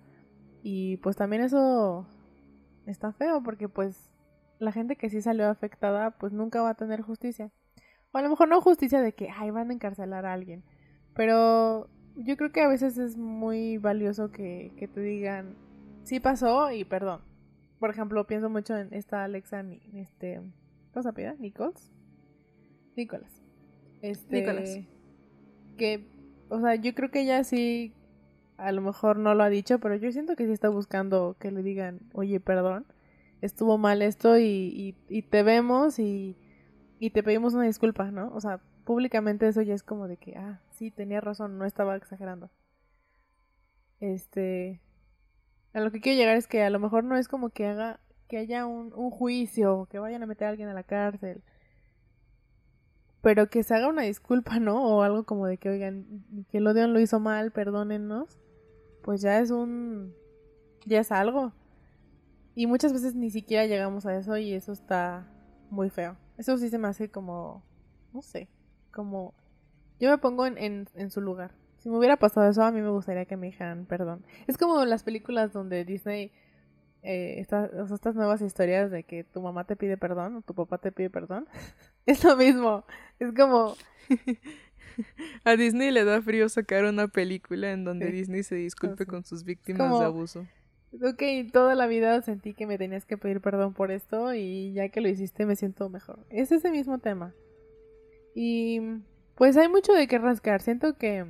Y 0.64 0.96
pues 0.96 1.14
también 1.14 1.42
eso 1.42 2.04
está 2.86 3.12
feo, 3.12 3.44
porque 3.44 3.68
pues 3.68 4.10
la 4.58 4.72
gente 4.72 4.96
que 4.96 5.10
sí 5.10 5.22
salió 5.22 5.48
afectada, 5.48 6.10
pues 6.10 6.32
nunca 6.32 6.60
va 6.60 6.70
a 6.70 6.74
tener 6.74 7.02
justicia. 7.02 7.52
O 8.10 8.18
a 8.18 8.22
lo 8.22 8.30
mejor 8.30 8.48
no 8.48 8.60
justicia 8.60 9.00
de 9.00 9.12
que, 9.14 9.30
ay, 9.30 9.52
van 9.52 9.70
a 9.70 9.74
encarcelar 9.74 10.26
a 10.26 10.32
alguien. 10.32 10.64
Pero 11.14 11.88
yo 12.16 12.36
creo 12.36 12.50
que 12.50 12.62
a 12.62 12.68
veces 12.68 12.98
es 12.98 13.16
muy 13.16 13.78
valioso 13.78 14.32
que, 14.32 14.72
que 14.76 14.88
te 14.88 15.02
digan, 15.02 15.54
sí 16.02 16.18
pasó 16.18 16.72
y 16.72 16.82
perdón. 16.82 17.20
Por 17.78 17.90
ejemplo, 17.90 18.26
pienso 18.26 18.50
mucho 18.50 18.76
en 18.76 18.92
esta 18.92 19.22
Alexa, 19.22 19.64
este, 19.94 20.42
¿cómo 20.92 21.02
se 21.02 21.22
llama? 21.22 21.36
¿Nichols? 21.38 21.90
Nicolás. 22.96 23.42
Este, 24.02 24.40
Nicolás. 24.40 24.78
Que, 25.76 26.06
o 26.48 26.60
sea, 26.60 26.74
yo 26.74 26.94
creo 26.94 27.10
que 27.10 27.22
ella 27.22 27.44
sí, 27.44 27.94
a 28.56 28.72
lo 28.72 28.82
mejor 28.82 29.18
no 29.18 29.34
lo 29.34 29.42
ha 29.42 29.48
dicho, 29.48 29.78
pero 29.78 29.96
yo 29.96 30.12
siento 30.12 30.36
que 30.36 30.46
sí 30.46 30.52
está 30.52 30.68
buscando 30.68 31.36
que 31.38 31.50
le 31.50 31.62
digan, 31.62 32.00
oye, 32.12 32.40
perdón, 32.40 32.86
estuvo 33.40 33.78
mal 33.78 34.02
esto 34.02 34.38
y, 34.38 34.44
y, 34.44 34.96
y 35.08 35.22
te 35.22 35.42
vemos 35.42 35.98
y 35.98 36.36
y 37.02 37.10
te 37.10 37.24
pedimos 37.24 37.52
una 37.54 37.64
disculpa, 37.64 38.12
¿no? 38.12 38.32
O 38.32 38.40
sea, 38.40 38.60
públicamente 38.84 39.48
eso 39.48 39.60
ya 39.60 39.74
es 39.74 39.82
como 39.82 40.06
de 40.06 40.18
que, 40.18 40.36
ah, 40.36 40.60
sí, 40.70 40.92
tenía 40.92 41.20
razón, 41.20 41.58
no 41.58 41.64
estaba 41.64 41.96
exagerando. 41.96 42.48
Este, 43.98 44.80
a 45.72 45.80
lo 45.80 45.90
que 45.90 46.00
quiero 46.00 46.16
llegar 46.16 46.36
es 46.36 46.46
que 46.46 46.62
a 46.62 46.70
lo 46.70 46.78
mejor 46.78 47.02
no 47.02 47.16
es 47.16 47.26
como 47.26 47.50
que 47.50 47.66
haga, 47.66 47.98
que 48.32 48.38
haya 48.38 48.64
un, 48.64 48.90
juicio, 49.10 49.86
que 49.90 49.98
vayan 49.98 50.22
a 50.22 50.26
meter 50.26 50.46
a 50.46 50.50
alguien 50.52 50.70
a 50.70 50.72
la 50.72 50.84
cárcel, 50.84 51.42
pero 53.20 53.50
que 53.50 53.62
se 53.62 53.74
haga 53.74 53.88
una 53.88 54.00
disculpa, 54.00 54.58
¿no? 54.58 54.82
O 54.82 55.02
algo 55.02 55.24
como 55.24 55.46
de 55.46 55.58
que, 55.58 55.68
oigan, 55.68 56.24
que 56.48 56.56
el 56.56 56.66
odio 56.66 56.88
lo 56.88 56.98
hizo 56.98 57.20
mal, 57.20 57.50
perdónennos, 57.52 58.40
pues 59.02 59.20
ya 59.20 59.38
es 59.38 59.50
un, 59.50 60.14
ya 60.86 61.00
es 61.00 61.12
algo. 61.12 61.52
Y 62.54 62.66
muchas 62.66 62.94
veces 62.94 63.14
ni 63.14 63.28
siquiera 63.28 63.66
llegamos 63.66 64.06
a 64.06 64.16
eso 64.16 64.38
y 64.38 64.54
eso 64.54 64.72
está 64.72 65.28
muy 65.68 65.90
feo. 65.90 66.16
Eso 66.38 66.56
sí 66.56 66.70
se 66.70 66.78
me 66.78 66.88
hace 66.88 67.10
como, 67.10 67.62
no 68.14 68.22
sé, 68.22 68.48
como... 68.92 69.34
Yo 70.00 70.08
me 70.08 70.16
pongo 70.16 70.46
en, 70.46 70.88
en, 70.94 71.10
su 71.10 71.20
lugar. 71.20 71.52
Si 71.76 71.90
me 71.90 71.98
hubiera 71.98 72.16
pasado 72.16 72.48
eso, 72.48 72.62
a 72.62 72.72
mí 72.72 72.80
me 72.80 72.88
gustaría 72.88 73.26
que 73.26 73.36
me 73.36 73.48
dijeran 73.48 73.84
perdón. 73.84 74.24
Es 74.46 74.56
como 74.56 74.86
las 74.86 75.02
películas 75.02 75.52
donde 75.52 75.84
Disney, 75.84 76.32
eh, 77.02 77.40
estas 77.40 78.14
nuevas 78.14 78.40
historias 78.40 78.90
de 78.90 79.04
que 79.04 79.24
tu 79.24 79.42
mamá 79.42 79.64
te 79.64 79.76
pide 79.76 79.96
perdón 79.96 80.36
o 80.36 80.42
tu 80.42 80.54
papá 80.54 80.78
te 80.78 80.92
pide 80.92 81.10
perdón. 81.10 81.46
es 82.06 82.22
lo 82.24 82.36
mismo. 82.36 82.84
Es 83.18 83.32
como... 83.32 83.76
A 85.44 85.56
Disney 85.56 85.90
le 85.90 86.04
da 86.04 86.20
frío 86.20 86.48
sacar 86.48 86.84
una 86.84 87.08
película 87.08 87.72
en 87.72 87.84
donde 87.84 88.10
Disney 88.10 88.42
se 88.42 88.56
disculpe 88.56 89.06
con 89.06 89.24
sus 89.24 89.42
víctimas 89.42 89.98
de 89.98 90.04
abuso. 90.04 90.46
Ok, 91.00 91.22
toda 91.50 91.74
la 91.74 91.86
vida 91.86 92.20
sentí 92.20 92.52
que 92.52 92.66
me 92.66 92.76
tenías 92.76 93.06
que 93.06 93.16
pedir 93.16 93.40
perdón 93.40 93.72
por 93.72 93.90
esto 93.90 94.34
y 94.34 94.74
ya 94.74 94.90
que 94.90 95.00
lo 95.00 95.08
hiciste 95.08 95.46
me 95.46 95.56
siento 95.56 95.88
mejor. 95.88 96.18
Es 96.28 96.52
ese 96.52 96.70
mismo 96.70 96.98
tema. 96.98 97.34
Y 98.34 98.80
pues 99.34 99.56
hay 99.56 99.68
mucho 99.68 99.94
de 99.94 100.06
qué 100.06 100.18
rascar. 100.18 100.60
Siento 100.60 100.96
que, 100.98 101.24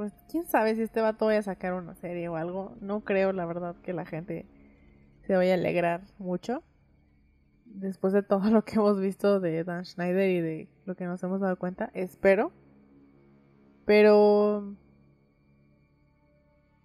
pues, 0.00 0.14
quién 0.30 0.46
sabe 0.46 0.74
si 0.76 0.80
este 0.80 1.02
vato 1.02 1.26
vaya 1.26 1.40
a 1.40 1.42
sacar 1.42 1.74
una 1.74 1.94
serie 1.94 2.26
o 2.30 2.36
algo. 2.36 2.74
No 2.80 3.04
creo, 3.04 3.34
la 3.34 3.44
verdad, 3.44 3.76
que 3.82 3.92
la 3.92 4.06
gente 4.06 4.46
se 5.26 5.36
vaya 5.36 5.52
a 5.52 5.56
alegrar 5.56 6.00
mucho. 6.16 6.62
Después 7.66 8.14
de 8.14 8.22
todo 8.22 8.40
lo 8.50 8.64
que 8.64 8.76
hemos 8.76 8.98
visto 8.98 9.40
de 9.40 9.62
Dan 9.62 9.84
Schneider 9.84 10.30
y 10.30 10.40
de 10.40 10.68
lo 10.86 10.94
que 10.94 11.04
nos 11.04 11.22
hemos 11.22 11.42
dado 11.42 11.58
cuenta, 11.58 11.90
espero. 11.92 12.50
Pero 13.84 14.74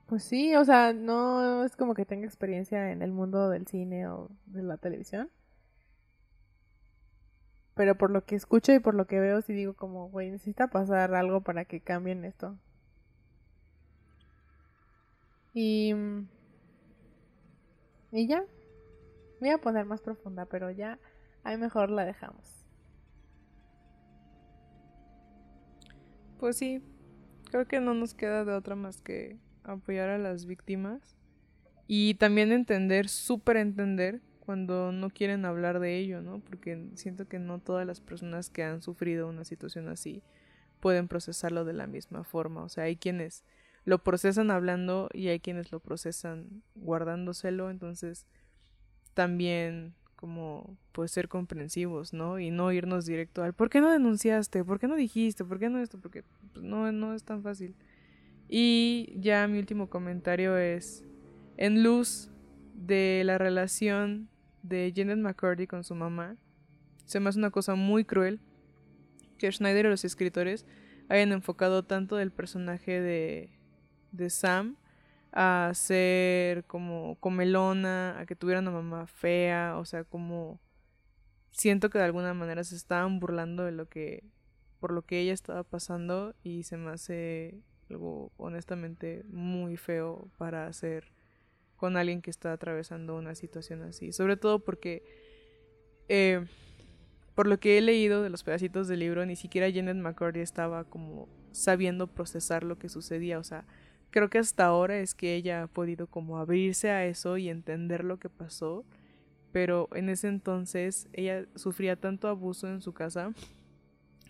pues 0.07 0.23
sí, 0.23 0.53
o 0.57 0.65
sea, 0.65 0.91
no 0.91 1.63
es 1.63 1.77
como 1.77 1.93
que 1.93 2.05
tenga 2.05 2.25
experiencia 2.25 2.91
en 2.91 3.01
el 3.01 3.13
mundo 3.13 3.49
del 3.49 3.65
cine 3.65 4.09
o 4.09 4.29
de 4.45 4.61
la 4.61 4.75
televisión. 4.75 5.29
Pero 7.75 7.95
por 7.95 8.11
lo 8.11 8.25
que 8.25 8.35
escucho 8.35 8.73
y 8.73 8.79
por 8.79 8.93
lo 8.93 9.07
que 9.07 9.21
veo, 9.21 9.41
sí 9.41 9.53
digo 9.53 9.73
como, 9.73 10.09
güey, 10.09 10.31
necesita 10.31 10.67
pasar 10.67 11.15
algo 11.15 11.39
para 11.39 11.63
que 11.63 11.79
cambien 11.79 12.25
esto. 12.25 12.57
Y... 15.55 15.93
Y 18.11 18.27
ya. 18.27 18.45
Voy 19.39 19.49
a 19.49 19.57
poner 19.57 19.85
más 19.85 20.01
profunda, 20.01 20.45
pero 20.45 20.69
ya 20.69 20.99
ahí 21.43 21.57
mejor 21.57 21.89
la 21.89 22.05
dejamos. 22.05 22.65
Pues 26.39 26.57
sí, 26.57 26.83
creo 27.49 27.67
que 27.67 27.79
no 27.79 27.93
nos 27.93 28.13
queda 28.13 28.43
de 28.43 28.53
otra 28.53 28.75
más 28.75 29.01
que 29.01 29.37
apoyar 29.63 30.09
a 30.09 30.17
las 30.17 30.45
víctimas 30.45 31.15
y 31.87 32.15
también 32.15 32.51
entender, 32.51 33.07
súper 33.07 33.57
entender 33.57 34.21
cuando 34.41 34.91
no 34.91 35.09
quieren 35.09 35.45
hablar 35.45 35.79
de 35.79 35.97
ello, 35.97 36.21
¿no? 36.21 36.39
Porque 36.39 36.89
siento 36.95 37.27
que 37.27 37.39
no 37.39 37.59
todas 37.59 37.87
las 37.87 38.01
personas 38.01 38.49
que 38.49 38.63
han 38.63 38.81
sufrido 38.81 39.27
una 39.27 39.45
situación 39.45 39.87
así 39.87 40.21
pueden 40.81 41.07
procesarlo 41.07 41.63
de 41.65 41.73
la 41.73 41.87
misma 41.87 42.23
forma. 42.23 42.63
O 42.63 42.69
sea, 42.69 42.83
hay 42.83 42.97
quienes 42.97 43.43
lo 43.85 44.03
procesan 44.03 44.51
hablando 44.51 45.09
y 45.13 45.27
hay 45.27 45.39
quienes 45.39 45.71
lo 45.71 45.79
procesan 45.79 46.63
guardándoselo, 46.73 47.69
entonces 47.69 48.25
también 49.13 49.93
como 50.15 50.77
pues 50.91 51.11
ser 51.11 51.27
comprensivos, 51.27 52.11
¿no? 52.11 52.39
Y 52.39 52.49
no 52.49 52.71
irnos 52.71 53.05
directo 53.05 53.43
al 53.43 53.53
¿por 53.53 53.69
qué 53.69 53.81
no 53.81 53.91
denunciaste? 53.91 54.63
¿Por 54.63 54.79
qué 54.79 54.87
no 54.87 54.95
dijiste? 54.95 55.45
¿Por 55.45 55.59
qué 55.59 55.69
no 55.69 55.79
esto? 55.79 55.99
Porque 55.99 56.23
pues, 56.51 56.65
no, 56.65 56.91
no 56.91 57.13
es 57.13 57.23
tan 57.23 57.43
fácil. 57.43 57.75
Y 58.47 59.13
ya 59.19 59.47
mi 59.47 59.59
último 59.59 59.89
comentario 59.89 60.57
es, 60.57 61.03
en 61.57 61.83
luz 61.83 62.29
de 62.73 63.23
la 63.25 63.37
relación 63.37 64.29
de 64.63 64.91
Janet 64.95 65.19
McCurdy 65.19 65.67
con 65.67 65.83
su 65.83 65.95
mamá, 65.95 66.37
se 67.05 67.19
me 67.19 67.29
hace 67.29 67.39
una 67.39 67.51
cosa 67.51 67.75
muy 67.75 68.03
cruel 68.03 68.39
que 69.37 69.51
Schneider 69.51 69.85
y 69.85 69.89
los 69.89 70.05
escritores 70.05 70.65
hayan 71.07 71.31
enfocado 71.31 71.83
tanto 71.83 72.15
del 72.15 72.31
personaje 72.31 72.99
de, 72.99 73.54
de 74.15 74.29
Sam 74.29 74.77
a 75.31 75.71
ser 75.73 76.63
como 76.65 77.15
comelona, 77.19 78.19
a 78.19 78.25
que 78.25 78.35
tuviera 78.35 78.61
una 78.61 78.71
mamá 78.71 79.05
fea, 79.07 79.77
o 79.77 79.85
sea, 79.85 80.03
como 80.03 80.59
siento 81.51 81.89
que 81.89 81.97
de 81.97 82.05
alguna 82.05 82.33
manera 82.33 82.63
se 82.63 82.75
estaban 82.75 83.19
burlando 83.19 83.63
de 83.63 83.71
lo 83.71 83.87
que 83.87 84.23
por 84.79 84.91
lo 84.91 85.01
que 85.01 85.19
ella 85.19 85.33
estaba 85.33 85.63
pasando 85.63 86.35
y 86.43 86.63
se 86.63 86.77
me 86.77 86.91
hace 86.91 87.59
algo 87.89 88.31
honestamente 88.37 89.23
muy 89.27 89.77
feo 89.77 90.29
para 90.37 90.67
hacer 90.67 91.11
con 91.75 91.97
alguien 91.97 92.21
que 92.21 92.29
está 92.29 92.53
atravesando 92.53 93.15
una 93.15 93.35
situación 93.35 93.81
así. 93.83 94.11
Sobre 94.11 94.37
todo 94.37 94.59
porque, 94.59 95.03
eh, 96.07 96.45
por 97.35 97.47
lo 97.47 97.59
que 97.59 97.77
he 97.77 97.81
leído 97.81 98.23
de 98.23 98.29
los 98.29 98.43
pedacitos 98.43 98.87
del 98.87 98.99
libro, 98.99 99.25
ni 99.25 99.35
siquiera 99.35 99.71
Janet 99.71 99.97
McCurdy 99.97 100.39
estaba 100.39 100.83
como 100.83 101.27
sabiendo 101.51 102.07
procesar 102.07 102.63
lo 102.63 102.77
que 102.77 102.89
sucedía. 102.89 103.39
O 103.39 103.43
sea, 103.43 103.65
creo 104.15 104.29
que 104.29 104.37
hasta 104.37 104.65
ahora 104.65 104.97
es 104.99 105.13
que 105.13 105.35
ella 105.35 105.63
ha 105.63 105.67
podido 105.67 106.07
como 106.07 106.37
abrirse 106.37 106.89
a 106.89 107.05
eso 107.05 107.35
y 107.35 107.49
entender 107.49 108.05
lo 108.05 108.17
que 108.17 108.29
pasó. 108.29 108.85
Pero 109.51 109.89
en 109.91 110.07
ese 110.07 110.29
entonces 110.29 111.09
ella 111.11 111.45
sufría 111.55 111.97
tanto 111.97 112.29
abuso 112.29 112.69
en 112.69 112.81
su 112.81 112.93
casa 112.93 113.33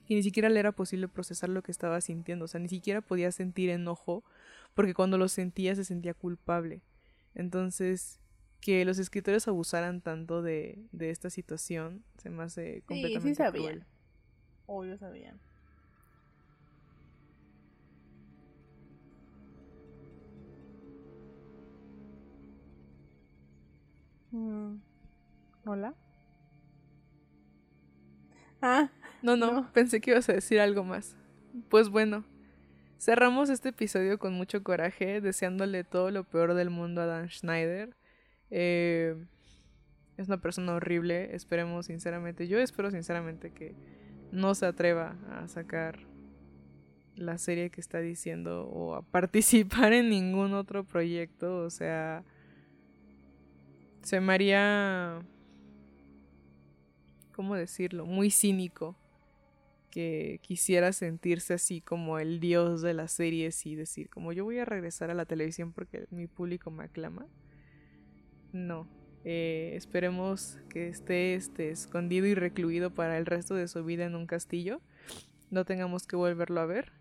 que 0.07 0.15
ni 0.15 0.23
siquiera 0.23 0.49
le 0.49 0.59
era 0.59 0.71
posible 0.71 1.07
procesar 1.07 1.49
lo 1.49 1.61
que 1.61 1.71
estaba 1.71 2.01
sintiendo, 2.01 2.45
o 2.45 2.47
sea, 2.47 2.59
ni 2.59 2.67
siquiera 2.67 3.01
podía 3.01 3.31
sentir 3.31 3.69
enojo, 3.69 4.23
porque 4.73 4.95
cuando 4.95 5.19
lo 5.19 5.27
sentía 5.27 5.75
se 5.75 5.83
sentía 5.83 6.15
culpable. 6.15 6.81
Entonces, 7.35 8.19
que 8.61 8.85
los 8.85 8.97
escritores 8.97 9.47
abusaran 9.47 10.01
tanto 10.01 10.41
de, 10.41 10.79
de 10.93 11.11
esta 11.11 11.29
situación 11.29 12.03
se 12.17 12.31
me 12.31 12.41
hace 12.41 12.81
completamente 12.87 13.29
sí, 13.29 13.35
sí 13.35 13.35
sabían. 13.35 13.85
Obvio 14.65 14.97
sabían. 14.97 15.39
Hola. 25.65 25.93
Ah, 28.61 28.89
No, 29.21 29.35
no, 29.37 29.51
No. 29.51 29.71
pensé 29.73 30.01
que 30.01 30.11
ibas 30.11 30.27
a 30.29 30.33
decir 30.33 30.59
algo 30.59 30.83
más. 30.83 31.15
Pues 31.69 31.89
bueno, 31.89 32.25
cerramos 32.99 33.49
este 33.49 33.69
episodio 33.69 34.19
con 34.19 34.33
mucho 34.33 34.61
coraje, 34.63 35.21
deseándole 35.21 35.83
todo 35.83 36.11
lo 36.11 36.23
peor 36.25 36.53
del 36.53 36.69
mundo 36.69 37.01
a 37.01 37.05
Dan 37.05 37.29
Schneider. 37.29 37.95
Eh, 38.51 39.15
es 40.17 40.27
una 40.27 40.37
persona 40.37 40.73
horrible, 40.73 41.33
esperemos 41.35 41.85
sinceramente, 41.87 42.47
yo 42.47 42.59
espero 42.59 42.91
sinceramente 42.91 43.51
que 43.51 43.73
no 44.31 44.53
se 44.53 44.65
atreva 44.65 45.15
a 45.31 45.47
sacar 45.47 45.99
la 47.15 47.37
serie 47.37 47.69
que 47.69 47.79
está 47.81 47.99
diciendo 47.99 48.65
o 48.67 48.95
a 48.95 49.01
participar 49.11 49.93
en 49.93 50.09
ningún 50.09 50.53
otro 50.53 50.83
proyecto, 50.83 51.59
o 51.59 51.69
sea, 51.69 52.23
se 54.05 54.21
me 54.21 54.33
haría, 54.33 55.25
¿cómo 57.33 57.55
decirlo? 57.55 58.05
Muy 58.05 58.29
cínico 58.29 58.95
que 59.89 60.39
quisiera 60.43 60.93
sentirse 60.93 61.55
así 61.55 61.81
como 61.81 62.19
el 62.19 62.39
dios 62.39 62.83
de 62.83 62.93
las 62.93 63.13
series 63.13 63.65
y 63.65 63.73
decir 63.73 64.09
como 64.11 64.31
yo 64.31 64.43
voy 64.43 64.59
a 64.59 64.65
regresar 64.65 65.09
a 65.09 65.15
la 65.15 65.25
televisión 65.25 65.73
porque 65.73 66.05
mi 66.11 66.27
público 66.27 66.69
me 66.69 66.83
aclama. 66.83 67.25
No. 68.53 68.87
Eh, 69.23 69.71
esperemos 69.75 70.59
que 70.69 70.87
esté 70.87 71.33
este, 71.33 71.71
escondido 71.71 72.27
y 72.27 72.35
recluido 72.35 72.93
para 72.93 73.17
el 73.17 73.25
resto 73.25 73.55
de 73.55 73.67
su 73.67 73.83
vida 73.83 74.05
en 74.05 74.13
un 74.13 74.27
castillo. 74.27 74.81
No 75.49 75.65
tengamos 75.65 76.05
que 76.05 76.15
volverlo 76.15 76.61
a 76.61 76.67
ver. 76.67 76.91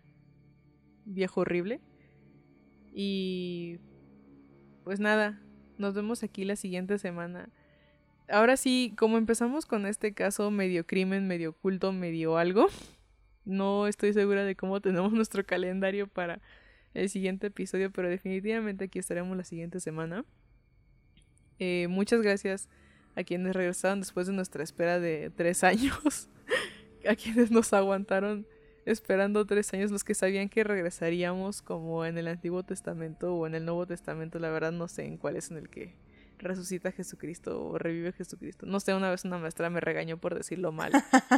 Viejo 1.05 1.41
horrible. 1.41 1.81
Y 2.95 3.77
pues 4.83 4.99
nada, 4.99 5.44
nos 5.77 5.93
vemos 5.93 6.23
aquí 6.23 6.45
la 6.45 6.55
siguiente 6.55 6.97
semana. 6.97 7.49
Ahora 8.27 8.57
sí, 8.57 8.93
como 8.97 9.17
empezamos 9.17 9.65
con 9.65 9.85
este 9.85 10.13
caso 10.13 10.49
medio 10.49 10.85
crimen, 10.85 11.27
medio 11.27 11.51
oculto, 11.51 11.91
medio 11.91 12.37
algo, 12.37 12.67
no 13.45 13.87
estoy 13.87 14.13
segura 14.13 14.43
de 14.43 14.55
cómo 14.55 14.81
tenemos 14.81 15.11
nuestro 15.13 15.45
calendario 15.45 16.07
para 16.07 16.41
el 16.93 17.09
siguiente 17.09 17.47
episodio, 17.47 17.91
pero 17.91 18.09
definitivamente 18.09 18.85
aquí 18.85 18.99
estaremos 18.99 19.35
la 19.37 19.43
siguiente 19.43 19.79
semana. 19.79 20.25
Eh, 21.59 21.87
muchas 21.89 22.21
gracias 22.21 22.69
a 23.15 23.23
quienes 23.23 23.55
regresaron 23.55 23.99
después 23.99 24.27
de 24.27 24.33
nuestra 24.33 24.63
espera 24.63 24.99
de 24.99 25.31
tres 25.35 25.63
años, 25.65 26.29
a 27.07 27.15
quienes 27.15 27.51
nos 27.51 27.73
aguantaron 27.73 28.47
esperando 28.85 29.45
tres 29.45 29.73
años, 29.73 29.91
los 29.91 30.03
que 30.03 30.13
sabían 30.13 30.47
que 30.47 30.63
regresaríamos 30.63 31.61
como 31.61 32.05
en 32.05 32.17
el 32.17 32.27
Antiguo 32.27 32.63
Testamento 32.63 33.35
o 33.35 33.47
en 33.47 33.55
el 33.55 33.65
Nuevo 33.65 33.85
Testamento, 33.87 34.39
la 34.39 34.49
verdad 34.49 34.71
no 34.71 34.87
sé 34.87 35.05
en 35.05 35.17
cuál 35.17 35.35
es 35.35 35.51
en 35.51 35.57
el 35.57 35.69
que 35.69 35.95
resucita 36.37 36.91
Jesucristo 36.91 37.65
o 37.65 37.77
revive 37.77 38.11
Jesucristo. 38.11 38.65
No 38.65 38.79
sé, 38.79 38.93
una 38.93 39.09
vez 39.09 39.25
una 39.25 39.37
maestra 39.37 39.69
me 39.69 39.79
regañó 39.79 40.17
por 40.17 40.35
decirlo 40.35 40.71
mal 40.71 40.91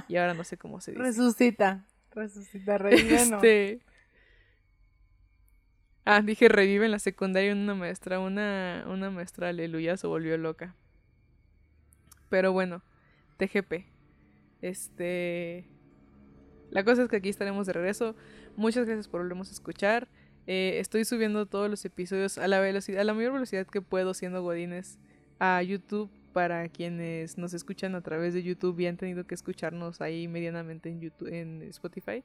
y 0.07 0.17
ahora 0.17 0.33
no 0.33 0.43
sé 0.43 0.57
cómo 0.57 0.81
se 0.81 0.91
dice. 0.91 1.03
resucita. 1.03 1.85
Resucita, 2.11 2.77
revive, 2.77 3.25
no. 3.29 3.37
Este... 3.37 3.79
Ah, 6.03 6.21
dije 6.21 6.47
revive 6.47 6.85
en 6.85 6.91
la 6.91 6.99
secundaria 6.99 7.51
una 7.51 7.75
maestra, 7.75 8.19
una, 8.19 8.85
una 8.87 9.11
maestra 9.11 9.49
aleluya 9.49 9.97
se 9.97 10.07
volvió 10.07 10.37
loca. 10.37 10.75
Pero 12.29 12.51
bueno, 12.51 12.81
TGP. 13.37 13.85
Este... 14.61 15.76
La 16.71 16.83
cosa 16.83 17.03
es 17.03 17.09
que 17.09 17.17
aquí 17.17 17.29
estaremos 17.29 17.67
de 17.67 17.73
regreso. 17.73 18.15
Muchas 18.55 18.85
gracias 18.85 19.07
por 19.07 19.21
volvernos 19.21 19.49
a 19.49 19.53
escuchar. 19.53 20.07
Eh, 20.47 20.77
estoy 20.79 21.05
subiendo 21.05 21.45
todos 21.45 21.69
los 21.69 21.83
episodios 21.85 22.37
a 22.37 22.47
la 22.47 22.59
velocidad, 22.59 23.01
a 23.01 23.03
la 23.03 23.13
mayor 23.13 23.33
velocidad 23.33 23.67
que 23.67 23.81
puedo 23.81 24.13
siendo 24.13 24.41
Godines 24.41 24.97
a 25.39 25.61
YouTube 25.61 26.09
para 26.33 26.67
quienes 26.69 27.37
nos 27.37 27.53
escuchan 27.53 27.95
a 27.95 28.01
través 28.01 28.33
de 28.33 28.43
YouTube 28.43 28.79
y 28.79 28.87
han 28.87 28.95
tenido 28.95 29.25
que 29.25 29.35
escucharnos 29.35 30.01
ahí 30.01 30.27
medianamente 30.27 30.89
en 30.89 31.01
YouTube, 31.01 31.33
en 31.33 31.63
Spotify. 31.63 32.23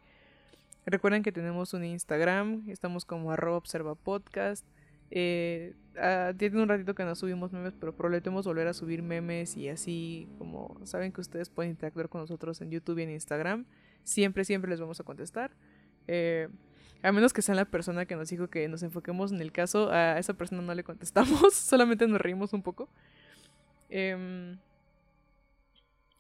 Recuerden 0.84 1.22
que 1.22 1.32
tenemos 1.32 1.74
un 1.74 1.84
Instagram, 1.84 2.68
estamos 2.68 3.04
como 3.04 3.32
arroba 3.32 3.56
observa 3.56 3.94
podcast. 3.94 4.66
Eh, 5.10 5.74
ah, 5.98 6.32
tiene 6.36 6.62
un 6.62 6.68
ratito 6.68 6.94
que 6.94 7.04
no 7.04 7.14
subimos 7.14 7.52
memes, 7.52 7.74
pero 7.78 7.94
prometemos 7.94 8.46
volver 8.46 8.66
a 8.66 8.72
subir 8.72 9.02
memes 9.02 9.56
y 9.56 9.68
así 9.68 10.28
como 10.38 10.78
saben 10.84 11.12
que 11.12 11.20
ustedes 11.20 11.50
pueden 11.50 11.72
interactuar 11.72 12.08
con 12.08 12.20
nosotros 12.20 12.60
en 12.60 12.70
YouTube 12.70 12.98
y 12.98 13.02
en 13.02 13.10
Instagram. 13.10 13.64
Siempre, 14.04 14.44
siempre 14.44 14.70
les 14.70 14.80
vamos 14.80 14.98
a 15.00 15.04
contestar. 15.04 15.52
Eh, 16.08 16.48
a 17.02 17.10
menos 17.10 17.32
que 17.32 17.42
sea 17.42 17.54
la 17.54 17.64
persona 17.64 18.06
que 18.06 18.14
nos 18.14 18.28
dijo 18.28 18.48
que 18.48 18.68
nos 18.68 18.82
enfoquemos 18.82 19.32
en 19.32 19.40
el 19.40 19.50
caso, 19.50 19.90
a 19.90 20.18
esa 20.18 20.34
persona 20.34 20.62
no 20.62 20.74
le 20.74 20.84
contestamos, 20.84 21.52
solamente 21.54 22.06
nos 22.06 22.20
reímos 22.20 22.52
un 22.52 22.62
poco. 22.62 22.88
Em, 23.90 24.58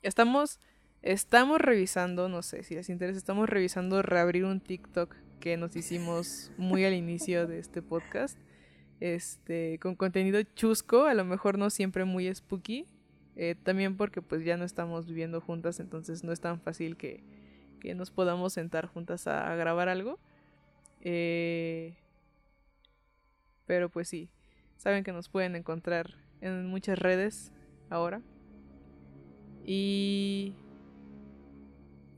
estamos, 0.02 0.58
estamos 1.02 1.60
revisando, 1.60 2.28
no 2.28 2.42
sé 2.42 2.64
si 2.64 2.74
les 2.74 2.88
interesa, 2.88 3.18
estamos 3.18 3.48
revisando 3.48 4.02
reabrir 4.02 4.44
un 4.44 4.60
TikTok 4.60 5.14
que 5.38 5.56
nos 5.56 5.76
hicimos 5.76 6.50
muy 6.56 6.84
al 6.84 6.94
inicio 6.94 7.46
de 7.46 7.58
este 7.60 7.80
podcast. 7.80 8.36
Este, 9.00 9.78
con 9.80 9.96
contenido 9.96 10.40
chusco, 10.42 11.06
a 11.06 11.14
lo 11.14 11.24
mejor 11.24 11.58
no 11.58 11.70
siempre 11.70 12.04
muy 12.04 12.32
spooky. 12.32 12.86
eh, 13.34 13.56
también 13.62 13.96
porque 13.96 14.20
pues 14.20 14.44
ya 14.44 14.56
no 14.56 14.64
estamos 14.64 15.06
viviendo 15.06 15.40
juntas, 15.40 15.80
entonces 15.80 16.22
no 16.22 16.32
es 16.32 16.40
tan 16.40 16.60
fácil 16.60 16.96
que, 16.96 17.24
que 17.82 17.94
nos 17.96 18.12
podamos 18.12 18.52
sentar 18.52 18.86
juntas 18.86 19.26
a, 19.26 19.50
a 19.52 19.56
grabar 19.56 19.88
algo. 19.88 20.20
Eh, 21.00 21.96
pero 23.66 23.88
pues 23.88 24.06
sí, 24.08 24.28
saben 24.76 25.02
que 25.02 25.12
nos 25.12 25.28
pueden 25.28 25.56
encontrar 25.56 26.14
en 26.40 26.66
muchas 26.66 26.98
redes 26.98 27.50
ahora. 27.90 28.22
Y... 29.66 30.54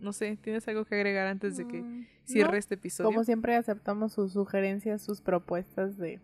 No 0.01 0.12
sé, 0.12 0.36
¿tienes 0.43 0.69
algo 0.69 0.85
que 0.85 0.97
agregar 0.97 1.27
antes 1.27 1.57
de 1.57 1.66
que 1.66 1.81
Mm, 1.81 2.07
cierre 2.24 2.53
no. 2.53 2.59
este 2.59 2.74
episodio? 2.74 3.09
Como 3.11 3.24
siempre 3.24 3.57
aceptamos 3.57 4.12
sus 4.12 4.35
sugerencias, 4.35 5.01
sus 5.01 5.23
propuestas 5.23 5.97
de, 5.97 6.20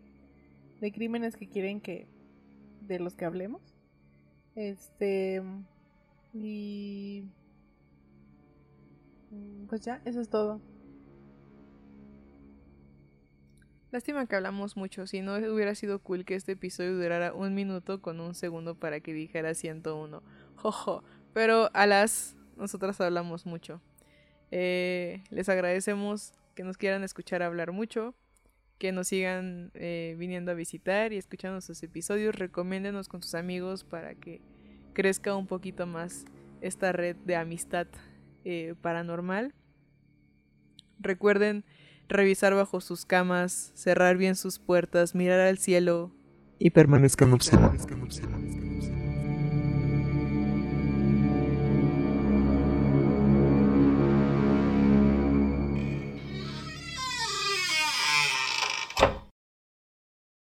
de 0.83 0.93
crímenes 0.93 1.35
que 1.35 1.49
quieren 1.49 1.81
que 1.81 2.07
de 2.83 2.99
los 2.99 3.15
que 3.15 3.25
hablemos. 3.25 3.63
Este 4.55 5.43
y 6.35 7.25
pues 9.69 9.81
ya, 9.83 10.01
eso 10.05 10.21
es 10.21 10.29
todo. 10.29 10.61
Lástima 13.93 14.27
que 14.27 14.37
hablamos 14.37 14.77
mucho, 14.77 15.09
si 15.09 15.21
no 15.21 15.35
hubiera 15.35 15.75
sido 15.75 15.99
cool 15.99 16.25
que 16.25 16.37
este 16.37 16.53
episodio 16.53 16.97
durara 16.97 17.35
un 17.35 17.55
minuto 17.55 18.01
con 18.01 18.21
un 18.21 18.35
segundo 18.35 18.77
para 18.77 19.01
que 19.01 19.13
dijera 19.13 19.55
101. 19.55 20.23
Jojo, 20.55 21.03
pero 21.33 21.71
a 21.75 21.87
las 21.87 22.37
nosotras 22.57 23.01
hablamos 23.01 23.47
mucho. 23.47 23.81
Eh, 24.53 25.25
les 25.31 25.49
agradecemos 25.49 26.35
que 26.55 26.63
nos 26.63 26.77
quieran 26.77 27.03
escuchar 27.03 27.43
hablar 27.43 27.73
mucho, 27.73 28.15
que 28.79 28.93
nos 28.93 29.09
sigan 29.09 29.73
eh, 29.75 30.15
viniendo 30.19 30.53
a 30.53 30.55
visitar 30.55 31.13
y 31.13 31.17
escuchando 31.17 31.55
nuestros 31.55 31.83
episodios. 31.83 32.37
Recomiéndenos 32.37 33.09
con 33.09 33.23
sus 33.23 33.35
amigos 33.35 33.83
para 33.83 34.15
que 34.15 34.41
crezca 34.93 35.35
un 35.35 35.49
poquito 35.49 35.87
más 35.87 36.27
esta 36.61 36.93
red 36.93 37.17
de 37.17 37.35
amistad 37.35 37.89
eh, 38.45 38.75
paranormal. 38.81 39.55
Recuerden 40.99 41.65
revisar 42.09 42.55
bajo 42.55 42.81
sus 42.81 43.05
camas, 43.05 43.73
cerrar 43.75 44.17
bien 44.17 44.37
sus 44.37 44.59
puertas, 44.59 45.15
mirar 45.15 45.41
al 45.41 45.59
cielo 45.59 46.13
y 46.61 46.71
permanezcan 46.71 47.33
observando. 47.33 48.70